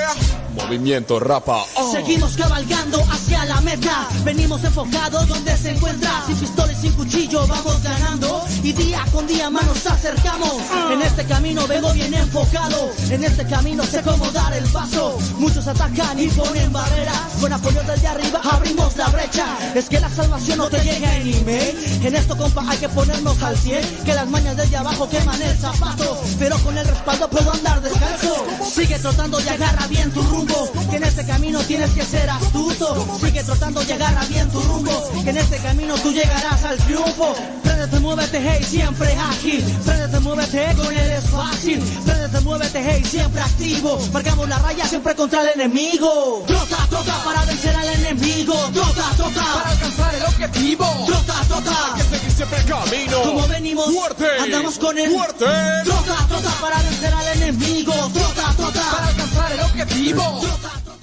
Movimiento 0.68 1.18
rapa. 1.18 1.64
Oh. 1.76 1.92
Seguimos 1.92 2.36
cabalgando 2.36 3.02
hacia 3.10 3.42
la 3.46 3.58
meta. 3.62 4.06
Venimos 4.22 4.62
enfocados 4.62 5.26
donde 5.26 5.56
se 5.56 5.70
encuentra. 5.70 6.10
Sin 6.26 6.36
pistola 6.36 6.70
y 6.70 6.76
sin 6.76 6.92
cuchillo 6.92 7.46
vamos 7.46 7.82
ganando. 7.82 8.44
Y 8.62 8.72
día 8.72 9.02
con 9.10 9.26
día 9.26 9.48
más 9.48 9.64
nos 9.64 9.86
acercamos. 9.86 10.52
En 10.92 11.00
este 11.00 11.24
camino 11.24 11.66
vengo 11.66 11.90
bien 11.94 12.12
enfocado. 12.12 12.90
En 13.08 13.24
este 13.24 13.46
camino 13.46 13.82
sé 13.84 14.02
cómo 14.02 14.30
dar 14.30 14.52
el 14.52 14.64
paso. 14.64 15.16
Muchos 15.38 15.66
atacan 15.66 16.18
y 16.18 16.28
ponen 16.28 16.70
barreras. 16.70 17.18
Con 17.40 17.50
apoyo 17.50 17.82
desde 17.84 18.06
arriba 18.06 18.38
abrimos 18.44 18.94
la 18.98 19.08
brecha. 19.08 19.46
Es 19.74 19.88
que 19.88 19.98
la 20.00 20.10
salvación 20.10 20.58
no 20.58 20.68
te 20.68 20.80
llega 20.80 21.16
en 21.16 21.32
email. 21.32 22.02
En 22.04 22.14
esto, 22.14 22.36
compa, 22.36 22.62
hay 22.68 22.76
que 22.76 22.90
ponernos 22.90 23.42
al 23.42 23.56
100. 23.56 24.04
Que 24.04 24.12
las 24.12 24.28
mañas 24.28 24.54
desde 24.54 24.76
abajo 24.76 25.08
queman 25.08 25.40
el 25.40 25.56
zapato. 25.56 26.20
Pero 26.38 26.58
con 26.58 26.76
el 26.76 26.86
respaldo 26.86 27.26
puedo 27.30 27.50
andar 27.54 27.80
descalzo. 27.80 28.44
Sigue 28.70 28.98
trotando 28.98 29.40
y 29.40 29.48
agarra 29.48 29.86
bien 29.86 30.10
tu 30.10 30.20
rumbo. 30.20 30.57
Que 30.90 30.96
en 30.96 31.04
este 31.04 31.24
camino 31.26 31.60
tienes 31.60 31.90
que 31.90 32.04
ser 32.04 32.28
astuto. 32.30 33.18
Sigue 33.20 33.42
trotando 33.44 33.82
y 33.82 33.92
agarra 33.92 34.24
bien 34.26 34.48
tu 34.50 34.60
rumbo. 34.60 35.10
Que 35.22 35.30
en 35.30 35.36
este 35.38 35.58
camino 35.58 35.94
tú 36.02 36.12
llegarás 36.12 36.64
al 36.64 36.76
triunfo. 36.78 37.34
Préndete, 37.62 38.00
muévete, 38.00 38.40
hey, 38.42 38.64
siempre 38.68 39.14
ágil. 39.14 39.62
Préndete, 39.84 40.20
muévete, 40.20 40.74
con 40.76 40.96
él 40.96 41.10
es 41.10 41.24
fácil. 41.30 41.80
Préndete, 42.04 42.40
muévete, 42.40 42.82
hey, 42.84 43.02
siempre 43.08 43.40
activo. 43.40 43.98
Marcamos 44.12 44.48
la 44.48 44.58
raya 44.58 44.86
siempre 44.86 45.14
contra 45.14 45.42
el 45.42 45.60
enemigo. 45.60 46.42
Trota, 46.46 46.76
trota 46.90 47.24
para 47.24 47.44
vencer 47.44 47.74
al 47.76 47.88
enemigo. 47.88 48.54
Trota, 48.72 49.04
trota 49.16 49.44
para 49.54 49.70
alcanzar 49.70 50.14
el 50.14 50.22
objetivo. 50.24 50.86
Trota, 51.06 51.34
trota. 51.48 51.94
Hay 51.94 52.02
que 52.02 52.16
seguir 52.16 52.32
siempre 52.32 52.58
el 52.58 52.64
camino. 52.66 53.22
Como 53.22 53.48
venimos, 53.48 53.86
Fuerte. 53.94 54.26
andamos 54.40 54.78
con 54.78 54.98
el 54.98 55.10
Fuerte. 55.10 55.46
Trota, 55.84 56.16
trota 56.28 56.50
para 56.60 56.82
vencer 56.82 57.14
al 57.14 57.26
enemigo. 57.36 57.92
Trota, 57.92 58.54
trota 58.56 58.80
para 58.90 59.06
alcanzar 59.08 59.27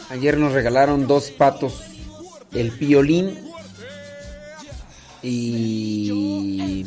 Ayer 0.10 0.38
nos 0.38 0.54
regalaron 0.54 1.08
dos 1.08 1.32
patos. 1.32 1.82
El 2.54 2.72
piolín 2.72 3.38
y 5.22 6.86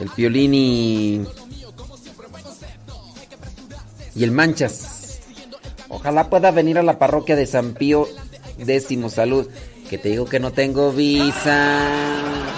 el 0.00 0.08
Piolín 0.10 0.54
y, 0.54 1.22
y 4.14 4.24
el 4.24 4.30
Manchas. 4.30 5.18
Ojalá 5.88 6.30
pueda 6.30 6.50
venir 6.50 6.78
a 6.78 6.82
la 6.82 6.98
parroquia 6.98 7.34
de 7.34 7.46
San 7.46 7.74
Pío 7.74 8.06
décimo 8.58 9.10
salud. 9.10 9.48
Que 9.90 9.98
te 9.98 10.10
digo 10.10 10.26
que 10.26 10.38
no 10.38 10.52
tengo 10.52 10.92
visa. 10.92 11.88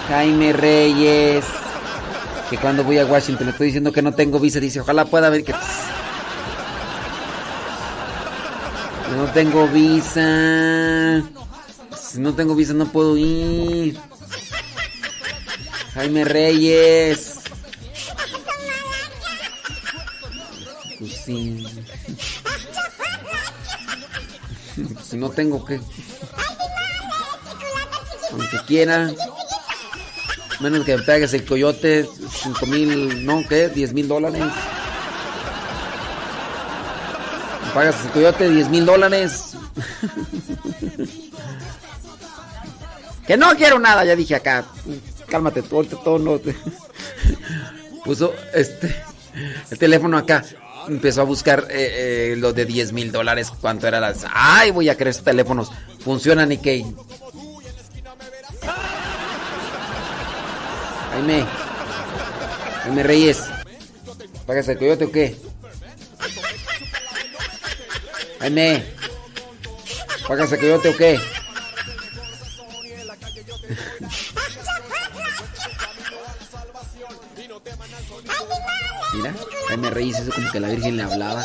Jaime 0.07 0.53
Reyes. 0.53 1.45
Que 2.49 2.57
cuando 2.57 2.83
voy 2.83 2.97
a 2.97 3.05
Washington 3.05 3.47
le 3.47 3.51
estoy 3.51 3.67
diciendo 3.67 3.91
que 3.91 4.01
no 4.01 4.13
tengo 4.13 4.39
visa. 4.39 4.59
Dice, 4.59 4.81
ojalá 4.81 5.05
pueda 5.05 5.29
venir. 5.29 5.45
Que... 5.45 5.53
No 9.15 9.31
tengo 9.33 9.67
visa. 9.67 11.21
Si 11.95 12.19
no 12.19 12.33
tengo 12.33 12.55
visa 12.55 12.73
no 12.73 12.85
puedo 12.91 13.17
ir. 13.17 13.97
Jaime 15.93 16.23
Reyes. 16.25 17.39
Pues 20.99 21.11
sí. 21.25 21.67
Si 25.03 25.17
no 25.17 25.29
tengo 25.29 25.65
que. 25.65 25.79
Aunque 28.31 28.57
quiera. 28.65 29.11
Menos 30.61 30.85
que 30.85 30.95
me 30.95 31.03
pegues 31.03 31.33
el 31.33 31.45
coyote. 31.45 32.07
5 32.43 32.65
mil, 32.67 33.25
no, 33.25 33.43
¿qué? 33.47 33.67
10 33.67 33.93
mil 33.93 34.07
dólares. 34.07 34.43
Me 37.71 37.75
pagas 37.75 38.03
el 38.03 38.11
coyote 38.11 38.49
10 38.49 38.67
mil 38.67 38.85
dólares. 38.85 39.53
que 43.25 43.37
no 43.37 43.55
quiero 43.55 43.79
nada, 43.79 44.03
ya 44.03 44.13
dije 44.13 44.35
acá. 44.35 44.65
Cálmate, 45.29 45.61
todo, 45.61 45.85
todo 45.85 46.19
no. 46.19 46.37
Puso 48.03 48.33
este 48.53 48.93
el 49.69 49.77
teléfono 49.77 50.17
acá. 50.17 50.43
Empezó 50.89 51.21
a 51.21 51.23
buscar 51.23 51.67
eh, 51.69 52.33
eh, 52.33 52.35
lo 52.37 52.51
de 52.51 52.65
10 52.65 52.91
mil 52.91 53.09
dólares. 53.09 53.49
¿Cuánto 53.61 53.87
era 53.87 54.01
las? 54.01 54.25
Ay, 54.33 54.71
voy 54.71 54.89
a 54.89 54.95
creer 54.95 55.11
estos 55.11 55.23
teléfonos. 55.23 55.71
Funcionan 56.03 56.51
y 56.51 56.57
qué. 56.57 56.85
Jaime. 61.11 61.45
Jaime 62.83 63.03
Reyes. 63.03 63.43
¿Pagas 64.45 64.67
el 64.67 64.77
coyote 64.77 65.05
o 65.05 65.11
qué? 65.11 65.50
Jaime. 68.41 68.83
¿Pagas 70.27 70.51
el 70.51 70.59
coyote 70.59 70.89
o 70.89 70.97
qué? 70.97 71.19
Mira, 79.13 79.35
Jaime 79.67 79.89
Reyes 79.91 80.19
eso 80.19 80.31
como 80.33 80.51
que 80.51 80.59
la 80.59 80.69
Virgen 80.69 80.97
le 80.97 81.03
hablaba. 81.03 81.43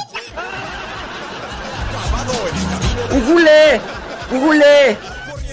¡Ujule! 3.11 3.81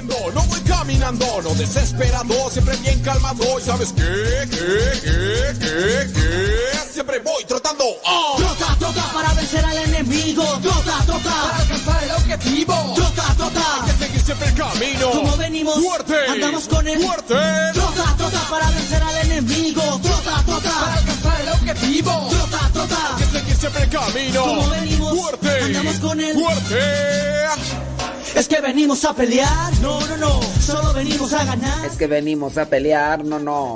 No 0.05 0.43
voy 0.43 0.59
caminando, 0.61 1.25
no 1.43 1.53
desesperando, 1.55 2.49
siempre 2.51 2.75
bien 2.77 2.99
calmado. 3.01 3.59
¿Y 3.59 3.63
sabes 3.63 3.93
qué? 3.93 4.47
¿Qué? 4.49 4.57
¿Qué? 5.01 5.59
¿Qué? 5.59 6.13
¿Qué? 6.13 6.91
Siempre 6.91 7.19
voy 7.19 7.43
trotando. 7.45 7.85
¡Oh! 8.05 8.35
Trota, 8.37 8.75
trota 8.79 9.03
para 9.13 9.33
vencer 9.33 9.63
al 9.63 9.77
enemigo. 9.77 10.43
Trota, 10.61 11.03
trota 11.05 11.29
para 11.29 11.57
alcanzar 11.57 12.03
el 12.03 12.11
objetivo. 12.11 12.93
Trota, 12.95 13.35
trota. 13.37 13.83
Hay 13.83 13.91
que 13.91 14.05
seguir 14.05 14.21
siempre 14.21 14.47
el 14.49 14.55
camino. 14.55 15.11
Como 15.11 15.37
venimos, 15.37 15.75
fuerte. 15.79 16.15
andamos 16.29 16.67
con 16.67 16.87
el 16.87 16.99
fuerte. 17.01 17.35
Trota, 17.73 18.15
trota 18.17 18.49
para 18.49 18.69
vencer 18.71 19.03
al 19.03 19.17
enemigo. 19.29 19.99
Trota, 20.03 20.43
trota 20.45 20.69
para 20.69 20.93
alcanzar 20.95 21.41
el 21.41 21.49
objetivo. 21.49 22.27
Trota, 22.29 22.69
trota. 22.73 23.15
Hay 23.15 23.23
que 23.23 23.39
seguir 23.39 23.55
siempre 23.55 23.83
el 23.83 23.89
camino. 23.89 24.43
Como 24.43 24.69
venimos, 24.69 25.17
fuerte. 25.17 25.61
andamos 25.63 25.95
con 25.95 26.19
el 26.19 26.33
fuerte. 26.33 27.92
Es 28.35 28.47
que 28.47 28.59
venimos 28.61 29.05
a 29.05 29.13
pelear, 29.13 29.79
no, 29.79 29.99
no, 30.07 30.17
no, 30.17 30.39
solo 30.59 30.91
venimos 30.93 31.31
a 31.33 31.45
ganar. 31.45 31.85
Es 31.85 31.95
que 31.95 32.07
venimos 32.07 32.57
a 32.57 32.65
pelear, 32.65 33.23
no, 33.23 33.37
no. 33.37 33.75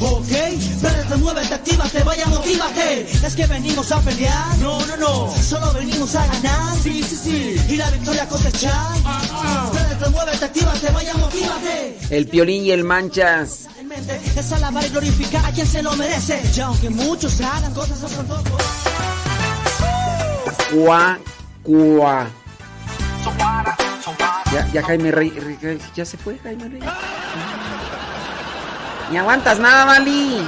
Ok, 0.00 0.28
prendete, 0.82 1.16
muévete, 1.16 1.54
actívate, 1.54 2.02
vaya, 2.02 2.26
motívate. 2.26 3.02
Es 3.24 3.36
que 3.36 3.46
venimos 3.46 3.92
a 3.92 4.00
pelear, 4.00 4.58
no, 4.58 4.84
no, 4.86 4.96
no, 4.96 5.34
solo 5.42 5.72
venimos 5.72 6.14
a 6.16 6.26
ganar. 6.26 6.76
Sí, 6.82 7.02
sí, 7.04 7.16
sí, 7.16 7.56
y 7.68 7.76
la 7.76 7.88
victoria 7.90 8.28
cosechar. 8.28 8.96
Prendete, 9.72 10.10
muévete, 10.10 10.44
actívate, 10.44 10.90
vaya, 10.90 11.14
motívate. 11.14 11.98
El 12.10 12.26
Piolín 12.26 12.64
y 12.64 12.72
el 12.72 12.82
Manchas. 12.82 13.68
Es 14.36 14.50
alabar 14.50 14.84
y 14.84 14.88
glorificar 14.88 15.46
a 15.46 15.52
quien 15.52 15.66
se 15.68 15.82
lo 15.82 15.94
merece. 15.96 16.42
Ya 16.52 16.66
aunque 16.66 16.90
muchos 16.90 17.40
hagan 17.40 17.72
cosas 17.74 18.02
otros 18.02 18.26
no. 18.26 18.42
Cuá, 20.72 21.18
cuá. 21.62 22.28
Ya, 24.52 24.66
ya 24.72 24.82
Jaime 24.82 25.10
Rey, 25.10 25.32
ya 25.94 26.04
se 26.04 26.16
fue 26.16 26.38
Jaime 26.42 26.68
Rey. 26.68 26.82
Ni 29.10 29.16
aguantas 29.18 29.58
nada, 29.58 29.84
Vali. 29.84 30.46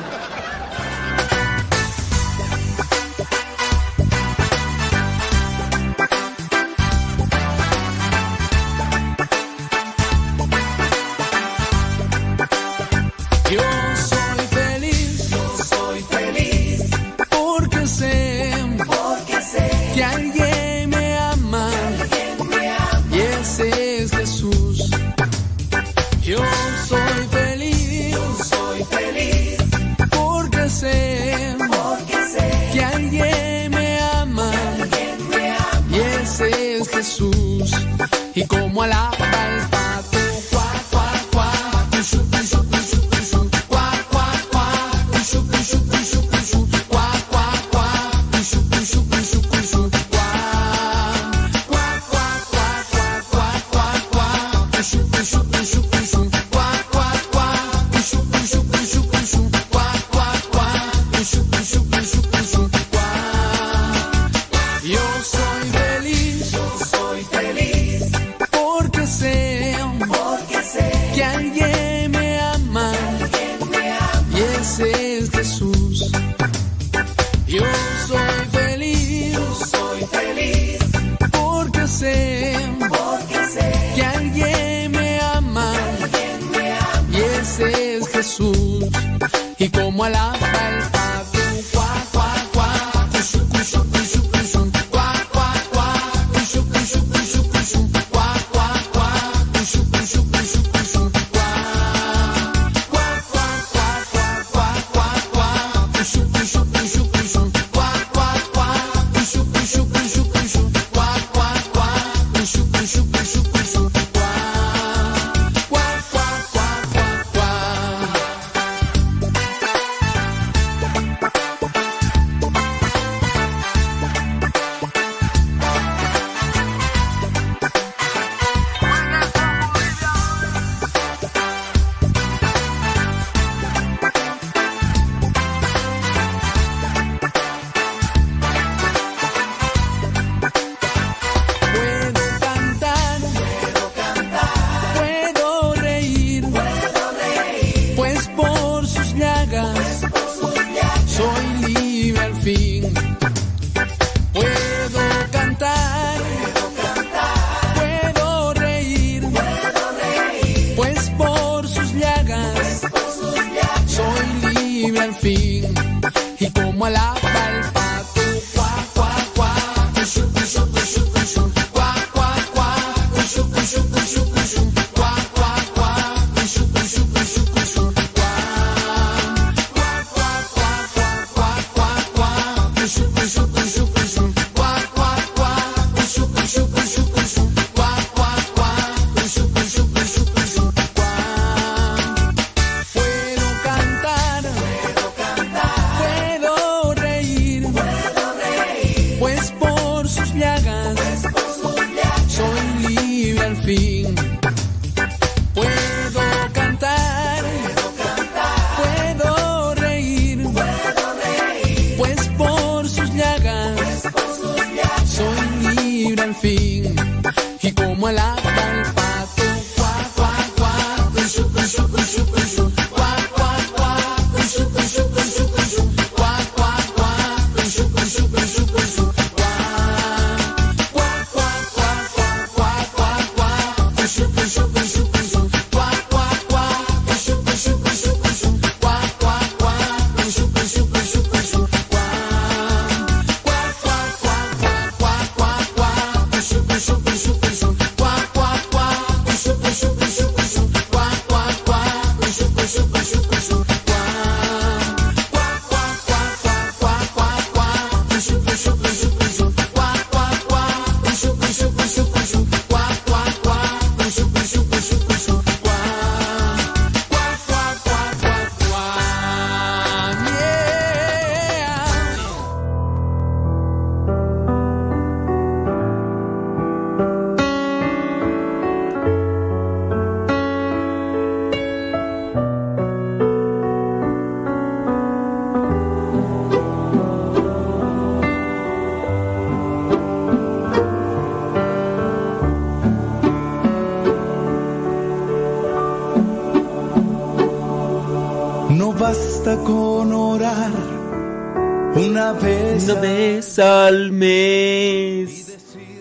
Vez 303.56 303.58
al 303.58 304.12
mes. 304.12 305.56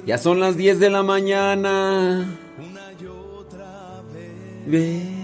Ya 0.06 0.18
son 0.18 0.40
las 0.40 0.57
10 0.57 0.80
de 0.80 0.90
la 0.90 1.03
mañana. 1.03 2.38
Ves. 4.68 5.15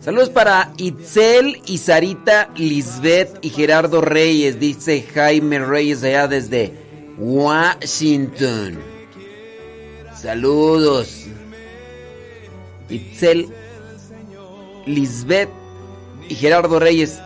Saludos 0.00 0.30
para 0.30 0.72
Itzel 0.76 1.62
y 1.66 1.78
Sarita 1.78 2.50
Lisbeth 2.56 3.38
y 3.42 3.50
Gerardo 3.50 4.00
Reyes, 4.00 4.58
dice 4.58 5.02
Jaime 5.14 5.60
Reyes 5.60 6.02
allá 6.02 6.26
desde 6.26 6.72
Washington. 7.16 8.80
Saludos. 10.20 11.26
Itzel, 12.88 13.48
Lisbeth 14.86 15.50
y 16.28 16.34
Gerardo 16.34 16.80
Reyes. 16.80 17.21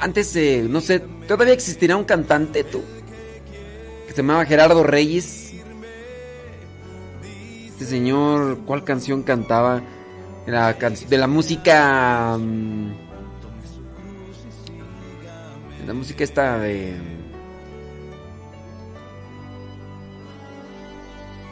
Antes, 0.00 0.36
no 0.68 0.80
sé, 0.80 1.00
¿todavía 1.26 1.54
existirá 1.54 1.96
un 1.96 2.04
cantante 2.04 2.64
tú? 2.64 2.82
Que 4.06 4.12
se 4.12 4.18
llamaba 4.18 4.44
Gerardo 4.44 4.82
Reyes. 4.82 5.54
Este 7.66 7.84
señor, 7.84 8.58
¿cuál 8.66 8.84
canción 8.84 9.22
cantaba? 9.22 9.82
De 10.46 11.18
la 11.18 11.26
música... 11.26 12.36
mm, 12.38 13.06
La 15.86 15.94
música 15.94 16.24
esta 16.24 16.58
de... 16.58 16.94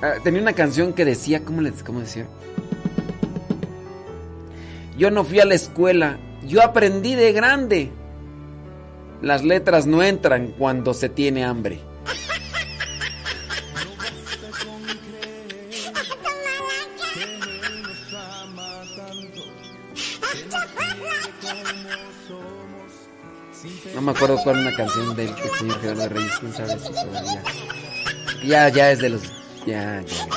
Ah, 0.02 0.14
tenía 0.24 0.42
una 0.42 0.54
canción 0.54 0.92
que 0.92 1.04
decía, 1.04 1.44
¿cómo, 1.44 1.60
le, 1.60 1.70
¿cómo 1.70 2.00
decía? 2.00 2.26
Yo 4.98 5.10
no 5.12 5.24
fui 5.24 5.38
a 5.38 5.44
la 5.44 5.54
escuela, 5.54 6.18
yo 6.46 6.62
aprendí 6.62 7.14
de 7.14 7.32
grande. 7.32 7.90
Las 9.24 9.42
letras 9.42 9.86
no 9.86 10.02
entran 10.02 10.48
cuando 10.48 10.92
se 10.92 11.08
tiene 11.08 11.46
hambre. 11.46 11.80
No 23.94 24.02
me 24.02 24.10
acuerdo 24.12 24.36
cuál 24.44 24.58
era 24.58 24.68
una 24.68 24.76
canción 24.76 25.16
del 25.16 25.34
del 25.34 25.50
señor 25.58 25.80
Gerardo 25.80 26.08
Reyes, 26.10 26.32
quién 26.40 26.52
sabe 26.52 26.78
si. 26.78 28.46
Ya, 28.46 28.68
ya 28.68 28.90
es 28.90 28.98
de 28.98 29.08
los. 29.08 29.22
Ya, 29.66 30.02
ya. 30.02 30.28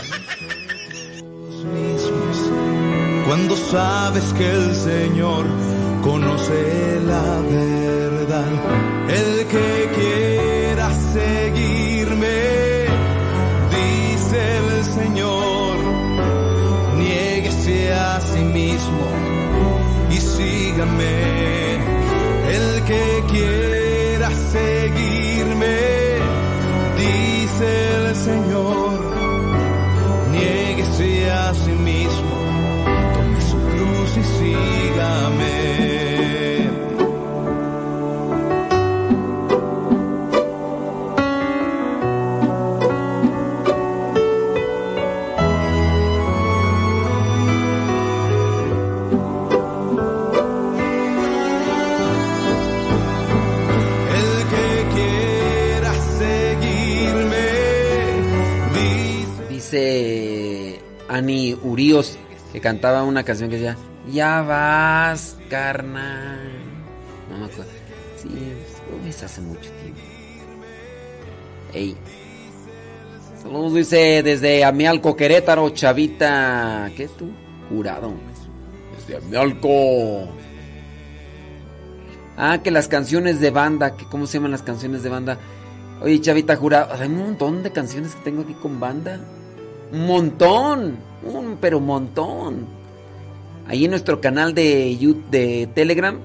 Cuando 3.26 3.58
sabes 3.58 4.24
que 4.38 4.50
el 4.50 4.74
Señor 4.74 5.46
conoce 6.08 7.02
la 7.06 7.42
verdad, 7.56 8.52
el 9.20 9.48
que 9.54 9.70
quiera 9.98 10.88
seguirme, 11.16 12.38
dice 13.78 14.40
el 14.62 14.84
Señor, 14.98 15.76
niéguese 16.98 17.94
a 17.94 18.22
sí 18.22 18.44
mismo 18.60 19.08
y 20.10 20.18
sígame. 20.36 21.18
El 22.58 22.84
que 22.90 23.04
quiera 23.34 24.30
seguirme, 24.56 25.97
Ani 61.18 61.58
Urios 61.64 62.18
que 62.54 62.62
cantaba 62.62 63.04
una 63.04 63.24
canción 63.24 63.50
que 63.50 63.58
decía 63.58 63.78
Ya 64.12 64.42
vas, 64.42 65.38
carnal. 65.50 66.40
No 67.30 67.38
me. 67.40 67.48
Sí, 68.18 68.30
pues, 69.02 69.24
hace 69.24 69.42
mucho 69.42 69.70
tiempo. 69.82 70.00
Ey. 71.74 71.98
Saludos, 73.42 73.74
dice 73.74 74.24
desde 74.24 74.64
Amialco, 74.64 75.16
Querétaro, 75.16 75.70
Chavita. 75.72 76.90
¿Qué 76.96 77.04
es 77.04 77.18
tú? 77.18 77.30
Jurado. 77.70 78.14
Desde 78.96 79.18
Amialco. 79.18 80.28
Ah, 82.38 82.62
que 82.64 82.72
las 82.72 82.88
canciones 82.88 83.40
de 83.40 83.50
banda, 83.50 83.98
que 83.98 84.06
cómo 84.06 84.28
se 84.28 84.38
llaman 84.38 84.52
las 84.52 84.62
canciones 84.62 85.04
de 85.04 85.10
banda. 85.10 85.38
Oye, 86.02 86.22
Chavita 86.22 86.56
Jurado, 86.56 86.94
hay 86.94 87.08
un 87.08 87.18
montón 87.18 87.64
de 87.64 87.72
canciones 87.72 88.16
que 88.16 88.22
tengo 88.22 88.44
aquí 88.44 88.54
con 88.54 88.80
banda. 88.80 89.20
Montón, 89.92 90.98
un 91.24 91.58
pero 91.62 91.80
montón. 91.80 92.66
Ahí 93.68 93.86
en 93.86 93.92
nuestro 93.92 94.22
canal 94.22 94.54
de, 94.54 94.98
You- 94.98 95.24
de 95.30 95.68
Telegram. 95.74 96.18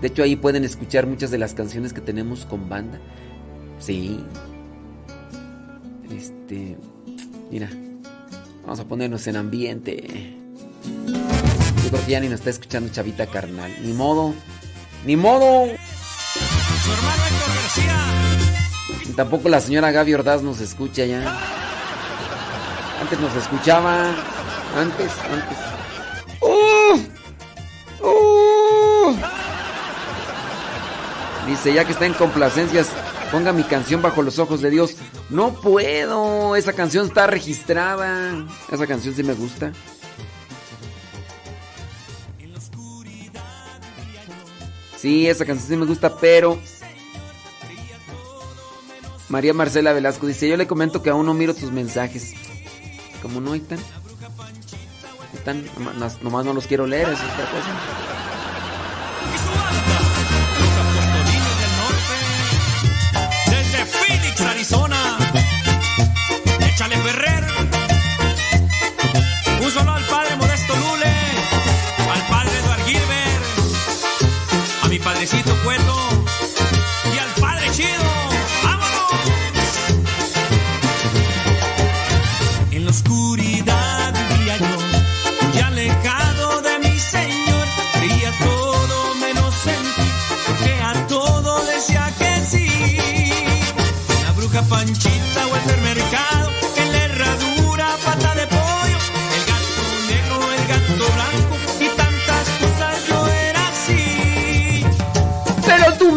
De 0.00 0.08
hecho, 0.08 0.22
ahí 0.22 0.36
pueden 0.36 0.64
escuchar 0.64 1.06
muchas 1.06 1.30
de 1.30 1.38
las 1.38 1.54
canciones 1.54 1.92
que 1.92 2.00
tenemos 2.00 2.44
con 2.46 2.68
banda. 2.68 2.98
Sí. 3.80 4.20
Este. 6.10 6.76
Mira. 7.50 7.68
Vamos 8.62 8.80
a 8.80 8.84
ponernos 8.84 9.26
en 9.26 9.36
ambiente. 9.36 10.36
Yo 11.06 11.90
creo 11.90 12.04
que 12.04 12.10
ya 12.12 12.20
ni 12.20 12.28
nos 12.28 12.40
está 12.40 12.50
escuchando 12.50 12.92
Chavita 12.92 13.26
Carnal. 13.26 13.70
Ni 13.82 13.92
modo. 13.94 14.34
Ni 15.06 15.16
modo. 15.16 15.66
Su 16.84 16.92
hermano 16.92 17.22
Héctor 17.24 17.54
García. 17.54 19.14
Tampoco 19.16 19.48
la 19.48 19.60
señora 19.60 19.90
Gaby 19.90 20.14
Ordaz 20.14 20.42
nos 20.42 20.60
escucha 20.60 21.04
ya. 21.06 21.67
Antes 23.00 23.20
nos 23.20 23.34
escuchaba. 23.36 24.14
Antes, 24.76 25.12
antes. 25.30 25.58
¡Uh! 26.40 28.06
¡Uh! 28.06 29.16
Dice, 31.46 31.72
ya 31.72 31.84
que 31.84 31.92
está 31.92 32.06
en 32.06 32.12
complacencias, 32.14 32.90
ponga 33.30 33.52
mi 33.52 33.62
canción 33.62 34.02
bajo 34.02 34.22
los 34.22 34.38
ojos 34.38 34.60
de 34.60 34.70
Dios. 34.70 34.96
No 35.30 35.52
puedo, 35.54 36.56
esa 36.56 36.72
canción 36.72 37.06
está 37.06 37.26
registrada. 37.26 38.46
Esa 38.70 38.86
canción 38.86 39.14
sí 39.14 39.22
me 39.22 39.34
gusta. 39.34 39.72
Sí, 44.98 45.28
esa 45.28 45.46
canción 45.46 45.68
sí 45.68 45.76
me 45.76 45.86
gusta, 45.86 46.16
pero... 46.16 46.58
María 49.28 49.54
Marcela 49.54 49.92
Velasco 49.92 50.26
dice, 50.26 50.48
yo 50.48 50.56
le 50.56 50.66
comento 50.66 51.02
que 51.02 51.10
aún 51.10 51.26
no 51.26 51.34
miro 51.34 51.54
tus 51.54 51.70
mensajes. 51.70 52.34
Como 53.22 53.40
no 53.40 53.58
tan... 53.60 53.78
Están, 55.34 55.64
nomás, 55.76 56.22
nomás 56.22 56.44
no 56.44 56.52
los 56.54 56.66
quiero 56.66 56.86
leer, 56.86 57.08
es 57.08 57.20
otra 57.20 57.50
cosa. 57.50 57.70
Desde 63.50 63.84
Phoenix, 63.84 64.40
Arizona. 64.40 65.18
Échale 66.60 66.96
Ferrer. 66.96 67.37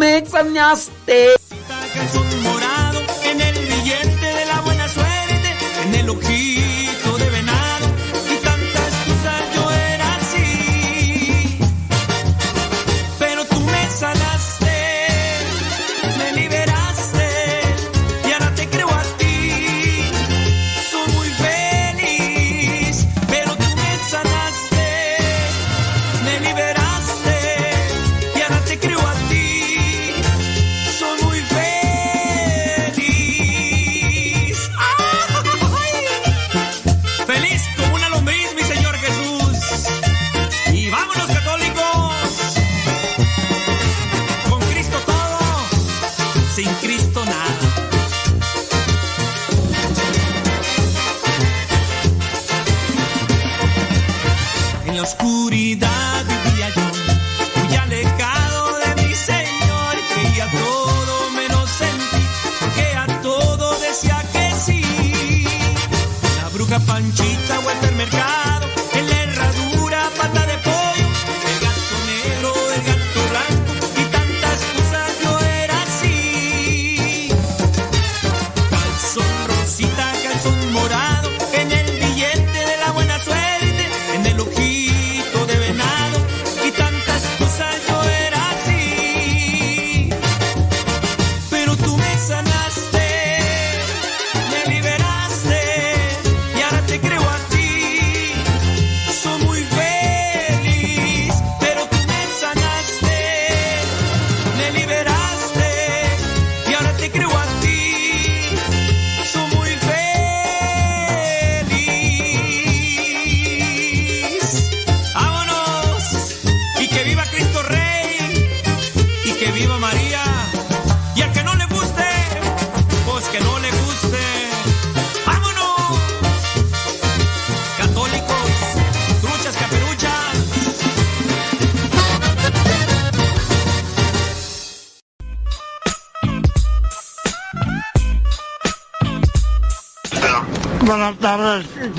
Me 0.01 0.17
extrañaste. 0.17 1.35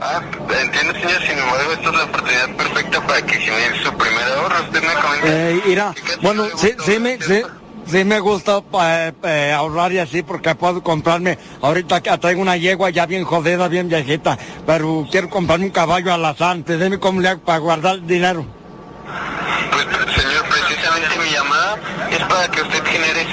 Ah, 0.00 0.20
entiendo, 0.62 0.92
señor. 0.92 1.22
Sin 1.22 1.38
embargo, 1.38 1.72
esta 1.72 1.88
es 1.88 1.96
la 1.96 2.04
oportunidad 2.04 2.56
perfecta 2.56 3.06
para 3.06 3.22
que 3.22 3.34
genere 3.34 3.82
su 3.82 3.92
primer 3.94 4.22
ahorro. 4.24 4.56
Usted 4.64 4.82
me 4.82 4.94
comenta. 4.94 5.26
Eh, 5.26 5.62
mira, 5.66 5.94
bueno, 6.22 6.44
sí, 6.56 6.74
sí 6.84 6.98
me, 6.98 7.18
sí, 7.20 7.42
sí 7.86 8.04
me 8.04 8.20
gusta 8.20 8.62
eh, 8.82 9.12
eh, 9.22 9.52
ahorrar 9.56 9.92
y 9.92 9.98
así 9.98 10.22
porque 10.22 10.54
puedo 10.54 10.82
comprarme, 10.82 11.38
ahorita 11.62 12.02
que 12.02 12.18
traigo 12.18 12.42
una 12.42 12.56
yegua 12.56 12.90
ya 12.90 13.06
bien 13.06 13.24
jodida, 13.24 13.68
bien 13.68 13.88
viejita, 13.88 14.38
pero 14.66 15.06
quiero 15.10 15.30
comprarme 15.30 15.66
un 15.66 15.72
caballo 15.72 16.12
a 16.12 16.18
las 16.18 16.40
antes, 16.40 16.78
dime 16.78 16.98
cómo 16.98 17.20
le 17.20 17.28
hago 17.28 17.40
para 17.40 17.58
guardar 17.58 18.02
dinero. 18.02 18.44
Señor, 20.14 20.44
precisamente 20.48 21.18
mi 21.24 21.30
llamada 21.30 21.76
es 22.10 22.18
para 22.18 22.48
que 22.50 22.62
usted 22.62 22.84
genere 22.84 23.25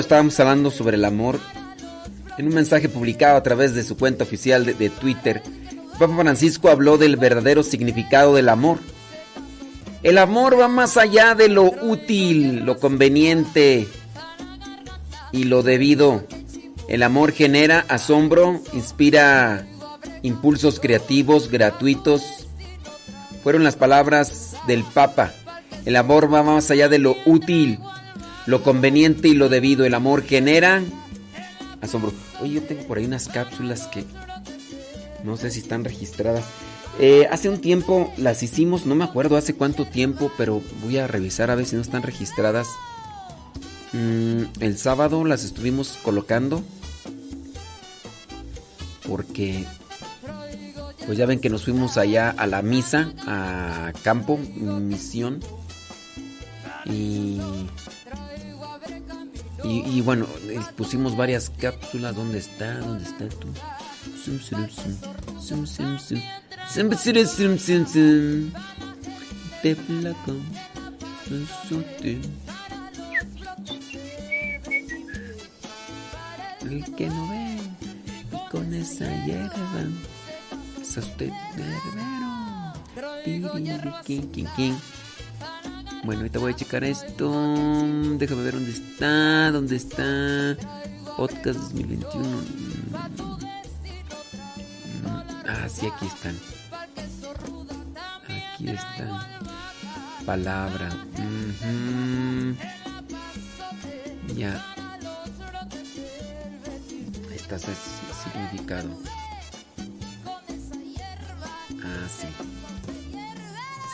Estábamos 0.00 0.38
hablando 0.40 0.70
sobre 0.70 0.96
el 0.96 1.04
amor. 1.04 1.38
En 2.38 2.46
un 2.46 2.54
mensaje 2.54 2.88
publicado 2.88 3.36
a 3.36 3.42
través 3.42 3.74
de 3.74 3.82
su 3.82 3.96
cuenta 3.96 4.24
oficial 4.24 4.64
de 4.64 4.90
Twitter, 4.90 5.42
Papa 5.98 6.16
Francisco 6.16 6.68
habló 6.68 6.98
del 6.98 7.16
verdadero 7.16 7.62
significado 7.62 8.34
del 8.34 8.48
amor. 8.48 8.78
El 10.02 10.18
amor 10.18 10.58
va 10.58 10.66
más 10.66 10.96
allá 10.96 11.34
de 11.34 11.48
lo 11.48 11.64
útil, 11.64 12.64
lo 12.64 12.78
conveniente 12.78 13.86
y 15.30 15.44
lo 15.44 15.62
debido. 15.62 16.24
El 16.88 17.02
amor 17.04 17.32
genera 17.32 17.84
asombro, 17.88 18.60
inspira 18.72 19.66
impulsos 20.22 20.80
creativos 20.80 21.50
gratuitos. 21.50 22.48
Fueron 23.42 23.62
las 23.62 23.76
palabras 23.76 24.56
del 24.66 24.82
Papa. 24.82 25.32
El 25.84 25.96
amor 25.96 26.32
va 26.32 26.42
más 26.42 26.70
allá 26.70 26.88
de 26.88 26.98
lo 26.98 27.14
útil, 27.26 27.78
lo 28.46 28.62
conveniente 28.62 29.28
y 29.28 29.34
lo 29.34 29.48
debido. 29.48 29.84
El 29.84 29.94
amor 29.94 30.22
genera 30.22 30.82
asombro. 31.80 32.12
Oye, 32.40 32.54
yo 32.54 32.62
tengo 32.62 32.84
por 32.84 32.98
ahí 32.98 33.04
unas 33.04 33.28
cápsulas 33.28 33.86
que 33.88 34.04
no 35.24 35.36
sé 35.36 35.50
si 35.50 35.60
están 35.60 35.84
registradas. 35.84 36.44
Eh, 36.98 37.26
hace 37.30 37.48
un 37.48 37.60
tiempo 37.60 38.12
las 38.18 38.42
hicimos, 38.42 38.84
no 38.84 38.94
me 38.94 39.04
acuerdo 39.04 39.36
hace 39.36 39.54
cuánto 39.54 39.86
tiempo, 39.86 40.30
pero 40.36 40.60
voy 40.82 40.98
a 40.98 41.06
revisar 41.06 41.50
a 41.50 41.54
ver 41.54 41.66
si 41.66 41.76
no 41.76 41.82
están 41.82 42.02
registradas. 42.02 42.68
Mm, 43.92 44.44
el 44.60 44.78
sábado 44.78 45.24
las 45.24 45.44
estuvimos 45.44 45.98
colocando 46.02 46.62
porque 49.06 49.66
pues 51.04 51.18
ya 51.18 51.26
ven 51.26 51.40
que 51.40 51.50
nos 51.50 51.64
fuimos 51.64 51.98
allá 51.98 52.30
a 52.30 52.46
la 52.46 52.62
misa, 52.62 53.12
a 53.26 53.92
campo, 54.02 54.38
misión. 54.38 55.40
Y, 56.84 57.40
y, 59.64 59.80
y 59.88 60.00
bueno, 60.00 60.26
pusimos 60.76 61.16
varias 61.16 61.50
cápsulas. 61.50 62.14
¿Dónde 62.16 62.38
está? 62.38 62.78
¿Dónde 62.78 63.04
está 63.04 63.28
tú? 63.28 63.48
El 76.70 76.94
que 76.94 77.08
no 77.08 77.28
ve 77.28 77.58
y 78.32 78.50
con 78.50 78.72
esa 78.74 79.04
hierba 79.24 79.86
a 80.96 81.00
usted 81.00 81.30
de 81.56 81.62
herbero. 81.62 82.72
Bueno, 86.04 86.22
ahorita 86.22 86.40
voy 86.40 86.52
a 86.52 86.56
checar 86.56 86.82
esto. 86.82 87.30
Déjame 88.18 88.42
ver 88.42 88.54
dónde 88.54 88.72
está. 88.72 89.52
¿Dónde 89.52 89.76
está? 89.76 90.56
Podcast 91.16 91.60
2021. 91.60 92.24
Mm. 92.26 92.94
Ah, 95.46 95.68
sí, 95.68 95.86
aquí 95.86 96.06
están. 96.06 96.36
Aquí 98.54 98.68
están. 98.68 99.20
Palabra. 100.26 100.88
Ya. 104.34 104.74
Está 107.32 107.58
su 107.60 107.70
significado. 108.24 108.88
Ah, 111.84 112.08
sí. 112.08 112.26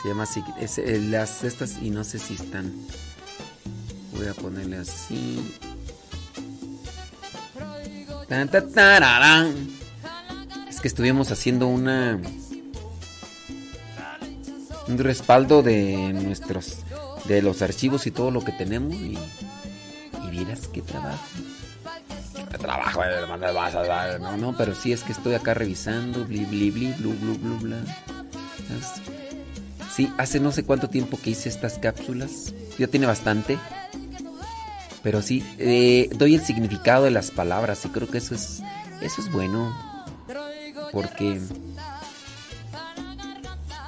Se 0.01 0.07
llama 0.07 0.23
así. 0.23 0.43
Es, 0.59 0.77
eh, 0.77 0.99
las 0.99 1.43
estas 1.43 1.77
y 1.81 1.89
no 1.89 2.03
sé 2.03 2.19
si 2.19 2.35
están. 2.35 2.73
Voy 4.13 4.27
a 4.27 4.33
ponerle 4.33 4.77
así. 4.77 5.57
Tan. 8.27 8.49
Es 10.69 10.79
que 10.79 10.87
estuvimos 10.87 11.31
haciendo 11.31 11.67
una. 11.67 12.19
Un 14.87 14.97
respaldo 14.97 15.63
de 15.63 16.13
nuestros. 16.13 16.77
De 17.25 17.41
los 17.41 17.61
archivos 17.61 18.07
y 18.07 18.11
todo 18.11 18.31
lo 18.31 18.43
que 18.43 18.53
tenemos. 18.53 18.93
Y, 18.93 19.17
y 19.17 20.29
vieras 20.31 20.67
qué 20.67 20.81
trabajo. 20.81 21.23
Qué 22.51 22.57
trabajo, 22.57 23.03
eh, 23.03 23.25
vas 23.53 23.75
a 23.75 23.83
dar. 23.83 24.19
No, 24.21 24.37
no, 24.37 24.55
pero 24.57 24.73
sí 24.73 24.93
es 24.93 25.03
que 25.03 25.11
estoy 25.11 25.33
acá 25.33 25.53
revisando. 25.53 26.25
Bli, 26.25 26.45
bli, 26.45 26.71
bli, 26.71 26.93
blu, 26.93 27.13
blu, 27.13 27.37
blu, 27.37 27.59
bla. 27.59 27.77
Sí, 29.95 30.11
hace 30.17 30.39
no 30.39 30.51
sé 30.51 30.63
cuánto 30.63 30.89
tiempo 30.89 31.19
que 31.21 31.31
hice 31.31 31.49
estas 31.49 31.77
cápsulas. 31.79 32.53
Ya 32.77 32.87
tiene 32.87 33.05
bastante. 33.05 33.57
Pero 35.03 35.21
sí, 35.21 35.43
eh, 35.57 36.09
doy 36.15 36.35
el 36.35 36.41
significado 36.41 37.05
de 37.05 37.11
las 37.11 37.31
palabras 37.31 37.85
y 37.85 37.89
creo 37.89 38.09
que 38.09 38.17
eso 38.17 38.35
es, 38.35 38.61
eso 39.01 39.21
es 39.21 39.31
bueno. 39.31 39.73
Porque... 40.91 41.39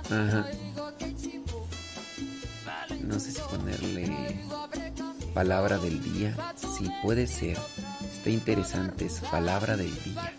Ajá. 0.06 0.45
No 3.02 3.19
sé 3.19 3.32
si 3.32 3.41
ponerle 3.41 4.41
palabra 5.34 5.78
del 5.78 6.02
día. 6.02 6.35
Sí, 6.56 6.90
puede 7.01 7.27
ser. 7.27 7.58
Está 8.16 8.30
interesante 8.30 9.06
eso, 9.06 9.26
palabra 9.30 9.76
del 9.76 9.93
día. 10.03 10.34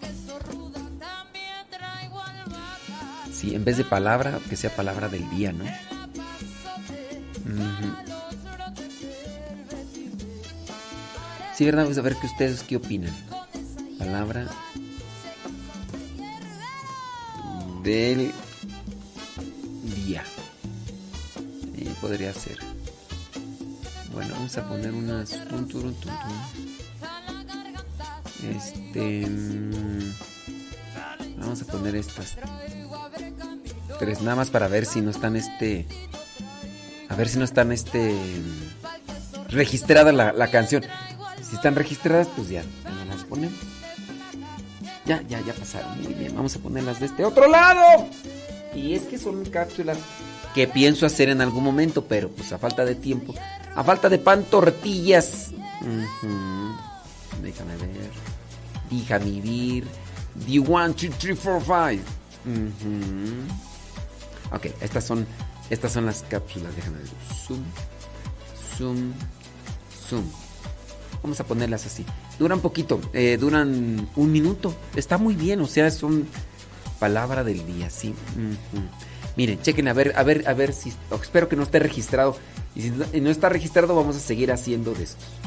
Sí, 3.43 3.57
en 3.57 3.65
vez 3.65 3.77
de 3.77 3.85
palabra, 3.85 4.39
que 4.49 4.55
sea 4.55 4.71
palabra 4.77 5.09
del 5.09 5.29
día, 5.31 5.53
¿no? 5.53 5.65
Sí, 11.53 11.65
¿verdad? 11.65 11.83
Vamos 11.83 11.99
a 11.99 12.03
ver 12.03 12.15
que 12.15 12.29
ustedes 12.29 12.62
qué 12.62 12.77
opinan. 12.77 13.12
Palabra 13.99 14.47
del 17.83 18.31
día. 19.97 20.23
Podría 22.01 22.33
ser. 22.33 22.59
Bueno, 24.12 24.35
vamos 24.35 24.57
a 24.57 24.69
poner 24.69 24.93
unas. 24.93 25.33
Este. 28.45 29.27
mm, 29.27 30.12
Vamos 31.39 31.62
a 31.62 31.65
poner 31.67 31.97
estas 31.97 32.37
tres, 33.99 34.21
nada 34.21 34.37
más 34.37 34.51
para 34.51 34.69
ver 34.69 34.87
si 34.87 35.01
no 35.01 35.11
están 35.11 35.37
este. 35.37 35.87
A 37.09 37.15
ver 37.15 37.29
si 37.29 37.39
no 37.39 37.45
están 37.45 37.73
este. 37.73 38.15
Registrada 39.49 40.12
la, 40.12 40.33
la 40.33 40.51
canción. 40.51 40.83
Si 41.49 41.57
están 41.57 41.75
registradas, 41.75 42.29
pues 42.35 42.49
ya, 42.49 42.65
las 43.09 43.25
ponemos. 43.25 43.59
Ya, 45.05 45.23
ya, 45.29 45.41
ya 45.41 45.53
pasaron. 45.53 46.01
Muy 46.03 46.15
bien, 46.15 46.35
vamos 46.35 46.57
a 46.57 46.59
ponerlas 46.61 47.01
de 47.01 47.07
este 47.07 47.25
otro 47.25 47.49
lado. 47.49 48.07
Y 48.75 48.95
es 48.95 49.03
que 49.03 49.19
son 49.19 49.45
cápsulas 49.45 49.99
que 50.55 50.67
pienso 50.67 51.07
hacer 51.07 51.29
en 51.29 51.41
algún 51.41 51.65
momento, 51.65 52.05
pero 52.05 52.31
pues 52.31 52.53
a 52.53 52.59
falta 52.59 52.85
de 52.85 52.95
tiempo. 52.95 53.35
A 53.75 53.83
falta 53.85 54.09
de 54.09 54.19
pan, 54.19 54.45
tortillas. 54.45 55.51
Déjame 57.43 57.77
ver. 57.77 58.11
Déjame 58.91 59.25
vivir. 59.31 59.85
The 60.47 60.59
1, 60.61 60.89
2, 60.89 61.11
3, 61.19 61.39
4, 61.43 61.61
5. 61.67 62.03
Ok, 64.53 64.67
estas 64.81 65.05
son, 65.05 65.27
estas 65.71 65.93
son 65.93 66.07
las 66.07 66.23
cápsulas. 66.23 66.75
Déjame 66.77 66.99
ver. 66.99 67.09
Zoom, 67.47 67.63
zoom, 68.77 69.13
zoom. 70.09 70.25
Vamos 71.23 71.41
a 71.41 71.45
ponerlas 71.45 71.87
así. 71.87 72.05
Duran 72.39 72.61
poquito, 72.61 73.01
eh, 73.13 73.37
duran 73.41 74.09
un 74.17 74.33
minuto. 74.33 74.75
Está 74.97 75.19
muy 75.19 75.35
bien, 75.35 75.61
o 75.61 75.67
sea, 75.67 75.91
son 75.91 76.27
palabra 76.99 77.45
del 77.45 77.65
día, 77.67 77.91
sí. 77.91 78.15
Miren, 79.37 79.61
chequen 79.63 79.89
a 79.89 79.93
ver, 79.93 80.13
a 80.17 80.23
ver, 80.23 80.49
a 80.49 80.55
ver 80.55 80.73
si. 80.73 80.93
espero 81.23 81.49
que 81.49 81.57
no 81.57 81.63
esté 81.63 81.79
registrado. 81.79 82.37
Y 82.75 82.83
si 82.83 82.91
no, 82.91 83.05
no 83.13 83.31
está 83.31 83.49
registrado, 83.49 83.95
vamos 83.95 84.17
a 84.17 84.21
seguir 84.21 84.51
haciendo 84.51 84.93
de 84.93 85.05
estos. 85.05 85.42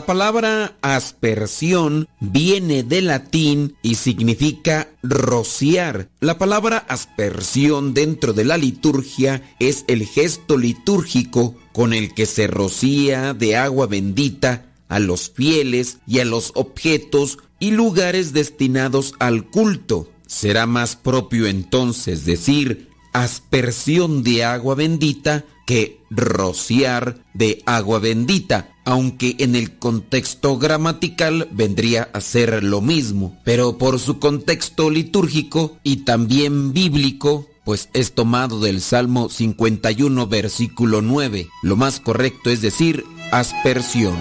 La 0.00 0.06
palabra 0.06 0.78
aspersión 0.80 2.08
viene 2.20 2.82
del 2.82 3.08
latín 3.08 3.76
y 3.82 3.96
significa 3.96 4.88
rociar. 5.02 6.08
La 6.20 6.38
palabra 6.38 6.78
aspersión 6.88 7.92
dentro 7.92 8.32
de 8.32 8.46
la 8.46 8.56
liturgia 8.56 9.42
es 9.58 9.84
el 9.88 10.06
gesto 10.06 10.56
litúrgico 10.56 11.54
con 11.74 11.92
el 11.92 12.14
que 12.14 12.24
se 12.24 12.46
rocía 12.46 13.34
de 13.34 13.58
agua 13.58 13.88
bendita 13.88 14.72
a 14.88 15.00
los 15.00 15.28
fieles 15.28 15.98
y 16.06 16.20
a 16.20 16.24
los 16.24 16.52
objetos 16.54 17.36
y 17.58 17.72
lugares 17.72 18.32
destinados 18.32 19.12
al 19.18 19.50
culto. 19.50 20.10
Será 20.26 20.64
más 20.64 20.96
propio 20.96 21.46
entonces 21.46 22.24
decir 22.24 22.88
aspersión 23.12 24.22
de 24.22 24.44
agua 24.44 24.76
bendita 24.76 25.44
que 25.66 26.00
rociar 26.10 27.22
de 27.34 27.62
agua 27.66 27.98
bendita, 27.98 28.74
aunque 28.90 29.36
en 29.38 29.54
el 29.54 29.78
contexto 29.78 30.58
gramatical 30.58 31.46
vendría 31.52 32.10
a 32.12 32.20
ser 32.20 32.64
lo 32.64 32.80
mismo, 32.80 33.38
pero 33.44 33.78
por 33.78 34.00
su 34.00 34.18
contexto 34.18 34.90
litúrgico 34.90 35.78
y 35.84 35.98
también 35.98 36.72
bíblico, 36.72 37.46
pues 37.64 37.88
es 37.92 38.14
tomado 38.16 38.58
del 38.58 38.80
Salmo 38.80 39.28
51 39.28 40.26
versículo 40.26 41.02
9. 41.02 41.48
Lo 41.62 41.76
más 41.76 42.00
correcto 42.00 42.50
es 42.50 42.62
decir 42.62 43.04
aspersión. 43.30 44.16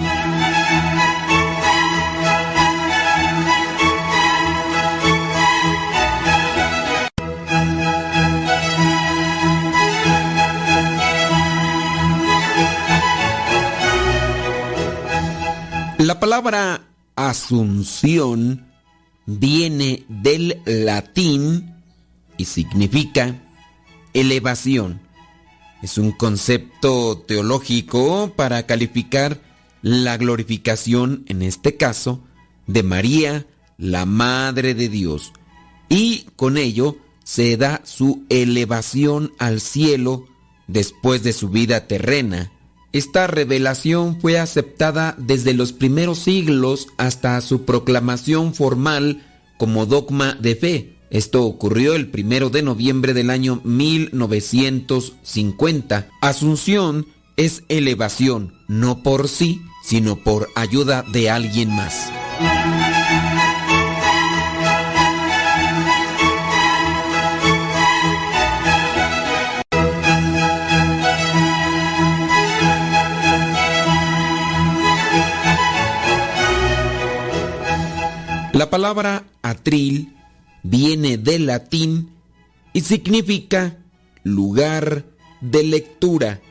La 15.99 16.17
palabra 16.17 16.87
asunción 17.17 18.65
viene 19.25 20.05
del 20.07 20.61
latín 20.65 21.75
y 22.37 22.45
significa 22.45 23.37
elevación. 24.13 25.01
Es 25.81 25.97
un 25.97 26.13
concepto 26.13 27.17
teológico 27.27 28.31
para 28.33 28.65
calificar 28.65 29.41
la 29.81 30.15
glorificación, 30.15 31.25
en 31.27 31.41
este 31.41 31.75
caso, 31.75 32.23
de 32.65 32.81
María, 32.81 33.45
la 33.77 34.05
Madre 34.05 34.75
de 34.75 34.87
Dios. 34.87 35.33
Y 35.89 36.27
con 36.37 36.57
ello 36.57 36.95
se 37.25 37.57
da 37.57 37.81
su 37.83 38.23
elevación 38.29 39.33
al 39.37 39.59
cielo 39.59 40.27
después 40.65 41.23
de 41.23 41.33
su 41.33 41.49
vida 41.49 41.87
terrena. 41.87 42.53
Esta 42.91 43.27
revelación 43.27 44.19
fue 44.19 44.39
aceptada 44.39 45.13
desde 45.19 45.53
los 45.53 45.73
primeros 45.73 46.17
siglos 46.19 46.87
hasta 46.97 47.39
su 47.41 47.65
proclamación 47.65 48.55
formal 48.55 49.23
como 49.57 49.85
dogma 49.85 50.33
de 50.33 50.55
fe. 50.55 50.95
Esto 51.11 51.45
ocurrió 51.45 51.93
el 51.93 52.09
primero 52.09 52.49
de 52.49 52.63
noviembre 52.63 53.13
del 53.13 53.29
año 53.29 53.61
1950. 53.63 56.09
Asunción 56.21 57.05
es 57.37 57.61
elevación, 57.69 58.55
no 58.67 59.03
por 59.03 59.27
sí, 59.27 59.61
sino 59.83 60.23
por 60.23 60.49
ayuda 60.55 61.05
de 61.11 61.29
alguien 61.29 61.69
más. 61.69 62.11
La 78.59 78.69
palabra 78.69 79.23
atril 79.41 80.17
viene 80.63 81.17
del 81.17 81.45
latín 81.45 82.09
y 82.73 82.81
significa 82.81 83.77
lugar 84.23 85.05
de 85.39 85.63
lectura. 85.63 86.41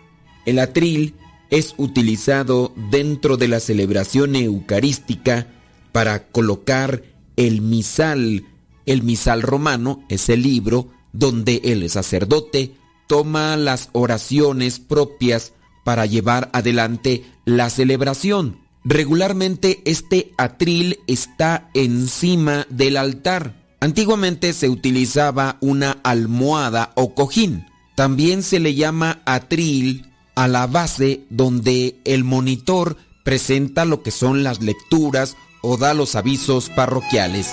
El 0.47 0.59
atril 0.59 1.17
es 1.51 1.75
utilizado 1.77 2.73
dentro 2.91 3.37
de 3.37 3.49
la 3.49 3.61
celebración 3.61 4.37
eucarística 4.37 5.49
para 5.93 6.29
colocar 6.29 7.03
el 7.37 7.61
misal. 7.61 8.47
El 8.87 9.03
misal 9.03 9.43
romano 9.43 10.03
es 10.09 10.31
el 10.31 10.45
libro 10.45 10.89
donde 11.13 11.61
el 11.63 11.91
sacerdote 11.91 12.73
toma 13.07 13.55
las 13.59 13.91
oraciones 13.93 14.79
propias 14.81 15.53
para 15.85 16.07
llevar 16.07 16.49
adelante 16.55 17.27
la 17.45 17.69
celebración. 17.69 18.67
Regularmente 18.91 19.83
este 19.85 20.33
atril 20.39 20.99
está 21.07 21.69
encima 21.75 22.67
del 22.71 22.97
altar. 22.97 23.53
Antiguamente 23.81 24.55
se 24.55 24.71
utilizaba 24.71 25.59
una 25.61 25.99
almohada 26.03 26.93
o 26.95 27.15
cojín. 27.15 27.67
También 27.97 28.43
se 28.43 28.61
le 28.61 28.75
llama 28.75 29.21
atril 29.27 30.11
a 30.37 30.49
la 30.49 30.67
base 30.67 31.27
donde 31.29 32.01
el 32.07 32.25
monitor 32.25 32.97
presenta 33.25 33.85
lo 33.85 34.03
que 34.03 34.11
son 34.11 34.43
las 34.43 34.63
lecturas 34.63 35.37
o 35.61 35.77
da 35.77 35.93
los 35.93 36.15
avisos 36.15 36.71
parroquiales. 36.71 37.51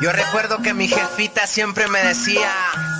Yo 0.00 0.12
recuerdo 0.12 0.62
que 0.62 0.72
mi 0.72 0.88
jefita 0.88 1.46
siempre 1.46 1.86
me 1.88 2.02
decía, 2.02 2.50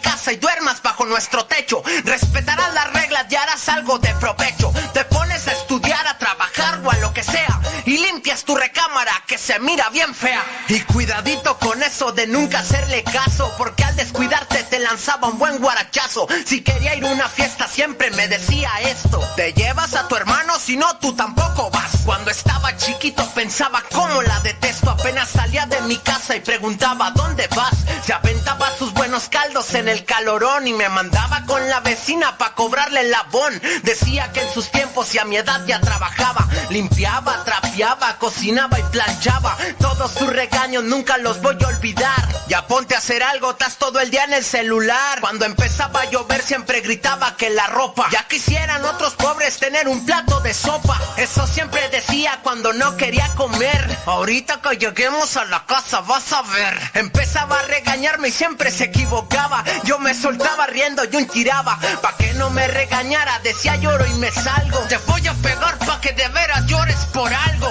casa 0.00 0.32
y 0.32 0.36
duermas 0.36 0.82
bajo 0.82 1.04
nuestro 1.06 1.46
techo. 1.46 1.82
Respetarás 2.04 2.74
las 2.74 2.92
reglas 2.92 3.26
y 3.30 3.36
harás 3.36 3.68
algo 3.68 3.98
de 3.98 4.12
provecho. 4.14 4.72
Te 4.92 5.04
pones 5.04 5.46
a 5.48 5.52
estudiar, 5.52 6.06
a 6.06 6.18
trabajar 6.18 6.80
o 6.84 6.90
a 6.90 6.96
lo 6.96 7.12
que 7.12 7.22
sea 7.22 7.60
y 7.84 7.98
limpias 7.98 8.44
tu 8.44 8.56
recámara 8.56 9.12
que 9.26 9.38
se 9.38 9.58
mira 9.58 9.88
bien 9.90 10.14
fea. 10.14 10.42
Y 10.68 10.80
cuidadito 10.80 11.58
con 11.58 11.82
eso 11.82 12.12
de 12.12 12.26
nunca 12.26 12.60
hacerle 12.60 13.02
caso 13.04 13.52
porque 13.58 13.84
al 13.84 13.96
descuidarte 13.96 14.62
te 14.64 14.78
lanzaba 14.78 15.28
un 15.28 15.38
buen 15.38 15.58
guarachazo. 15.58 16.26
Si 16.44 16.62
quería 16.62 16.94
ir 16.94 17.04
a 17.04 17.08
una 17.08 17.28
fiesta 17.28 17.68
siempre 17.68 18.10
me 18.10 18.28
decía 18.28 18.70
esto. 18.82 19.20
Te 19.36 19.52
llevas 19.52 19.94
a 19.94 20.08
tu 20.08 20.16
hermano 20.16 20.58
si 20.58 20.76
no 20.76 20.96
tú 20.98 21.14
tampoco 21.14 21.70
vas. 21.70 21.90
Cuando 22.04 22.30
estaba 22.30 22.76
chiquito 22.76 23.28
pensaba 23.34 23.82
cómo 23.92 24.22
la 24.22 24.38
detesto. 24.40 24.90
Apenas 24.90 25.28
salía 25.30 25.66
de 25.66 25.80
mi 25.82 25.96
casa 25.98 26.36
y 26.36 26.40
preguntaba 26.40 27.10
¿dónde 27.12 27.48
vas? 27.56 27.74
Se 28.04 28.12
aventaba 28.12 28.70
sus 28.78 28.92
buenos 28.92 29.28
caldos 29.28 29.74
el 29.88 30.04
calorón 30.04 30.66
y 30.66 30.72
me 30.72 30.88
mandaba 30.88 31.44
con 31.46 31.68
la 31.68 31.80
vecina 31.80 32.36
pa' 32.38 32.54
cobrarle 32.54 33.00
el 33.00 33.10
labón. 33.10 33.60
Decía 33.82 34.30
que 34.32 34.42
en 34.42 34.52
sus 34.52 34.70
tiempos 34.70 35.14
y 35.14 35.18
a 35.18 35.24
mi 35.24 35.36
edad 35.36 35.64
ya 35.66 35.80
trabajaba. 35.80 36.48
Limpiaba, 36.70 37.44
trapeaba, 37.44 38.16
cocinaba 38.18 38.78
y 38.78 38.82
planchaba. 38.84 39.56
Todos 39.78 40.10
sus 40.12 40.28
regaños 40.28 40.84
nunca 40.84 41.18
los 41.18 41.40
voy 41.40 41.56
a 41.62 41.68
olvidar. 41.68 42.28
Ya 42.48 42.66
ponte 42.66 42.94
a 42.94 42.98
hacer 42.98 43.22
algo, 43.22 43.52
estás 43.52 43.76
todo 43.76 44.00
el 44.00 44.10
día 44.10 44.24
en 44.24 44.34
el 44.34 44.44
celular. 44.44 45.20
Cuando 45.20 45.44
empezaba 45.44 46.00
a 46.02 46.10
llover 46.10 46.42
siempre 46.42 46.80
gritaba 46.80 47.36
que 47.36 47.50
la 47.50 47.66
ropa. 47.66 48.08
Ya 48.10 48.26
quisieran 48.26 48.84
otros 48.84 49.14
pobres 49.14 49.58
tener 49.58 49.88
un 49.88 50.04
plato 50.04 50.40
de 50.40 50.52
sopa. 50.52 51.00
Eso 51.16 51.46
siempre 51.46 51.88
decía 51.90 52.40
cuando 52.42 52.72
no 52.72 52.96
quería 52.96 53.28
comer. 53.36 53.98
Ahorita 54.06 54.60
que 54.60 54.76
lleguemos 54.76 55.36
a 55.36 55.44
la 55.44 55.64
casa 55.66 56.00
vas 56.00 56.32
a 56.32 56.42
ver. 56.42 56.78
Empezaba 56.94 57.58
a 57.58 57.62
regañarme 57.62 58.28
y 58.28 58.32
siempre 58.32 58.70
se 58.70 58.84
equivocaba. 58.84 59.64
Yo 59.84 59.98
me 59.98 60.14
soltaba 60.14 60.66
riendo 60.66 61.02
y 61.10 61.16
un 61.16 61.26
tiraba. 61.26 61.78
Pa' 62.02 62.16
que 62.16 62.32
no 62.34 62.50
me 62.50 62.66
regañara, 62.68 63.40
decía 63.42 63.76
lloro 63.76 64.06
y 64.06 64.14
me 64.14 64.30
salgo. 64.30 64.78
Te 64.88 64.96
voy 64.98 65.26
a 65.26 65.34
pegar 65.34 65.78
pa' 65.78 66.00
que 66.00 66.12
de 66.12 66.28
veras 66.28 66.66
llores 66.66 66.96
por 67.12 67.32
algo. 67.32 67.68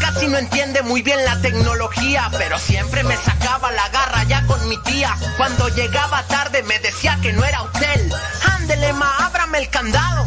Casi 0.00 0.26
no 0.26 0.36
entiende 0.38 0.82
muy 0.82 1.02
bien 1.02 1.24
la 1.24 1.40
tecnología, 1.40 2.28
pero 2.36 2.58
siempre 2.58 3.04
me 3.04 3.16
sacaba 3.16 3.70
la 3.70 3.88
garra 3.90 4.24
ya 4.24 4.44
con 4.46 4.68
mi 4.68 4.76
tía. 4.82 5.16
Cuando 5.36 5.68
llegaba 5.68 6.24
tarde 6.24 6.62
me 6.64 6.78
decía 6.80 7.18
que 7.22 7.32
no 7.32 7.44
era 7.44 7.62
hotel. 7.62 8.12
Ándele, 8.56 8.92
ma, 8.94 9.16
ábrame 9.20 9.58
el 9.58 9.70
candado. 9.70 10.26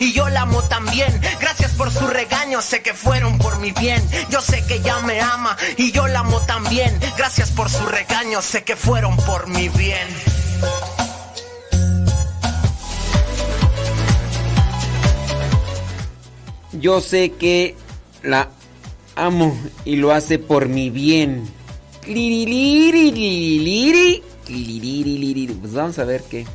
y 0.00 0.12
yo 0.12 0.28
la 0.28 0.42
amo 0.42 0.62
también. 0.62 1.20
Gracias 1.40 1.72
por 1.72 1.90
su 1.90 2.06
regaño, 2.06 2.60
sé 2.60 2.82
que 2.82 2.94
fueron 2.94 3.38
por 3.38 3.58
mi 3.58 3.72
bien. 3.72 4.02
Yo 4.30 4.40
sé 4.40 4.64
que 4.66 4.80
ya 4.80 5.00
me 5.00 5.20
ama 5.20 5.56
y 5.76 5.92
yo 5.92 6.06
la 6.06 6.20
amo 6.20 6.40
también. 6.40 6.98
Gracias 7.16 7.50
por 7.50 7.70
su 7.70 7.84
regaño, 7.86 8.42
sé 8.42 8.64
que 8.64 8.76
fueron 8.76 9.16
por 9.16 9.48
mi 9.48 9.68
bien. 9.68 10.08
Yo 16.72 17.00
sé 17.00 17.32
que 17.32 17.74
la 18.22 18.50
amo 19.16 19.58
y 19.84 19.96
lo 19.96 20.12
hace 20.12 20.38
por 20.38 20.68
mi 20.68 20.90
bien. 20.90 21.48
Pues 25.60 25.72
vamos 25.74 25.98
a 25.98 26.04
ver 26.04 26.22
qué. 26.30 26.46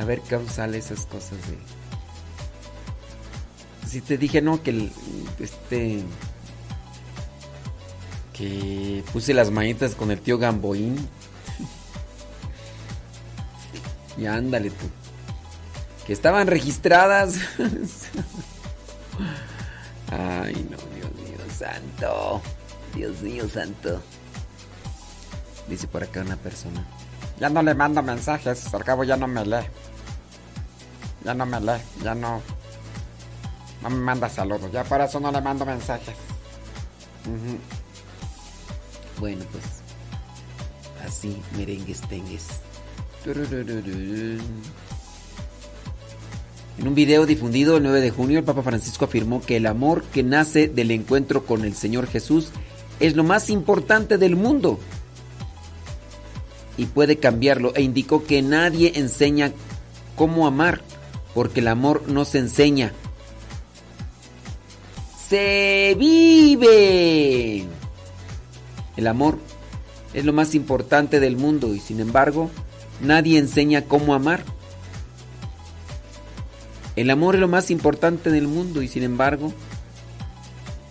A 0.00 0.04
ver 0.04 0.22
cómo 0.30 0.48
sale 0.48 0.78
esas 0.78 1.04
cosas 1.04 1.36
de. 1.46 1.58
Si 3.86 4.00
te 4.00 4.16
dije, 4.16 4.40
no, 4.40 4.62
que 4.62 4.70
el, 4.70 4.90
este. 5.38 6.02
Que 8.32 9.04
puse 9.12 9.34
las 9.34 9.50
manitas 9.50 9.94
con 9.94 10.10
el 10.10 10.18
tío 10.18 10.38
Gamboín. 10.38 10.96
y 14.16 14.24
ándale 14.24 14.70
tú. 14.70 14.86
Que 16.06 16.14
estaban 16.14 16.46
registradas. 16.46 17.34
Ay, 20.10 20.66
no, 20.70 20.78
Dios 20.96 21.12
mío 21.12 21.38
santo. 21.58 22.40
Dios 22.94 23.20
mío 23.20 23.46
santo. 23.50 24.00
Dice 25.68 25.86
por 25.86 26.02
acá 26.02 26.22
una 26.22 26.36
persona. 26.36 26.86
Ya 27.38 27.50
no 27.50 27.62
le 27.62 27.74
mando 27.74 28.02
mensajes, 28.02 28.72
al 28.72 28.84
cabo 28.84 29.04
ya 29.04 29.18
no 29.18 29.26
me 29.26 29.44
lee. 29.44 29.66
Ya 31.24 31.34
no 31.34 31.46
me 31.46 31.60
lee, 31.60 31.80
ya 32.02 32.14
no. 32.14 32.40
No 33.82 33.90
me 33.90 33.96
manda 33.96 34.28
saludos, 34.28 34.70
ya 34.72 34.84
por 34.84 35.00
eso 35.00 35.20
no 35.20 35.32
le 35.32 35.40
mando 35.40 35.64
mensajes. 35.64 36.14
Bueno, 39.18 39.44
pues. 39.52 39.64
Así, 41.06 41.40
merengues 41.56 42.00
tengues. 42.02 42.48
En 46.78 46.88
un 46.88 46.94
video 46.94 47.26
difundido 47.26 47.76
el 47.76 47.82
9 47.82 48.00
de 48.00 48.10
junio, 48.10 48.38
el 48.38 48.44
Papa 48.44 48.62
Francisco 48.62 49.04
afirmó 49.04 49.42
que 49.42 49.56
el 49.56 49.66
amor 49.66 50.04
que 50.04 50.22
nace 50.22 50.68
del 50.68 50.90
encuentro 50.90 51.44
con 51.44 51.64
el 51.64 51.74
Señor 51.74 52.06
Jesús 52.06 52.50
es 52.98 53.16
lo 53.16 53.24
más 53.24 53.50
importante 53.50 54.16
del 54.16 54.36
mundo 54.36 54.78
y 56.78 56.86
puede 56.86 57.18
cambiarlo 57.18 57.74
e 57.74 57.82
indicó 57.82 58.24
que 58.24 58.40
nadie 58.40 58.92
enseña 58.94 59.52
cómo 60.16 60.46
amar 60.46 60.82
porque 61.34 61.60
el 61.60 61.68
amor 61.68 62.04
no 62.08 62.24
se 62.24 62.38
enseña, 62.38 62.92
se 65.28 65.96
vive. 65.98 67.66
El 68.96 69.06
amor 69.06 69.38
es 70.12 70.24
lo 70.24 70.32
más 70.32 70.54
importante 70.54 71.20
del 71.20 71.36
mundo 71.36 71.74
y 71.74 71.80
sin 71.80 72.00
embargo 72.00 72.50
nadie 73.00 73.38
enseña 73.38 73.82
cómo 73.82 74.14
amar. 74.14 74.44
El 76.96 77.10
amor 77.10 77.36
es 77.36 77.40
lo 77.40 77.48
más 77.48 77.70
importante 77.70 78.30
del 78.30 78.48
mundo 78.48 78.82
y 78.82 78.88
sin 78.88 79.04
embargo, 79.04 79.52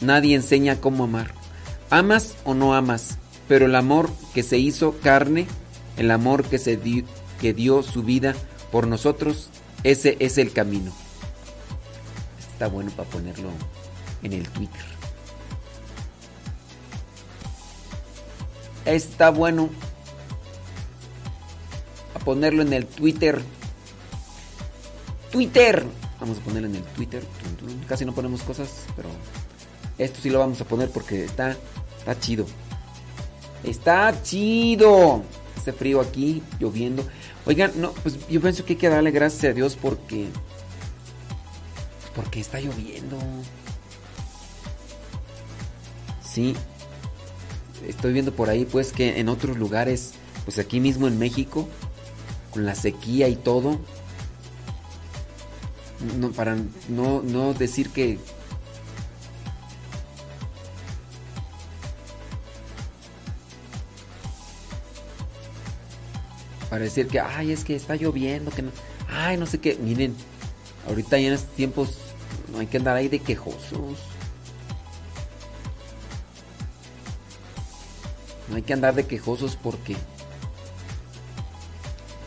nadie 0.01 0.35
enseña 0.35 0.80
cómo 0.80 1.03
amar. 1.03 1.34
Amas 1.90 2.35
o 2.45 2.53
no 2.53 2.74
amas, 2.74 3.18
pero 3.48 3.66
el 3.66 3.76
amor 3.76 4.09
que 4.34 4.43
se 4.43 4.58
hizo 4.58 4.98
carne, 5.03 5.45
el 5.98 6.11
amor 6.11 6.45
que 6.45 6.58
se 6.58 6.80
que 7.40 7.53
dio 7.53 7.84
su 7.84 8.03
vida 8.03 8.34
por 8.72 8.88
nosotros, 8.88 9.50
ese 9.83 10.17
es 10.19 10.38
el 10.38 10.51
camino. 10.51 10.91
Está 12.40 12.67
bueno 12.67 12.91
para 12.91 13.09
ponerlo 13.09 13.49
en 14.22 14.33
el 14.33 14.48
Twitter. 14.49 14.82
Está 18.85 19.30
bueno 19.30 19.69
a 22.16 22.19
ponerlo 22.19 22.61
en 22.64 22.74
el 22.74 22.85
Twitter. 22.85 23.41
Twitter. 25.32 25.85
Vamos 26.19 26.40
a 26.40 26.41
ponerlo 26.41 26.67
en 26.67 26.75
el 26.75 26.83
Twitter. 26.83 27.24
Casi 27.88 28.03
no 28.03 28.14
ponemos 28.14 28.41
cosas, 28.43 28.85
pero 28.95 29.09
esto 29.98 30.19
sí 30.22 30.30
lo 30.30 30.40
vamos 30.40 30.59
a 30.59 30.66
poner 30.66 30.90
porque 30.90 31.24
está, 31.24 31.56
está 31.98 32.19
chido. 32.19 32.45
Está 33.64 34.22
chido. 34.24 35.24
Hace 35.56 35.72
frío 35.74 36.01
aquí, 36.01 36.41
lloviendo. 36.59 37.03
Oigan, 37.50 37.72
no, 37.82 37.94
pues 37.94 38.28
yo 38.30 38.40
pienso 38.42 38.64
que 38.64 38.74
hay 38.74 38.78
que 38.78 38.90
darle 38.90 39.10
gracias 39.10 39.44
a 39.44 39.56
Dios 39.56 39.76
porque. 39.76 40.28
porque 42.14 42.40
está 42.40 42.60
lloviendo. 42.60 43.18
Sí. 46.24 46.56
Estoy 47.88 48.14
viendo 48.14 48.34
por 48.34 48.52
ahí, 48.52 48.66
pues, 48.66 48.92
que 48.92 49.19
en 49.19 49.30
otros 49.30 49.58
lugares, 49.58 50.11
pues 50.45 50.60
aquí 50.60 50.80
mismo 50.80 51.08
en 51.08 51.18
México, 51.18 51.68
con 52.52 52.68
la 52.68 52.76
sequía 52.76 53.28
y 53.30 53.36
todo. 53.36 53.80
No, 56.19 56.30
para 56.30 56.56
no, 56.88 57.24
no 57.24 57.56
decir 57.56 57.90
que. 57.90 58.19
Para 66.69 66.83
decir 66.83 67.07
que, 67.07 67.19
ay, 67.19 67.51
es 67.51 67.64
que 67.64 67.75
está 67.75 67.95
lloviendo, 67.95 68.51
que 68.51 68.61
no. 68.61 68.72
Ay, 69.09 69.38
no 69.38 69.45
sé 69.45 69.59
qué. 69.59 69.75
Miren, 69.75 70.15
ahorita 70.88 71.17
ya 71.17 71.27
en 71.27 71.33
estos 71.33 71.56
tiempos 71.56 71.98
no 72.51 72.59
hay 72.59 72.67
que 72.67 72.77
andar 72.77 72.95
ahí 72.95 73.07
de 73.07 73.19
quejosos. 73.19 73.98
No 78.49 78.56
hay 78.56 78.61
que 78.61 78.73
andar 78.73 78.95
de 78.95 79.06
quejosos 79.06 79.56
porque 79.56 79.95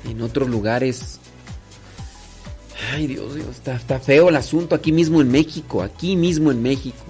en 0.04 0.22
otros 0.22 0.48
lugares. 0.48 1.18
Ay, 2.92 3.06
Dios, 3.06 3.34
Dios, 3.34 3.48
está, 3.48 3.76
está 3.76 4.00
feo 4.00 4.28
el 4.28 4.36
asunto 4.36 4.74
aquí 4.74 4.92
mismo 4.92 5.20
en 5.20 5.30
México, 5.30 5.82
aquí 5.82 6.16
mismo 6.16 6.50
en 6.50 6.62
México. 6.62 7.04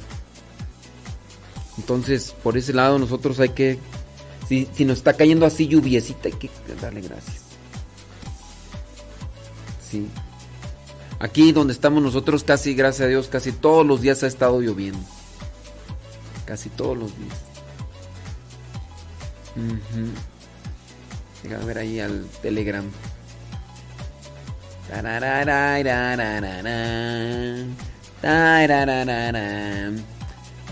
Entonces, 1.79 2.35
por 2.43 2.57
ese 2.57 2.73
lado 2.73 2.99
nosotros 2.99 3.41
hay 3.41 3.49
que, 3.51 3.79
si, 4.49 4.69
si 4.73 4.85
nos 4.85 4.99
está 4.99 5.15
cayendo 5.15 5.47
así 5.47 5.67
lluviecita, 5.67 6.29
hay 6.29 6.35
que 6.35 6.51
darle 6.81 7.01
gracias. 7.01 7.43
Sí. 9.91 10.09
Aquí 11.19 11.53
donde 11.53 11.73
estamos 11.73 12.03
nosotros, 12.03 12.43
casi, 12.43 12.75
gracias 12.75 13.07
a 13.07 13.09
Dios, 13.09 13.29
casi 13.29 13.53
todos 13.53 13.87
los 13.87 14.01
días 14.01 14.23
ha 14.23 14.27
estado 14.27 14.61
lloviendo. 14.61 14.99
Casi 16.45 16.69
todos 16.71 16.99
los 16.99 17.17
días. 17.17 17.39
Ujú. 19.55 20.09
Déjame 21.43 21.65
ver 21.65 21.79
ahí 21.79 22.01
al 22.01 22.27
Telegram. 22.43 22.85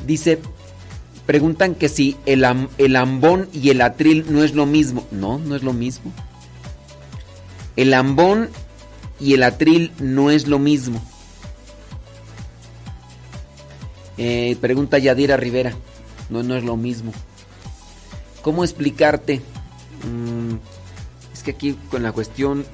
Dice, 0.06 0.40
preguntan 1.30 1.76
que 1.76 1.88
si 1.88 2.16
el, 2.26 2.44
am- 2.44 2.66
el 2.76 2.96
ambón 2.96 3.48
y 3.52 3.70
el 3.70 3.82
atril 3.82 4.26
no 4.30 4.42
es 4.42 4.52
lo 4.52 4.66
mismo. 4.66 5.06
No, 5.12 5.38
no 5.38 5.54
es 5.54 5.62
lo 5.62 5.72
mismo. 5.72 6.12
El 7.76 7.94
ambón 7.94 8.50
y 9.20 9.34
el 9.34 9.44
atril 9.44 9.92
no 10.00 10.32
es 10.32 10.48
lo 10.48 10.58
mismo. 10.58 11.00
Eh, 14.18 14.56
pregunta 14.60 14.98
Yadira 14.98 15.36
Rivera. 15.36 15.72
No, 16.30 16.42
no 16.42 16.56
es 16.56 16.64
lo 16.64 16.76
mismo. 16.76 17.12
¿Cómo 18.42 18.64
explicarte? 18.64 19.40
Mm, 20.04 20.54
es 21.32 21.44
que 21.44 21.52
aquí 21.52 21.78
con 21.92 22.02
la 22.02 22.10
cuestión. 22.10 22.66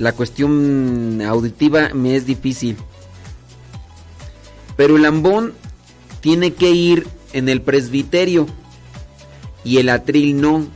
La 0.00 0.10
cuestión 0.10 1.22
auditiva 1.22 1.90
me 1.94 2.16
es 2.16 2.26
difícil. 2.26 2.76
Pero 4.76 4.96
el 4.96 5.04
ambón 5.04 5.54
tiene 6.20 6.54
que 6.54 6.70
ir 6.70 7.06
en 7.32 7.48
el 7.48 7.62
presbiterio. 7.62 8.46
Y 9.64 9.78
el 9.78 9.88
atril 9.88 10.40
no. 10.40 10.66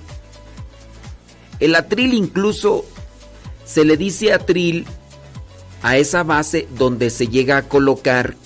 El 1.60 1.74
atril 1.74 2.14
incluso 2.14 2.84
se 3.64 3.84
le 3.84 3.96
dice 3.96 4.32
atril 4.32 4.86
a 5.82 5.96
esa 5.96 6.22
base 6.22 6.68
donde 6.76 7.10
se 7.10 7.28
llega 7.28 7.56
a 7.56 7.68
colocar 7.68 8.36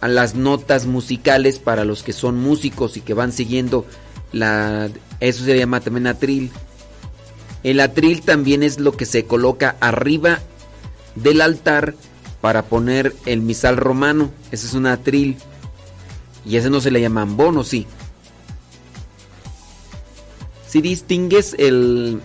a 0.00 0.08
las 0.08 0.34
notas 0.34 0.86
musicales 0.86 1.58
para 1.58 1.84
los 1.84 2.02
que 2.02 2.12
son 2.12 2.36
músicos 2.38 2.96
y 2.96 3.00
que 3.00 3.14
van 3.14 3.32
siguiendo 3.32 3.86
la 4.32 4.88
eso 5.20 5.44
se 5.44 5.58
llama 5.58 5.80
también 5.80 6.06
atril. 6.06 6.50
El 7.62 7.80
atril 7.80 8.22
también 8.22 8.62
es 8.62 8.78
lo 8.78 8.96
que 8.96 9.06
se 9.06 9.24
coloca 9.24 9.76
arriba 9.80 10.40
del 11.14 11.40
altar 11.40 11.94
para 12.40 12.62
poner 12.62 13.14
el 13.24 13.40
misal 13.40 13.76
romano. 13.76 14.30
Ese 14.52 14.66
es 14.66 14.74
un 14.74 14.86
atril. 14.86 15.36
Y 16.46 16.56
ese 16.56 16.70
no 16.70 16.80
se 16.80 16.90
le 16.90 17.00
llama 17.00 17.22
ambón, 17.22 17.58
¿o 17.58 17.64
sí? 17.64 17.86
Si 20.68 20.80
distingues 20.80 21.54
el 21.58 22.20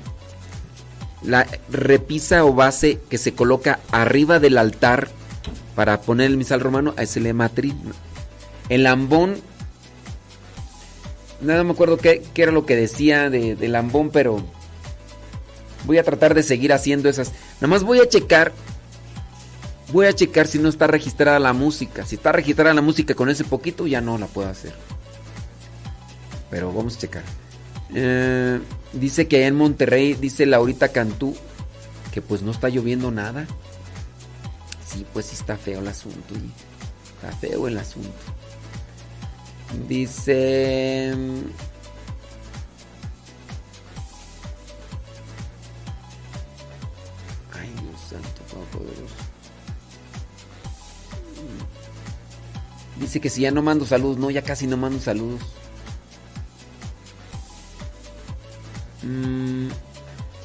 la 1.24 1.48
repisa 1.70 2.46
o 2.46 2.54
base 2.54 3.00
que 3.10 3.18
se 3.18 3.34
coloca 3.34 3.80
arriba 3.92 4.40
del 4.40 4.58
altar 4.58 5.10
para 5.76 6.02
poner 6.02 6.28
el 6.28 6.38
misal 6.38 6.60
romano, 6.60 6.94
a 6.98 7.04
ese 7.04 7.20
le 7.20 7.30
llama 7.30 7.46
atril. 7.46 7.76
El 8.70 8.88
ambón, 8.88 9.38
nada 11.42 11.64
me 11.64 11.72
acuerdo 11.72 11.98
qué, 11.98 12.24
qué 12.34 12.44
era 12.44 12.52
lo 12.52 12.66
que 12.66 12.76
decía 12.76 13.30
de, 13.30 13.56
del 13.56 13.76
ambón, 13.76 14.10
pero 14.10 14.44
voy 15.86 15.98
a 15.98 16.04
tratar 16.04 16.34
de 16.34 16.44
seguir 16.44 16.74
haciendo 16.74 17.10
esas. 17.10 17.32
Nada 17.56 17.68
más 17.68 17.84
voy 17.84 18.00
a 18.00 18.10
checar, 18.10 18.54
voy 19.92 20.08
a 20.08 20.14
checar 20.14 20.48
si 20.48 20.60
no 20.60 20.70
está 20.70 20.88
registrada 20.88 21.40
la 21.40 21.54
música. 21.54 22.06
Si 22.06 22.16
está 22.16 22.32
registrada 22.32 22.74
la 22.74 22.82
música 22.82 23.14
con 23.14 23.30
ese 23.30 23.44
poquito, 23.44 23.88
ya 23.88 24.02
no 24.02 24.18
la 24.18 24.28
puedo 24.28 24.50
hacer. 24.50 24.74
Pero 26.50 26.74
vamos 26.74 26.98
a 26.98 27.00
checar. 27.00 27.24
Eh, 27.94 28.60
dice 28.94 29.28
que 29.28 29.38
allá 29.38 29.48
en 29.48 29.56
Monterrey, 29.56 30.14
dice 30.14 30.46
Laurita 30.46 30.90
Cantú, 30.90 31.36
que 32.12 32.22
pues 32.22 32.42
no 32.42 32.52
está 32.52 32.70
lloviendo 32.70 33.12
nada. 33.12 33.46
Sí, 34.86 35.06
pues 35.14 35.28
sí 35.28 35.36
está 35.36 35.58
feo 35.58 35.80
el 35.80 35.88
asunto. 35.88 36.34
y 36.36 36.52
Está 37.16 37.36
feo 37.38 37.68
el 37.68 37.78
asunto. 37.78 38.10
Dice... 39.88 41.14
Ay, 47.54 47.70
Dios 47.70 48.02
santo, 48.10 48.42
todopoderoso. 48.50 49.21
Dice 53.02 53.20
que 53.20 53.32
si 53.32 53.42
ya 53.42 53.52
no 53.52 53.64
mando 53.64 53.86
saludos, 53.86 54.20
no, 54.20 54.30
ya 54.30 54.44
casi 54.44 54.68
no 54.68 54.78
mando 54.78 55.00
saludos. 55.00 55.42
Mm, 59.02 59.70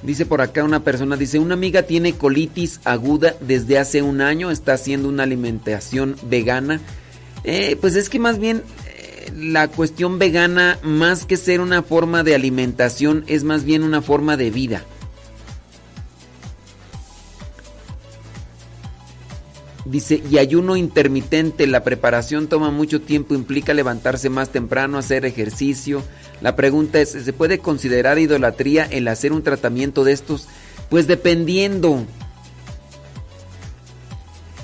dice 0.02 0.24
por 0.24 0.40
acá 0.40 0.64
una 0.64 0.82
persona, 0.82 1.16
dice, 1.16 1.38
una 1.38 1.52
amiga 1.52 1.82
tiene 1.82 2.14
colitis 2.14 2.80
aguda 2.84 3.36
desde 3.40 3.78
hace 3.78 4.00
un 4.00 4.22
año, 4.22 4.50
está 4.50 4.72
haciendo 4.72 5.10
una 5.10 5.24
alimentación 5.24 6.16
vegana. 6.22 6.80
Eh, 7.44 7.76
pues 7.78 7.94
es 7.94 8.08
que 8.08 8.18
más 8.18 8.38
bien 8.38 8.62
eh, 8.86 9.30
la 9.36 9.68
cuestión 9.68 10.18
vegana, 10.18 10.78
más 10.82 11.26
que 11.26 11.36
ser 11.36 11.60
una 11.60 11.82
forma 11.82 12.22
de 12.22 12.34
alimentación, 12.34 13.24
es 13.26 13.44
más 13.44 13.64
bien 13.64 13.82
una 13.82 14.00
forma 14.00 14.38
de 14.38 14.50
vida. 14.50 14.82
Dice, 19.86 20.22
y 20.28 20.38
ayuno 20.38 20.76
intermitente, 20.76 21.68
la 21.68 21.84
preparación 21.84 22.48
toma 22.48 22.72
mucho 22.72 23.00
tiempo, 23.00 23.36
implica 23.36 23.72
levantarse 23.72 24.28
más 24.28 24.50
temprano, 24.50 24.98
hacer 24.98 25.24
ejercicio. 25.24 26.02
La 26.40 26.56
pregunta 26.56 27.00
es, 27.00 27.10
¿se 27.10 27.32
puede 27.32 27.60
considerar 27.60 28.18
idolatría 28.18 28.84
el 28.84 29.06
hacer 29.06 29.32
un 29.32 29.44
tratamiento 29.44 30.02
de 30.02 30.10
estos? 30.10 30.48
Pues 30.90 31.06
dependiendo. 31.06 32.04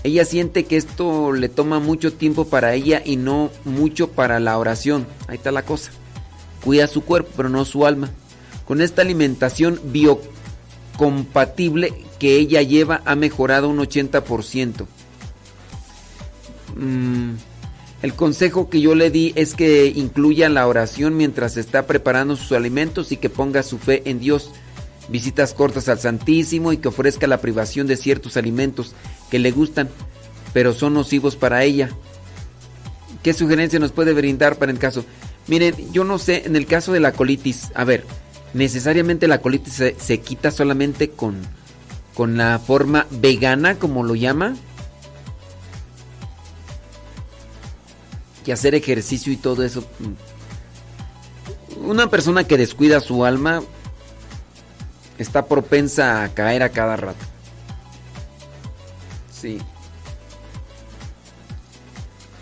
Ella 0.03 0.25
siente 0.25 0.65
que 0.65 0.77
esto 0.77 1.31
le 1.31 1.49
toma 1.49 1.79
mucho 1.79 2.13
tiempo 2.13 2.49
para 2.49 2.75
ella 2.75 3.01
y 3.05 3.15
no 3.15 3.53
mucho 3.65 4.09
para 4.09 4.41
la 4.41 4.59
oración. 4.59 5.07
Ahí 5.29 5.37
está 5.37 5.53
la 5.53 5.63
cosa. 5.63 5.93
Cuida 6.65 6.89
su 6.89 7.05
cuerpo, 7.05 7.31
pero 7.37 7.49
no 7.49 7.65
su 7.65 7.87
alma. 7.87 8.11
con 8.67 8.81
esta 8.81 9.03
alimentación 9.03 9.79
biocompatible 9.85 11.95
que 12.19 12.39
ella 12.39 12.63
lleva 12.63 13.03
ha 13.05 13.15
mejorado 13.15 13.69
un 13.69 13.79
80%. 13.79 14.89
Mm, 16.77 17.35
el 18.03 18.15
consejo 18.15 18.69
que 18.69 18.81
yo 18.81 18.95
le 18.95 19.11
di 19.11 19.33
es 19.37 19.55
que 19.55 19.87
incluya 19.87 20.49
la 20.49 20.67
oración 20.67 21.17
mientras 21.17 21.57
está 21.57 21.87
preparando 21.87 22.37
sus 22.37 22.53
alimentos 22.53 23.13
y 23.13 23.17
que 23.17 23.31
ponga 23.31 23.63
su 23.63 23.79
fe 23.79 24.03
en 24.07 24.19
Dios. 24.19 24.51
Visitas 25.09 25.55
cortas 25.55 25.89
al 25.89 26.01
Santísimo 26.01 26.73
y 26.73 26.79
que 26.79 26.89
ofrezca 26.89 27.27
la 27.27 27.41
privación 27.41 27.87
de 27.87 27.97
ciertos 27.97 28.37
alimentos 28.37 28.95
que 29.31 29.39
le 29.39 29.51
gustan, 29.51 29.89
pero 30.53 30.73
son 30.73 30.95
nocivos 30.95 31.37
para 31.37 31.65
ella. 31.65 31.91
¿Qué 33.23 33.33
sugerencia 33.33 33.79
nos 33.79 33.93
puede 33.93 34.13
brindar 34.15 34.57
para 34.57 34.73
el 34.73 34.79
caso? 34.79 35.05
Miren, 35.47 35.75
yo 35.93 36.05
no 36.05 36.19
sé, 36.19 36.43
en 36.45 36.57
el 36.57 36.67
caso 36.67 36.93
de 36.93 37.01
la 37.01 37.13
colitis, 37.13 37.71
a 37.75 37.85
ver, 37.85 38.05
necesariamente 38.53 39.29
la 39.29 39.41
colitis 39.41 39.75
se, 39.75 39.97
se 39.99 40.21
quita 40.21 40.51
solamente 40.51 41.11
con, 41.11 41.37
con 42.15 42.37
la 42.37 42.59
forma 42.59 43.07
vegana, 43.11 43.77
como 43.77 44.03
lo 44.03 44.15
llama. 44.15 44.57
Que 48.45 48.53
hacer 48.53 48.75
ejercicio 48.75 49.33
y 49.33 49.37
todo 49.37 49.63
eso. 49.65 49.85
Una 51.77 52.11
persona 52.11 52.45
que 52.45 52.57
descuida 52.57 53.01
su 53.01 53.25
alma 53.25 53.63
está 55.19 55.47
propensa 55.47 56.25
a 56.25 56.35
caer 56.35 56.63
a 56.63 56.71
cada 56.71 56.97
rato. 56.97 57.25
Sí. 59.31 59.59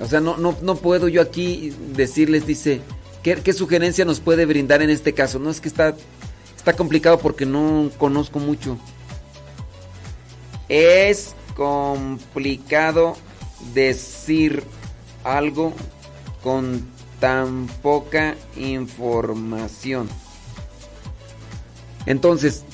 O 0.00 0.06
sea, 0.06 0.20
no, 0.20 0.36
no, 0.36 0.56
no 0.62 0.76
puedo 0.76 1.08
yo 1.08 1.20
aquí 1.20 1.74
decirles, 1.94 2.46
dice, 2.46 2.80
¿qué, 3.22 3.36
¿qué, 3.36 3.52
sugerencia 3.52 4.04
nos 4.04 4.20
puede 4.20 4.46
brindar 4.46 4.80
en 4.82 4.90
este 4.90 5.12
caso? 5.12 5.38
No 5.38 5.50
es 5.50 5.60
que 5.60 5.68
está, 5.68 5.94
está 6.56 6.72
complicado 6.72 7.18
porque 7.18 7.44
no 7.44 7.90
conozco 7.98 8.38
mucho. 8.38 8.78
Es 10.68 11.34
complicado 11.54 13.16
decir 13.74 14.62
algo 15.24 15.72
con 16.42 16.84
tan 17.20 17.66
poca 17.82 18.36
información. 18.56 20.08
Entonces, 22.06 22.64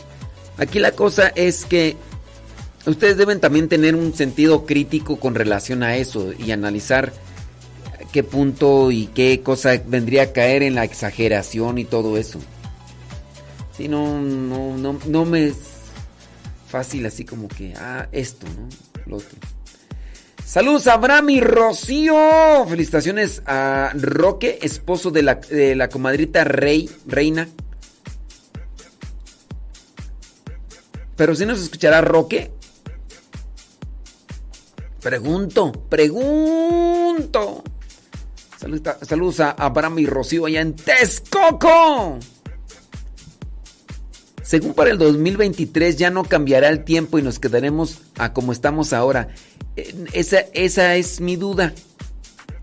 aquí 0.57 0.79
la 0.79 0.93
cosa 0.93 1.29
es 1.29 1.65
que 1.65 1.97
ustedes 2.87 3.17
deben 3.17 3.41
también 3.41 3.69
tener 3.69 3.95
un 3.95 4.15
sentido 4.15 4.65
crítico 4.67 5.19
con 5.19 5.35
relación 5.35 5.83
a 5.83 5.97
eso 5.97 6.33
y 6.33 6.53
analizar 6.53 7.13
qué 8.13 8.23
punto 8.23 8.91
y 8.91 9.07
qué 9.09 9.43
cosa 9.43 9.81
vendría 9.85 10.23
a 10.23 10.33
caer 10.33 10.63
en 10.63 10.75
la 10.75 10.85
exageración 10.85 11.79
y 11.79 11.85
todo 11.85 12.17
eso. 12.17 12.39
Si 13.77 13.89
no, 13.89 14.21
no, 14.21 14.77
no, 14.77 14.99
no 15.07 15.25
me 15.25 15.49
es 15.49 15.57
fácil 16.69 17.05
así 17.07 17.25
como 17.25 17.49
que, 17.49 17.75
ah, 17.77 18.09
esto, 18.13 18.47
¿no? 18.47 18.69
Lo 19.07 19.17
otro. 19.17 19.56
Saludos 20.47 20.87
a 20.87 20.93
Abraham 20.93 21.31
y 21.31 21.41
Rocío. 21.41 22.65
Felicitaciones 22.69 23.43
a 23.47 23.91
Roque, 23.95 24.61
esposo 24.63 25.11
de 25.11 25.25
la, 25.25 25.35
de 25.35 25.75
la 25.75 25.89
comadrita 25.89 26.45
Rey, 26.45 26.89
Reina. 27.05 27.49
Pero 31.17 31.35
si 31.35 31.45
nos 31.47 31.61
escuchará 31.61 32.01
Roque. 32.01 32.53
Pregunto, 35.01 35.73
pregunto. 35.73 37.65
Saludos, 38.57 38.97
saludos 39.03 39.41
a 39.41 39.51
Abraham 39.51 39.99
y 39.99 40.07
Rocío 40.07 40.47
allá 40.47 40.61
en 40.61 40.77
Texcoco. 40.77 42.21
Según 44.47 44.75
para 44.75 44.91
el 44.91 44.99
2023 44.99 45.97
ya 45.97 46.11
no 46.11 46.23
cambiará 46.23 46.69
el 46.69 46.85
tiempo 46.85 47.19
y 47.19 47.23
nos 47.23 47.41
quedaremos 47.41 48.03
a 48.17 48.33
como 48.33 48.53
estamos 48.53 48.93
ahora. 48.93 49.27
Esa, 50.13 50.39
esa 50.53 50.95
es 50.95 51.21
mi 51.21 51.35
duda. 51.35 51.75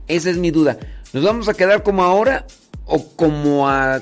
Esa 0.08 0.30
es 0.30 0.38
mi 0.38 0.50
duda. 0.50 0.78
¿Nos 1.12 1.26
vamos 1.26 1.50
a 1.50 1.54
quedar 1.54 1.84
como 1.84 2.06
ahora 2.06 2.48
o 2.86 3.06
como 3.18 3.68
a 3.68 4.02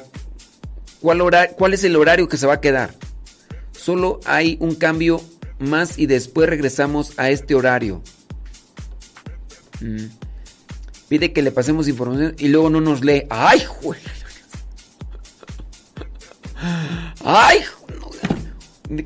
cuál, 1.02 1.22
hora, 1.22 1.48
cuál 1.54 1.74
es 1.74 1.84
el 1.84 1.96
horario 1.96 2.30
que 2.30 2.38
se 2.38 2.46
va 2.46 2.54
a 2.54 2.62
quedar? 2.62 2.94
Solo 3.72 4.20
hay 4.26 4.58
un 4.60 4.76
cambio 4.76 5.20
más 5.58 5.98
y 5.98 6.06
después 6.06 6.48
regresamos 6.48 7.18
a 7.18 7.32
este 7.32 7.56
horario. 7.56 8.04
Mm. 9.80 10.06
Pide 11.10 11.34
que 11.34 11.42
le 11.42 11.52
pasemos 11.52 11.88
información 11.88 12.36
y 12.38 12.50
luego 12.50 12.70
no 12.70 12.80
nos 12.80 13.04
lee. 13.04 13.24
¡Ay, 13.32 13.64
juez! 13.66 14.04
¡Ay! 17.24 17.64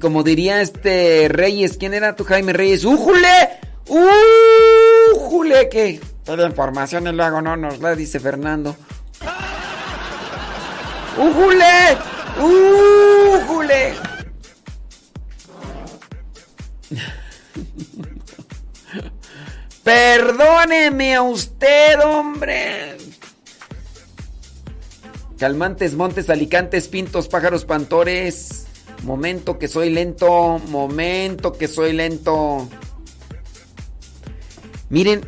Como 0.01 0.23
diría 0.23 0.61
este 0.61 1.27
Reyes, 1.29 1.77
¿quién 1.77 1.93
era 1.93 2.15
tu 2.15 2.23
Jaime 2.23 2.53
Reyes? 2.53 2.85
¡Újule! 2.85 3.59
¡Újule! 3.87 5.69
Que 5.69 6.01
toda 6.23 6.47
información 6.47 7.05
y 7.07 7.11
luego 7.11 7.41
no 7.41 7.55
nos 7.55 7.79
la 7.79 7.95
dice 7.95 8.19
Fernando. 8.19 8.75
¡Újule! 11.17 11.97
¡Újule! 12.41 13.93
Perdóneme 19.83 21.15
a 21.15 21.21
usted, 21.21 21.99
hombre. 22.03 22.97
Calmantes, 25.37 25.95
montes, 25.95 26.29
alicantes, 26.29 26.87
pintos, 26.87 27.27
pájaros, 27.27 27.65
pantores. 27.65 28.65
Momento 29.03 29.59
que 29.59 29.67
soy 29.67 29.89
lento, 29.89 30.59
momento 30.69 31.53
que 31.53 31.67
soy 31.67 31.93
lento. 31.93 32.67
Miren, 34.89 35.21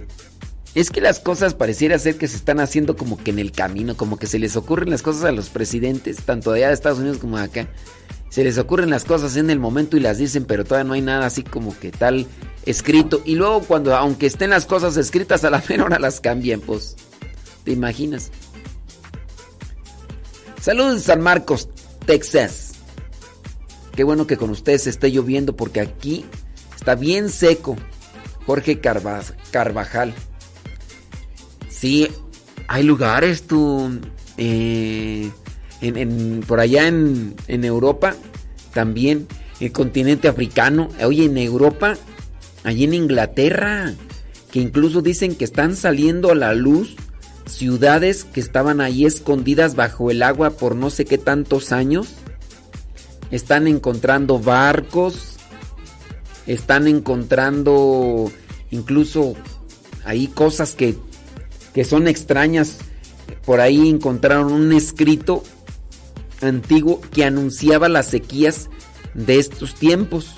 es 0.75 0.91
que 0.91 1.01
las 1.01 1.19
cosas 1.19 1.55
pareciera 1.55 1.97
ser 1.99 2.17
que 2.17 2.27
se 2.27 2.37
están 2.37 2.59
haciendo 2.59 2.95
como 2.95 3.17
que 3.17 3.31
en 3.31 3.39
el 3.39 3.51
camino, 3.51 3.97
como 3.97 4.17
que 4.17 4.27
se 4.27 4.39
les 4.39 4.55
ocurren 4.55 4.89
las 4.89 5.01
cosas 5.01 5.23
a 5.23 5.31
los 5.31 5.49
presidentes, 5.49 6.17
tanto 6.17 6.51
allá 6.51 6.67
de 6.67 6.73
Estados 6.73 6.99
Unidos 6.99 7.17
como 7.17 7.37
acá. 7.37 7.67
Se 8.29 8.43
les 8.43 8.57
ocurren 8.57 8.89
las 8.89 9.03
cosas 9.03 9.35
en 9.37 9.49
el 9.49 9.59
momento 9.59 9.97
y 9.97 9.99
las 9.99 10.19
dicen, 10.19 10.45
pero 10.45 10.63
todavía 10.63 10.87
no 10.87 10.93
hay 10.93 11.01
nada 11.01 11.25
así 11.25 11.43
como 11.43 11.77
que 11.79 11.91
tal 11.91 12.27
escrito. 12.65 13.21
Y 13.25 13.35
luego 13.35 13.61
cuando, 13.61 13.95
aunque 13.95 14.27
estén 14.27 14.51
las 14.51 14.65
cosas 14.65 14.97
escritas, 14.97 15.43
a 15.43 15.49
la 15.49 15.63
menor 15.69 15.87
hora 15.87 15.99
las 15.99 16.19
cambien, 16.19 16.61
pues. 16.61 16.95
¿Te 17.63 17.71
imaginas? 17.71 18.31
Saludos 20.67 21.03
San 21.03 21.21
Marcos, 21.21 21.69
Texas. 22.05 22.73
Qué 23.95 24.03
bueno 24.03 24.27
que 24.27 24.35
con 24.35 24.49
ustedes 24.49 24.85
esté 24.85 25.09
lloviendo 25.13 25.55
porque 25.55 25.79
aquí 25.79 26.25
está 26.75 26.95
bien 26.95 27.29
seco. 27.29 27.77
Jorge 28.45 28.81
Carvajal. 28.81 30.13
Sí, 31.69 32.09
hay 32.67 32.83
lugares, 32.83 33.43
tú. 33.43 33.97
Eh, 34.35 35.31
en, 35.79 36.43
por 36.45 36.59
allá 36.59 36.89
en, 36.89 37.33
en, 37.47 37.63
Europa 37.63 38.17
también. 38.73 39.25
El 39.61 39.71
continente 39.71 40.27
africano. 40.27 40.89
Oye, 41.01 41.23
en 41.23 41.37
Europa, 41.37 41.95
allí 42.65 42.83
en 42.83 42.93
Inglaterra, 42.93 43.93
que 44.51 44.59
incluso 44.59 45.01
dicen 45.01 45.35
que 45.35 45.45
están 45.45 45.77
saliendo 45.77 46.29
a 46.29 46.35
la 46.35 46.53
luz 46.53 46.97
ciudades 47.47 48.23
que 48.25 48.39
estaban 48.39 48.81
ahí 48.81 49.05
escondidas 49.05 49.75
bajo 49.75 50.11
el 50.11 50.23
agua 50.23 50.51
por 50.51 50.75
no 50.75 50.89
sé 50.89 51.05
qué 51.05 51.17
tantos 51.17 51.71
años. 51.71 52.09
Están 53.31 53.67
encontrando 53.67 54.39
barcos. 54.39 55.37
Están 56.45 56.87
encontrando 56.87 58.31
incluso 58.71 59.35
ahí 60.05 60.27
cosas 60.27 60.75
que, 60.75 60.95
que 61.73 61.83
son 61.83 62.07
extrañas. 62.07 62.77
Por 63.45 63.59
ahí 63.59 63.89
encontraron 63.89 64.51
un 64.51 64.73
escrito 64.73 65.43
antiguo 66.41 67.01
que 67.11 67.25
anunciaba 67.25 67.89
las 67.89 68.07
sequías 68.07 68.69
de 69.13 69.39
estos 69.39 69.75
tiempos. 69.75 70.35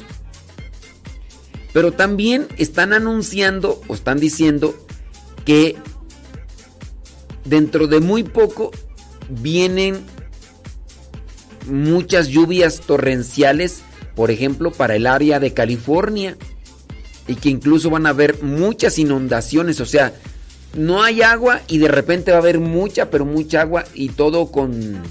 Pero 1.74 1.92
también 1.92 2.48
están 2.58 2.94
anunciando 2.94 3.82
o 3.88 3.94
están 3.94 4.20
diciendo 4.20 4.76
que 5.46 5.78
dentro 7.46 7.88
de 7.88 8.00
muy 8.00 8.24
poco 8.24 8.72
vienen 9.30 10.00
muchas 11.68 12.28
lluvias 12.28 12.82
torrenciales, 12.82 13.82
por 14.16 14.32
ejemplo, 14.32 14.72
para 14.72 14.96
el 14.96 15.08
área 15.08 15.40
de 15.40 15.54
California. 15.54 16.38
Y 17.28 17.36
que 17.36 17.50
incluso 17.50 17.92
van 17.92 18.08
a 18.08 18.10
haber 18.10 18.42
muchas 18.42 18.98
inundaciones. 18.98 19.80
O 19.82 19.86
sea, 19.86 20.14
no 20.76 21.04
hay 21.04 21.22
agua 21.22 21.62
y 21.68 21.78
de 21.78 21.88
repente 21.88 22.32
va 22.32 22.38
a 22.38 22.42
haber 22.42 22.60
mucha, 22.60 23.12
pero 23.12 23.26
mucha 23.26 23.62
agua 23.62 23.86
y 23.94 24.10
todo 24.10 24.48
con... 24.48 25.04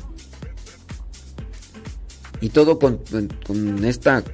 Y 2.41 2.51
todo 2.51 2.79
con, 2.79 3.01
con 3.47 3.85
esta... 3.85 4.25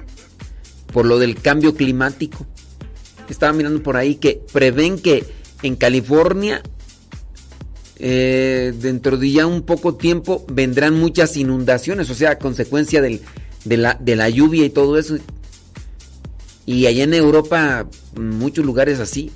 Por 0.91 1.05
lo 1.05 1.19
del 1.19 1.39
cambio 1.39 1.75
climático. 1.75 2.47
Estaba 3.29 3.53
mirando 3.53 3.83
por 3.83 3.97
ahí 3.97 4.15
que 4.15 4.41
prevén 4.51 4.99
que 4.99 5.25
en 5.61 5.75
California 5.75 6.61
eh, 7.97 8.73
dentro 8.79 9.17
de 9.17 9.31
ya 9.31 9.45
un 9.47 9.61
poco 9.63 9.95
tiempo 9.95 10.45
vendrán 10.49 10.95
muchas 10.99 11.37
inundaciones, 11.37 12.09
o 12.09 12.15
sea, 12.15 12.37
consecuencia 12.39 13.01
del- 13.01 13.21
de, 13.63 13.77
la, 13.77 13.97
de 13.99 14.15
la 14.15 14.29
lluvia 14.29 14.65
y 14.65 14.69
todo 14.69 14.97
eso. 14.97 15.17
Y 16.65 16.87
allá 16.87 17.03
en 17.03 17.13
Europa, 17.13 17.87
muchos 18.19 18.65
lugares 18.65 18.99
así, 18.99 19.31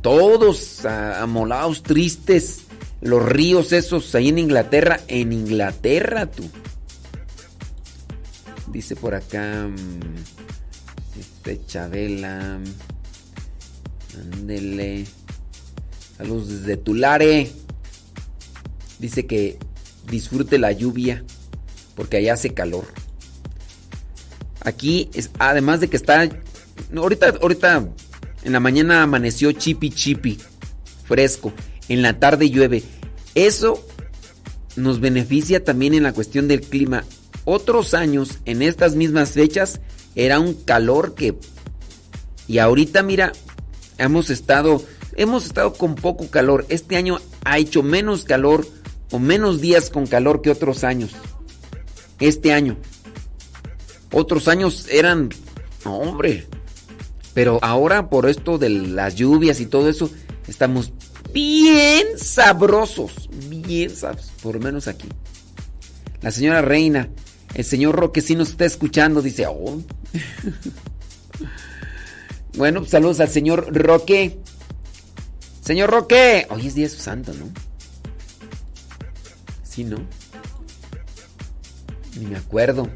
todos 0.00 0.84
amolados, 0.84 1.82
tristes, 1.82 2.60
los 3.00 3.24
ríos 3.26 3.72
esos 3.72 4.14
ahí 4.14 4.28
en 4.28 4.38
Inglaterra, 4.38 5.00
en 5.08 5.32
Inglaterra 5.32 6.26
tú. 6.30 6.48
Dice 8.70 8.96
por 8.96 9.14
acá, 9.14 9.68
mm, 9.68 11.18
este 11.20 11.60
Chabela, 11.66 12.58
ándele, 14.32 15.04
saludos 16.16 16.48
desde 16.48 16.76
Tulare. 16.76 17.50
Dice 19.02 19.26
que 19.26 19.58
disfrute 20.08 20.60
la 20.60 20.70
lluvia 20.70 21.24
porque 21.96 22.18
allá 22.18 22.34
hace 22.34 22.54
calor. 22.54 22.84
Aquí, 24.60 25.10
es, 25.12 25.30
además 25.40 25.80
de 25.80 25.88
que 25.88 25.96
está. 25.96 26.30
ahorita, 26.96 27.34
ahorita 27.42 27.88
en 28.44 28.52
la 28.52 28.60
mañana 28.60 29.02
amaneció 29.02 29.50
chipi 29.50 29.90
chipi, 29.90 30.38
fresco. 31.04 31.52
En 31.88 32.00
la 32.00 32.20
tarde 32.20 32.48
llueve. 32.48 32.84
Eso 33.34 33.84
nos 34.76 35.00
beneficia 35.00 35.64
también 35.64 35.94
en 35.94 36.04
la 36.04 36.12
cuestión 36.12 36.46
del 36.46 36.60
clima. 36.60 37.02
Otros 37.44 37.94
años, 37.94 38.38
en 38.44 38.62
estas 38.62 38.94
mismas 38.94 39.30
fechas, 39.30 39.80
era 40.14 40.38
un 40.38 40.54
calor 40.54 41.16
que. 41.16 41.34
Y 42.46 42.58
ahorita, 42.58 43.02
mira, 43.02 43.32
hemos 43.98 44.30
estado. 44.30 44.80
Hemos 45.16 45.44
estado 45.44 45.72
con 45.72 45.96
poco 45.96 46.30
calor. 46.30 46.66
Este 46.68 46.96
año 46.96 47.18
ha 47.44 47.58
hecho 47.58 47.82
menos 47.82 48.22
calor 48.22 48.64
o 49.12 49.18
menos 49.18 49.60
días 49.60 49.90
con 49.90 50.06
calor 50.06 50.42
que 50.42 50.50
otros 50.50 50.82
años. 50.82 51.12
Este 52.18 52.52
año. 52.52 52.76
Otros 54.10 54.48
años 54.48 54.88
eran, 54.90 55.28
no, 55.84 55.98
hombre. 55.98 56.48
Pero 57.34 57.58
ahora 57.62 58.10
por 58.10 58.28
esto 58.28 58.58
de 58.58 58.70
las 58.70 59.14
lluvias 59.14 59.60
y 59.60 59.66
todo 59.66 59.88
eso, 59.88 60.10
estamos 60.48 60.92
bien 61.32 62.18
sabrosos. 62.18 63.28
Bien 63.48 63.90
sabrosos, 63.90 64.32
por 64.42 64.56
lo 64.56 64.60
menos 64.60 64.88
aquí. 64.88 65.08
La 66.20 66.30
señora 66.30 66.62
Reina, 66.62 67.08
el 67.54 67.64
señor 67.64 67.96
Roque 67.96 68.20
sí 68.20 68.34
nos 68.34 68.50
está 68.50 68.64
escuchando, 68.64 69.22
dice, 69.22 69.46
oh. 69.46 69.82
bueno, 72.56 72.84
saludos 72.84 73.20
al 73.20 73.28
señor 73.28 73.74
Roque. 73.74 74.38
Señor 75.62 75.90
Roque, 75.90 76.46
hoy 76.50 76.66
es 76.66 76.74
día 76.74 76.86
de 76.86 76.94
su 76.94 77.00
santo, 77.00 77.32
¿no? 77.34 77.71
Sí, 79.72 79.84
¿no? 79.84 79.96
Ni 82.18 82.26
me 82.26 82.36
acuerdo. 82.36 82.90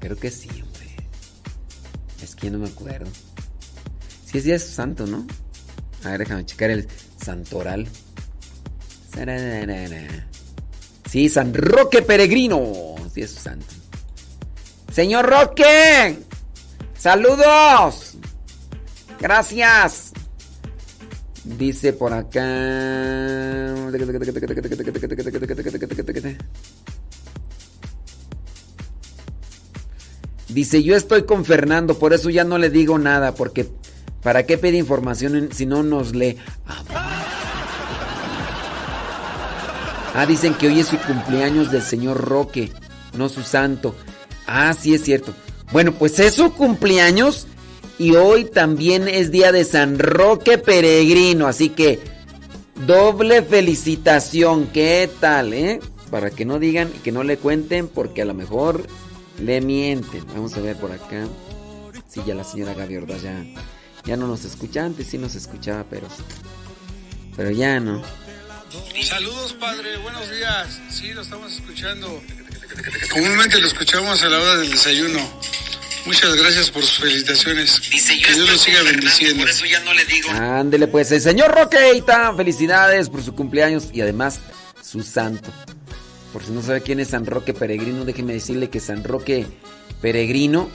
Creo 0.00 0.16
que 0.16 0.28
sí, 0.28 0.48
hombre. 0.50 0.96
Es 2.20 2.34
que 2.34 2.50
no 2.50 2.58
me 2.58 2.66
acuerdo. 2.66 3.08
Sí 4.24 4.38
es 4.38 4.44
de 4.44 4.58
su 4.58 4.72
santo, 4.72 5.06
¿no? 5.06 5.24
A 6.02 6.08
ver, 6.08 6.18
déjame 6.18 6.46
checar 6.46 6.70
el 6.70 6.88
santoral. 7.24 7.88
Sí, 11.08 11.28
San 11.28 11.54
Roque 11.54 12.02
Peregrino. 12.02 12.96
Sí 13.14 13.22
es 13.22 13.30
santo. 13.30 13.72
Señor 14.92 15.26
Roque. 15.26 16.18
Saludos. 16.98 18.16
Gracias. 19.20 20.05
Dice 21.46 21.92
por 21.92 22.12
acá. 22.12 22.42
Dice, 30.48 30.82
yo 30.82 30.96
estoy 30.96 31.22
con 31.22 31.44
Fernando, 31.44 31.98
por 31.98 32.12
eso 32.12 32.30
ya 32.30 32.42
no 32.42 32.58
le 32.58 32.68
digo 32.68 32.98
nada, 32.98 33.34
porque 33.34 33.68
¿para 34.22 34.44
qué 34.44 34.58
pide 34.58 34.76
información 34.76 35.50
si 35.52 35.66
no 35.66 35.84
nos 35.84 36.16
lee? 36.16 36.36
Ah, 40.14 40.26
dicen 40.26 40.54
que 40.54 40.66
hoy 40.66 40.80
es 40.80 40.88
su 40.88 40.98
cumpleaños 40.98 41.70
del 41.70 41.82
señor 41.82 42.24
Roque, 42.24 42.72
no 43.16 43.28
su 43.28 43.42
santo. 43.42 43.94
Ah, 44.46 44.72
sí 44.72 44.94
es 44.94 45.04
cierto. 45.04 45.32
Bueno, 45.72 45.92
pues 45.92 46.18
es 46.18 46.34
su 46.34 46.52
cumpleaños 46.54 47.46
y 47.98 48.14
hoy 48.14 48.44
también 48.44 49.08
es 49.08 49.30
día 49.30 49.52
de 49.52 49.64
San 49.64 49.98
Roque 49.98 50.58
Peregrino, 50.58 51.46
así 51.46 51.70
que 51.70 51.98
doble 52.86 53.42
felicitación. 53.42 54.66
¿Qué 54.68 55.08
tal, 55.20 55.54
eh? 55.54 55.80
Para 56.10 56.30
que 56.30 56.44
no 56.44 56.58
digan 56.58 56.90
y 56.94 56.98
que 56.98 57.12
no 57.12 57.22
le 57.22 57.38
cuenten 57.38 57.88
porque 57.88 58.22
a 58.22 58.26
lo 58.26 58.34
mejor 58.34 58.86
le 59.40 59.60
mienten. 59.60 60.24
Vamos 60.28 60.54
a 60.56 60.60
ver 60.60 60.76
por 60.76 60.92
acá. 60.92 61.26
Sí, 62.08 62.20
ya 62.26 62.34
la 62.34 62.44
señora 62.44 62.74
Gaby 62.74 62.96
Ordaz 62.98 63.22
ya, 63.22 63.44
ya 64.04 64.16
no 64.16 64.26
nos 64.26 64.44
escucha. 64.44 64.84
Antes 64.84 65.08
sí 65.08 65.18
nos 65.18 65.34
escuchaba, 65.34 65.84
pero, 65.88 66.06
pero 67.36 67.50
ya 67.50 67.80
no. 67.80 68.02
Saludos, 69.02 69.54
padre. 69.54 69.96
Buenos 69.98 70.30
días. 70.30 70.80
Sí, 70.90 71.12
lo 71.12 71.22
estamos 71.22 71.52
escuchando. 71.52 72.22
Comúnmente 73.10 73.58
lo 73.58 73.68
escuchamos 73.68 74.22
a 74.22 74.28
la 74.28 74.38
hora 74.38 74.56
del 74.56 74.70
desayuno. 74.70 75.20
Muchas 76.06 76.36
gracias 76.36 76.70
por 76.70 76.82
sus 76.82 76.98
felicitaciones. 77.00 77.80
que 77.80 78.32
Dios 78.32 78.48
lo 78.48 78.56
siga 78.56 78.82
bendiciendo. 78.84 79.44
Ándele 80.30 80.86
pues, 80.86 81.10
el 81.10 81.20
señor 81.20 81.52
Roqueita, 81.52 82.32
felicidades 82.34 83.08
por 83.08 83.22
su 83.22 83.34
cumpleaños 83.34 83.88
y 83.92 84.00
además 84.00 84.40
su 84.82 85.02
santo. 85.02 85.50
Por 86.32 86.44
si 86.44 86.52
no 86.52 86.62
sabe 86.62 86.82
quién 86.82 87.00
es 87.00 87.08
San 87.08 87.26
Roque 87.26 87.54
Peregrino, 87.54 88.04
déjeme 88.04 88.34
decirle 88.34 88.70
que 88.70 88.78
San 88.78 89.02
Roque 89.02 89.46
Peregrino 90.00 90.70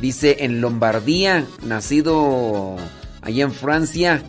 dice 0.00 0.38
en 0.40 0.60
Lombardía, 0.60 1.46
nacido 1.62 2.76
allá 3.22 3.44
en 3.44 3.54
Francia, 3.54 4.22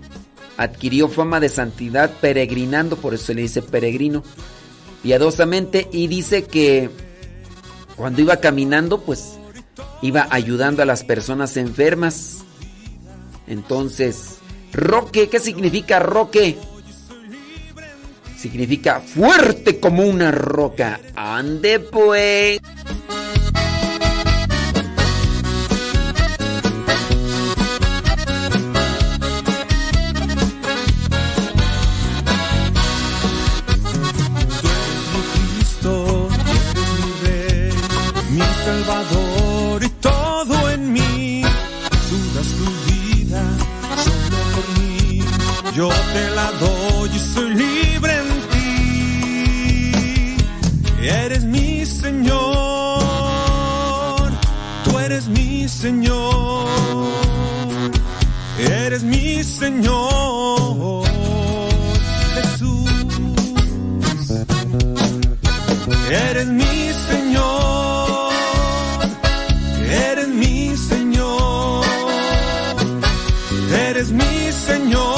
adquirió 0.57 1.09
fama 1.09 1.39
de 1.39 1.49
santidad 1.49 2.11
peregrinando, 2.21 2.97
por 2.97 3.13
eso 3.13 3.25
se 3.25 3.33
le 3.33 3.41
dice 3.41 3.61
peregrino, 3.61 4.23
piadosamente 5.03 5.87
y 5.91 6.07
dice 6.07 6.45
que 6.45 6.89
cuando 7.95 8.21
iba 8.21 8.37
caminando, 8.37 9.01
pues 9.01 9.37
iba 10.01 10.27
ayudando 10.29 10.81
a 10.81 10.85
las 10.85 11.03
personas 11.03 11.57
enfermas. 11.57 12.43
Entonces, 13.47 14.37
Roque, 14.73 15.29
¿qué 15.29 15.39
significa 15.39 15.99
Roque? 15.99 16.57
Significa 18.37 18.99
fuerte 18.99 19.79
como 19.79 20.03
una 20.03 20.31
roca. 20.31 20.99
Ande 21.15 21.79
pues. 21.79 22.59
Te 46.15 46.25
la 46.39 46.47
doy 46.63 47.09
y 47.13 47.19
soy 47.33 47.49
libre 47.63 48.13
en 48.23 48.29
ti. 48.51 48.67
Eres 51.23 51.43
mi 51.43 51.85
Señor, 51.85 52.35
tú 54.83 54.91
eres 55.05 55.27
mi 55.27 55.67
Señor. 55.67 56.67
Eres 58.57 59.03
mi 59.03 59.43
Señor, 59.43 61.03
Jesús. 62.35 62.91
Eres 66.29 66.47
mi 66.47 66.75
Señor, 67.09 68.31
eres 70.09 70.27
mi 70.27 70.75
Señor, 70.77 71.83
eres 73.87 74.07
mi 74.11 74.51
Señor, 74.67 75.14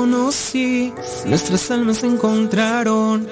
conocí? 0.00 0.94
Nuestras 1.26 1.70
almas 1.70 1.98
se 1.98 2.06
encontraron. 2.06 3.28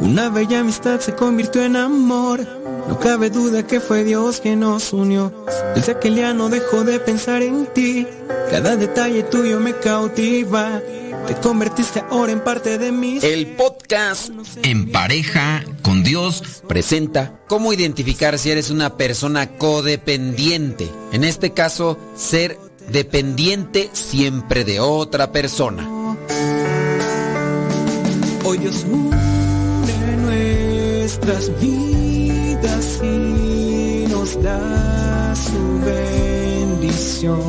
Una 0.00 0.28
bella 0.28 0.60
amistad 0.60 1.00
se 1.00 1.14
convirtió 1.14 1.64
en 1.64 1.76
amor. 1.76 2.46
No 2.88 2.98
cabe 2.98 3.30
duda 3.30 3.66
que 3.66 3.80
fue 3.80 4.04
Dios 4.04 4.40
quien 4.40 4.60
nos 4.60 4.92
unió. 4.92 5.32
Desde 5.74 5.92
aquel 5.92 6.16
día 6.16 6.34
no 6.34 6.50
dejó 6.50 6.84
de 6.84 7.00
pensar 7.00 7.40
en 7.40 7.66
ti. 7.72 8.06
Cada 8.50 8.76
detalle 8.76 9.22
tuyo 9.22 9.60
me 9.60 9.72
cautiva. 9.76 10.82
Te 11.26 11.34
convertiste 11.36 12.04
ahora 12.10 12.32
en 12.32 12.40
parte 12.40 12.76
de 12.76 12.92
mí. 12.92 13.18
El 13.22 13.56
podcast 13.56 14.30
En 14.62 14.92
pareja 14.92 15.64
con 15.80 16.02
Dios 16.02 16.62
presenta 16.68 17.40
cómo 17.48 17.72
identificar 17.72 18.38
si 18.38 18.50
eres 18.50 18.68
una 18.68 18.98
persona 18.98 19.56
codependiente. 19.56 20.90
En 21.12 21.24
este 21.24 21.54
caso, 21.54 21.96
ser 22.14 22.58
dependiente 22.88 23.90
siempre 23.92 24.64
de 24.64 24.80
otra 24.80 25.32
persona. 25.32 25.88
Hoy 28.44 28.58
Dios 28.58 28.84
une 28.90 29.14
nuestras 30.16 31.50
vidas 31.60 33.00
y 33.02 34.06
nos 34.08 34.42
da 34.42 35.34
su 35.34 35.80
bendición. 35.84 37.40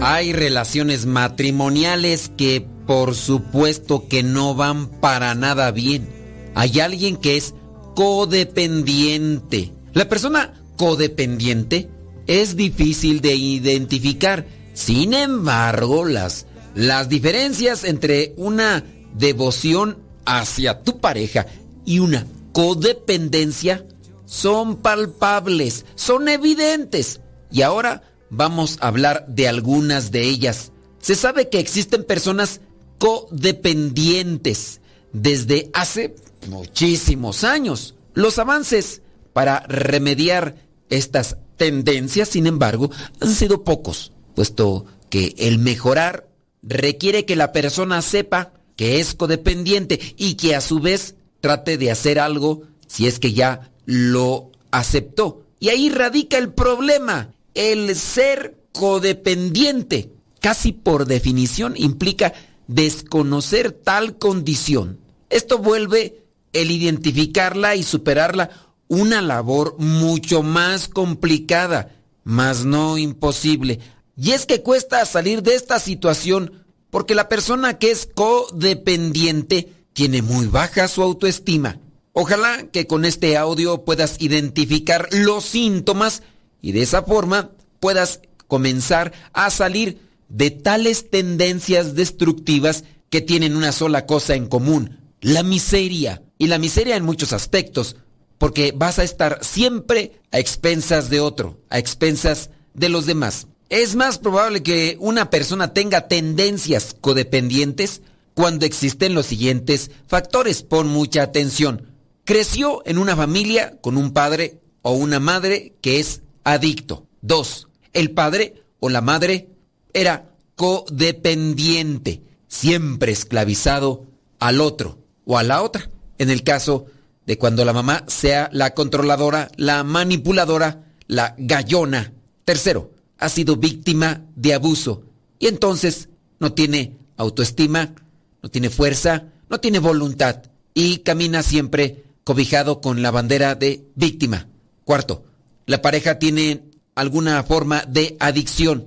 Hay 0.00 0.32
relaciones 0.32 1.06
matrimoniales 1.06 2.30
que 2.36 2.66
por 2.86 3.14
supuesto 3.14 4.08
que 4.08 4.22
no 4.22 4.54
van 4.54 4.88
para 4.88 5.34
nada 5.34 5.70
bien. 5.70 6.08
Hay 6.54 6.80
alguien 6.80 7.16
que 7.16 7.36
es 7.36 7.54
codependiente. 7.94 9.72
La 9.92 10.08
persona 10.08 10.54
codependiente 10.76 11.90
es 12.28 12.54
difícil 12.54 13.20
de 13.20 13.34
identificar. 13.34 14.46
Sin 14.74 15.14
embargo, 15.14 16.04
las, 16.04 16.46
las 16.76 17.08
diferencias 17.08 17.82
entre 17.82 18.34
una 18.36 18.84
devoción 19.14 19.98
hacia 20.24 20.82
tu 20.82 21.00
pareja 21.00 21.46
y 21.84 21.98
una 21.98 22.26
codependencia 22.52 23.84
son 24.26 24.76
palpables, 24.76 25.86
son 25.96 26.28
evidentes. 26.28 27.20
Y 27.50 27.62
ahora 27.62 28.02
vamos 28.30 28.78
a 28.80 28.88
hablar 28.88 29.26
de 29.26 29.48
algunas 29.48 30.12
de 30.12 30.22
ellas. 30.22 30.70
Se 31.00 31.14
sabe 31.14 31.48
que 31.48 31.58
existen 31.58 32.04
personas 32.04 32.60
codependientes 32.98 34.80
desde 35.12 35.70
hace 35.72 36.14
muchísimos 36.48 37.42
años. 37.42 37.94
Los 38.12 38.38
avances 38.38 39.02
para 39.32 39.60
remediar 39.60 40.56
estas 40.90 41.38
tendencias, 41.58 42.30
sin 42.30 42.46
embargo, 42.46 42.90
han 43.20 43.34
sido 43.34 43.64
pocos, 43.64 44.12
puesto 44.34 44.86
que 45.10 45.34
el 45.36 45.58
mejorar 45.58 46.28
requiere 46.62 47.24
que 47.24 47.36
la 47.36 47.52
persona 47.52 48.00
sepa 48.00 48.52
que 48.76 49.00
es 49.00 49.14
codependiente 49.14 50.00
y 50.16 50.34
que 50.34 50.54
a 50.54 50.60
su 50.60 50.80
vez 50.80 51.16
trate 51.40 51.76
de 51.76 51.90
hacer 51.90 52.18
algo 52.18 52.62
si 52.86 53.06
es 53.06 53.18
que 53.18 53.32
ya 53.32 53.70
lo 53.84 54.52
aceptó. 54.70 55.42
Y 55.60 55.70
ahí 55.70 55.90
radica 55.90 56.38
el 56.38 56.52
problema. 56.52 57.34
El 57.54 57.96
ser 57.96 58.56
codependiente, 58.72 60.12
casi 60.40 60.72
por 60.72 61.06
definición, 61.06 61.74
implica 61.76 62.32
desconocer 62.68 63.72
tal 63.72 64.16
condición. 64.16 65.00
Esto 65.30 65.58
vuelve 65.58 66.22
el 66.52 66.70
identificarla 66.70 67.74
y 67.74 67.82
superarla 67.82 68.50
una 68.88 69.22
labor 69.22 69.76
mucho 69.78 70.42
más 70.42 70.88
complicada, 70.88 71.94
mas 72.24 72.64
no 72.64 72.98
imposible. 72.98 73.80
Y 74.16 74.32
es 74.32 74.46
que 74.46 74.62
cuesta 74.62 75.04
salir 75.04 75.42
de 75.42 75.54
esta 75.54 75.78
situación 75.78 76.64
porque 76.90 77.14
la 77.14 77.28
persona 77.28 77.78
que 77.78 77.90
es 77.90 78.08
codependiente 78.12 79.72
tiene 79.92 80.22
muy 80.22 80.46
baja 80.46 80.88
su 80.88 81.02
autoestima. 81.02 81.78
Ojalá 82.12 82.66
que 82.72 82.86
con 82.86 83.04
este 83.04 83.36
audio 83.36 83.84
puedas 83.84 84.16
identificar 84.20 85.08
los 85.12 85.44
síntomas 85.44 86.22
y 86.60 86.72
de 86.72 86.82
esa 86.82 87.02
forma 87.02 87.50
puedas 87.78 88.20
comenzar 88.48 89.12
a 89.32 89.50
salir 89.50 90.00
de 90.28 90.50
tales 90.50 91.10
tendencias 91.10 91.94
destructivas 91.94 92.84
que 93.10 93.20
tienen 93.20 93.56
una 93.56 93.72
sola 93.72 94.06
cosa 94.06 94.34
en 94.34 94.46
común, 94.46 94.98
la 95.20 95.42
miseria. 95.42 96.22
Y 96.38 96.46
la 96.46 96.58
miseria 96.58 96.96
en 96.96 97.04
muchos 97.04 97.32
aspectos, 97.32 97.96
porque 98.38 98.72
vas 98.74 98.98
a 98.98 99.04
estar 99.04 99.44
siempre 99.44 100.20
a 100.32 100.38
expensas 100.38 101.10
de 101.10 101.20
otro, 101.20 101.60
a 101.68 101.78
expensas 101.78 102.50
de 102.74 102.88
los 102.88 103.06
demás. 103.06 103.48
Es 103.68 103.96
más 103.96 104.18
probable 104.18 104.62
que 104.62 104.96
una 105.00 105.28
persona 105.28 105.74
tenga 105.74 106.08
tendencias 106.08 106.96
codependientes 106.98 108.00
cuando 108.34 108.64
existen 108.64 109.14
los 109.14 109.26
siguientes 109.26 109.90
factores. 110.06 110.62
Pon 110.62 110.88
mucha 110.88 111.22
atención. 111.22 111.92
Creció 112.24 112.82
en 112.86 112.98
una 112.98 113.16
familia 113.16 113.76
con 113.80 113.96
un 113.96 114.12
padre 114.12 114.60
o 114.82 114.92
una 114.92 115.20
madre 115.20 115.74
que 115.82 116.00
es 116.00 116.22
adicto. 116.44 117.06
Dos, 117.20 117.68
el 117.92 118.12
padre 118.12 118.62
o 118.80 118.88
la 118.88 119.00
madre 119.00 119.48
era 119.92 120.30
codependiente, 120.54 122.22
siempre 122.46 123.12
esclavizado 123.12 124.06
al 124.38 124.60
otro 124.60 124.98
o 125.26 125.36
a 125.36 125.42
la 125.42 125.62
otra. 125.62 125.90
En 126.18 126.30
el 126.30 126.42
caso 126.42 126.86
de 126.86 126.97
cuando 127.36 127.64
la 127.64 127.74
mamá 127.74 128.04
sea 128.06 128.48
la 128.52 128.72
controladora, 128.72 129.50
la 129.56 129.84
manipuladora, 129.84 130.84
la 131.08 131.34
gallona. 131.36 132.12
Tercero, 132.44 132.92
ha 133.18 133.28
sido 133.28 133.56
víctima 133.56 134.22
de 134.36 134.54
abuso 134.54 135.02
y 135.38 135.48
entonces 135.48 136.08
no 136.38 136.52
tiene 136.54 136.96
autoestima, 137.16 137.94
no 138.42 138.48
tiene 138.48 138.70
fuerza, 138.70 139.24
no 139.50 139.60
tiene 139.60 139.78
voluntad 139.78 140.44
y 140.72 140.98
camina 140.98 141.42
siempre 141.42 142.04
cobijado 142.24 142.80
con 142.80 143.02
la 143.02 143.10
bandera 143.10 143.54
de 143.54 143.84
víctima. 143.94 144.46
Cuarto, 144.84 145.24
la 145.66 145.82
pareja 145.82 146.18
tiene 146.18 146.62
alguna 146.94 147.42
forma 147.44 147.84
de 147.86 148.16
adicción. 148.20 148.86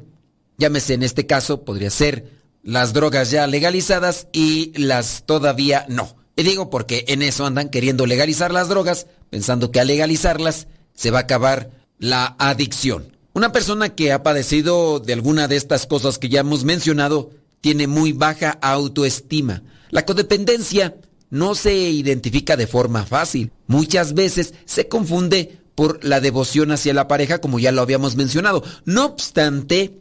Llámese 0.58 0.94
en 0.94 1.04
este 1.04 1.26
caso, 1.26 1.64
podría 1.64 1.90
ser 1.90 2.42
las 2.64 2.94
drogas 2.94 3.32
ya 3.32 3.48
legalizadas 3.48 4.28
y 4.32 4.72
las 4.78 5.26
todavía 5.26 5.86
no. 5.90 6.21
Y 6.36 6.44
digo 6.44 6.70
porque 6.70 7.06
en 7.08 7.22
eso 7.22 7.46
andan 7.46 7.70
queriendo 7.70 8.06
legalizar 8.06 8.52
las 8.52 8.70
drogas, 8.70 9.08
pensando 9.30 9.72
que 9.72 9.80
al 9.80 9.88
legalizarlas 9.88 10.68
se 10.94 11.12
va 11.12 11.20
a 11.20 11.24
acabar 11.24 11.72
la 12.00 12.36
adicción. 12.40 13.18
Una 13.34 13.52
persona 13.52 13.90
que 13.90 14.12
ha 14.12 14.24
padecido 14.24 15.00
de 15.00 15.14
alguna 15.14 15.48
de 15.48 15.56
estas 15.56 15.88
cosas 15.88 16.18
que 16.18 16.30
ya 16.30 16.42
hemos 16.42 16.64
mencionado 16.64 17.32
tiene 17.62 17.88
muy 17.88 18.12
baja 18.12 18.58
autoestima. 18.62 19.64
La 19.90 20.06
codependencia 20.06 20.96
no 21.30 21.56
se 21.56 21.74
identifica 21.74 22.58
de 22.58 22.68
forma 22.68 23.06
fácil. 23.06 23.52
Muchas 23.68 24.14
veces 24.14 24.54
se 24.66 24.88
confunde 24.88 25.60
por 25.76 26.04
la 26.04 26.20
devoción 26.20 26.72
hacia 26.72 26.94
la 26.94 27.08
pareja, 27.08 27.40
como 27.40 27.60
ya 27.60 27.72
lo 27.72 27.82
habíamos 27.82 28.16
mencionado. 28.16 28.64
No 28.86 29.06
obstante, 29.06 29.98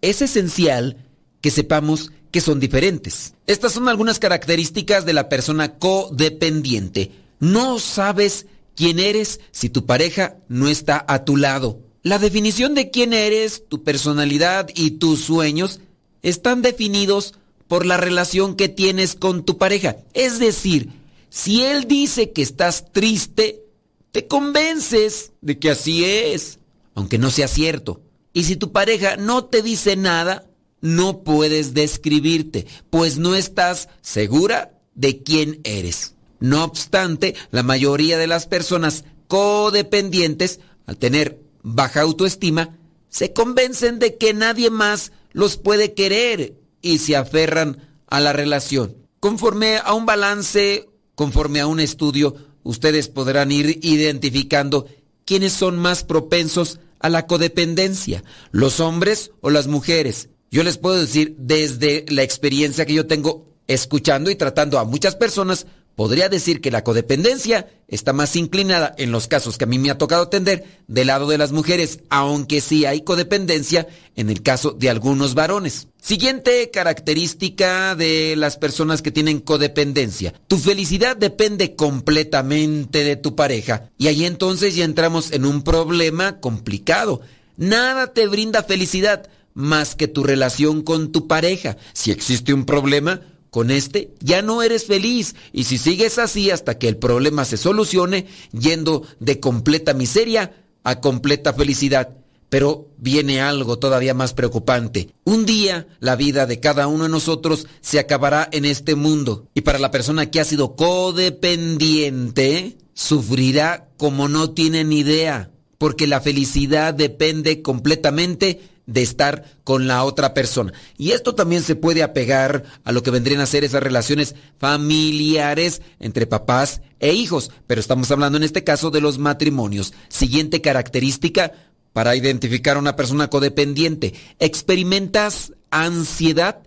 es 0.00 0.22
esencial 0.22 0.96
que 1.40 1.50
sepamos 1.50 2.10
que 2.34 2.40
son 2.40 2.58
diferentes. 2.58 3.34
Estas 3.46 3.74
son 3.74 3.88
algunas 3.88 4.18
características 4.18 5.06
de 5.06 5.12
la 5.12 5.28
persona 5.28 5.78
codependiente. 5.78 7.12
No 7.38 7.78
sabes 7.78 8.46
quién 8.74 8.98
eres 8.98 9.38
si 9.52 9.68
tu 9.68 9.86
pareja 9.86 10.38
no 10.48 10.66
está 10.66 11.04
a 11.06 11.24
tu 11.24 11.36
lado. 11.36 11.78
La 12.02 12.18
definición 12.18 12.74
de 12.74 12.90
quién 12.90 13.12
eres, 13.12 13.62
tu 13.68 13.84
personalidad 13.84 14.66
y 14.74 14.90
tus 14.98 15.20
sueños 15.20 15.78
están 16.22 16.60
definidos 16.60 17.34
por 17.68 17.86
la 17.86 17.98
relación 17.98 18.56
que 18.56 18.68
tienes 18.68 19.14
con 19.14 19.44
tu 19.44 19.56
pareja. 19.56 19.98
Es 20.12 20.40
decir, 20.40 20.88
si 21.30 21.62
él 21.62 21.86
dice 21.86 22.32
que 22.32 22.42
estás 22.42 22.90
triste, 22.90 23.62
te 24.10 24.26
convences 24.26 25.30
de 25.40 25.60
que 25.60 25.70
así 25.70 26.04
es, 26.04 26.58
aunque 26.96 27.16
no 27.16 27.30
sea 27.30 27.46
cierto. 27.46 28.00
Y 28.32 28.42
si 28.42 28.56
tu 28.56 28.72
pareja 28.72 29.14
no 29.14 29.44
te 29.44 29.62
dice 29.62 29.94
nada, 29.94 30.48
no 30.84 31.22
puedes 31.24 31.72
describirte, 31.72 32.66
pues 32.90 33.16
no 33.16 33.34
estás 33.34 33.88
segura 34.02 34.78
de 34.94 35.22
quién 35.22 35.60
eres. 35.64 36.14
No 36.40 36.62
obstante, 36.62 37.34
la 37.50 37.62
mayoría 37.62 38.18
de 38.18 38.26
las 38.26 38.46
personas 38.46 39.06
codependientes, 39.26 40.60
al 40.84 40.98
tener 40.98 41.40
baja 41.62 42.02
autoestima, 42.02 42.76
se 43.08 43.32
convencen 43.32 43.98
de 43.98 44.18
que 44.18 44.34
nadie 44.34 44.68
más 44.68 45.12
los 45.32 45.56
puede 45.56 45.94
querer 45.94 46.60
y 46.82 46.98
se 46.98 47.16
aferran 47.16 47.78
a 48.06 48.20
la 48.20 48.34
relación. 48.34 48.94
Conforme 49.20 49.78
a 49.78 49.94
un 49.94 50.04
balance, 50.04 50.86
conforme 51.14 51.60
a 51.60 51.66
un 51.66 51.80
estudio, 51.80 52.36
ustedes 52.62 53.08
podrán 53.08 53.50
ir 53.52 53.78
identificando 53.82 54.86
quiénes 55.24 55.54
son 55.54 55.78
más 55.78 56.04
propensos 56.04 56.78
a 57.00 57.08
la 57.08 57.26
codependencia, 57.26 58.22
los 58.50 58.80
hombres 58.80 59.30
o 59.40 59.48
las 59.48 59.66
mujeres. 59.66 60.28
Yo 60.54 60.62
les 60.62 60.78
puedo 60.78 61.00
decir 61.00 61.34
desde 61.36 62.04
la 62.10 62.22
experiencia 62.22 62.86
que 62.86 62.94
yo 62.94 63.08
tengo 63.08 63.44
escuchando 63.66 64.30
y 64.30 64.36
tratando 64.36 64.78
a 64.78 64.84
muchas 64.84 65.16
personas, 65.16 65.66
podría 65.96 66.28
decir 66.28 66.60
que 66.60 66.70
la 66.70 66.84
codependencia 66.84 67.66
está 67.88 68.12
más 68.12 68.36
inclinada 68.36 68.94
en 68.96 69.10
los 69.10 69.26
casos 69.26 69.58
que 69.58 69.64
a 69.64 69.66
mí 69.66 69.80
me 69.80 69.90
ha 69.90 69.98
tocado 69.98 70.22
atender 70.22 70.64
del 70.86 71.08
lado 71.08 71.26
de 71.26 71.38
las 71.38 71.50
mujeres, 71.50 71.98
aunque 72.08 72.60
sí 72.60 72.86
hay 72.86 73.00
codependencia 73.00 73.88
en 74.14 74.30
el 74.30 74.44
caso 74.44 74.70
de 74.70 74.90
algunos 74.90 75.34
varones. 75.34 75.88
Siguiente 76.00 76.70
característica 76.70 77.96
de 77.96 78.36
las 78.36 78.56
personas 78.56 79.02
que 79.02 79.10
tienen 79.10 79.40
codependencia. 79.40 80.34
Tu 80.46 80.56
felicidad 80.56 81.16
depende 81.16 81.74
completamente 81.74 83.02
de 83.02 83.16
tu 83.16 83.34
pareja. 83.34 83.90
Y 83.98 84.06
ahí 84.06 84.24
entonces 84.24 84.76
ya 84.76 84.84
entramos 84.84 85.32
en 85.32 85.46
un 85.46 85.64
problema 85.64 86.38
complicado. 86.38 87.22
Nada 87.56 88.12
te 88.12 88.28
brinda 88.28 88.62
felicidad 88.62 89.28
más 89.54 89.94
que 89.94 90.08
tu 90.08 90.24
relación 90.24 90.82
con 90.82 91.12
tu 91.12 91.26
pareja. 91.26 91.76
Si 91.92 92.10
existe 92.10 92.52
un 92.52 92.66
problema, 92.66 93.20
con 93.54 93.70
este 93.70 94.12
ya 94.18 94.42
no 94.42 94.62
eres 94.62 94.86
feliz 94.86 95.36
y 95.52 95.64
si 95.64 95.78
sigues 95.78 96.18
así 96.18 96.50
hasta 96.50 96.76
que 96.76 96.88
el 96.88 96.96
problema 96.96 97.44
se 97.44 97.56
solucione, 97.56 98.26
yendo 98.50 99.06
de 99.20 99.38
completa 99.38 99.94
miseria 99.94 100.56
a 100.82 101.00
completa 101.00 101.52
felicidad. 101.52 102.16
Pero 102.48 102.88
viene 102.98 103.40
algo 103.40 103.78
todavía 103.78 104.12
más 104.12 104.34
preocupante. 104.34 105.14
Un 105.24 105.46
día 105.46 105.86
la 106.00 106.16
vida 106.16 106.46
de 106.46 106.60
cada 106.60 106.88
uno 106.88 107.04
de 107.04 107.10
nosotros 107.10 107.68
se 107.80 108.00
acabará 108.00 108.48
en 108.52 108.64
este 108.64 108.96
mundo. 108.96 109.46
Y 109.54 109.60
para 109.60 109.78
la 109.78 109.92
persona 109.92 110.30
que 110.30 110.40
ha 110.40 110.44
sido 110.44 110.74
codependiente, 110.76 112.76
sufrirá 112.92 113.88
como 113.96 114.28
no 114.28 114.50
tiene 114.50 114.84
ni 114.84 114.98
idea. 115.00 115.50
Porque 115.78 116.06
la 116.06 116.20
felicidad 116.20 116.94
depende 116.94 117.62
completamente 117.62 118.60
de 118.86 119.02
estar 119.02 119.44
con 119.64 119.86
la 119.86 120.04
otra 120.04 120.34
persona. 120.34 120.72
Y 120.96 121.12
esto 121.12 121.34
también 121.34 121.62
se 121.62 121.76
puede 121.76 122.02
apegar 122.02 122.64
a 122.84 122.92
lo 122.92 123.02
que 123.02 123.10
vendrían 123.10 123.40
a 123.40 123.46
ser 123.46 123.64
esas 123.64 123.82
relaciones 123.82 124.34
familiares 124.58 125.82
entre 126.00 126.26
papás 126.26 126.82
e 127.00 127.12
hijos, 127.12 127.50
pero 127.66 127.80
estamos 127.80 128.10
hablando 128.10 128.38
en 128.38 128.44
este 128.44 128.64
caso 128.64 128.90
de 128.90 129.00
los 129.00 129.18
matrimonios. 129.18 129.94
Siguiente 130.08 130.60
característica 130.60 131.52
para 131.92 132.16
identificar 132.16 132.76
a 132.76 132.80
una 132.80 132.96
persona 132.96 133.30
codependiente. 133.30 134.14
Experimentas 134.38 135.52
ansiedad 135.70 136.62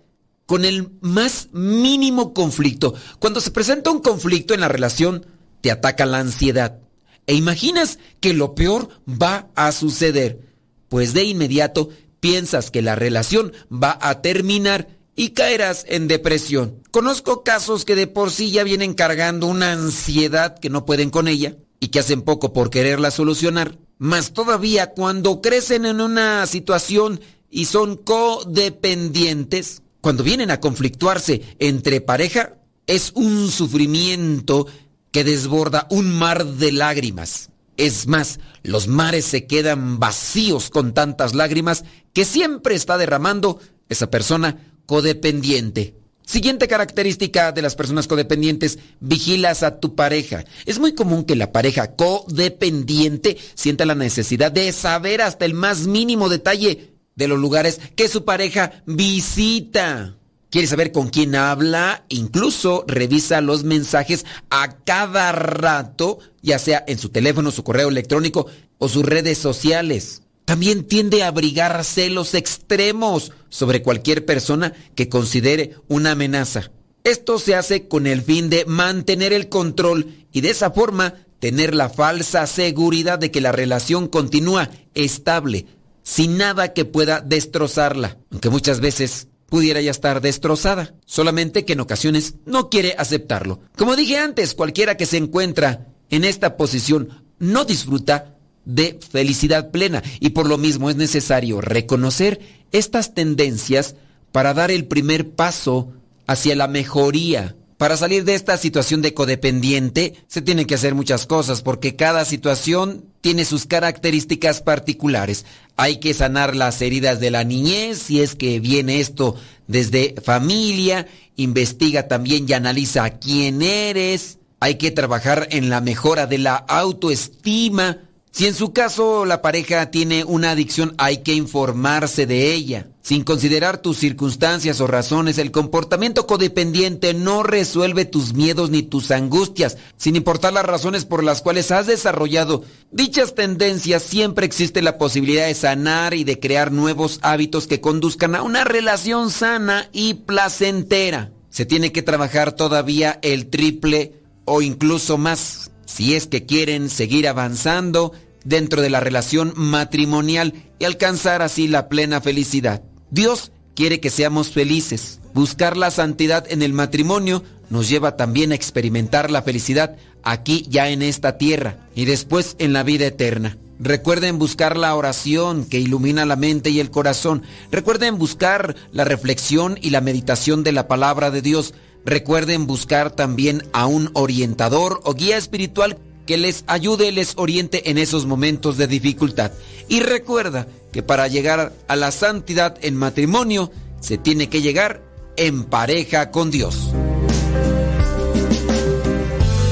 con 0.46 0.66
el 0.66 0.90
más 1.02 1.50
mínimo 1.52 2.34
conflicto. 2.34 2.96
Cuando 3.20 3.42
se 3.42 3.52
presenta 3.52 3.92
un 3.92 4.00
conflicto 4.00 4.54
en 4.54 4.62
la 4.62 4.70
relación, 4.70 5.26
te 5.62 5.70
ataca 5.70 6.06
la 6.06 6.20
ansiedad. 6.20 6.80
E 7.28 7.36
imaginas 7.36 8.00
que 8.22 8.34
lo 8.34 8.56
peor 8.56 8.90
va 9.06 9.50
a 9.56 9.72
suceder. 9.74 10.40
Pues 10.88 11.14
de 11.14 11.26
inmediato 11.26 11.90
piensas 12.20 12.72
que 12.72 12.82
la 12.82 12.96
relación 12.96 13.54
va 13.72 13.98
a 14.02 14.22
terminar 14.22 14.88
y 15.16 15.30
caerás 15.30 15.86
en 15.90 16.08
depresión. 16.08 16.84
Conozco 16.92 17.44
casos 17.44 17.86
que 17.86 17.96
de 17.96 18.08
por 18.08 18.32
sí 18.32 18.52
ya 18.52 18.64
vienen 18.64 18.94
cargando 18.94 19.48
una 19.48 19.72
ansiedad 19.72 20.58
que 20.60 20.70
no 20.70 20.86
pueden 20.86 21.10
con 21.10 21.28
ella 21.28 21.58
y 21.80 21.88
que 21.90 22.00
hacen 22.00 22.22
poco 22.22 22.54
por 22.54 22.70
quererla 22.70 23.12
solucionar. 23.12 23.78
Más 23.98 24.34
todavía 24.34 24.92
cuando 24.92 25.42
crecen 25.42 25.86
en 25.86 26.02
una 26.02 26.46
situación 26.46 27.20
y 27.50 27.66
son 27.66 27.98
codependientes, 27.98 29.82
cuando 30.02 30.24
vienen 30.24 30.52
a 30.52 30.60
conflictuarse 30.60 31.42
entre 31.60 32.00
pareja, 32.00 32.54
es 32.86 33.12
un 33.16 33.50
sufrimiento 33.50 34.68
que 35.12 35.24
desborda 35.24 35.88
un 35.90 36.18
mar 36.18 36.46
de 36.46 36.72
lágrimas. 36.72 37.50
Es 37.76 38.08
más, 38.08 38.40
los 38.64 38.88
mares 38.88 39.26
se 39.26 39.46
quedan 39.46 40.00
vacíos 40.00 40.70
con 40.70 40.94
tantas 40.94 41.36
lágrimas 41.36 41.86
que 42.18 42.26
siempre 42.26 42.74
está 42.74 42.98
derramando 42.98 43.60
esa 43.90 44.10
persona 44.10 44.74
codependiente. 44.88 45.94
Siguiente 46.26 46.68
característica 46.68 47.52
de 47.52 47.62
las 47.62 47.76
personas 47.76 48.08
codependientes, 48.08 48.80
vigilas 49.00 49.62
a 49.62 49.80
tu 49.80 49.94
pareja. 49.94 50.44
Es 50.66 50.80
muy 50.80 50.96
común 50.96 51.26
que 51.26 51.36
la 51.36 51.52
pareja 51.52 51.96
codependiente 51.96 53.38
sienta 53.54 53.86
la 53.86 53.94
necesidad 53.94 54.52
de 54.52 54.72
saber 54.72 55.22
hasta 55.22 55.46
el 55.46 55.54
más 55.54 55.86
mínimo 55.86 56.28
detalle 56.28 56.96
de 57.16 57.28
los 57.28 57.38
lugares 57.38 57.80
que 57.96 58.08
su 58.08 58.26
pareja 58.26 58.82
visita. 58.88 60.16
Quiere 60.50 60.66
saber 60.66 60.92
con 60.92 61.10
quién 61.10 61.36
habla, 61.36 62.04
incluso 62.10 62.84
revisa 62.88 63.42
los 63.42 63.64
mensajes 63.64 64.26
a 64.50 64.78
cada 64.78 65.34
rato, 65.34 66.18
ya 66.42 66.58
sea 66.58 66.84
en 66.88 66.98
su 66.98 67.10
teléfono, 67.10 67.52
su 67.52 67.64
correo 67.64 67.90
electrónico 67.90 68.48
o 68.80 68.90
sus 68.90 69.06
redes 69.06 69.38
sociales. 69.38 70.24
También 70.48 70.86
tiende 70.86 71.24
a 71.24 71.28
abrigar 71.28 71.84
celos 71.84 72.34
extremos 72.34 73.34
sobre 73.50 73.82
cualquier 73.82 74.26
persona 74.26 74.72
que 74.96 75.10
considere 75.10 75.76
una 75.90 76.12
amenaza. 76.12 76.72
Esto 77.04 77.38
se 77.38 77.54
hace 77.54 77.90
con 77.90 78.08
el 78.08 78.22
fin 78.22 78.50
de 78.50 78.64
mantener 78.64 79.34
el 79.34 79.50
control 79.50 80.26
y 80.32 80.40
de 80.40 80.52
esa 80.52 80.72
forma 80.72 81.16
tener 81.40 81.76
la 81.76 81.90
falsa 81.90 82.48
seguridad 82.48 83.20
de 83.20 83.30
que 83.30 83.42
la 83.42 83.52
relación 83.52 84.08
continúa 84.08 84.70
estable, 84.96 85.66
sin 86.02 86.38
nada 86.38 86.72
que 86.72 86.86
pueda 86.86 87.20
destrozarla, 87.20 88.18
aunque 88.32 88.50
muchas 88.50 88.80
veces 88.80 89.28
pudiera 89.48 89.82
ya 89.82 89.92
estar 89.92 90.22
destrozada, 90.22 90.96
solamente 91.06 91.66
que 91.66 91.74
en 91.74 91.82
ocasiones 91.82 92.36
no 92.46 92.70
quiere 92.70 92.96
aceptarlo. 92.98 93.60
Como 93.76 93.98
dije 93.98 94.18
antes, 94.18 94.54
cualquiera 94.54 94.96
que 94.96 95.08
se 95.08 95.18
encuentra 95.18 95.88
en 96.10 96.24
esta 96.24 96.56
posición 96.56 97.26
no 97.38 97.66
disfruta 97.66 98.37
de 98.68 99.00
felicidad 99.10 99.72
plena 99.72 100.04
y 100.20 100.30
por 100.30 100.46
lo 100.46 100.58
mismo 100.58 100.90
es 100.90 100.98
necesario 100.98 101.62
reconocer 101.62 102.42
estas 102.74 103.14
tendencias 103.14 103.96
para 104.34 104.54
dar 104.54 104.72
el 104.72 104.86
primer 104.86 105.30
paso 105.30 105.94
hacia 106.28 106.56
la 106.56 106.68
mejoría. 106.68 107.56
Para 107.78 107.96
salir 107.96 108.26
de 108.26 108.34
esta 108.34 108.58
situación 108.58 109.02
de 109.02 109.14
codependiente 109.14 110.16
se 110.28 110.42
tienen 110.42 110.66
que 110.66 110.76
hacer 110.76 110.96
muchas 110.96 111.26
cosas 111.26 111.62
porque 111.62 111.96
cada 111.96 112.26
situación 112.26 113.06
tiene 113.22 113.46
sus 113.46 113.66
características 113.66 114.62
particulares. 114.62 115.46
Hay 115.78 115.98
que 115.98 116.14
sanar 116.14 116.56
las 116.56 116.82
heridas 116.82 117.20
de 117.22 117.32
la 117.32 117.46
niñez, 117.46 118.00
si 118.00 118.22
es 118.22 118.36
que 118.36 118.60
viene 118.60 119.00
esto 119.00 119.36
desde 119.68 120.16
familia, 120.24 121.08
investiga 121.38 122.08
también 122.08 122.46
y 122.50 122.54
analiza 122.54 123.12
quién 123.12 123.62
eres. 123.62 124.40
Hay 124.60 124.76
que 124.76 124.92
trabajar 124.92 125.48
en 125.52 125.70
la 125.70 125.80
mejora 125.80 126.26
de 126.26 126.40
la 126.40 126.56
autoestima. 126.56 128.00
Si 128.32 128.46
en 128.46 128.54
su 128.54 128.72
caso 128.72 129.26
la 129.26 129.42
pareja 129.42 129.90
tiene 129.90 130.24
una 130.24 130.52
adicción, 130.52 130.94
hay 130.98 131.18
que 131.24 131.34
informarse 131.34 132.28
de 132.28 132.54
ella. 132.54 132.88
Sin 133.02 133.24
considerar 133.24 133.82
tus 133.82 133.98
circunstancias 133.98 134.80
o 134.82 134.86
razones, 134.86 135.38
el 135.38 135.52
comportamiento 135.52 136.28
codependiente 136.28 137.14
no 137.14 137.42
resuelve 137.42 138.06
tus 138.06 138.34
miedos 138.34 138.70
ni 138.70 138.84
tus 138.84 139.12
angustias, 139.12 139.78
sin 139.96 140.16
importar 140.16 140.54
las 140.54 140.66
razones 140.66 141.06
por 141.06 141.24
las 141.24 141.42
cuales 141.42 141.72
has 141.72 141.88
desarrollado 141.88 142.64
dichas 142.92 143.34
tendencias, 143.34 144.04
siempre 144.04 144.46
existe 144.46 144.82
la 144.82 144.98
posibilidad 144.98 145.48
de 145.48 145.56
sanar 145.56 146.14
y 146.14 146.24
de 146.24 146.40
crear 146.40 146.72
nuevos 146.72 147.20
hábitos 147.22 147.66
que 147.66 147.82
conduzcan 147.82 148.36
a 148.36 148.44
una 148.44 148.66
relación 148.66 149.32
sana 149.32 149.90
y 149.94 150.16
placentera. 150.16 151.32
Se 151.50 151.66
tiene 151.66 151.92
que 151.92 152.04
trabajar 152.04 152.52
todavía 152.52 153.20
el 153.22 153.48
triple 153.48 154.22
o 154.46 154.62
incluso 154.62 155.18
más 155.18 155.72
si 155.88 156.14
es 156.14 156.28
que 156.28 156.46
quieren 156.46 156.90
seguir 156.90 157.28
avanzando 157.28 158.12
dentro 158.44 158.84
de 158.84 158.92
la 158.92 159.00
relación 159.00 159.54
matrimonial 159.56 160.54
y 160.78 160.86
alcanzar 160.86 161.42
así 161.42 161.68
la 161.68 161.90
plena 161.90 162.22
felicidad. 162.22 162.84
Dios 163.10 163.52
quiere 163.76 164.00
que 164.00 164.12
seamos 164.12 164.52
felices. 164.52 165.20
Buscar 165.34 165.78
la 165.78 165.90
santidad 165.90 166.46
en 166.52 166.62
el 166.62 166.74
matrimonio 166.74 167.44
nos 167.70 167.90
lleva 167.90 168.18
también 168.18 168.52
a 168.52 168.56
experimentar 168.56 169.32
la 169.32 169.42
felicidad 169.42 169.96
aquí 170.24 170.66
ya 170.70 170.90
en 170.90 171.02
esta 171.02 171.38
tierra 171.38 171.88
y 171.96 172.06
después 172.06 172.56
en 172.60 172.74
la 172.74 172.84
vida 172.84 173.08
eterna. 173.08 173.58
Recuerden 173.80 174.40
buscar 174.40 174.76
la 174.76 174.96
oración 174.96 175.66
que 175.66 175.80
ilumina 175.80 176.26
la 176.26 176.36
mente 176.36 176.72
y 176.72 176.80
el 176.80 176.90
corazón. 176.90 177.44
Recuerden 177.72 178.18
buscar 178.18 178.76
la 178.92 179.04
reflexión 179.04 179.78
y 179.82 179.92
la 179.92 180.02
meditación 180.02 180.64
de 180.64 180.72
la 180.72 180.88
palabra 180.88 181.30
de 181.30 181.42
Dios. 181.42 181.76
Recuerden 182.08 182.68
buscar 182.68 183.12
también 183.12 183.68
a 183.74 183.86
un 183.86 184.12
orientador 184.14 185.02
o 185.04 185.14
guía 185.14 185.36
espiritual 185.36 185.98
que 186.26 186.38
les 186.38 186.64
ayude, 186.66 187.12
les 187.12 187.34
oriente 187.36 187.92
en 187.92 187.98
esos 187.98 188.26
momentos 188.26 188.78
de 188.78 188.88
dificultad. 188.88 189.52
Y 189.90 190.00
recuerda 190.00 190.68
que 190.94 191.04
para 191.04 191.28
llegar 191.28 191.74
a 191.90 191.96
la 191.98 192.12
santidad 192.12 192.78
en 192.82 192.96
matrimonio 192.96 193.72
se 194.00 194.18
tiene 194.18 194.48
que 194.48 194.62
llegar 194.62 195.02
en 195.36 195.66
pareja 195.66 196.32
con 196.32 196.50
Dios. 196.50 196.94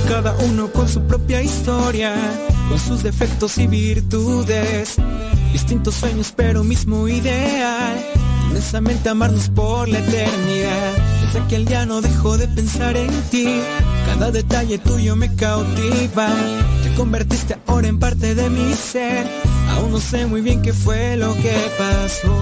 Cada 0.10 0.36
uno 0.36 0.74
con 0.74 0.90
su 0.90 1.08
propia 1.08 1.42
historia, 1.42 2.18
con 2.68 2.80
sus 2.80 3.02
defectos 3.02 3.58
y 3.60 3.68
virtudes. 3.68 4.98
Distintos 5.54 5.96
sueños, 5.96 6.34
pero 6.36 6.66
mismo 6.66 7.08
ideal. 7.08 7.98
Inmensamente 8.50 9.08
amarnos 9.08 9.48
por 9.48 9.88
la 9.88 10.00
eternidad. 10.00 11.15
Que 11.50 11.58
el 11.58 11.66
día 11.66 11.86
no 11.86 12.02
dejó 12.02 12.38
de 12.38 12.48
pensar 12.48 12.98
en 12.98 13.12
ti. 13.30 13.46
Cada 14.08 14.32
detalle 14.32 14.80
tuyo 14.80 15.16
me 15.16 15.36
cautiva. 15.36 16.28
Te 16.82 16.96
convertiste 16.96 17.56
ahora 17.68 17.88
en 17.88 18.00
parte 18.00 18.34
de 18.34 18.50
mi 18.50 18.74
ser. 18.74 19.28
Aún 19.72 19.92
no 19.92 20.00
sé 20.00 20.26
muy 20.26 20.42
bien 20.42 20.64
qué 20.64 20.74
fue 20.74 21.18
lo 21.18 21.36
que 21.36 21.56
pasó. 21.78 22.36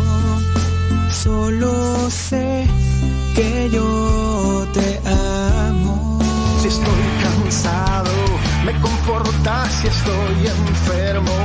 Solo 1.12 2.10
sé 2.10 2.66
que 3.36 3.70
yo 3.74 4.68
te 4.74 5.02
amo. 5.10 6.20
Si 6.62 6.68
estoy 6.70 7.04
cansado, 7.24 8.12
me 8.64 8.80
confortas 8.80 9.72
si 9.82 9.88
estoy 9.88 10.48
enfermo, 10.48 11.36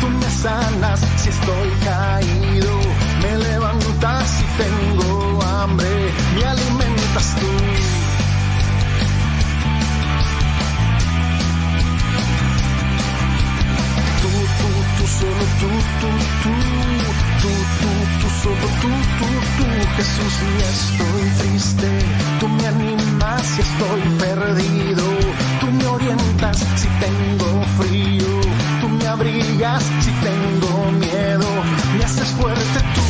tú 0.00 0.08
me 0.08 0.30
sanas 0.30 1.00
si 1.16 1.30
estoy 1.30 1.70
caído, 1.84 2.70
me 3.22 3.38
levantas 3.38 4.28
si 4.28 4.44
tengo 4.62 5.42
hambre, 5.42 6.12
me 6.36 6.44
tú. 7.14 7.46
Tú, 14.22 14.30
tú, 14.58 14.68
tú, 14.96 15.04
solo 15.18 15.44
tú, 15.60 15.70
tú, 16.00 16.10
tú, 16.42 16.52
tú, 17.42 17.52
tú, 17.80 17.90
tú, 18.20 18.28
solo 18.42 18.68
tú, 18.82 18.90
tú, 19.18 19.28
tú, 19.56 19.64
Jesús, 19.96 20.32
si 20.38 20.48
estoy 20.72 21.24
triste, 21.38 21.88
tú 22.40 22.48
me 22.48 22.66
animas 22.66 23.42
si 23.42 23.60
estoy 23.62 24.02
perdido, 24.18 25.04
tú 25.60 25.66
me 25.72 25.86
orientas 25.86 26.58
si 26.76 26.88
tengo 27.04 27.62
frío, 27.78 28.40
tú 28.80 28.88
me 28.88 29.06
abrigas 29.06 29.82
si 30.00 30.10
tengo 30.10 30.92
miedo, 30.92 31.46
me 31.96 32.04
haces 32.04 32.28
fuerte 32.28 32.80
tú, 32.94 33.06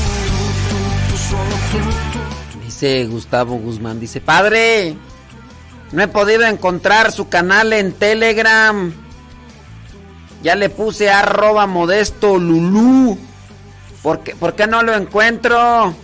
tú, 0.68 0.78
tú, 1.10 1.17
solo 1.31 1.57
tú, 1.73 1.78
tú. 2.12 2.48
Dice 2.69 3.07
Gustavo 3.07 3.55
Guzmán, 3.57 3.99
dice, 3.99 4.21
padre, 4.21 4.95
no 5.91 6.03
he 6.03 6.07
podido 6.09 6.43
encontrar 6.45 7.11
su 7.13 7.27
canal 7.31 7.73
en 7.73 7.95
Telegram. 7.95 8.93
Ya 10.43 10.55
le 10.55 10.69
puse 10.69 11.09
arroba 11.09 11.67
modesto 11.67 12.37
lulú. 12.37 13.17
¿Por 14.03 14.21
qué, 14.55 14.67
no 14.67 14.83
lo 14.83 14.93
encuentro? 14.95 15.95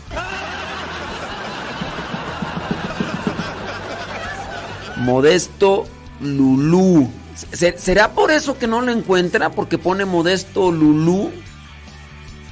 Modesto 4.96 5.86
Lulú. 6.20 7.10
¿Se- 7.52 7.76
¿Será 7.78 8.12
por 8.12 8.30
eso 8.30 8.58
que 8.58 8.66
no 8.66 8.80
lo 8.80 8.92
encuentra? 8.92 9.50
Porque 9.50 9.76
pone 9.78 10.04
Modesto 10.04 10.70
Lulú 10.70 11.30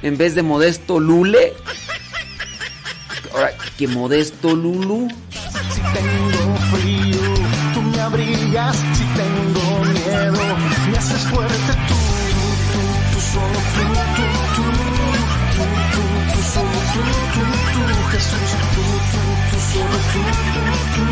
en 0.01 0.17
vez 0.17 0.35
de 0.35 0.43
Modesto 0.43 0.99
Lule. 0.99 1.53
Ahora, 3.33 3.51
que 3.77 3.87
Modesto 3.87 4.55
Lulú. 4.55 5.07
Si 5.73 5.81
tengo 5.81 6.55
frío, 6.71 7.21
tú 7.73 7.81
me 7.81 7.99
abrigas. 7.99 8.75
Si 8.77 9.03
tengo 9.17 9.65
miedo, 9.91 10.41
me 10.91 10.97
haces 10.97 11.21
fuerte 11.23 11.73
tú. 11.87 11.97
Tú, 12.73 12.81
tú, 13.11 13.19
solo 13.33 13.59
tú, 13.73 13.85
tú, 14.15 14.25
tú. 14.55 14.65
Tú, 15.53 15.63
tú, 15.93 16.03
tú, 16.33 16.39
solo 16.53 16.79
tú, 16.93 17.01
tú, 17.33 17.43
tú. 17.73 17.83
Jesús, 18.11 18.51
tú, 18.73 18.83
tú, 19.11 19.21
tú, 19.49 19.57
solo 19.73 19.97
tú, 20.13 20.21
tú, 20.53 20.61
tú. 20.93 21.03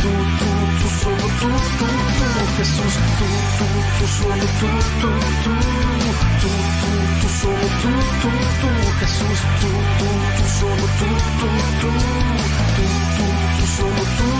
Tú, 0.00 0.10
tú, 0.38 0.48
tú, 0.80 0.86
solo 1.00 1.26
tú, 1.40 1.48
tú, 1.78 1.86
tú. 2.18 2.28
Jesús, 2.58 2.94
tú, 3.18 3.26
tú, 3.56 3.66
tú, 3.96 4.04
solo 4.18 4.44
tú, 4.60 4.68
tú, 5.00 5.08
tú. 5.40 5.52
Tú, 5.60 5.69
tú, 7.40 7.48
tú, 7.48 7.52
solo 7.52 7.68
tú, 7.82 7.90
tú, 8.20 8.30
tú. 8.60 8.68
Jesús, 9.00 9.40
tú, 9.60 9.70
tú, 9.98 10.08
tú, 10.36 10.44
solo 10.58 10.86
tú, 10.98 11.08
tú, 11.40 11.48
tú. 11.80 11.90
Tú, 12.76 12.84
tú, 13.16 13.26
tú, 13.56 13.66
solo 13.76 13.94
tú, 13.96 14.06
tú, 14.16 14.26
tú. 14.26 14.39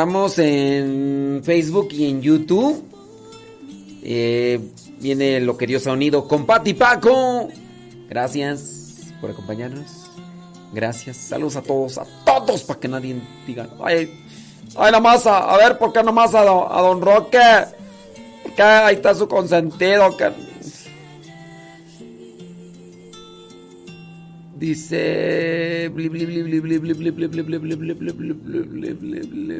Reportamos 0.00 0.38
en 0.38 1.42
Facebook 1.44 1.88
y 1.92 2.08
en 2.08 2.22
YouTube. 2.22 2.82
Eh, 4.02 4.58
viene 4.98 5.40
lo 5.40 5.58
querido 5.58 5.78
sonido 5.78 6.26
con 6.26 6.46
Pati 6.46 6.72
Paco. 6.72 7.48
Gracias 8.08 9.12
por 9.20 9.30
acompañarnos. 9.30 10.10
Gracias. 10.72 11.18
Saludos 11.18 11.56
a 11.56 11.62
todos, 11.62 11.98
a 11.98 12.06
todos, 12.24 12.62
para 12.62 12.80
que 12.80 12.88
nadie 12.88 13.20
diga. 13.46 13.68
Ay, 13.84 14.10
ay 14.76 14.90
nomás, 14.90 15.26
a, 15.26 15.52
a 15.52 15.58
ver, 15.58 15.76
¿por 15.76 15.92
qué 15.92 16.02
nomás 16.02 16.34
a, 16.34 16.40
a 16.40 16.80
Don 16.80 17.02
Roque? 17.02 17.38
Que 18.56 18.62
ahí 18.62 18.94
está 18.94 19.14
su 19.14 19.28
consentido. 19.28 20.16
Que... 20.16 20.32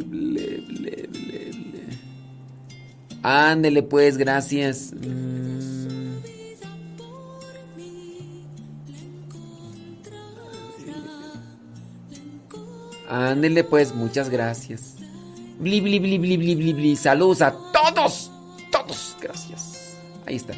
bli. 0.02 1.08
Ándele 3.22 3.82
pues, 3.82 4.18
gracias. 4.18 4.92
Mm. 4.92 6.18
Ándele 13.08 13.64
pues, 13.64 13.94
muchas 13.94 14.28
gracias. 14.28 14.96
Bli, 15.58 15.80
bli, 15.80 15.98
bli, 15.98 16.18
bli, 16.18 16.36
bli, 16.36 16.54
bli, 16.54 16.72
bli. 16.74 16.96
Saludos 16.96 17.40
a 17.42 17.52
todos. 17.72 18.30
Todos, 18.70 19.16
gracias. 19.20 19.96
Ahí 20.26 20.36
está. 20.36 20.54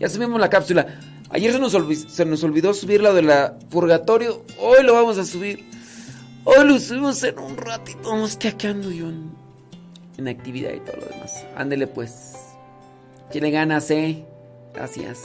Ya 0.00 0.08
subimos 0.08 0.40
la 0.40 0.50
cápsula. 0.50 1.13
Ayer 1.34 1.52
se 1.52 1.58
nos, 1.58 1.74
olvi- 1.74 2.08
se 2.08 2.22
olvidó 2.46 2.72
subir 2.72 3.02
la 3.02 3.12
de 3.12 3.22
la 3.22 3.58
purgatorio. 3.70 4.44
Hoy 4.60 4.84
lo 4.84 4.94
vamos 4.94 5.18
a 5.18 5.24
subir. 5.24 5.68
Hoy 6.44 6.64
lo 6.66 6.78
subimos 6.78 7.22
en 7.24 7.38
un 7.38 7.56
ratito. 7.56 8.08
Vamos 8.08 8.36
que 8.36 8.48
acá 8.48 8.68
ando 8.68 8.90
yo 8.90 9.08
en, 9.08 9.30
en 10.16 10.28
actividad 10.28 10.72
y 10.72 10.80
todo 10.80 10.96
lo 10.96 11.06
demás. 11.06 11.44
Ándele 11.56 11.88
pues. 11.88 12.34
Tiene 13.32 13.50
ganas, 13.50 13.90
eh. 13.90 14.24
Gracias. 14.72 15.18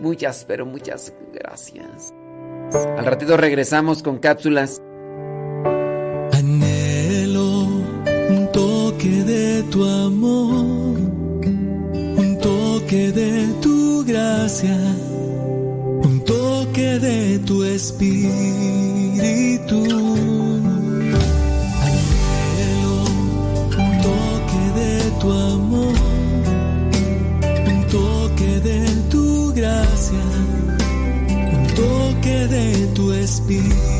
Muchas, 0.00 0.44
pero 0.44 0.66
muchas 0.66 1.12
gracias. 1.32 2.12
Al 2.72 3.06
ratito 3.06 3.36
regresamos 3.36 4.02
con 4.02 4.18
cápsulas. 4.18 4.82
Anhelo 6.32 7.62
un 8.30 8.48
toque 8.52 9.08
de 9.24 9.62
tu 9.64 9.84
amor, 9.84 10.57
un 14.66 16.20
toque 16.24 16.98
de 16.98 17.38
tu 17.40 17.62
espíritu. 17.62 18.24
Anhelo 21.84 23.04
un 23.78 23.92
toque 24.02 24.62
de 24.80 24.92
tu 25.20 25.30
amor, 25.30 25.94
un 27.68 27.86
toque 27.86 28.60
de 28.60 28.80
tu 29.10 29.52
gracia, 29.52 30.24
un 31.54 31.66
toque 31.74 32.48
de 32.48 32.86
tu 32.94 33.12
espíritu. 33.12 33.97